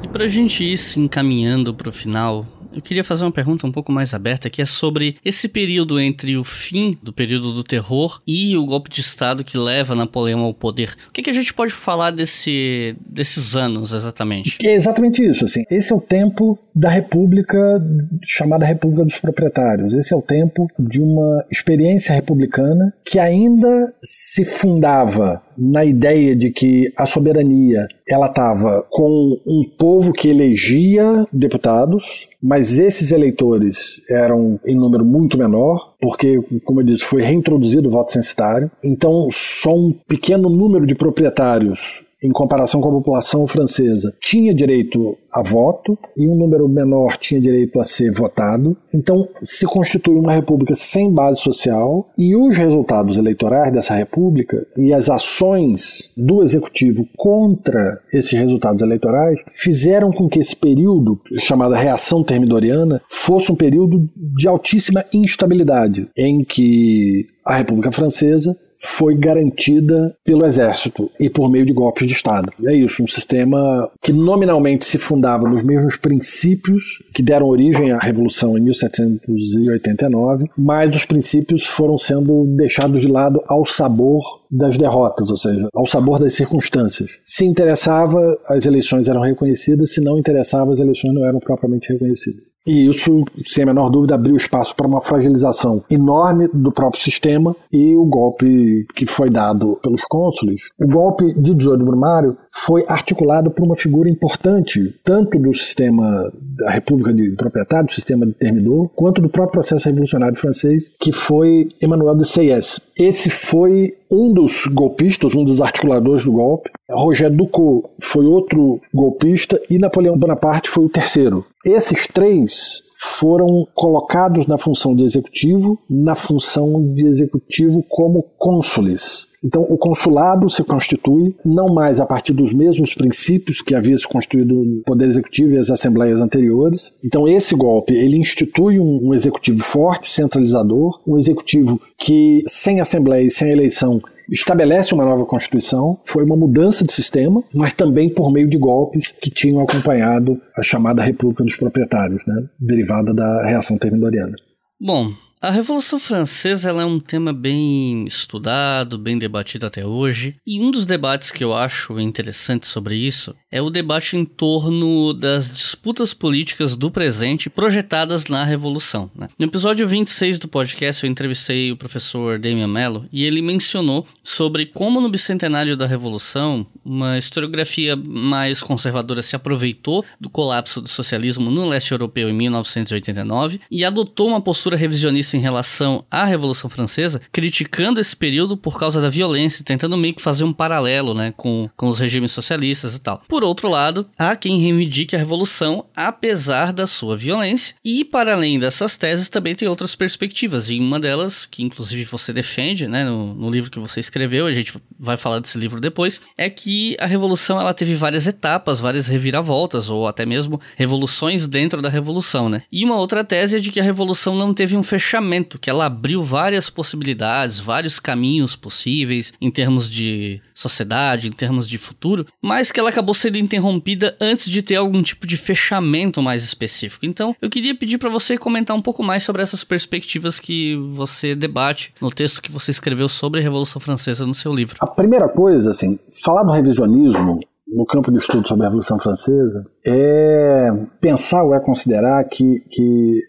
E 0.03 0.09
para 0.09 0.25
a 0.25 0.29
gente 0.29 0.65
ir 0.65 0.77
se 0.77 1.01
encaminhando 1.01 1.75
para 1.75 1.89
o 1.89 1.93
final, 1.93 2.47
eu 2.75 2.83
queria 2.83 3.05
fazer 3.05 3.25
uma 3.25 3.33
pergunta 3.33 3.67
um 3.67 3.73
pouco 3.73 3.93
mais 3.93 4.13
aberta, 4.15 4.51
que 4.51 4.61
é 4.61 4.65
sobre 4.65 5.17
esse 5.25 5.49
período 5.49 6.01
entre 6.01 6.37
o 6.37 6.45
fim 6.45 6.99
do 7.03 7.13
período 7.13 7.53
do 7.53 7.63
terror 7.63 8.21
e 8.27 8.57
o 8.57 8.67
golpe 8.67 8.91
de 8.91 9.01
Estado 9.01 9.45
que 9.45 9.57
leva 9.57 9.95
Napoleão 9.95 10.41
ao 10.41 10.55
poder. 10.55 10.97
O 11.09 11.13
que, 11.13 11.23
que 11.23 11.31
a 11.31 11.35
gente 11.35 11.55
pode 11.55 11.73
falar 11.73 12.11
desse, 12.11 12.97
desses 13.07 13.55
anos, 13.57 13.93
exatamente? 13.93 14.59
É 14.65 14.75
exatamente 14.75 15.23
isso, 15.23 15.45
assim. 15.45 15.65
Esse 15.71 15.93
é 15.93 15.97
o 15.97 16.01
tempo 16.01 16.59
da 16.75 16.89
República, 16.89 17.81
chamada 18.23 18.67
República 18.67 19.05
dos 19.05 19.19
Proprietários. 19.19 19.95
Esse 19.95 20.13
é 20.13 20.17
o 20.17 20.23
tempo 20.23 20.69
de 20.79 21.01
uma 21.01 21.45
experiência 21.51 22.15
republicana 22.15 22.93
que 23.05 23.19
ainda 23.19 23.93
se 24.03 24.45
fundava 24.45 25.43
na 25.57 25.85
ideia 25.85 26.35
de 26.35 26.51
que 26.51 26.93
a 26.97 27.07
soberania 27.07 27.87
ela 28.09 28.27
estava 28.27 28.85
com 28.91 29.41
um 29.47 29.65
povo 29.79 30.13
que 30.13 30.29
elegia 30.29 31.27
deputados, 31.33 32.29
mas 32.43 32.79
esses 32.79 33.13
eleitores 33.13 34.03
eram 34.11 34.61
em 34.67 34.77
número 34.77 35.05
muito 35.05 35.39
menor, 35.39 35.95
porque, 36.01 36.43
como 36.65 36.81
eu 36.81 36.85
disse, 36.85 37.05
foi 37.05 37.23
reintroduzido 37.23 37.89
o 37.89 37.93
voto 37.93 38.13
censitário. 38.13 38.71
Então, 38.83 39.29
só 39.31 39.75
um 39.75 39.93
pequeno 40.07 40.51
número 40.51 40.87
de 40.87 40.95
proprietários 40.95 42.03
em 42.25 42.33
comparação 42.33 42.81
com 42.81 42.89
a 42.89 42.93
população 42.93 43.47
francesa, 43.47 44.15
tinha 44.19 44.55
direito 44.55 45.17
a 45.31 45.43
voto 45.43 45.99
e 46.17 46.27
um 46.27 46.35
número 46.35 46.67
menor 46.67 47.19
tinha 47.19 47.41
direito 47.41 47.79
a 47.79 47.85
ser 47.85 48.11
votado. 48.11 48.75
Então, 48.93 49.29
se 49.43 49.67
constitui 49.67 50.15
uma 50.15 50.33
república 50.33 50.75
sem 50.75 51.13
base 51.13 51.41
social 51.41 52.09
e 52.17 52.35
os 52.35 52.57
resultados 52.57 53.19
eleitorais 53.19 53.71
dessa 53.73 53.95
república 53.95 54.67
e 54.77 54.95
as 54.95 55.11
ações 55.11 56.11
do 56.17 56.43
executivo 56.43 57.07
contra 57.15 58.01
esses 58.11 58.33
resultados 58.33 58.81
eleitorais 58.81 59.41
fizeram 59.53 60.11
com 60.11 60.27
que 60.27 60.39
esse 60.39 60.57
período, 60.57 61.21
chamado 61.41 61.75
reação 61.75 62.25
termidoriana, 62.25 63.03
fosse 63.11 63.53
um 63.53 63.57
período 63.57 64.09
de 64.17 64.49
altíssima 64.49 65.05
instabilidade, 65.13 66.09
em 66.17 66.43
que 66.43 67.27
a 67.45 67.57
República 67.57 67.93
Francesa 67.93 68.57
foi 68.85 69.15
garantida 69.15 70.15
pelo 70.23 70.45
exército 70.45 71.11
e 71.19 71.31
por 71.31 71.51
meio 71.51 71.65
de 71.65 71.73
golpes 71.73 72.07
de 72.07 72.13
Estado. 72.13 72.53
É 72.67 72.75
isso, 72.75 73.03
um 73.03 73.07
sistema 73.07 73.91
que 74.03 74.13
nominalmente 74.13 74.85
se 74.85 74.99
fundava 74.99 75.49
nos 75.49 75.65
mesmos 75.65 75.97
princípios 75.97 77.03
que 77.15 77.23
deram 77.23 77.47
origem 77.49 77.93
à 77.93 77.99
Revolução 77.99 78.59
em 78.59 78.61
1789, 78.61 80.51
mas 80.57 80.95
os 80.95 81.07
princípios 81.07 81.65
foram 81.65 81.97
sendo 81.97 82.45
deixados 82.57 83.01
de 83.01 83.09
lado 83.09 83.43
ao 83.47 83.65
sabor 83.65 84.23
das 84.51 84.77
derrotas, 84.77 85.31
ou 85.31 85.37
seja, 85.37 85.67
ao 85.75 85.87
sabor 85.87 86.19
das 86.19 86.35
circunstâncias. 86.35 87.11
Se 87.25 87.45
interessava, 87.45 88.39
as 88.49 88.67
eleições 88.67 89.09
eram 89.09 89.23
reconhecidas, 89.23 89.95
se 89.95 90.01
não 90.01 90.19
interessava, 90.19 90.73
as 90.73 90.79
eleições 90.79 91.15
não 91.15 91.25
eram 91.27 91.41
propriamente 91.41 91.93
reconhecidas. 91.93 92.54
E 92.67 92.87
isso, 92.87 93.25
sem 93.39 93.65
a 93.65 93.67
menor 93.67 93.91
dúvida, 93.91 94.15
abriu 94.15 94.37
espaço 94.37 94.75
para 94.75 94.87
uma 94.87 95.01
fragilização 95.01 95.85
enorme 95.91 96.49
do 96.53 96.73
próprio 96.73 97.03
sistema 97.03 97.55
e 97.71 97.95
o 97.95 98.05
golpe 98.05 98.87
que 98.95 99.07
foi 99.07 99.29
dado 99.29 99.79
pelos 99.83 100.03
cônsules. 100.05 100.63
O 100.81 100.87
golpe 100.87 101.35
de 101.35 101.55
18 101.55 101.79
de 101.79 101.85
Brumário 101.85 102.37
foi 102.51 102.85
articulado 102.89 103.51
por 103.51 103.65
uma 103.65 103.77
figura 103.77 104.09
importante, 104.09 104.95
tanto 105.05 105.39
do 105.39 105.53
sistema 105.53 106.33
da 106.41 106.71
República 106.71 107.13
de 107.13 107.33
Proprietário, 107.33 107.87
do 107.87 107.93
sistema 107.93 108.25
de 108.25 108.33
Termidor, 108.33 108.89
quanto 108.95 109.21
do 109.21 109.29
próprio 109.29 109.61
processo 109.61 109.89
revolucionário 109.89 110.37
francês, 110.37 110.91
que 110.99 111.13
foi 111.13 111.69
Emmanuel 111.83 112.15
de 112.15 112.27
Seyès. 112.27 112.81
Esse 112.97 113.29
foi 113.29 113.93
um 114.11 114.33
dos 114.33 114.67
golpistas, 114.67 115.35
um 115.35 115.45
dos 115.45 115.61
articuladores 115.61 116.25
do 116.25 116.33
golpe. 116.33 116.71
Roger 116.95 117.31
Ducot 117.31 117.89
foi 118.01 118.25
outro 118.27 118.81
golpista 118.93 119.61
e 119.69 119.79
Napoleão 119.79 120.17
Bonaparte 120.17 120.69
foi 120.69 120.85
o 120.85 120.89
terceiro. 120.89 121.45
Esses 121.65 122.07
três 122.07 122.83
foram 122.95 123.67
colocados 123.75 124.47
na 124.47 124.57
função 124.57 124.95
de 124.95 125.03
executivo, 125.03 125.79
na 125.91 126.15
função 126.15 126.95
de 126.95 127.07
executivo 127.07 127.85
como 127.89 128.23
cônsules. 128.39 129.27
Então, 129.45 129.63
o 129.63 129.77
consulado 129.77 130.49
se 130.49 130.65
constitui 130.65 131.37
não 131.45 131.75
mais 131.75 132.01
a 132.01 132.07
partir 132.07 132.33
dos 132.33 132.51
mesmos 132.51 132.95
princípios 132.95 133.61
que 133.61 133.75
havia 133.75 133.97
se 133.97 134.09
constituído 134.09 134.59
o 134.59 134.83
Poder 134.87 135.05
Executivo 135.05 135.55
e 135.55 135.59
as 135.59 135.69
assembleias 135.69 136.23
anteriores. 136.23 136.93
Então, 137.05 137.29
esse 137.29 137.55
golpe 137.55 137.93
ele 137.93 138.17
institui 138.17 138.81
um, 138.81 139.09
um 139.09 139.15
executivo 139.15 139.63
forte, 139.63 140.07
centralizador, 140.07 140.99
um 141.07 141.19
executivo 141.19 141.79
que, 141.99 142.43
sem 142.47 142.81
assembleia 142.81 143.27
e 143.27 143.31
sem 143.31 143.51
eleição, 143.51 144.01
estabelece 144.31 144.95
uma 144.95 145.05
nova 145.05 145.25
Constituição, 145.25 145.99
foi 146.05 146.25
uma 146.25 146.37
mudança 146.37 146.85
de 146.85 146.93
sistema, 146.93 147.43
mas 147.53 147.73
também 147.73 148.09
por 148.09 148.33
meio 148.33 148.49
de 148.49 148.57
golpes 148.57 149.13
que 149.13 149.31
tinham 149.31 149.61
acompanhado 149.61 150.41
a 150.57 150.63
chamada 150.63 151.03
República 151.03 151.45
dos 151.45 151.57
Proprietários, 151.57 152.23
né, 152.27 152.45
derivada 152.85 153.15
da 153.15 153.47
reação 153.47 153.79
termidoriana. 153.79 154.37
Bom, 154.81 155.13
a 155.45 155.51
Revolução 155.51 155.99
Francesa 155.99 156.71
é 156.71 156.85
um 156.87 156.99
tema 156.99 157.31
bem 157.31 158.07
estudado, 158.07 158.99
bem 158.99 159.19
debatido 159.19 159.67
até 159.67 159.85
hoje, 159.85 160.37
e 160.47 160.59
um 160.59 160.71
dos 160.71 160.87
debates 160.87 161.31
que 161.31 161.45
eu 161.45 161.53
acho 161.53 162.01
interessante 162.01 162.67
sobre 162.67 162.97
isso 162.97 163.35
é 163.53 163.61
o 163.61 163.69
debate 163.69 164.17
em 164.17 164.25
torno 164.25 165.13
das 165.13 165.51
disputas 165.51 166.15
políticas 166.15 166.75
do 166.75 166.91
presente 166.91 167.51
projetadas 167.51 168.27
na 168.27 168.43
Revolução. 168.43 169.11
Né? 169.15 169.29
No 169.39 169.45
episódio 169.45 169.87
26 169.87 170.39
do 170.39 170.49
podcast, 170.49 171.05
eu 171.05 171.11
entrevistei 171.11 171.71
o 171.71 171.77
professor 171.77 172.39
Damian 172.39 172.67
Mello 172.67 173.07
e 173.13 173.25
ele 173.25 173.43
mencionou 173.43 174.07
sobre 174.23 174.65
como 174.65 174.99
no 174.99 175.11
bicentenário 175.11 175.77
da 175.77 175.87
Revolução, 175.87 176.67
uma 176.83 177.19
historiografia 177.19 177.95
mais 177.95 178.63
conservadora 178.63 179.23
se 179.23 179.37
aproveitou 179.37 180.05
do 180.19 180.31
colapso 180.31 180.81
do 180.81 180.89
socialismo 180.89 181.51
no 181.51 181.69
leste 181.69 181.93
europeu 181.93 182.31
em 182.31 182.33
1989 182.33 183.61
e 183.71 183.85
adotou 183.85 184.29
uma 184.29 184.41
postura 184.41 184.77
revisionista 184.77 185.34
em 185.37 185.41
relação 185.41 186.05
à 186.11 186.25
Revolução 186.25 186.71
Francesa, 186.71 187.21
criticando 187.33 188.01
esse 188.01 188.17
período 188.17 188.57
por 188.57 188.79
causa 188.79 189.01
da 189.01 189.11
violência, 189.11 189.65
tentando 189.65 189.97
meio 189.97 190.15
que 190.15 190.23
fazer 190.23 190.45
um 190.45 190.53
paralelo 190.53 191.15
né, 191.15 191.33
com, 191.37 191.69
com 191.77 191.89
os 191.89 191.99
regimes 191.99 192.33
socialistas 192.33 192.97
e 192.97 193.01
tal. 193.01 193.23
Por 193.29 193.45
outro 193.45 193.69
lado, 193.69 194.09
há 194.19 194.35
quem 194.37 194.61
reivindique 194.61 195.15
a 195.15 195.19
Revolução 195.19 195.87
apesar 195.95 196.73
da 196.73 196.87
sua 196.87 197.17
violência, 197.17 197.75
e 197.85 198.05
para 198.05 198.35
além 198.35 198.59
dessas 198.59 198.97
teses 198.97 199.29
também 199.29 199.55
tem 199.55 199.69
outras 199.69 199.95
perspectivas, 199.95 200.69
e 200.69 200.79
uma 200.79 201.01
delas, 201.01 201.47
que 201.47 201.63
inclusive 201.63 202.05
você 202.05 202.33
defende 202.33 202.87
né, 202.87 203.05
no, 203.05 203.35
no 203.35 203.51
livro 203.51 203.71
que 203.71 203.79
você 203.79 204.01
escreveu, 204.01 204.47
a 204.47 204.53
gente 204.53 204.75
vai 204.99 205.17
falar 205.17 205.39
desse 205.41 205.59
livro 205.59 205.81
depois, 205.81 206.21
é 206.37 206.49
que 206.49 206.97
a 206.99 207.07
Revolução 207.07 207.61
ela 207.61 207.75
teve 207.75 207.95
várias 207.95 208.27
etapas, 208.27 208.81
várias 208.81 209.07
reviravoltas, 209.07 209.91
ou 209.91 210.07
até 210.07 210.25
mesmo 210.27 210.61
revoluções 210.77 211.47
dentro 211.47 211.81
da 211.81 211.89
Revolução. 211.89 212.49
Né? 212.49 212.63
E 212.71 212.85
uma 212.85 212.97
outra 212.97 213.25
tese 213.25 213.57
é 213.57 213.61
de 213.61 213.71
que 213.71 213.81
a 213.81 213.85
Revolução 213.85 214.37
não 214.37 214.53
teve 214.53 214.77
um 214.77 214.83
fechamento 214.83 215.14
que 215.59 215.71
ela 215.71 215.87
abriu 215.87 216.23
várias 216.23 216.71
possibilidades, 216.71 217.61
vários 217.61 218.01
caminhos 218.01 218.57
possíveis 218.57 219.33
em 219.41 219.51
termos 219.51 219.91
de 219.91 220.41
sociedade, 220.55 221.29
em 221.29 221.33
termos 221.33 221.69
de 221.69 221.79
futuro, 221.79 222.27
mas 222.43 222.73
que 222.73 222.81
ela 222.81 222.89
acabou 222.89 223.15
sendo 223.15 223.39
interrompida 223.39 224.17
antes 224.21 224.51
de 224.51 224.63
ter 224.63 224.77
algum 224.77 225.03
tipo 225.03 225.27
de 225.27 225.37
fechamento 225.37 226.23
mais 226.23 226.45
específico. 226.45 227.05
Então, 227.05 227.35
eu 227.41 227.51
queria 227.51 227.75
pedir 227.75 227.99
para 227.99 228.11
você 228.11 228.37
comentar 228.37 228.77
um 228.77 228.83
pouco 228.83 229.03
mais 229.03 229.23
sobre 229.23 229.43
essas 229.43 229.63
perspectivas 229.63 230.41
que 230.41 230.77
você 230.95 231.35
debate 231.35 231.93
no 232.01 232.11
texto 232.11 232.43
que 232.43 232.51
você 232.51 232.71
escreveu 232.71 233.09
sobre 233.09 233.41
a 233.41 233.43
Revolução 233.43 233.81
Francesa 233.81 234.27
no 234.27 234.35
seu 234.35 234.53
livro. 234.53 234.77
A 234.81 234.87
primeira 234.87 235.29
coisa, 235.29 235.71
assim, 235.71 235.99
falar 236.23 236.43
do 236.43 236.53
revisionismo 236.53 237.41
no 237.75 237.85
campo 237.85 238.11
de 238.11 238.19
estudo 238.19 238.47
sobre 238.47 238.65
a 238.65 238.69
Revolução 238.69 238.99
Francesa 238.99 239.67
é 239.85 240.71
pensar 241.01 241.43
ou 241.43 241.55
é 241.55 241.61
considerar 241.61 242.23
que, 242.25 242.61
que 242.71 243.21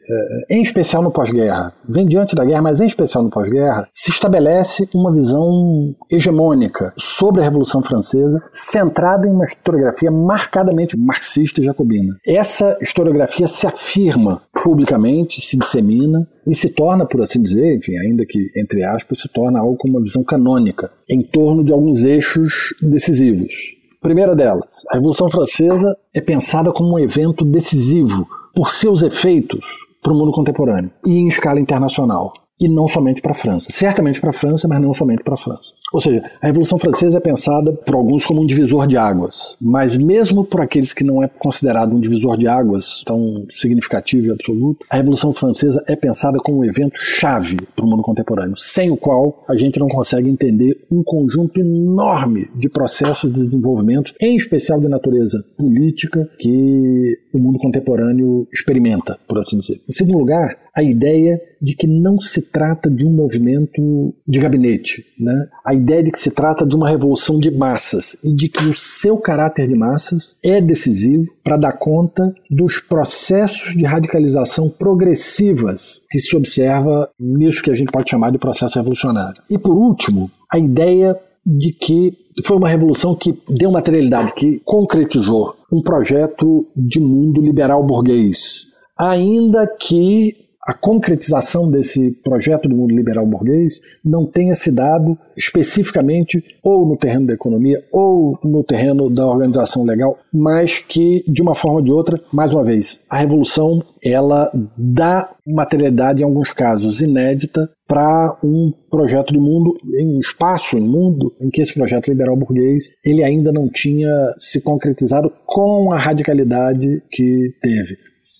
é, 0.49 0.55
em 0.55 0.61
especial 0.61 1.01
no 1.01 1.11
pós-guerra, 1.11 1.73
vem 1.87 2.05
diante 2.05 2.35
da 2.35 2.45
guerra, 2.45 2.61
mas 2.61 2.79
em 2.79 2.85
especial 2.85 3.23
no 3.23 3.29
pós-guerra, 3.29 3.87
se 3.91 4.11
estabelece 4.11 4.87
uma 4.93 5.11
visão 5.11 5.93
hegemônica 6.09 6.93
sobre 6.97 7.41
a 7.41 7.43
Revolução 7.43 7.81
Francesa, 7.81 8.41
centrada 8.51 9.27
em 9.27 9.31
uma 9.31 9.45
historiografia 9.45 10.11
marcadamente 10.11 10.97
marxista 10.97 11.59
e 11.59 11.65
jacobina. 11.65 12.15
Essa 12.25 12.77
historiografia 12.81 13.47
se 13.47 13.67
afirma 13.67 14.41
publicamente, 14.63 15.41
se 15.41 15.57
dissemina 15.57 16.27
e 16.47 16.55
se 16.55 16.69
torna, 16.69 17.05
por 17.05 17.21
assim 17.21 17.41
dizer, 17.41 17.75
enfim, 17.75 17.97
ainda 17.97 18.25
que 18.25 18.49
entre 18.55 18.83
aspas, 18.83 19.19
se 19.19 19.27
torna 19.27 19.59
algo 19.59 19.75
como 19.75 19.95
uma 19.95 20.03
visão 20.03 20.23
canônica 20.23 20.89
em 21.09 21.21
torno 21.21 21.63
de 21.63 21.71
alguns 21.71 22.03
eixos 22.03 22.73
decisivos. 22.81 23.75
Primeira 24.05 24.35
delas, 24.35 24.85
a 24.91 24.97
Revolução 24.97 25.27
Francesa 25.27 25.97
é 26.13 26.21
pensada 26.21 26.71
como 26.71 26.93
um 26.93 26.99
evento 26.99 27.43
decisivo 27.43 28.27
por 28.53 28.69
seus 28.69 29.01
efeitos 29.01 29.65
para 29.99 30.13
o 30.13 30.15
mundo 30.15 30.31
contemporâneo 30.31 30.91
e 31.03 31.17
em 31.17 31.27
escala 31.27 31.59
internacional 31.59 32.31
e 32.59 32.69
não 32.69 32.87
somente 32.87 33.21
para 33.21 33.31
a 33.31 33.35
França. 33.35 33.67
Certamente 33.69 34.21
para 34.21 34.29
a 34.29 34.33
França, 34.33 34.67
mas 34.67 34.81
não 34.81 34.93
somente 34.93 35.23
para 35.23 35.33
a 35.33 35.37
França. 35.37 35.73
Ou 35.93 35.99
seja, 35.99 36.23
a 36.41 36.47
Revolução 36.47 36.77
Francesa 36.77 37.17
é 37.17 37.21
pensada 37.21 37.71
por 37.71 37.95
alguns 37.95 38.25
como 38.25 38.41
um 38.41 38.45
divisor 38.45 38.87
de 38.87 38.97
águas, 38.97 39.55
mas 39.61 39.97
mesmo 39.97 40.43
por 40.43 40.61
aqueles 40.61 40.93
que 40.93 41.03
não 41.03 41.23
é 41.23 41.27
considerado 41.27 41.95
um 41.95 41.99
divisor 41.99 42.37
de 42.37 42.47
águas 42.47 43.03
tão 43.05 43.45
significativo 43.49 44.27
e 44.27 44.31
absoluto, 44.31 44.85
a 44.89 44.97
Revolução 44.97 45.33
Francesa 45.33 45.83
é 45.87 45.95
pensada 45.95 46.39
como 46.39 46.59
um 46.59 46.65
evento 46.65 46.97
chave 46.97 47.57
para 47.75 47.85
o 47.85 47.89
mundo 47.89 48.03
contemporâneo, 48.03 48.57
sem 48.57 48.89
o 48.89 48.97
qual 48.97 49.43
a 49.47 49.55
gente 49.55 49.79
não 49.79 49.87
consegue 49.87 50.29
entender 50.29 50.85
um 50.91 51.03
conjunto 51.03 51.59
enorme 51.59 52.49
de 52.55 52.69
processos 52.69 53.33
de 53.33 53.45
desenvolvimento, 53.45 54.13
em 54.19 54.35
especial 54.35 54.79
de 54.79 54.87
natureza 54.87 55.43
política, 55.57 56.29
que 56.39 57.17
o 57.33 57.39
mundo 57.39 57.59
contemporâneo 57.59 58.47
experimenta, 58.51 59.17
por 59.27 59.37
assim 59.37 59.59
dizer. 59.59 59.81
Em 59.87 59.91
segundo 59.91 60.19
lugar, 60.19 60.64
a 60.75 60.83
ideia 60.83 61.41
de 61.61 61.73
que 61.73 61.87
não 61.87 62.19
se 62.19 62.41
trata 62.41 62.89
de 62.89 63.05
um 63.05 63.11
movimento 63.11 64.13
de 64.27 64.39
gabinete, 64.39 65.05
né? 65.17 65.47
A 65.63 65.73
ideia 65.73 66.03
de 66.03 66.11
que 66.11 66.19
se 66.19 66.29
trata 66.29 66.65
de 66.67 66.75
uma 66.75 66.89
revolução 66.89 67.39
de 67.39 67.49
massas 67.49 68.17
e 68.21 68.33
de 68.33 68.49
que 68.49 68.65
o 68.65 68.73
seu 68.73 69.17
caráter 69.17 69.67
de 69.67 69.75
massas 69.75 70.35
é 70.43 70.59
decisivo 70.59 71.25
para 71.43 71.55
dar 71.55 71.73
conta 71.73 72.35
dos 72.49 72.81
processos 72.81 73.73
de 73.73 73.85
radicalização 73.85 74.69
progressivas 74.69 76.01
que 76.11 76.19
se 76.19 76.35
observa 76.35 77.09
nisso 77.17 77.63
que 77.63 77.71
a 77.71 77.75
gente 77.75 77.91
pode 77.91 78.09
chamar 78.09 78.31
de 78.31 78.37
processo 78.37 78.77
revolucionário. 78.77 79.41
E 79.49 79.57
por 79.57 79.75
último, 79.77 80.29
a 80.51 80.59
ideia 80.59 81.17
de 81.45 81.71
que 81.71 82.17
foi 82.43 82.57
uma 82.57 82.67
revolução 82.67 83.15
que 83.15 83.33
deu 83.47 83.71
materialidade, 83.71 84.33
que 84.33 84.59
concretizou 84.65 85.55
um 85.71 85.81
projeto 85.81 86.67
de 86.75 86.99
mundo 86.99 87.39
liberal 87.39 87.85
burguês, 87.85 88.67
ainda 88.97 89.67
que 89.67 90.44
a 90.65 90.73
concretização 90.73 91.69
desse 91.69 92.11
projeto 92.23 92.67
do 92.67 92.75
mundo 92.75 92.95
liberal 92.95 93.25
burguês 93.25 93.81
não 94.03 94.25
tenha 94.25 94.55
se 94.55 94.71
dado 94.71 95.15
especificamente 95.37 96.43
ou 96.63 96.87
no 96.87 96.97
terreno 96.97 97.27
da 97.27 97.33
economia 97.33 97.83
ou 97.91 98.39
no 98.43 98.63
terreno 98.63 99.07
da 99.07 99.27
organização 99.27 99.83
legal, 99.83 100.17
mas 100.33 100.81
que 100.81 101.23
de 101.27 101.41
uma 101.43 101.53
forma 101.53 101.77
ou 101.77 101.83
de 101.83 101.91
outra, 101.91 102.19
mais 102.33 102.51
uma 102.51 102.63
vez, 102.63 102.99
a 103.07 103.17
revolução 103.17 103.83
ela 104.03 104.49
dá 104.75 105.29
materialidade 105.45 106.21
em 106.21 106.25
alguns 106.25 106.51
casos 106.51 107.01
inédita 107.01 107.69
para 107.87 108.35
um 108.43 108.73
projeto 108.89 109.31
de 109.31 109.39
mundo 109.39 109.77
em 109.99 110.15
um 110.15 110.19
espaço, 110.19 110.77
em 110.77 110.81
mundo 110.81 111.31
em 111.39 111.49
que 111.51 111.61
esse 111.61 111.75
projeto 111.75 112.07
liberal 112.07 112.35
burguês 112.35 112.89
ele 113.03 113.23
ainda 113.23 113.51
não 113.51 113.69
tinha 113.69 114.33
se 114.35 114.59
concretizado 114.61 115.31
com 115.45 115.91
a 115.91 115.99
radicalidade 115.99 117.03
que 117.11 117.53
teve. 117.61 117.97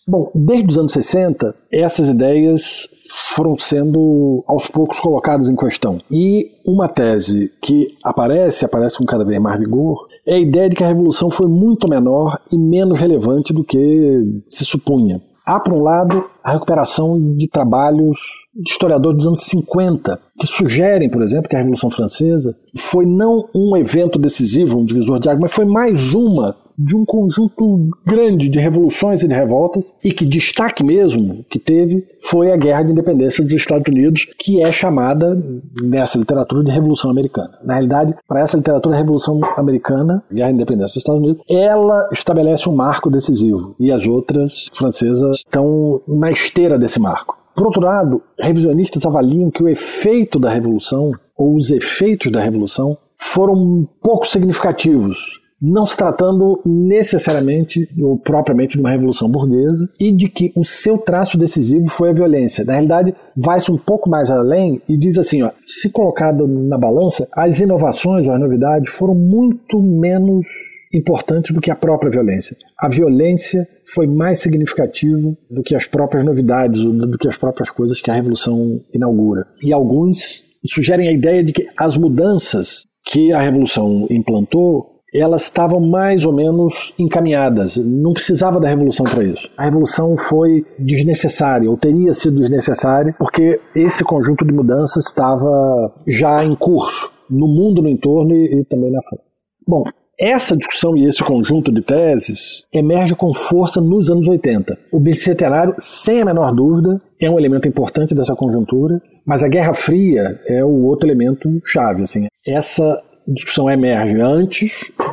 Bom, 0.07 0.31
desde 0.35 0.67
os 0.69 0.77
anos 0.77 0.91
60, 0.91 1.55
essas 1.71 2.09
ideias 2.09 2.87
foram 3.35 3.57
sendo 3.57 4.43
aos 4.45 4.67
poucos 4.67 4.99
colocadas 4.99 5.49
em 5.49 5.55
questão. 5.55 5.99
E 6.11 6.51
uma 6.63 6.87
tese 6.87 7.51
que 7.59 7.87
aparece, 8.03 8.65
aparece 8.65 8.99
com 8.99 9.05
cada 9.05 9.25
vez 9.25 9.41
mais 9.41 9.59
vigor, 9.59 10.07
é 10.23 10.35
a 10.35 10.39
ideia 10.39 10.69
de 10.69 10.75
que 10.75 10.83
a 10.83 10.87
revolução 10.87 11.31
foi 11.31 11.47
muito 11.47 11.87
menor 11.87 12.39
e 12.51 12.57
menos 12.57 12.99
relevante 12.99 13.51
do 13.51 13.63
que 13.63 14.43
se 14.49 14.63
supunha. 14.63 15.19
Há, 15.43 15.59
por 15.59 15.73
um 15.73 15.81
lado, 15.81 16.25
a 16.43 16.53
recuperação 16.53 17.19
de 17.35 17.47
trabalhos 17.47 18.17
de 18.53 18.71
historiadores 18.71 19.17
dos 19.17 19.27
anos 19.27 19.43
50, 19.43 20.19
que 20.39 20.47
sugerem, 20.47 21.09
por 21.09 21.21
exemplo, 21.21 21.49
que 21.49 21.55
a 21.55 21.59
Revolução 21.59 21.89
Francesa 21.89 22.55
foi 22.75 23.05
não 23.05 23.47
um 23.53 23.77
evento 23.77 24.17
decisivo, 24.17 24.79
um 24.79 24.85
divisor 24.85 25.19
de 25.19 25.29
água, 25.29 25.41
mas 25.43 25.53
foi 25.53 25.65
mais 25.65 26.13
uma 26.15 26.55
de 26.77 26.95
um 26.95 27.05
conjunto 27.05 27.89
grande 28.05 28.49
de 28.49 28.59
revoluções 28.59 29.23
e 29.23 29.27
de 29.27 29.33
revoltas, 29.33 29.93
e 30.03 30.11
que 30.11 30.25
destaque 30.25 30.83
mesmo 30.83 31.45
que 31.49 31.59
teve 31.59 32.05
foi 32.21 32.51
a 32.51 32.57
Guerra 32.57 32.83
de 32.83 32.91
Independência 32.91 33.43
dos 33.43 33.53
Estados 33.53 33.87
Unidos, 33.87 34.27
que 34.37 34.61
é 34.61 34.71
chamada 34.71 35.41
nessa 35.81 36.17
literatura 36.17 36.63
de 36.63 36.71
Revolução 36.71 37.09
Americana. 37.09 37.57
Na 37.63 37.75
realidade, 37.75 38.15
para 38.27 38.41
essa 38.41 38.57
literatura, 38.57 38.95
a 38.95 38.99
Revolução 38.99 39.39
Americana, 39.57 40.23
Guerra 40.31 40.49
de 40.49 40.55
Independência 40.55 40.95
dos 40.95 40.97
Estados 40.97 41.21
Unidos, 41.21 41.43
ela 41.49 42.07
estabelece 42.11 42.67
um 42.69 42.75
marco 42.75 43.09
decisivo, 43.09 43.75
e 43.79 43.91
as 43.91 44.05
outras 44.05 44.69
francesas 44.73 45.37
estão 45.37 46.01
na 46.07 46.31
esteira 46.31 46.77
desse 46.77 46.99
marco. 46.99 47.37
Por 47.55 47.67
outro 47.67 47.81
lado, 47.81 48.21
revisionistas 48.37 49.05
avaliam 49.05 49.49
que 49.49 49.63
o 49.63 49.69
efeito 49.69 50.37
da 50.37 50.49
Revolução, 50.49 51.11
ou 51.37 51.55
os 51.55 51.71
efeitos 51.71 52.31
da 52.31 52.41
Revolução, 52.41 52.97
foram 53.15 53.87
pouco 54.01 54.27
significativos 54.27 55.44
não 55.61 55.85
se 55.85 55.95
tratando 55.95 56.61
necessariamente 56.65 57.87
ou 57.99 58.17
propriamente 58.17 58.73
de 58.73 58.79
uma 58.79 58.91
revolução 58.91 59.29
burguesa 59.29 59.89
e 59.99 60.11
de 60.11 60.27
que 60.27 60.51
o 60.55 60.63
seu 60.63 60.97
traço 60.97 61.37
decisivo 61.37 61.89
foi 61.89 62.09
a 62.09 62.13
violência. 62.13 62.65
Na 62.65 62.73
realidade, 62.73 63.15
vai-se 63.35 63.71
um 63.71 63.77
pouco 63.77 64.09
mais 64.09 64.29
além 64.29 64.81
e 64.87 64.97
diz 64.97 65.17
assim, 65.17 65.41
ó, 65.41 65.51
se 65.65 65.89
colocado 65.89 66.47
na 66.47 66.77
balança, 66.77 67.27
as 67.33 67.59
inovações 67.59 68.27
ou 68.27 68.33
as 68.33 68.39
novidades 68.39 68.93
foram 68.93 69.15
muito 69.15 69.81
menos 69.81 70.45
importantes 70.93 71.53
do 71.53 71.61
que 71.61 71.71
a 71.71 71.75
própria 71.75 72.11
violência. 72.11 72.55
A 72.79 72.87
violência 72.87 73.67
foi 73.93 74.07
mais 74.07 74.39
significativa 74.39 75.35
do 75.49 75.61
que 75.63 75.75
as 75.75 75.85
próprias 75.85 76.25
novidades, 76.25 76.81
do 76.81 77.17
que 77.17 77.27
as 77.27 77.37
próprias 77.37 77.69
coisas 77.69 78.01
que 78.01 78.09
a 78.09 78.13
revolução 78.13 78.79
inaugura. 78.93 79.45
E 79.61 79.73
alguns 79.73 80.43
sugerem 80.65 81.07
a 81.07 81.11
ideia 81.11 81.43
de 81.43 81.53
que 81.53 81.67
as 81.77 81.97
mudanças 81.97 82.85
que 83.05 83.31
a 83.31 83.39
revolução 83.39 84.07
implantou 84.09 84.94
elas 85.19 85.43
estavam 85.43 85.79
mais 85.79 86.25
ou 86.25 86.33
menos 86.33 86.93
encaminhadas. 86.97 87.77
Não 87.77 88.13
precisava 88.13 88.59
da 88.59 88.67
revolução 88.67 89.05
para 89.05 89.23
isso. 89.23 89.49
A 89.57 89.63
revolução 89.63 90.15
foi 90.17 90.65
desnecessária, 90.77 91.69
ou 91.69 91.77
teria 91.77 92.13
sido 92.13 92.39
desnecessária, 92.39 93.15
porque 93.17 93.59
esse 93.75 94.03
conjunto 94.03 94.45
de 94.45 94.53
mudanças 94.53 95.05
estava 95.05 95.93
já 96.07 96.43
em 96.43 96.55
curso 96.55 97.15
no 97.29 97.47
mundo 97.47 97.81
no 97.81 97.89
entorno 97.89 98.35
e, 98.35 98.59
e 98.59 98.63
também 98.65 98.91
na 98.91 99.01
França. 99.01 99.23
Bom, 99.67 99.83
essa 100.19 100.55
discussão 100.55 100.95
e 100.95 101.05
esse 101.05 101.23
conjunto 101.23 101.71
de 101.71 101.81
teses 101.81 102.65
emerge 102.73 103.15
com 103.15 103.33
força 103.33 103.81
nos 103.81 104.09
anos 104.09 104.27
80. 104.27 104.77
O 104.91 104.99
bicentenário, 104.99 105.75
sem 105.77 106.21
a 106.21 106.25
menor 106.25 106.53
dúvida, 106.53 107.01
é 107.19 107.29
um 107.29 107.37
elemento 107.37 107.67
importante 107.67 108.15
dessa 108.15 108.35
conjuntura, 108.35 109.01
mas 109.25 109.43
a 109.43 109.47
Guerra 109.47 109.73
Fria 109.73 110.39
é 110.47 110.63
o 110.63 110.83
outro 110.83 111.07
elemento 111.07 111.49
chave. 111.65 112.03
Assim. 112.03 112.27
Essa 112.47 113.01
discussão 113.27 113.69
emerge 113.69 114.21
antes 114.21 114.71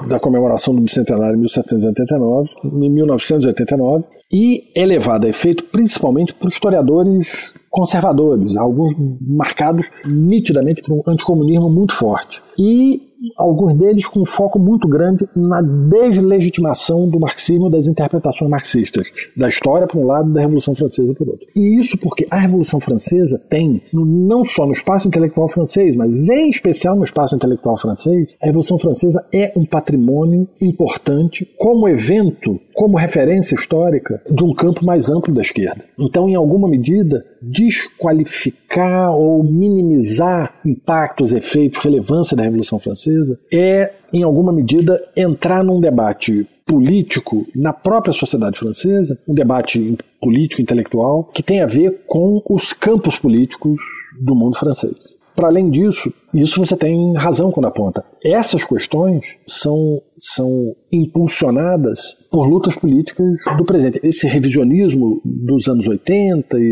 da 0.08 0.18
comemoração 0.18 0.74
do 0.74 0.80
bicentenário 0.80 1.36
em 1.36 1.40
1789, 1.40 2.50
em 2.64 2.90
1989, 2.90 4.04
e 4.32 4.70
é 4.74 4.86
levada 4.86 5.26
a 5.26 5.30
efeito 5.30 5.64
principalmente 5.64 6.32
por 6.32 6.48
historiadores 6.48 7.52
conservadores, 7.70 8.56
alguns 8.56 8.94
marcados 9.20 9.86
nitidamente 10.04 10.82
por 10.82 10.92
um 10.92 11.02
anticomunismo 11.06 11.70
muito 11.70 11.94
forte. 11.94 12.42
E 12.58 13.12
alguns 13.36 13.74
deles 13.74 14.06
com 14.06 14.20
um 14.20 14.24
foco 14.24 14.58
muito 14.58 14.88
grande 14.88 15.26
na 15.34 15.62
deslegitimação 15.62 17.08
do 17.08 17.20
marxismo 17.20 17.70
das 17.70 17.86
interpretações 17.86 18.50
marxistas, 18.50 19.06
da 19.36 19.48
história 19.48 19.86
por 19.86 19.98
um 19.98 20.06
lado 20.06 20.32
da 20.32 20.40
Revolução 20.40 20.74
Francesa 20.74 21.14
por 21.14 21.28
outro. 21.28 21.46
E 21.54 21.78
isso 21.78 21.96
porque 21.98 22.26
a 22.30 22.38
Revolução 22.38 22.80
Francesa 22.80 23.40
tem, 23.48 23.82
não 23.92 24.44
só 24.44 24.66
no 24.66 24.72
espaço 24.72 25.08
intelectual 25.08 25.48
francês, 25.48 25.94
mas 25.94 26.28
em 26.28 26.50
especial 26.50 26.96
no 26.96 27.04
espaço 27.04 27.34
intelectual 27.34 27.78
francês, 27.78 28.36
a 28.42 28.46
Revolução 28.46 28.78
Francesa 28.78 29.24
é 29.32 29.52
um 29.56 29.64
patrimônio 29.64 30.48
importante 30.60 31.48
como 31.58 31.88
evento, 31.88 32.60
como 32.74 32.96
referência 32.96 33.54
histórica 33.54 34.21
de 34.30 34.44
um 34.44 34.54
campo 34.54 34.84
mais 34.84 35.10
amplo 35.10 35.32
da 35.32 35.40
esquerda. 35.40 35.84
Então, 35.98 36.28
em 36.28 36.34
alguma 36.34 36.68
medida, 36.68 37.24
desqualificar 37.40 39.14
ou 39.14 39.42
minimizar 39.42 40.54
impactos, 40.64 41.32
efeitos, 41.32 41.80
relevância 41.80 42.36
da 42.36 42.42
Revolução 42.42 42.78
Francesa 42.78 43.38
é, 43.52 43.92
em 44.12 44.22
alguma 44.22 44.52
medida, 44.52 45.02
entrar 45.16 45.64
num 45.64 45.80
debate 45.80 46.46
político 46.66 47.46
na 47.54 47.72
própria 47.72 48.12
sociedade 48.12 48.58
francesa, 48.58 49.18
um 49.26 49.34
debate 49.34 49.96
político 50.20 50.62
intelectual 50.62 51.24
que 51.24 51.42
tem 51.42 51.60
a 51.60 51.66
ver 51.66 52.02
com 52.06 52.42
os 52.48 52.72
campos 52.72 53.18
políticos 53.18 53.80
do 54.20 54.34
mundo 54.34 54.56
francês. 54.56 55.16
Para 55.34 55.48
além 55.48 55.70
disso, 55.70 56.12
Isso 56.34 56.64
você 56.64 56.76
tem 56.76 57.14
razão 57.14 57.50
quando 57.50 57.66
aponta. 57.66 58.04
Essas 58.24 58.64
questões 58.64 59.24
são, 59.46 60.00
são 60.16 60.48
impulsionadas 60.90 62.00
por 62.30 62.48
lutas 62.48 62.74
políticas 62.76 63.26
do 63.58 63.64
presente. 63.64 64.00
Esse 64.02 64.26
revisionismo 64.26 65.20
dos 65.24 65.68
anos 65.68 65.86
80, 65.86 66.58
e, 66.58 66.62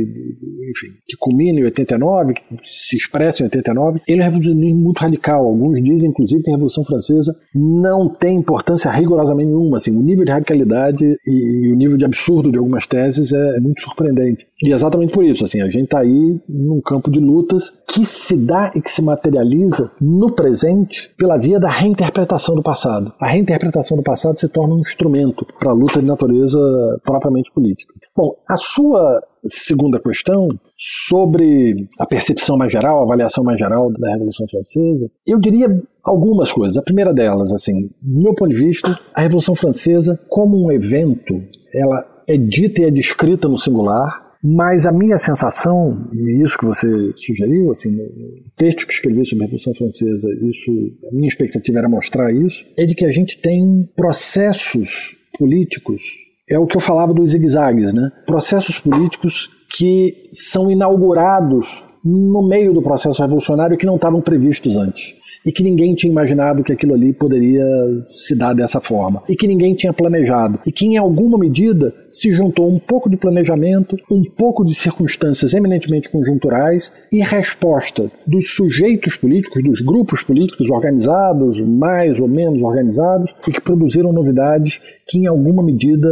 enfim, 0.70 0.88
que 1.06 1.16
culmina 1.18 1.60
em 1.60 1.64
89, 1.64 2.34
que 2.34 2.42
se 2.62 2.96
expressa 2.96 3.42
em 3.42 3.46
89, 3.46 4.00
ele 4.08 4.22
é 4.22 4.24
um 4.24 4.30
revisionismo 4.30 4.80
muito 4.80 4.98
radical. 4.98 5.44
Alguns 5.44 5.82
dizem, 5.82 6.10
inclusive, 6.10 6.42
que 6.42 6.50
a 6.50 6.54
Revolução 6.54 6.84
Francesa 6.84 7.34
não 7.54 8.08
tem 8.08 8.38
importância 8.38 8.90
rigorosamente 8.90 9.48
nenhuma. 9.48 9.76
Assim, 9.76 9.90
o 9.90 10.02
nível 10.02 10.24
de 10.24 10.32
radicalidade 10.32 11.04
e, 11.04 11.68
e 11.68 11.72
o 11.72 11.76
nível 11.76 11.98
de 11.98 12.04
absurdo 12.04 12.50
de 12.50 12.56
algumas 12.56 12.86
teses 12.86 13.32
é 13.32 13.60
muito 13.60 13.82
surpreendente. 13.82 14.46
E 14.62 14.72
exatamente 14.72 15.12
por 15.12 15.24
isso, 15.24 15.44
assim, 15.44 15.60
a 15.60 15.68
gente 15.68 15.84
está 15.84 16.00
aí 16.00 16.40
num 16.48 16.80
campo 16.80 17.10
de 17.10 17.18
lutas 17.18 17.72
que 17.88 18.04
se 18.06 18.36
dá 18.36 18.72
e 18.74 18.80
que 18.80 18.90
se 18.90 19.02
materializa 19.02 19.49
no 20.00 20.32
presente 20.32 21.12
pela 21.16 21.36
via 21.36 21.58
da 21.58 21.70
reinterpretação 21.70 22.54
do 22.54 22.62
passado. 22.62 23.12
A 23.20 23.26
reinterpretação 23.26 23.96
do 23.96 24.02
passado 24.02 24.38
se 24.38 24.48
torna 24.48 24.74
um 24.74 24.80
instrumento 24.80 25.46
para 25.58 25.70
a 25.70 25.74
luta 25.74 26.00
de 26.00 26.06
natureza 26.06 26.58
propriamente 27.04 27.52
política. 27.52 27.92
Bom, 28.16 28.34
a 28.48 28.56
sua 28.56 29.22
segunda 29.46 29.98
questão 29.98 30.48
sobre 30.76 31.88
a 31.98 32.06
percepção 32.06 32.56
mais 32.56 32.70
geral, 32.70 33.00
a 33.00 33.04
avaliação 33.04 33.42
mais 33.42 33.58
geral 33.58 33.90
da 33.92 34.12
Revolução 34.12 34.46
Francesa, 34.48 35.10
eu 35.26 35.38
diria 35.38 35.68
algumas 36.04 36.52
coisas. 36.52 36.76
A 36.76 36.82
primeira 36.82 37.12
delas, 37.12 37.52
assim, 37.52 37.88
do 38.02 38.22
meu 38.22 38.34
ponto 38.34 38.50
de 38.50 38.56
vista, 38.56 38.98
a 39.14 39.22
Revolução 39.22 39.54
Francesa 39.54 40.18
como 40.28 40.62
um 40.62 40.70
evento, 40.70 41.42
ela 41.74 42.04
é 42.26 42.36
dita 42.36 42.82
e 42.82 42.84
é 42.84 42.90
descrita 42.90 43.48
no 43.48 43.58
singular, 43.58 44.29
mas 44.42 44.86
a 44.86 44.92
minha 44.92 45.18
sensação, 45.18 46.08
e 46.12 46.42
isso 46.42 46.56
que 46.56 46.64
você 46.64 46.88
sugeriu, 47.16 47.70
assim, 47.70 47.90
no 47.90 48.50
texto 48.56 48.86
que 48.86 48.92
escrevi 48.92 49.24
sobre 49.24 49.44
a 49.44 49.46
Revolução 49.46 49.74
Francesa, 49.74 50.28
isso, 50.42 50.70
a 51.10 51.14
minha 51.14 51.28
expectativa 51.28 51.78
era 51.78 51.88
mostrar 51.88 52.32
isso, 52.32 52.64
é 52.76 52.86
de 52.86 52.94
que 52.94 53.04
a 53.04 53.12
gente 53.12 53.38
tem 53.38 53.88
processos 53.94 55.16
políticos, 55.38 56.02
é 56.48 56.58
o 56.58 56.66
que 56.66 56.76
eu 56.76 56.80
falava 56.80 57.12
dos 57.12 57.30
zigue-zagues, 57.30 57.92
né? 57.92 58.10
Processos 58.26 58.78
políticos 58.80 59.48
que 59.76 60.28
são 60.32 60.70
inaugurados 60.70 61.84
no 62.04 62.46
meio 62.48 62.72
do 62.72 62.82
processo 62.82 63.22
revolucionário 63.22 63.76
que 63.76 63.86
não 63.86 63.96
estavam 63.96 64.22
previstos 64.22 64.76
antes 64.76 65.20
e 65.44 65.52
que 65.52 65.62
ninguém 65.62 65.94
tinha 65.94 66.10
imaginado 66.10 66.62
que 66.62 66.72
aquilo 66.72 66.94
ali 66.94 67.12
poderia 67.12 67.64
se 68.04 68.34
dar 68.36 68.54
dessa 68.54 68.80
forma 68.80 69.22
e 69.28 69.34
que 69.34 69.46
ninguém 69.46 69.74
tinha 69.74 69.92
planejado 69.92 70.58
e 70.66 70.72
que 70.72 70.86
em 70.86 70.96
alguma 70.96 71.38
medida 71.38 71.94
se 72.08 72.32
juntou 72.32 72.68
um 72.68 72.78
pouco 72.78 73.08
de 73.08 73.16
planejamento, 73.16 73.96
um 74.10 74.22
pouco 74.24 74.64
de 74.64 74.74
circunstâncias 74.74 75.54
eminentemente 75.54 76.10
conjunturais 76.10 76.92
e 77.12 77.22
resposta 77.22 78.10
dos 78.26 78.54
sujeitos 78.54 79.16
políticos, 79.16 79.62
dos 79.62 79.80
grupos 79.80 80.22
políticos 80.22 80.70
organizados, 80.70 81.60
mais 81.60 82.20
ou 82.20 82.28
menos 82.28 82.62
organizados 82.62 83.34
e 83.46 83.52
que 83.52 83.60
produziram 83.60 84.12
novidades 84.12 84.80
que 85.06 85.18
em 85.18 85.26
alguma 85.26 85.62
medida 85.62 86.08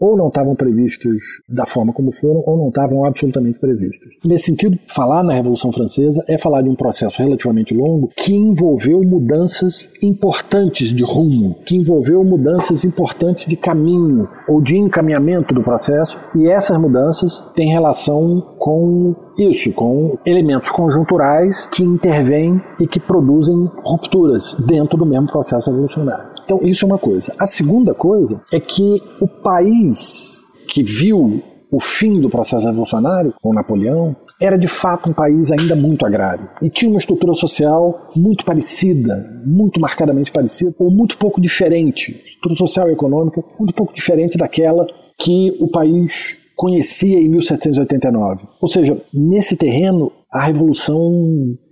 ou 0.00 0.16
não 0.16 0.28
estavam 0.28 0.54
previstas 0.54 1.14
da 1.48 1.66
forma 1.66 1.92
como 1.92 2.12
foram 2.12 2.42
ou 2.46 2.56
não 2.56 2.68
estavam 2.68 3.04
absolutamente 3.04 3.58
previstas. 3.58 4.10
Nesse 4.24 4.46
sentido, 4.46 4.78
falar 4.86 5.22
na 5.22 5.34
Revolução 5.34 5.72
Francesa 5.72 6.22
é 6.28 6.38
falar 6.38 6.62
de 6.62 6.68
um 6.68 6.74
processo 6.74 7.22
relativamente 7.22 7.74
longo 7.74 8.10
que 8.16 8.34
envolveu 8.34 9.00
mudanças 9.02 9.90
importantes 10.02 10.88
de 10.88 11.02
rumo, 11.02 11.56
que 11.66 11.76
envolveu 11.76 12.22
mudanças 12.24 12.84
importantes 12.84 13.46
de 13.46 13.56
caminho 13.56 14.28
ou 14.48 14.60
de 14.60 14.76
encaminhamento 14.76 15.54
do 15.54 15.62
processo, 15.62 16.18
e 16.34 16.48
essas 16.48 16.78
mudanças 16.78 17.40
têm 17.54 17.72
relação 17.72 18.40
com 18.58 19.14
isso, 19.38 19.72
com 19.72 20.16
elementos 20.24 20.70
conjunturais 20.70 21.66
que 21.72 21.84
intervêm 21.84 22.60
e 22.80 22.86
que 22.86 23.00
produzem 23.00 23.68
rupturas 23.84 24.54
dentro 24.54 24.96
do 24.96 25.06
mesmo 25.06 25.26
processo 25.26 25.70
evolucionário. 25.70 26.34
Então, 26.44 26.60
isso 26.62 26.84
é 26.84 26.86
uma 26.86 26.98
coisa. 26.98 27.32
A 27.38 27.46
segunda 27.46 27.94
coisa 27.94 28.42
é 28.52 28.60
que 28.60 29.02
o 29.20 29.26
país 29.26 30.42
que 30.68 30.82
viu 30.82 31.42
o 31.70 31.80
fim 31.80 32.20
do 32.20 32.30
processo 32.30 32.66
revolucionário, 32.66 33.34
com 33.42 33.52
Napoleão, 33.52 34.14
era 34.40 34.58
de 34.58 34.68
fato 34.68 35.08
um 35.08 35.12
país 35.12 35.50
ainda 35.50 35.76
muito 35.76 36.04
agrário 36.04 36.48
e 36.60 36.68
tinha 36.68 36.90
uma 36.90 36.98
estrutura 36.98 37.32
social 37.34 38.12
muito 38.16 38.44
parecida, 38.44 39.42
muito 39.46 39.80
marcadamente 39.80 40.32
parecida, 40.32 40.74
ou 40.78 40.90
muito 40.90 41.16
pouco 41.16 41.40
diferente, 41.40 42.10
estrutura 42.26 42.54
social 42.54 42.88
e 42.88 42.92
econômica 42.92 43.42
muito 43.58 43.72
pouco 43.74 43.94
diferente 43.94 44.36
daquela 44.36 44.86
que 45.18 45.56
o 45.60 45.68
país 45.68 46.38
conhecia 46.56 47.18
em 47.18 47.28
1789. 47.28 48.46
Ou 48.60 48.68
seja, 48.68 48.96
nesse 49.12 49.56
terreno 49.56 50.12
a 50.30 50.44
revolução 50.44 51.12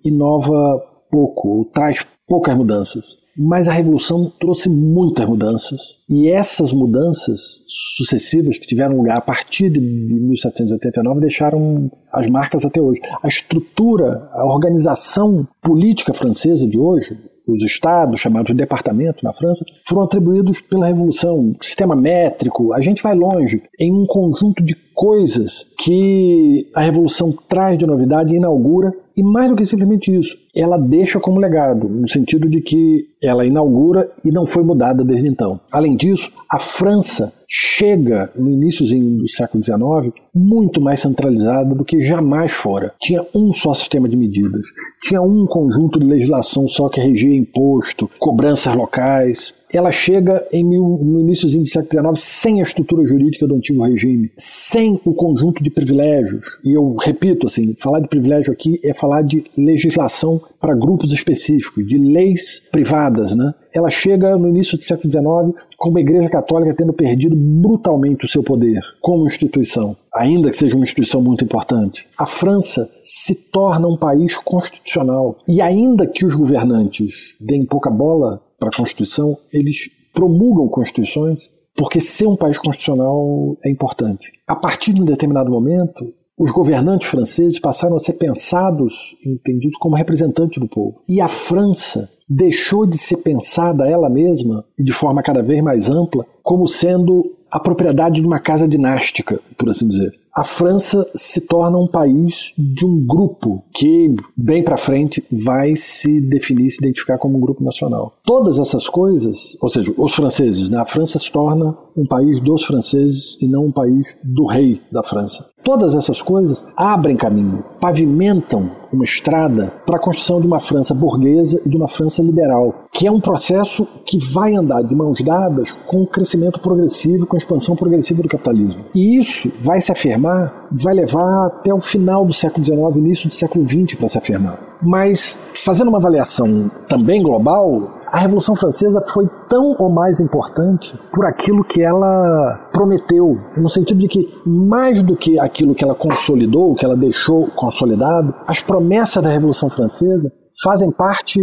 inova 0.04 0.80
pouco, 1.10 1.68
traz 1.72 2.06
poucas 2.26 2.56
mudanças. 2.56 3.21
Mas 3.36 3.66
a 3.66 3.72
Revolução 3.72 4.30
trouxe 4.38 4.68
muitas 4.68 5.26
mudanças, 5.26 5.80
e 6.08 6.28
essas 6.28 6.72
mudanças 6.72 7.62
sucessivas 7.96 8.58
que 8.58 8.66
tiveram 8.66 8.96
lugar 8.96 9.16
a 9.16 9.22
partir 9.22 9.70
de 9.70 9.80
1789 9.80 11.20
deixaram 11.20 11.90
as 12.12 12.28
marcas 12.28 12.64
até 12.64 12.80
hoje. 12.80 13.00
A 13.22 13.28
estrutura, 13.28 14.28
a 14.32 14.44
organização 14.44 15.46
política 15.62 16.12
francesa 16.12 16.66
de 16.66 16.78
hoje, 16.78 17.16
os 17.46 17.62
estados, 17.64 18.20
chamados 18.20 18.48
de 18.48 18.56
departamentos 18.56 19.22
na 19.22 19.32
França, 19.32 19.64
foram 19.88 20.02
atribuídos 20.02 20.60
pela 20.60 20.86
Revolução. 20.86 21.54
Sistema 21.60 21.96
métrico, 21.96 22.72
a 22.72 22.80
gente 22.80 23.02
vai 23.02 23.14
longe, 23.14 23.62
em 23.80 23.92
um 23.92 24.06
conjunto 24.06 24.62
de 24.62 24.76
coisas 25.02 25.66
que 25.76 26.70
a 26.72 26.80
Revolução 26.80 27.34
traz 27.48 27.76
de 27.76 27.84
novidade 27.84 28.32
e 28.32 28.36
inaugura, 28.36 28.94
e 29.16 29.22
mais 29.22 29.50
do 29.50 29.56
que 29.56 29.66
simplesmente 29.66 30.16
isso, 30.16 30.36
ela 30.54 30.78
deixa 30.78 31.18
como 31.18 31.40
legado, 31.40 31.88
no 31.88 32.08
sentido 32.08 32.48
de 32.48 32.60
que 32.60 33.08
ela 33.20 33.44
inaugura 33.44 34.08
e 34.24 34.30
não 34.30 34.46
foi 34.46 34.62
mudada 34.62 35.04
desde 35.04 35.26
então. 35.26 35.58
Além 35.72 35.96
disso, 35.96 36.30
a 36.48 36.56
França 36.56 37.32
chega 37.48 38.30
no 38.36 38.48
início 38.48 38.86
do 38.86 39.28
século 39.28 39.64
XIX 39.64 40.14
muito 40.32 40.80
mais 40.80 41.00
centralizada 41.00 41.74
do 41.74 41.84
que 41.84 42.00
jamais 42.00 42.52
fora. 42.52 42.94
Tinha 43.00 43.26
um 43.34 43.52
só 43.52 43.74
sistema 43.74 44.08
de 44.08 44.16
medidas, 44.16 44.66
tinha 45.02 45.20
um 45.20 45.46
conjunto 45.46 45.98
de 45.98 46.06
legislação 46.06 46.68
só 46.68 46.88
que 46.88 47.00
regia 47.00 47.36
imposto, 47.36 48.08
cobranças 48.20 48.74
locais, 48.74 49.52
ela 49.72 49.90
chega 49.90 50.46
em 50.52 50.64
mil, 50.64 51.00
no 51.02 51.20
início 51.20 51.48
do 51.48 51.66
século 51.66 52.14
XIX 52.14 52.20
sem 52.20 52.60
a 52.60 52.62
estrutura 52.62 53.06
jurídica 53.06 53.46
do 53.46 53.54
antigo 53.54 53.82
regime, 53.82 54.30
sem 54.36 55.00
o 55.04 55.14
conjunto 55.14 55.62
de 55.62 55.70
privilégios. 55.70 56.44
E 56.64 56.76
eu 56.76 56.94
repito, 56.96 57.46
assim, 57.46 57.74
falar 57.74 58.00
de 58.00 58.08
privilégio 58.08 58.52
aqui 58.52 58.78
é 58.84 58.92
falar 58.92 59.22
de 59.22 59.44
legislação 59.56 60.40
para 60.60 60.74
grupos 60.74 61.12
específicos, 61.12 61.86
de 61.86 61.98
leis 61.98 62.62
privadas, 62.70 63.34
né? 63.34 63.54
Ela 63.74 63.88
chega 63.88 64.36
no 64.36 64.48
início 64.48 64.76
do 64.76 64.84
século 64.84 65.10
XIX 65.10 65.64
com 65.78 65.88
uma 65.88 66.00
igreja 66.00 66.28
católica 66.28 66.74
tendo 66.76 66.92
perdido 66.92 67.34
brutalmente 67.34 68.26
o 68.26 68.28
seu 68.28 68.42
poder 68.42 68.82
como 69.00 69.26
instituição, 69.26 69.96
ainda 70.14 70.50
que 70.50 70.56
seja 70.56 70.76
uma 70.76 70.84
instituição 70.84 71.22
muito 71.22 71.42
importante. 71.42 72.06
A 72.18 72.26
França 72.26 72.88
se 73.00 73.34
torna 73.34 73.88
um 73.88 73.96
país 73.96 74.36
constitucional. 74.36 75.38
E 75.48 75.62
ainda 75.62 76.06
que 76.06 76.26
os 76.26 76.34
governantes 76.34 77.34
deem 77.40 77.64
pouca 77.64 77.90
bola 77.90 78.42
para 78.62 78.68
a 78.68 78.76
Constituição, 78.76 79.36
eles 79.52 79.90
promulgam 80.14 80.68
constituições 80.68 81.50
porque 81.74 82.00
ser 82.00 82.28
um 82.28 82.36
país 82.36 82.56
constitucional 82.56 83.56
é 83.64 83.68
importante. 83.68 84.30
A 84.46 84.54
partir 84.54 84.92
de 84.92 85.02
um 85.02 85.04
determinado 85.04 85.50
momento, 85.50 86.14
os 86.38 86.52
governantes 86.52 87.08
franceses 87.08 87.58
passaram 87.58 87.96
a 87.96 87.98
ser 87.98 88.12
pensados, 88.12 89.16
entendidos 89.26 89.76
como 89.78 89.96
representantes 89.96 90.60
do 90.60 90.68
povo. 90.68 91.02
E 91.08 91.20
a 91.20 91.26
França 91.26 92.08
deixou 92.28 92.86
de 92.86 92.96
ser 92.96 93.16
pensada 93.16 93.88
ela 93.88 94.08
mesma, 94.08 94.64
de 94.78 94.92
forma 94.92 95.24
cada 95.24 95.42
vez 95.42 95.60
mais 95.60 95.90
ampla, 95.90 96.24
como 96.40 96.68
sendo 96.68 97.22
a 97.50 97.58
propriedade 97.58 98.20
de 98.20 98.26
uma 98.26 98.38
casa 98.38 98.68
dinástica, 98.68 99.40
por 99.58 99.68
assim 99.68 99.88
dizer 99.88 100.21
a 100.34 100.44
França 100.44 101.04
se 101.14 101.42
torna 101.42 101.76
um 101.76 101.86
país 101.86 102.54
de 102.56 102.86
um 102.86 103.06
grupo 103.06 103.62
que, 103.74 104.14
bem 104.36 104.64
para 104.64 104.78
frente, 104.78 105.22
vai 105.30 105.76
se 105.76 106.20
definir, 106.22 106.70
se 106.70 106.78
identificar 106.78 107.18
como 107.18 107.36
um 107.36 107.40
grupo 107.40 107.62
nacional. 107.62 108.16
Todas 108.24 108.58
essas 108.58 108.88
coisas, 108.88 109.56
ou 109.60 109.68
seja, 109.68 109.92
os 109.96 110.14
franceses, 110.14 110.70
né? 110.70 110.78
a 110.78 110.86
França 110.86 111.18
se 111.18 111.30
torna 111.30 111.76
um 111.96 112.06
país 112.06 112.40
dos 112.40 112.64
franceses 112.64 113.36
e 113.40 113.46
não 113.46 113.66
um 113.66 113.72
país 113.72 114.14
do 114.24 114.46
rei 114.46 114.80
da 114.90 115.02
França. 115.02 115.52
Todas 115.64 115.94
essas 115.94 116.20
coisas 116.20 116.64
abrem 116.76 117.16
caminho, 117.16 117.64
pavimentam 117.80 118.68
uma 118.92 119.04
estrada 119.04 119.72
para 119.86 119.96
a 119.96 120.00
construção 120.00 120.40
de 120.40 120.46
uma 120.46 120.58
França 120.58 120.92
burguesa 120.92 121.60
e 121.64 121.68
de 121.68 121.76
uma 121.76 121.86
França 121.86 122.20
liberal, 122.20 122.86
que 122.92 123.06
é 123.06 123.10
um 123.10 123.20
processo 123.20 123.86
que 124.04 124.18
vai 124.18 124.54
andar 124.54 124.82
de 124.82 124.94
mãos 124.94 125.22
dadas 125.22 125.70
com 125.86 126.02
o 126.02 126.06
crescimento 126.06 126.58
progressivo, 126.58 127.26
com 127.26 127.36
a 127.36 127.38
expansão 127.38 127.76
progressiva 127.76 128.22
do 128.22 128.28
capitalismo. 128.28 128.84
E 128.92 129.16
isso 129.16 129.52
vai 129.60 129.80
se 129.80 129.92
afirmar, 129.92 130.66
vai 130.70 130.94
levar 130.94 131.46
até 131.46 131.72
o 131.72 131.80
final 131.80 132.26
do 132.26 132.32
século 132.32 132.64
XIX, 132.64 132.96
início 132.96 133.28
do 133.28 133.34
século 133.34 133.64
XX 133.64 133.94
para 133.94 134.08
se 134.08 134.18
afirmar. 134.18 134.58
Mas, 134.82 135.38
fazendo 135.54 135.88
uma 135.88 135.98
avaliação 135.98 136.68
também 136.88 137.22
global, 137.22 138.01
a 138.12 138.18
Revolução 138.18 138.54
Francesa 138.54 139.00
foi 139.00 139.26
tão 139.48 139.74
ou 139.78 139.88
mais 139.88 140.20
importante 140.20 140.94
por 141.10 141.24
aquilo 141.24 141.64
que 141.64 141.80
ela 141.80 142.68
prometeu, 142.70 143.38
no 143.56 143.70
sentido 143.70 144.00
de 144.00 144.06
que, 144.06 144.28
mais 144.44 145.02
do 145.02 145.16
que 145.16 145.40
aquilo 145.40 145.74
que 145.74 145.82
ela 145.82 145.94
consolidou, 145.94 146.74
que 146.74 146.84
ela 146.84 146.94
deixou 146.94 147.46
consolidado, 147.56 148.34
as 148.46 148.62
promessas 148.62 149.22
da 149.22 149.30
Revolução 149.30 149.70
Francesa 149.70 150.30
fazem 150.62 150.90
parte 150.90 151.40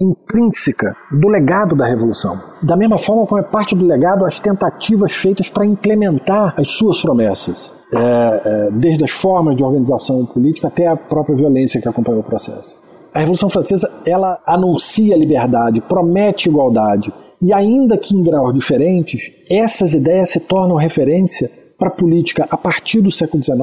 intrínseca 0.00 0.94
do 1.10 1.26
legado 1.26 1.74
da 1.74 1.86
Revolução. 1.86 2.38
Da 2.62 2.76
mesma 2.76 2.98
forma 2.98 3.26
como 3.26 3.40
é 3.40 3.42
parte 3.44 3.74
do 3.74 3.84
legado 3.84 4.24
as 4.24 4.38
tentativas 4.38 5.10
feitas 5.10 5.50
para 5.50 5.66
implementar 5.66 6.54
as 6.56 6.70
suas 6.70 7.02
promessas, 7.02 7.74
é, 7.92 7.98
é, 7.98 8.70
desde 8.70 9.02
as 9.02 9.10
formas 9.10 9.56
de 9.56 9.64
organização 9.64 10.24
política 10.24 10.68
até 10.68 10.86
a 10.86 10.96
própria 10.96 11.34
violência 11.34 11.80
que 11.80 11.88
acompanhou 11.88 12.20
o 12.20 12.24
processo. 12.24 12.81
A 13.14 13.20
Revolução 13.20 13.50
Francesa 13.50 13.90
ela 14.06 14.40
anuncia 14.46 15.16
liberdade, 15.16 15.80
promete 15.82 16.48
igualdade, 16.48 17.12
e 17.42 17.52
ainda 17.52 17.98
que 17.98 18.14
em 18.14 18.22
graus 18.22 18.54
diferentes, 18.54 19.32
essas 19.50 19.94
ideias 19.94 20.30
se 20.30 20.40
tornam 20.40 20.76
referência 20.76 21.50
para 21.76 21.88
a 21.88 21.90
política 21.90 22.46
a 22.48 22.56
partir 22.56 23.00
do 23.00 23.10
século 23.10 23.42
XIX 23.42 23.58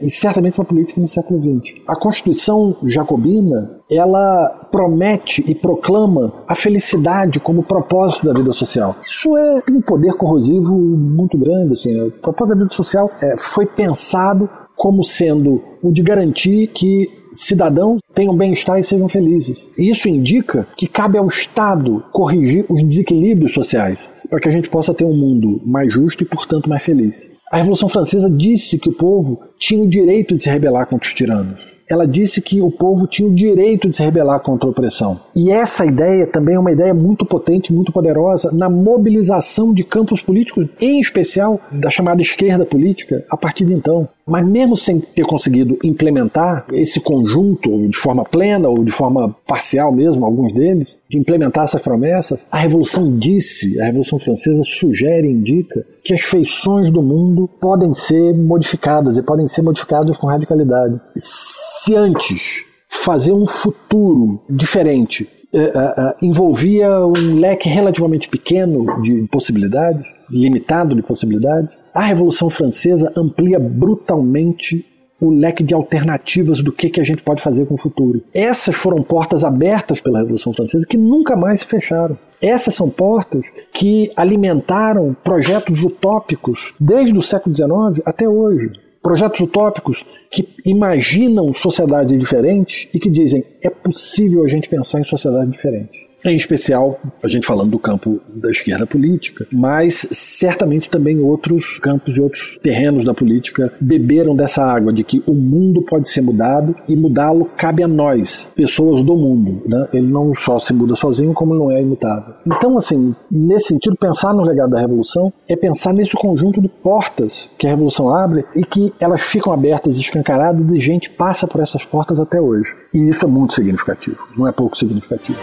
e 0.00 0.08
certamente 0.08 0.54
para 0.54 0.62
a 0.62 0.68
política 0.68 1.00
no 1.00 1.08
século 1.08 1.40
XX. 1.40 1.80
A 1.88 1.96
Constituição 1.96 2.76
jacobina 2.84 3.80
ela 3.90 4.68
promete 4.70 5.44
e 5.48 5.52
proclama 5.52 6.32
a 6.46 6.54
felicidade 6.54 7.40
como 7.40 7.64
propósito 7.64 8.24
da 8.24 8.32
vida 8.32 8.52
social. 8.52 8.94
Isso 9.02 9.36
é 9.36 9.62
um 9.72 9.80
poder 9.80 10.14
corrosivo 10.14 10.76
muito 10.76 11.36
grande. 11.36 11.72
Assim, 11.72 12.00
o 12.00 12.12
propósito 12.12 12.54
da 12.54 12.62
vida 12.62 12.72
social 12.74 13.10
é, 13.20 13.34
foi 13.36 13.66
pensado 13.66 14.48
como 14.76 15.02
sendo 15.02 15.60
o 15.82 15.90
de 15.90 16.02
garantir 16.02 16.68
que 16.68 17.10
cidadãos 17.40 18.00
tenham 18.14 18.36
bem-estar 18.36 18.78
e 18.78 18.84
sejam 18.84 19.08
felizes. 19.08 19.64
Isso 19.76 20.08
indica 20.08 20.66
que 20.76 20.86
cabe 20.86 21.18
ao 21.18 21.26
Estado 21.28 22.04
corrigir 22.12 22.64
os 22.68 22.82
desequilíbrios 22.82 23.52
sociais 23.52 24.10
para 24.28 24.40
que 24.40 24.48
a 24.48 24.52
gente 24.52 24.68
possa 24.68 24.94
ter 24.94 25.04
um 25.04 25.16
mundo 25.16 25.60
mais 25.64 25.92
justo 25.92 26.22
e, 26.22 26.26
portanto, 26.26 26.68
mais 26.68 26.82
feliz. 26.82 27.30
A 27.50 27.58
Revolução 27.58 27.88
Francesa 27.88 28.28
disse 28.28 28.78
que 28.78 28.88
o 28.88 28.92
povo 28.92 29.40
tinha 29.58 29.82
o 29.82 29.88
direito 29.88 30.36
de 30.36 30.42
se 30.42 30.50
rebelar 30.50 30.86
contra 30.86 31.08
os 31.08 31.14
tiranos 31.14 31.76
ela 31.88 32.06
disse 32.06 32.42
que 32.42 32.60
o 32.60 32.70
povo 32.70 33.06
tinha 33.06 33.28
o 33.28 33.34
direito 33.34 33.88
de 33.88 33.96
se 33.96 34.02
rebelar 34.02 34.40
contra 34.40 34.68
a 34.68 34.70
opressão. 34.70 35.20
E 35.34 35.50
essa 35.50 35.86
ideia 35.86 36.26
também 36.26 36.56
é 36.56 36.58
uma 36.58 36.72
ideia 36.72 36.92
muito 36.92 37.24
potente, 37.24 37.72
muito 37.72 37.92
poderosa 37.92 38.50
na 38.52 38.68
mobilização 38.68 39.72
de 39.72 39.84
campos 39.84 40.20
políticos, 40.20 40.66
em 40.80 41.00
especial 41.00 41.60
da 41.70 41.88
chamada 41.88 42.20
esquerda 42.20 42.66
política, 42.66 43.24
a 43.30 43.36
partir 43.36 43.64
de 43.64 43.72
então. 43.72 44.08
Mas 44.26 44.44
mesmo 44.44 44.76
sem 44.76 44.98
ter 44.98 45.24
conseguido 45.24 45.78
implementar 45.84 46.66
esse 46.72 46.98
conjunto 46.98 47.86
de 47.88 47.96
forma 47.96 48.24
plena 48.24 48.68
ou 48.68 48.82
de 48.82 48.90
forma 48.90 49.34
parcial 49.46 49.92
mesmo, 49.92 50.24
alguns 50.24 50.52
deles, 50.52 50.98
de 51.08 51.16
implementar 51.16 51.62
essas 51.64 51.80
promessas, 51.80 52.40
a 52.50 52.58
Revolução 52.58 53.16
disse, 53.16 53.80
a 53.80 53.84
Revolução 53.84 54.18
Francesa 54.18 54.62
sugere, 54.64 55.30
indica 55.30 55.86
que 56.02 56.12
as 56.12 56.22
feições 56.22 56.90
do 56.90 57.00
mundo 57.00 57.48
podem 57.60 57.94
ser 57.94 58.34
modificadas 58.34 59.16
e 59.16 59.22
podem 59.22 59.46
ser 59.46 59.62
modificadas 59.62 60.16
com 60.16 60.26
radicalidade. 60.26 61.00
Se 61.16 61.94
antes 61.94 62.64
fazer 62.88 63.32
um 63.32 63.46
futuro 63.46 64.40
diferente 64.50 65.28
uh, 65.52 65.58
uh, 65.58 66.14
envolvia 66.20 66.90
um 67.06 67.38
leque 67.38 67.68
relativamente 67.68 68.28
pequeno 68.28 69.00
de 69.02 69.22
possibilidades, 69.30 70.12
limitado 70.28 70.94
de 70.94 71.02
possibilidades, 71.02 71.72
a 71.96 72.02
Revolução 72.02 72.50
Francesa 72.50 73.10
amplia 73.16 73.58
brutalmente 73.58 74.84
o 75.18 75.30
leque 75.30 75.62
de 75.62 75.72
alternativas 75.72 76.62
do 76.62 76.70
que, 76.70 76.90
que 76.90 77.00
a 77.00 77.04
gente 77.04 77.22
pode 77.22 77.40
fazer 77.40 77.64
com 77.64 77.72
o 77.72 77.78
futuro. 77.78 78.22
Essas 78.34 78.76
foram 78.76 79.02
portas 79.02 79.42
abertas 79.42 79.98
pela 79.98 80.18
Revolução 80.18 80.52
Francesa 80.52 80.86
que 80.86 80.98
nunca 80.98 81.34
mais 81.34 81.60
se 81.60 81.66
fecharam. 81.66 82.18
Essas 82.38 82.74
são 82.74 82.90
portas 82.90 83.46
que 83.72 84.12
alimentaram 84.14 85.16
projetos 85.24 85.84
utópicos 85.84 86.74
desde 86.78 87.18
o 87.18 87.22
século 87.22 87.56
XIX 87.56 88.02
até 88.04 88.28
hoje 88.28 88.72
projetos 89.02 89.40
utópicos 89.40 90.04
que 90.30 90.46
imaginam 90.66 91.50
sociedades 91.54 92.18
diferentes 92.18 92.88
e 92.92 92.98
que 92.98 93.08
dizem 93.08 93.42
é 93.62 93.70
possível 93.70 94.44
a 94.44 94.48
gente 94.48 94.68
pensar 94.68 95.00
em 95.00 95.04
sociedade 95.04 95.50
diferente 95.50 96.05
em 96.24 96.36
especial 96.36 96.98
a 97.22 97.28
gente 97.28 97.46
falando 97.46 97.70
do 97.70 97.78
campo 97.78 98.20
da 98.28 98.50
esquerda 98.50 98.86
política, 98.86 99.46
mas 99.52 100.08
certamente 100.10 100.90
também 100.90 101.20
outros 101.20 101.78
campos 101.78 102.16
e 102.16 102.20
outros 102.20 102.58
terrenos 102.62 103.04
da 103.04 103.14
política 103.14 103.72
beberam 103.80 104.34
dessa 104.34 104.64
água 104.64 104.92
de 104.92 105.04
que 105.04 105.22
o 105.26 105.34
mundo 105.34 105.82
pode 105.82 106.08
ser 106.08 106.20
mudado 106.20 106.74
e 106.88 106.96
mudá-lo 106.96 107.50
cabe 107.56 107.82
a 107.82 107.88
nós, 107.88 108.48
pessoas 108.54 109.02
do 109.02 109.16
mundo. 109.16 109.62
Né? 109.66 109.88
Ele 109.92 110.06
não 110.06 110.34
só 110.34 110.58
se 110.58 110.72
muda 110.72 110.94
sozinho, 110.94 111.32
como 111.32 111.54
não 111.54 111.70
é 111.70 111.80
imutável. 111.80 112.34
Então, 112.46 112.76
assim, 112.76 113.14
nesse 113.30 113.68
sentido, 113.68 113.96
pensar 113.96 114.32
no 114.32 114.42
legado 114.42 114.70
da 114.70 114.80
Revolução 114.80 115.32
é 115.48 115.56
pensar 115.56 115.92
nesse 115.92 116.16
conjunto 116.16 116.60
de 116.60 116.68
portas 116.68 117.50
que 117.58 117.66
a 117.66 117.70
Revolução 117.70 118.14
abre 118.14 118.44
e 118.54 118.64
que 118.64 118.92
elas 119.00 119.22
ficam 119.22 119.52
abertas, 119.52 119.96
escancaradas 119.96 120.70
e 120.70 120.78
gente 120.78 121.10
passa 121.10 121.46
por 121.46 121.60
essas 121.60 121.84
portas 121.84 122.20
até 122.20 122.40
hoje. 122.40 122.74
E 122.92 123.08
isso 123.08 123.24
é 123.24 123.28
muito 123.28 123.54
significativo, 123.54 124.26
não 124.36 124.46
é 124.46 124.52
pouco 124.52 124.76
significativo. 124.76 125.38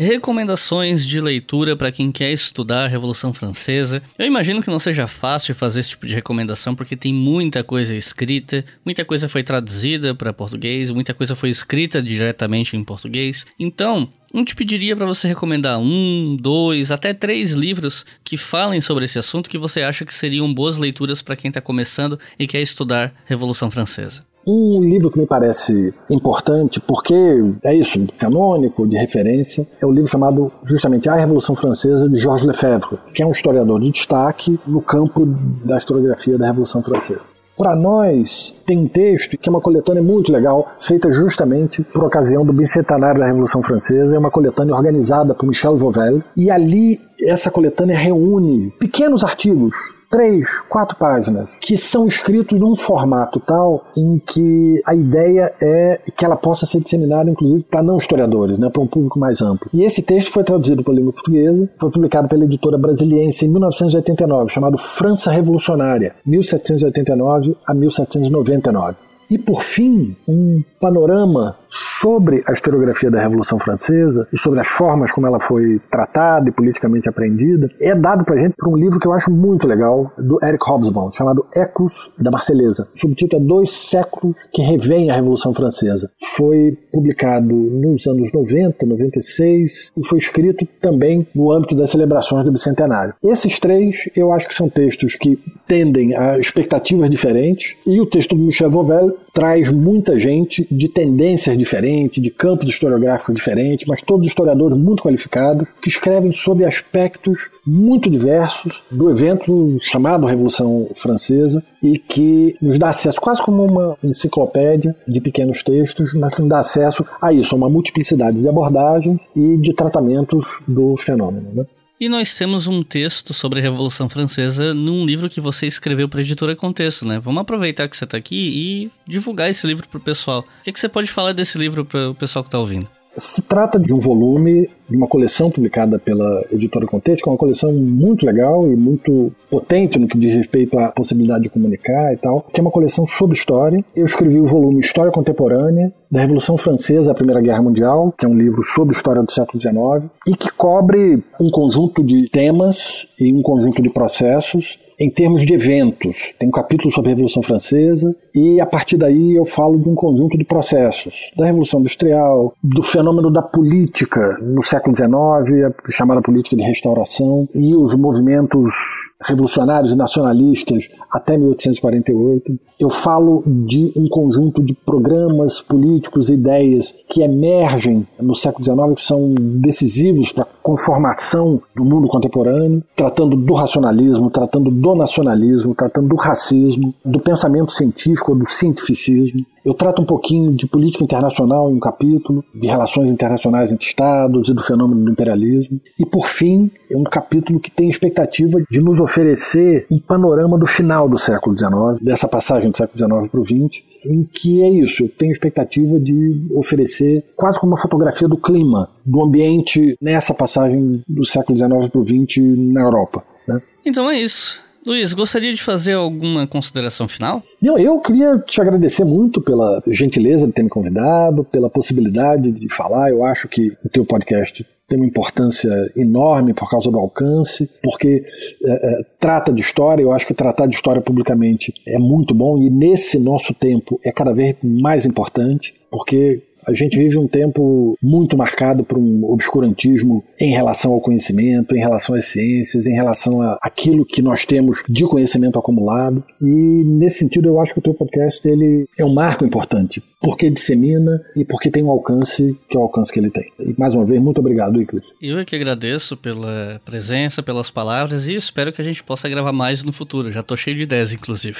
Recomendações 0.00 1.06
de 1.06 1.20
leitura 1.20 1.76
para 1.76 1.92
quem 1.92 2.10
quer 2.10 2.32
estudar 2.32 2.86
a 2.86 2.88
Revolução 2.88 3.34
Francesa. 3.34 4.02
Eu 4.18 4.24
imagino 4.24 4.62
que 4.62 4.70
não 4.70 4.78
seja 4.78 5.06
fácil 5.06 5.54
fazer 5.54 5.80
esse 5.80 5.90
tipo 5.90 6.06
de 6.06 6.14
recomendação 6.14 6.74
porque 6.74 6.96
tem 6.96 7.12
muita 7.12 7.62
coisa 7.62 7.94
escrita, 7.94 8.64
muita 8.82 9.04
coisa 9.04 9.28
foi 9.28 9.42
traduzida 9.42 10.14
para 10.14 10.32
português, 10.32 10.90
muita 10.90 11.12
coisa 11.12 11.36
foi 11.36 11.50
escrita 11.50 12.02
diretamente 12.02 12.78
em 12.78 12.82
português. 12.82 13.44
Então, 13.58 14.08
eu 14.32 14.42
te 14.42 14.56
pediria 14.56 14.96
para 14.96 15.04
você 15.04 15.28
recomendar 15.28 15.78
um, 15.78 16.34
dois, 16.40 16.90
até 16.90 17.12
três 17.12 17.52
livros 17.52 18.06
que 18.24 18.38
falem 18.38 18.80
sobre 18.80 19.04
esse 19.04 19.18
assunto 19.18 19.50
que 19.50 19.58
você 19.58 19.82
acha 19.82 20.06
que 20.06 20.14
seriam 20.14 20.50
boas 20.54 20.78
leituras 20.78 21.20
para 21.20 21.36
quem 21.36 21.50
está 21.50 21.60
começando 21.60 22.18
e 22.38 22.46
quer 22.46 22.62
estudar 22.62 23.12
Revolução 23.26 23.70
Francesa. 23.70 24.29
Um 24.46 24.80
livro 24.80 25.10
que 25.10 25.18
me 25.18 25.26
parece 25.26 25.92
importante, 26.08 26.80
porque 26.80 27.14
é 27.62 27.74
isso, 27.74 28.06
canônico, 28.18 28.86
de 28.86 28.96
referência, 28.96 29.66
é 29.80 29.86
o 29.86 29.90
livro 29.90 30.10
chamado 30.10 30.50
justamente 30.64 31.08
A 31.08 31.14
Revolução 31.14 31.54
Francesa, 31.54 32.08
de 32.08 32.18
Georges 32.18 32.46
Lefebvre, 32.46 32.98
que 33.12 33.22
é 33.22 33.26
um 33.26 33.32
historiador 33.32 33.80
de 33.80 33.90
destaque 33.90 34.58
no 34.66 34.80
campo 34.80 35.26
da 35.64 35.76
historiografia 35.76 36.38
da 36.38 36.46
Revolução 36.46 36.82
Francesa. 36.82 37.40
Para 37.60 37.76
nós, 37.76 38.54
tem 38.64 38.78
um 38.78 38.88
texto 38.88 39.36
que 39.36 39.46
é 39.46 39.52
uma 39.52 39.60
coletânea 39.60 40.02
muito 40.02 40.32
legal, 40.32 40.66
feita 40.80 41.12
justamente 41.12 41.82
por 41.82 42.04
ocasião 42.04 42.42
do 42.42 42.54
bicentenário 42.54 43.20
da 43.20 43.26
Revolução 43.26 43.62
Francesa. 43.62 44.16
É 44.16 44.18
uma 44.18 44.30
coletânea 44.30 44.74
organizada 44.74 45.34
por 45.34 45.46
Michel 45.46 45.76
Vauvel. 45.76 46.22
E 46.34 46.50
ali, 46.50 46.98
essa 47.22 47.50
coletânea 47.50 47.98
reúne 47.98 48.72
pequenos 48.78 49.22
artigos 49.22 49.76
três, 50.10 50.60
quatro 50.68 50.96
páginas, 50.96 51.48
que 51.60 51.78
são 51.78 52.06
escritos 52.06 52.58
num 52.58 52.74
formato 52.74 53.38
tal 53.38 53.84
em 53.96 54.18
que 54.18 54.82
a 54.84 54.94
ideia 54.94 55.54
é 55.62 56.00
que 56.16 56.24
ela 56.24 56.36
possa 56.36 56.66
ser 56.66 56.80
disseminada, 56.80 57.30
inclusive, 57.30 57.62
para 57.62 57.82
não 57.82 57.96
historiadores, 57.96 58.58
né, 58.58 58.68
para 58.68 58.82
um 58.82 58.86
público 58.86 59.18
mais 59.18 59.40
amplo. 59.40 59.70
E 59.72 59.84
esse 59.84 60.02
texto 60.02 60.32
foi 60.32 60.42
traduzido 60.42 60.82
para 60.82 60.92
a 60.92 60.96
língua 60.96 61.12
portuguesa, 61.12 61.70
foi 61.78 61.90
publicado 61.90 62.28
pela 62.28 62.44
editora 62.44 62.76
brasiliense 62.76 63.46
em 63.46 63.48
1989, 63.48 64.52
chamado 64.52 64.76
França 64.76 65.30
Revolucionária, 65.30 66.14
1789 66.26 67.56
a 67.64 67.72
1799. 67.72 69.09
E, 69.30 69.38
por 69.38 69.62
fim, 69.62 70.16
um 70.26 70.62
panorama 70.80 71.56
sobre 71.68 72.42
a 72.48 72.52
historiografia 72.52 73.10
da 73.10 73.20
Revolução 73.20 73.58
Francesa 73.58 74.26
e 74.32 74.38
sobre 74.38 74.58
as 74.58 74.66
formas 74.66 75.12
como 75.12 75.26
ela 75.26 75.38
foi 75.38 75.78
tratada 75.90 76.48
e 76.48 76.52
politicamente 76.52 77.08
aprendida 77.08 77.70
é 77.78 77.94
dado 77.94 78.24
para 78.24 78.38
gente 78.38 78.54
por 78.58 78.68
um 78.68 78.76
livro 78.76 78.98
que 78.98 79.06
eu 79.06 79.12
acho 79.12 79.30
muito 79.30 79.68
legal, 79.68 80.10
do 80.18 80.38
Eric 80.42 80.64
Hobsbawm, 80.68 81.12
chamado 81.12 81.46
Ecos 81.54 82.10
da 82.18 82.30
Marselhesa. 82.30 82.88
O 82.94 82.98
subtítulo 82.98 83.42
é 83.42 83.46
Dois 83.46 83.72
Séculos 83.72 84.34
que 84.52 84.62
Revêm 84.62 85.10
a 85.10 85.14
Revolução 85.14 85.54
Francesa. 85.54 86.10
Foi 86.36 86.76
publicado 86.92 87.54
nos 87.54 88.06
anos 88.06 88.32
90, 88.32 88.84
96 88.84 89.92
e 89.96 90.04
foi 90.04 90.18
escrito 90.18 90.66
também 90.80 91.26
no 91.34 91.52
âmbito 91.52 91.76
das 91.76 91.90
celebrações 91.90 92.44
do 92.44 92.52
Bicentenário. 92.52 93.14
Esses 93.22 93.60
três 93.60 94.08
eu 94.16 94.32
acho 94.32 94.48
que 94.48 94.54
são 94.54 94.68
textos 94.68 95.14
que 95.14 95.38
tendem 95.66 96.16
a 96.16 96.38
expectativas 96.38 97.08
diferentes 97.08 97.76
e 97.86 98.00
o 98.00 98.06
texto 98.06 98.34
do 98.34 98.42
Michel 98.42 98.70
Vauvel 98.70 99.16
traz 99.32 99.70
muita 99.70 100.18
gente 100.18 100.66
de 100.70 100.88
tendências 100.88 101.56
diferentes, 101.56 102.22
de 102.22 102.30
campos 102.30 102.68
historiográficos 102.68 103.34
diferentes, 103.34 103.86
mas 103.86 104.02
todos 104.02 104.26
historiadores 104.26 104.76
muito 104.76 105.02
qualificados 105.02 105.66
que 105.80 105.88
escrevem 105.88 106.32
sobre 106.32 106.64
aspectos 106.64 107.48
muito 107.66 108.10
diversos 108.10 108.82
do 108.90 109.10
evento 109.10 109.78
chamado 109.80 110.26
Revolução 110.26 110.88
Francesa 110.94 111.62
e 111.82 111.98
que 111.98 112.56
nos 112.60 112.78
dá 112.78 112.90
acesso 112.90 113.20
quase 113.20 113.42
como 113.42 113.64
uma 113.64 113.96
enciclopédia 114.02 114.94
de 115.06 115.20
pequenos 115.20 115.62
textos, 115.62 116.12
mas 116.14 116.34
que 116.34 116.40
nos 116.40 116.50
dá 116.50 116.58
acesso 116.58 117.04
a 117.20 117.32
isso, 117.32 117.54
a 117.54 117.58
uma 117.58 117.68
multiplicidade 117.68 118.40
de 118.40 118.48
abordagens 118.48 119.28
e 119.36 119.56
de 119.58 119.72
tratamentos 119.72 120.62
do 120.66 120.96
fenômeno. 120.96 121.48
Né? 121.54 121.66
E 122.00 122.08
nós 122.08 122.34
temos 122.34 122.66
um 122.66 122.82
texto 122.82 123.34
sobre 123.34 123.58
a 123.58 123.62
Revolução 123.62 124.08
Francesa 124.08 124.72
num 124.72 125.04
livro 125.04 125.28
que 125.28 125.38
você 125.38 125.66
escreveu 125.66 126.08
para 126.08 126.20
a 126.20 126.22
editora 126.22 126.56
Contexto, 126.56 127.06
né? 127.06 127.20
Vamos 127.20 127.42
aproveitar 127.42 127.86
que 127.90 127.94
você 127.94 128.04
está 128.04 128.16
aqui 128.16 128.36
e 128.54 128.90
divulgar 129.06 129.50
esse 129.50 129.66
livro 129.66 129.86
para 129.86 129.98
o 129.98 130.00
pessoal. 130.00 130.40
O 130.40 130.64
que, 130.64 130.72
que 130.72 130.80
você 130.80 130.88
pode 130.88 131.12
falar 131.12 131.34
desse 131.34 131.58
livro 131.58 131.84
para 131.84 132.08
o 132.08 132.14
pessoal 132.14 132.42
que 132.42 132.48
está 132.48 132.58
ouvindo? 132.58 132.88
Se 133.18 133.42
trata 133.42 133.78
de 133.78 133.92
um 133.92 133.98
volume 133.98 134.66
de 134.90 134.96
uma 134.96 135.06
coleção 135.06 135.50
publicada 135.50 135.98
pela 135.98 136.44
editora 136.50 136.86
Contexto, 136.86 137.22
que 137.22 137.28
é 137.28 137.32
uma 137.32 137.38
coleção 137.38 137.72
muito 137.72 138.26
legal 138.26 138.66
e 138.70 138.74
muito 138.74 139.32
potente 139.48 139.98
no 139.98 140.08
que 140.08 140.18
diz 140.18 140.34
respeito 140.34 140.78
à 140.78 140.88
possibilidade 140.88 141.44
de 141.44 141.48
comunicar 141.48 142.12
e 142.12 142.16
tal, 142.16 142.46
que 142.52 142.60
é 142.60 142.62
uma 142.62 142.70
coleção 142.70 143.06
sobre 143.06 143.36
história. 143.36 143.84
Eu 143.94 144.06
escrevi 144.06 144.40
o 144.40 144.46
volume 144.46 144.80
História 144.80 145.12
Contemporânea, 145.12 145.92
da 146.10 146.20
Revolução 146.20 146.56
Francesa 146.56 147.12
à 147.12 147.14
Primeira 147.14 147.40
Guerra 147.40 147.62
Mundial, 147.62 148.12
que 148.18 148.26
é 148.26 148.28
um 148.28 148.34
livro 148.34 148.62
sobre 148.64 148.96
história 148.96 149.22
do 149.22 149.30
século 149.30 149.60
XIX, 149.60 150.10
e 150.26 150.34
que 150.34 150.50
cobre 150.50 151.22
um 151.40 151.50
conjunto 151.50 152.02
de 152.02 152.28
temas 152.28 153.06
e 153.18 153.32
um 153.32 153.42
conjunto 153.42 153.80
de 153.80 153.88
processos 153.88 154.78
em 154.98 155.08
termos 155.08 155.46
de 155.46 155.54
eventos. 155.54 156.34
Tem 156.38 156.48
um 156.48 156.52
capítulo 156.52 156.92
sobre 156.92 157.10
a 157.10 157.14
Revolução 157.14 157.42
Francesa 157.42 158.14
e 158.34 158.60
a 158.60 158.66
partir 158.66 158.98
daí 158.98 159.34
eu 159.34 159.46
falo 159.46 159.78
de 159.78 159.88
um 159.88 159.94
conjunto 159.94 160.36
de 160.36 160.44
processos 160.44 161.32
da 161.36 161.46
Revolução 161.46 161.80
Industrial, 161.80 162.52
do 162.62 162.82
fenômeno 162.82 163.30
da 163.30 163.40
política 163.40 164.38
no 164.42 164.62
século 164.62 164.79
XIX, 164.88 165.74
a 165.86 165.90
chamada 165.90 166.22
política 166.22 166.56
de 166.56 166.62
restauração 166.62 167.48
e 167.54 167.74
os 167.74 167.94
movimentos 167.94 168.74
revolucionários 169.22 169.92
e 169.92 169.96
nacionalistas 169.96 170.88
até 171.10 171.36
1848. 171.36 172.58
Eu 172.78 172.88
falo 172.88 173.42
de 173.46 173.92
um 173.94 174.08
conjunto 174.08 174.62
de 174.62 174.72
programas 174.72 175.60
políticos 175.60 176.30
e 176.30 176.34
ideias 176.34 176.94
que 177.08 177.22
emergem 177.22 178.06
no 178.18 178.34
século 178.34 178.64
XIX, 178.64 178.94
que 178.94 179.02
são 179.02 179.34
decisivos 179.34 180.32
para 180.32 180.44
a 180.44 180.46
conformação 180.62 181.60
do 181.76 181.84
mundo 181.84 182.08
contemporâneo, 182.08 182.82
tratando 182.96 183.36
do 183.36 183.52
racionalismo, 183.52 184.30
tratando 184.30 184.70
do 184.70 184.94
nacionalismo, 184.94 185.74
tratando 185.74 186.08
do 186.08 186.16
racismo, 186.16 186.94
do 187.04 187.20
pensamento 187.20 187.72
científico, 187.72 188.34
do 188.34 188.48
cientificismo. 188.48 189.44
Eu 189.64 189.74
trato 189.74 190.00
um 190.00 190.04
pouquinho 190.06 190.52
de 190.52 190.66
política 190.66 191.04
internacional 191.04 191.70
em 191.70 191.74
um 191.74 191.80
capítulo, 191.80 192.44
de 192.54 192.66
relações 192.66 193.10
internacionais 193.10 193.70
entre 193.70 193.86
Estados 193.86 194.48
e 194.48 194.54
do 194.54 194.62
fenômeno 194.62 195.04
do 195.04 195.10
imperialismo. 195.10 195.80
E, 195.98 196.06
por 196.06 196.26
fim, 196.26 196.70
é 196.90 196.96
um 196.96 197.04
capítulo 197.04 197.60
que 197.60 197.70
tem 197.70 197.88
expectativa 197.88 198.60
de 198.70 198.80
nos 198.80 198.98
oferecer 198.98 199.86
um 199.90 199.98
panorama 199.98 200.58
do 200.58 200.66
final 200.66 201.08
do 201.08 201.18
século 201.18 201.56
XIX, 201.56 202.02
dessa 202.02 202.26
passagem 202.26 202.70
do 202.70 202.76
século 202.76 202.96
XIX 202.96 203.30
para 203.30 203.40
o 203.40 203.44
XX, 203.44 203.82
em 204.04 204.24
que 204.24 204.62
é 204.62 204.70
isso, 204.70 205.04
eu 205.04 205.08
tenho 205.08 205.32
expectativa 205.32 206.00
de 206.00 206.46
oferecer 206.54 207.22
quase 207.36 207.60
como 207.60 207.72
uma 207.72 207.80
fotografia 207.80 208.26
do 208.26 208.36
clima, 208.36 208.88
do 209.04 209.22
ambiente 209.22 209.94
nessa 210.00 210.32
passagem 210.32 211.02
do 211.06 211.24
século 211.24 211.58
XIX 211.58 211.88
para 211.88 212.00
o 212.00 212.04
XX 212.04 212.38
na 212.56 212.80
Europa. 212.80 213.22
Né? 213.46 213.60
Então 213.84 214.10
é 214.10 214.18
isso. 214.18 214.69
Luiz, 214.84 215.12
gostaria 215.12 215.52
de 215.52 215.62
fazer 215.62 215.92
alguma 215.92 216.46
consideração 216.46 217.06
final? 217.06 217.42
Não, 217.60 217.78
eu 217.78 217.98
queria 218.00 218.38
te 218.38 218.60
agradecer 218.60 219.04
muito 219.04 219.40
pela 219.40 219.82
gentileza 219.86 220.46
de 220.46 220.52
ter 220.52 220.62
me 220.62 220.70
convidado, 220.70 221.44
pela 221.44 221.68
possibilidade 221.68 222.50
de 222.50 222.68
falar. 222.68 223.10
Eu 223.10 223.24
acho 223.24 223.46
que 223.46 223.76
o 223.84 223.88
teu 223.88 224.04
podcast 224.04 224.66
tem 224.88 224.98
uma 224.98 225.06
importância 225.06 225.70
enorme 225.96 226.52
por 226.52 226.68
causa 226.68 226.90
do 226.90 226.98
alcance, 226.98 227.70
porque 227.82 228.24
é, 228.64 228.72
é, 228.72 229.02
trata 229.20 229.52
de 229.52 229.60
história. 229.60 230.02
Eu 230.02 230.12
acho 230.12 230.26
que 230.26 230.34
tratar 230.34 230.66
de 230.66 230.74
história 230.74 231.00
publicamente 231.00 231.72
é 231.86 231.98
muito 231.98 232.34
bom 232.34 232.60
e 232.60 232.68
nesse 232.68 233.18
nosso 233.18 233.54
tempo 233.54 234.00
é 234.04 234.10
cada 234.10 234.32
vez 234.32 234.56
mais 234.62 235.06
importante, 235.06 235.74
porque 235.90 236.42
a 236.66 236.72
gente 236.72 236.98
vive 236.98 237.18
um 237.18 237.28
tempo 237.28 237.96
muito 238.02 238.36
marcado 238.36 238.84
por 238.84 238.98
um 238.98 239.24
obscurantismo 239.24 240.24
em 240.38 240.52
relação 240.52 240.92
ao 240.92 241.00
conhecimento, 241.00 241.74
em 241.74 241.80
relação 241.80 242.14
às 242.14 242.26
ciências, 242.26 242.86
em 242.86 242.94
relação 242.94 243.40
a 243.42 243.58
aquilo 243.62 244.04
que 244.04 244.22
nós 244.22 244.44
temos 244.44 244.82
de 244.88 245.04
conhecimento 245.04 245.58
acumulado. 245.58 246.22
E 246.40 246.44
nesse 246.44 247.18
sentido, 247.18 247.48
eu 247.48 247.60
acho 247.60 247.72
que 247.72 247.78
o 247.78 247.82
teu 247.82 247.94
podcast 247.94 248.46
ele 248.48 248.86
é 248.98 249.04
um 249.04 249.12
marco 249.12 249.44
importante, 249.44 250.02
porque 250.20 250.50
dissemina 250.50 251.22
e 251.36 251.44
porque 251.44 251.70
tem 251.70 251.82
um 251.82 251.90
alcance 251.90 252.56
que 252.68 252.76
é 252.76 252.80
o 252.80 252.82
alcance 252.82 253.12
que 253.12 253.18
ele 253.18 253.30
tem. 253.30 253.50
E 253.60 253.74
mais 253.78 253.94
uma 253.94 254.04
vez, 254.04 254.20
muito 254.20 254.38
obrigado, 254.38 254.80
Iclis. 254.80 255.14
Eu 255.20 255.38
é 255.38 255.44
que 255.44 255.56
agradeço 255.56 256.16
pela 256.16 256.80
presença, 256.84 257.42
pelas 257.42 257.70
palavras 257.70 258.28
e 258.28 258.34
espero 258.34 258.72
que 258.72 258.80
a 258.80 258.84
gente 258.84 259.02
possa 259.02 259.28
gravar 259.28 259.52
mais 259.52 259.82
no 259.82 259.92
futuro. 259.92 260.30
Já 260.30 260.42
tô 260.42 260.56
cheio 260.56 260.76
de 260.76 260.82
ideias, 260.82 261.12
inclusive. 261.12 261.58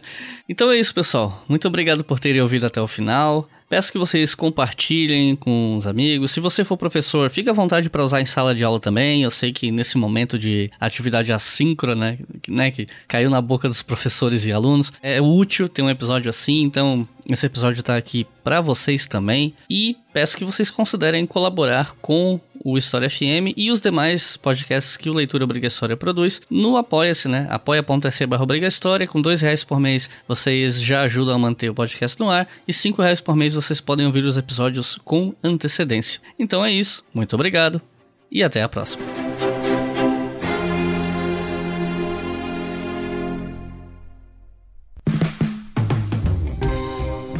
então 0.48 0.70
é 0.70 0.78
isso, 0.78 0.94
pessoal. 0.94 1.44
Muito 1.48 1.68
obrigado 1.68 2.04
por 2.04 2.18
terem 2.18 2.40
ouvido 2.40 2.66
até 2.66 2.80
o 2.80 2.88
final. 2.88 3.48
Peço 3.70 3.92
que 3.92 3.98
vocês 3.98 4.34
compartilhem 4.34 5.36
com 5.36 5.76
os 5.76 5.86
amigos. 5.86 6.32
Se 6.32 6.40
você 6.40 6.64
for 6.64 6.76
professor, 6.76 7.30
fique 7.30 7.48
à 7.48 7.52
vontade 7.52 7.88
para 7.88 8.04
usar 8.04 8.20
em 8.20 8.26
sala 8.26 8.52
de 8.52 8.64
aula 8.64 8.80
também. 8.80 9.22
Eu 9.22 9.30
sei 9.30 9.52
que 9.52 9.70
nesse 9.70 9.96
momento 9.96 10.36
de 10.36 10.68
atividade 10.80 11.32
assíncrona, 11.32 12.18
né, 12.48 12.72
que 12.72 12.88
caiu 13.06 13.30
na 13.30 13.40
boca 13.40 13.68
dos 13.68 13.80
professores 13.80 14.44
e 14.44 14.50
alunos, 14.50 14.92
é 15.00 15.20
útil 15.22 15.68
ter 15.68 15.82
um 15.82 15.88
episódio 15.88 16.28
assim. 16.28 16.62
Então, 16.62 17.06
esse 17.32 17.46
episódio 17.46 17.80
está 17.80 17.96
aqui 17.96 18.26
para 18.42 18.60
vocês 18.60 19.06
também. 19.06 19.54
E 19.68 19.96
peço 20.12 20.36
que 20.36 20.44
vocês 20.44 20.70
considerem 20.70 21.26
colaborar 21.26 21.94
com 22.00 22.40
o 22.64 22.76
História 22.76 23.08
FM 23.08 23.54
e 23.56 23.70
os 23.70 23.80
demais 23.80 24.36
podcasts 24.36 24.96
que 24.96 25.08
o 25.08 25.14
Leitura 25.14 25.44
Obrigatória 25.44 25.96
produz 25.96 26.42
no 26.50 26.76
Apoia-se, 26.76 27.28
né? 27.28 27.46
apoia.se 27.50 28.26
barra. 28.26 28.46
Com 29.08 29.22
dois 29.22 29.40
reais 29.40 29.64
por 29.64 29.78
mês 29.78 30.10
vocês 30.26 30.80
já 30.80 31.02
ajudam 31.02 31.34
a 31.34 31.38
manter 31.38 31.70
o 31.70 31.74
podcast 31.74 32.18
no 32.18 32.30
ar 32.30 32.48
e 32.66 32.72
cinco 32.72 33.02
reais 33.02 33.20
por 33.20 33.36
mês 33.36 33.54
vocês 33.54 33.80
podem 33.80 34.06
ouvir 34.06 34.24
os 34.24 34.36
episódios 34.36 34.98
com 35.04 35.34
antecedência. 35.42 36.20
Então 36.38 36.64
é 36.64 36.72
isso, 36.72 37.04
muito 37.14 37.34
obrigado 37.34 37.80
e 38.30 38.42
até 38.42 38.62
a 38.62 38.68
próxima. 38.68 39.29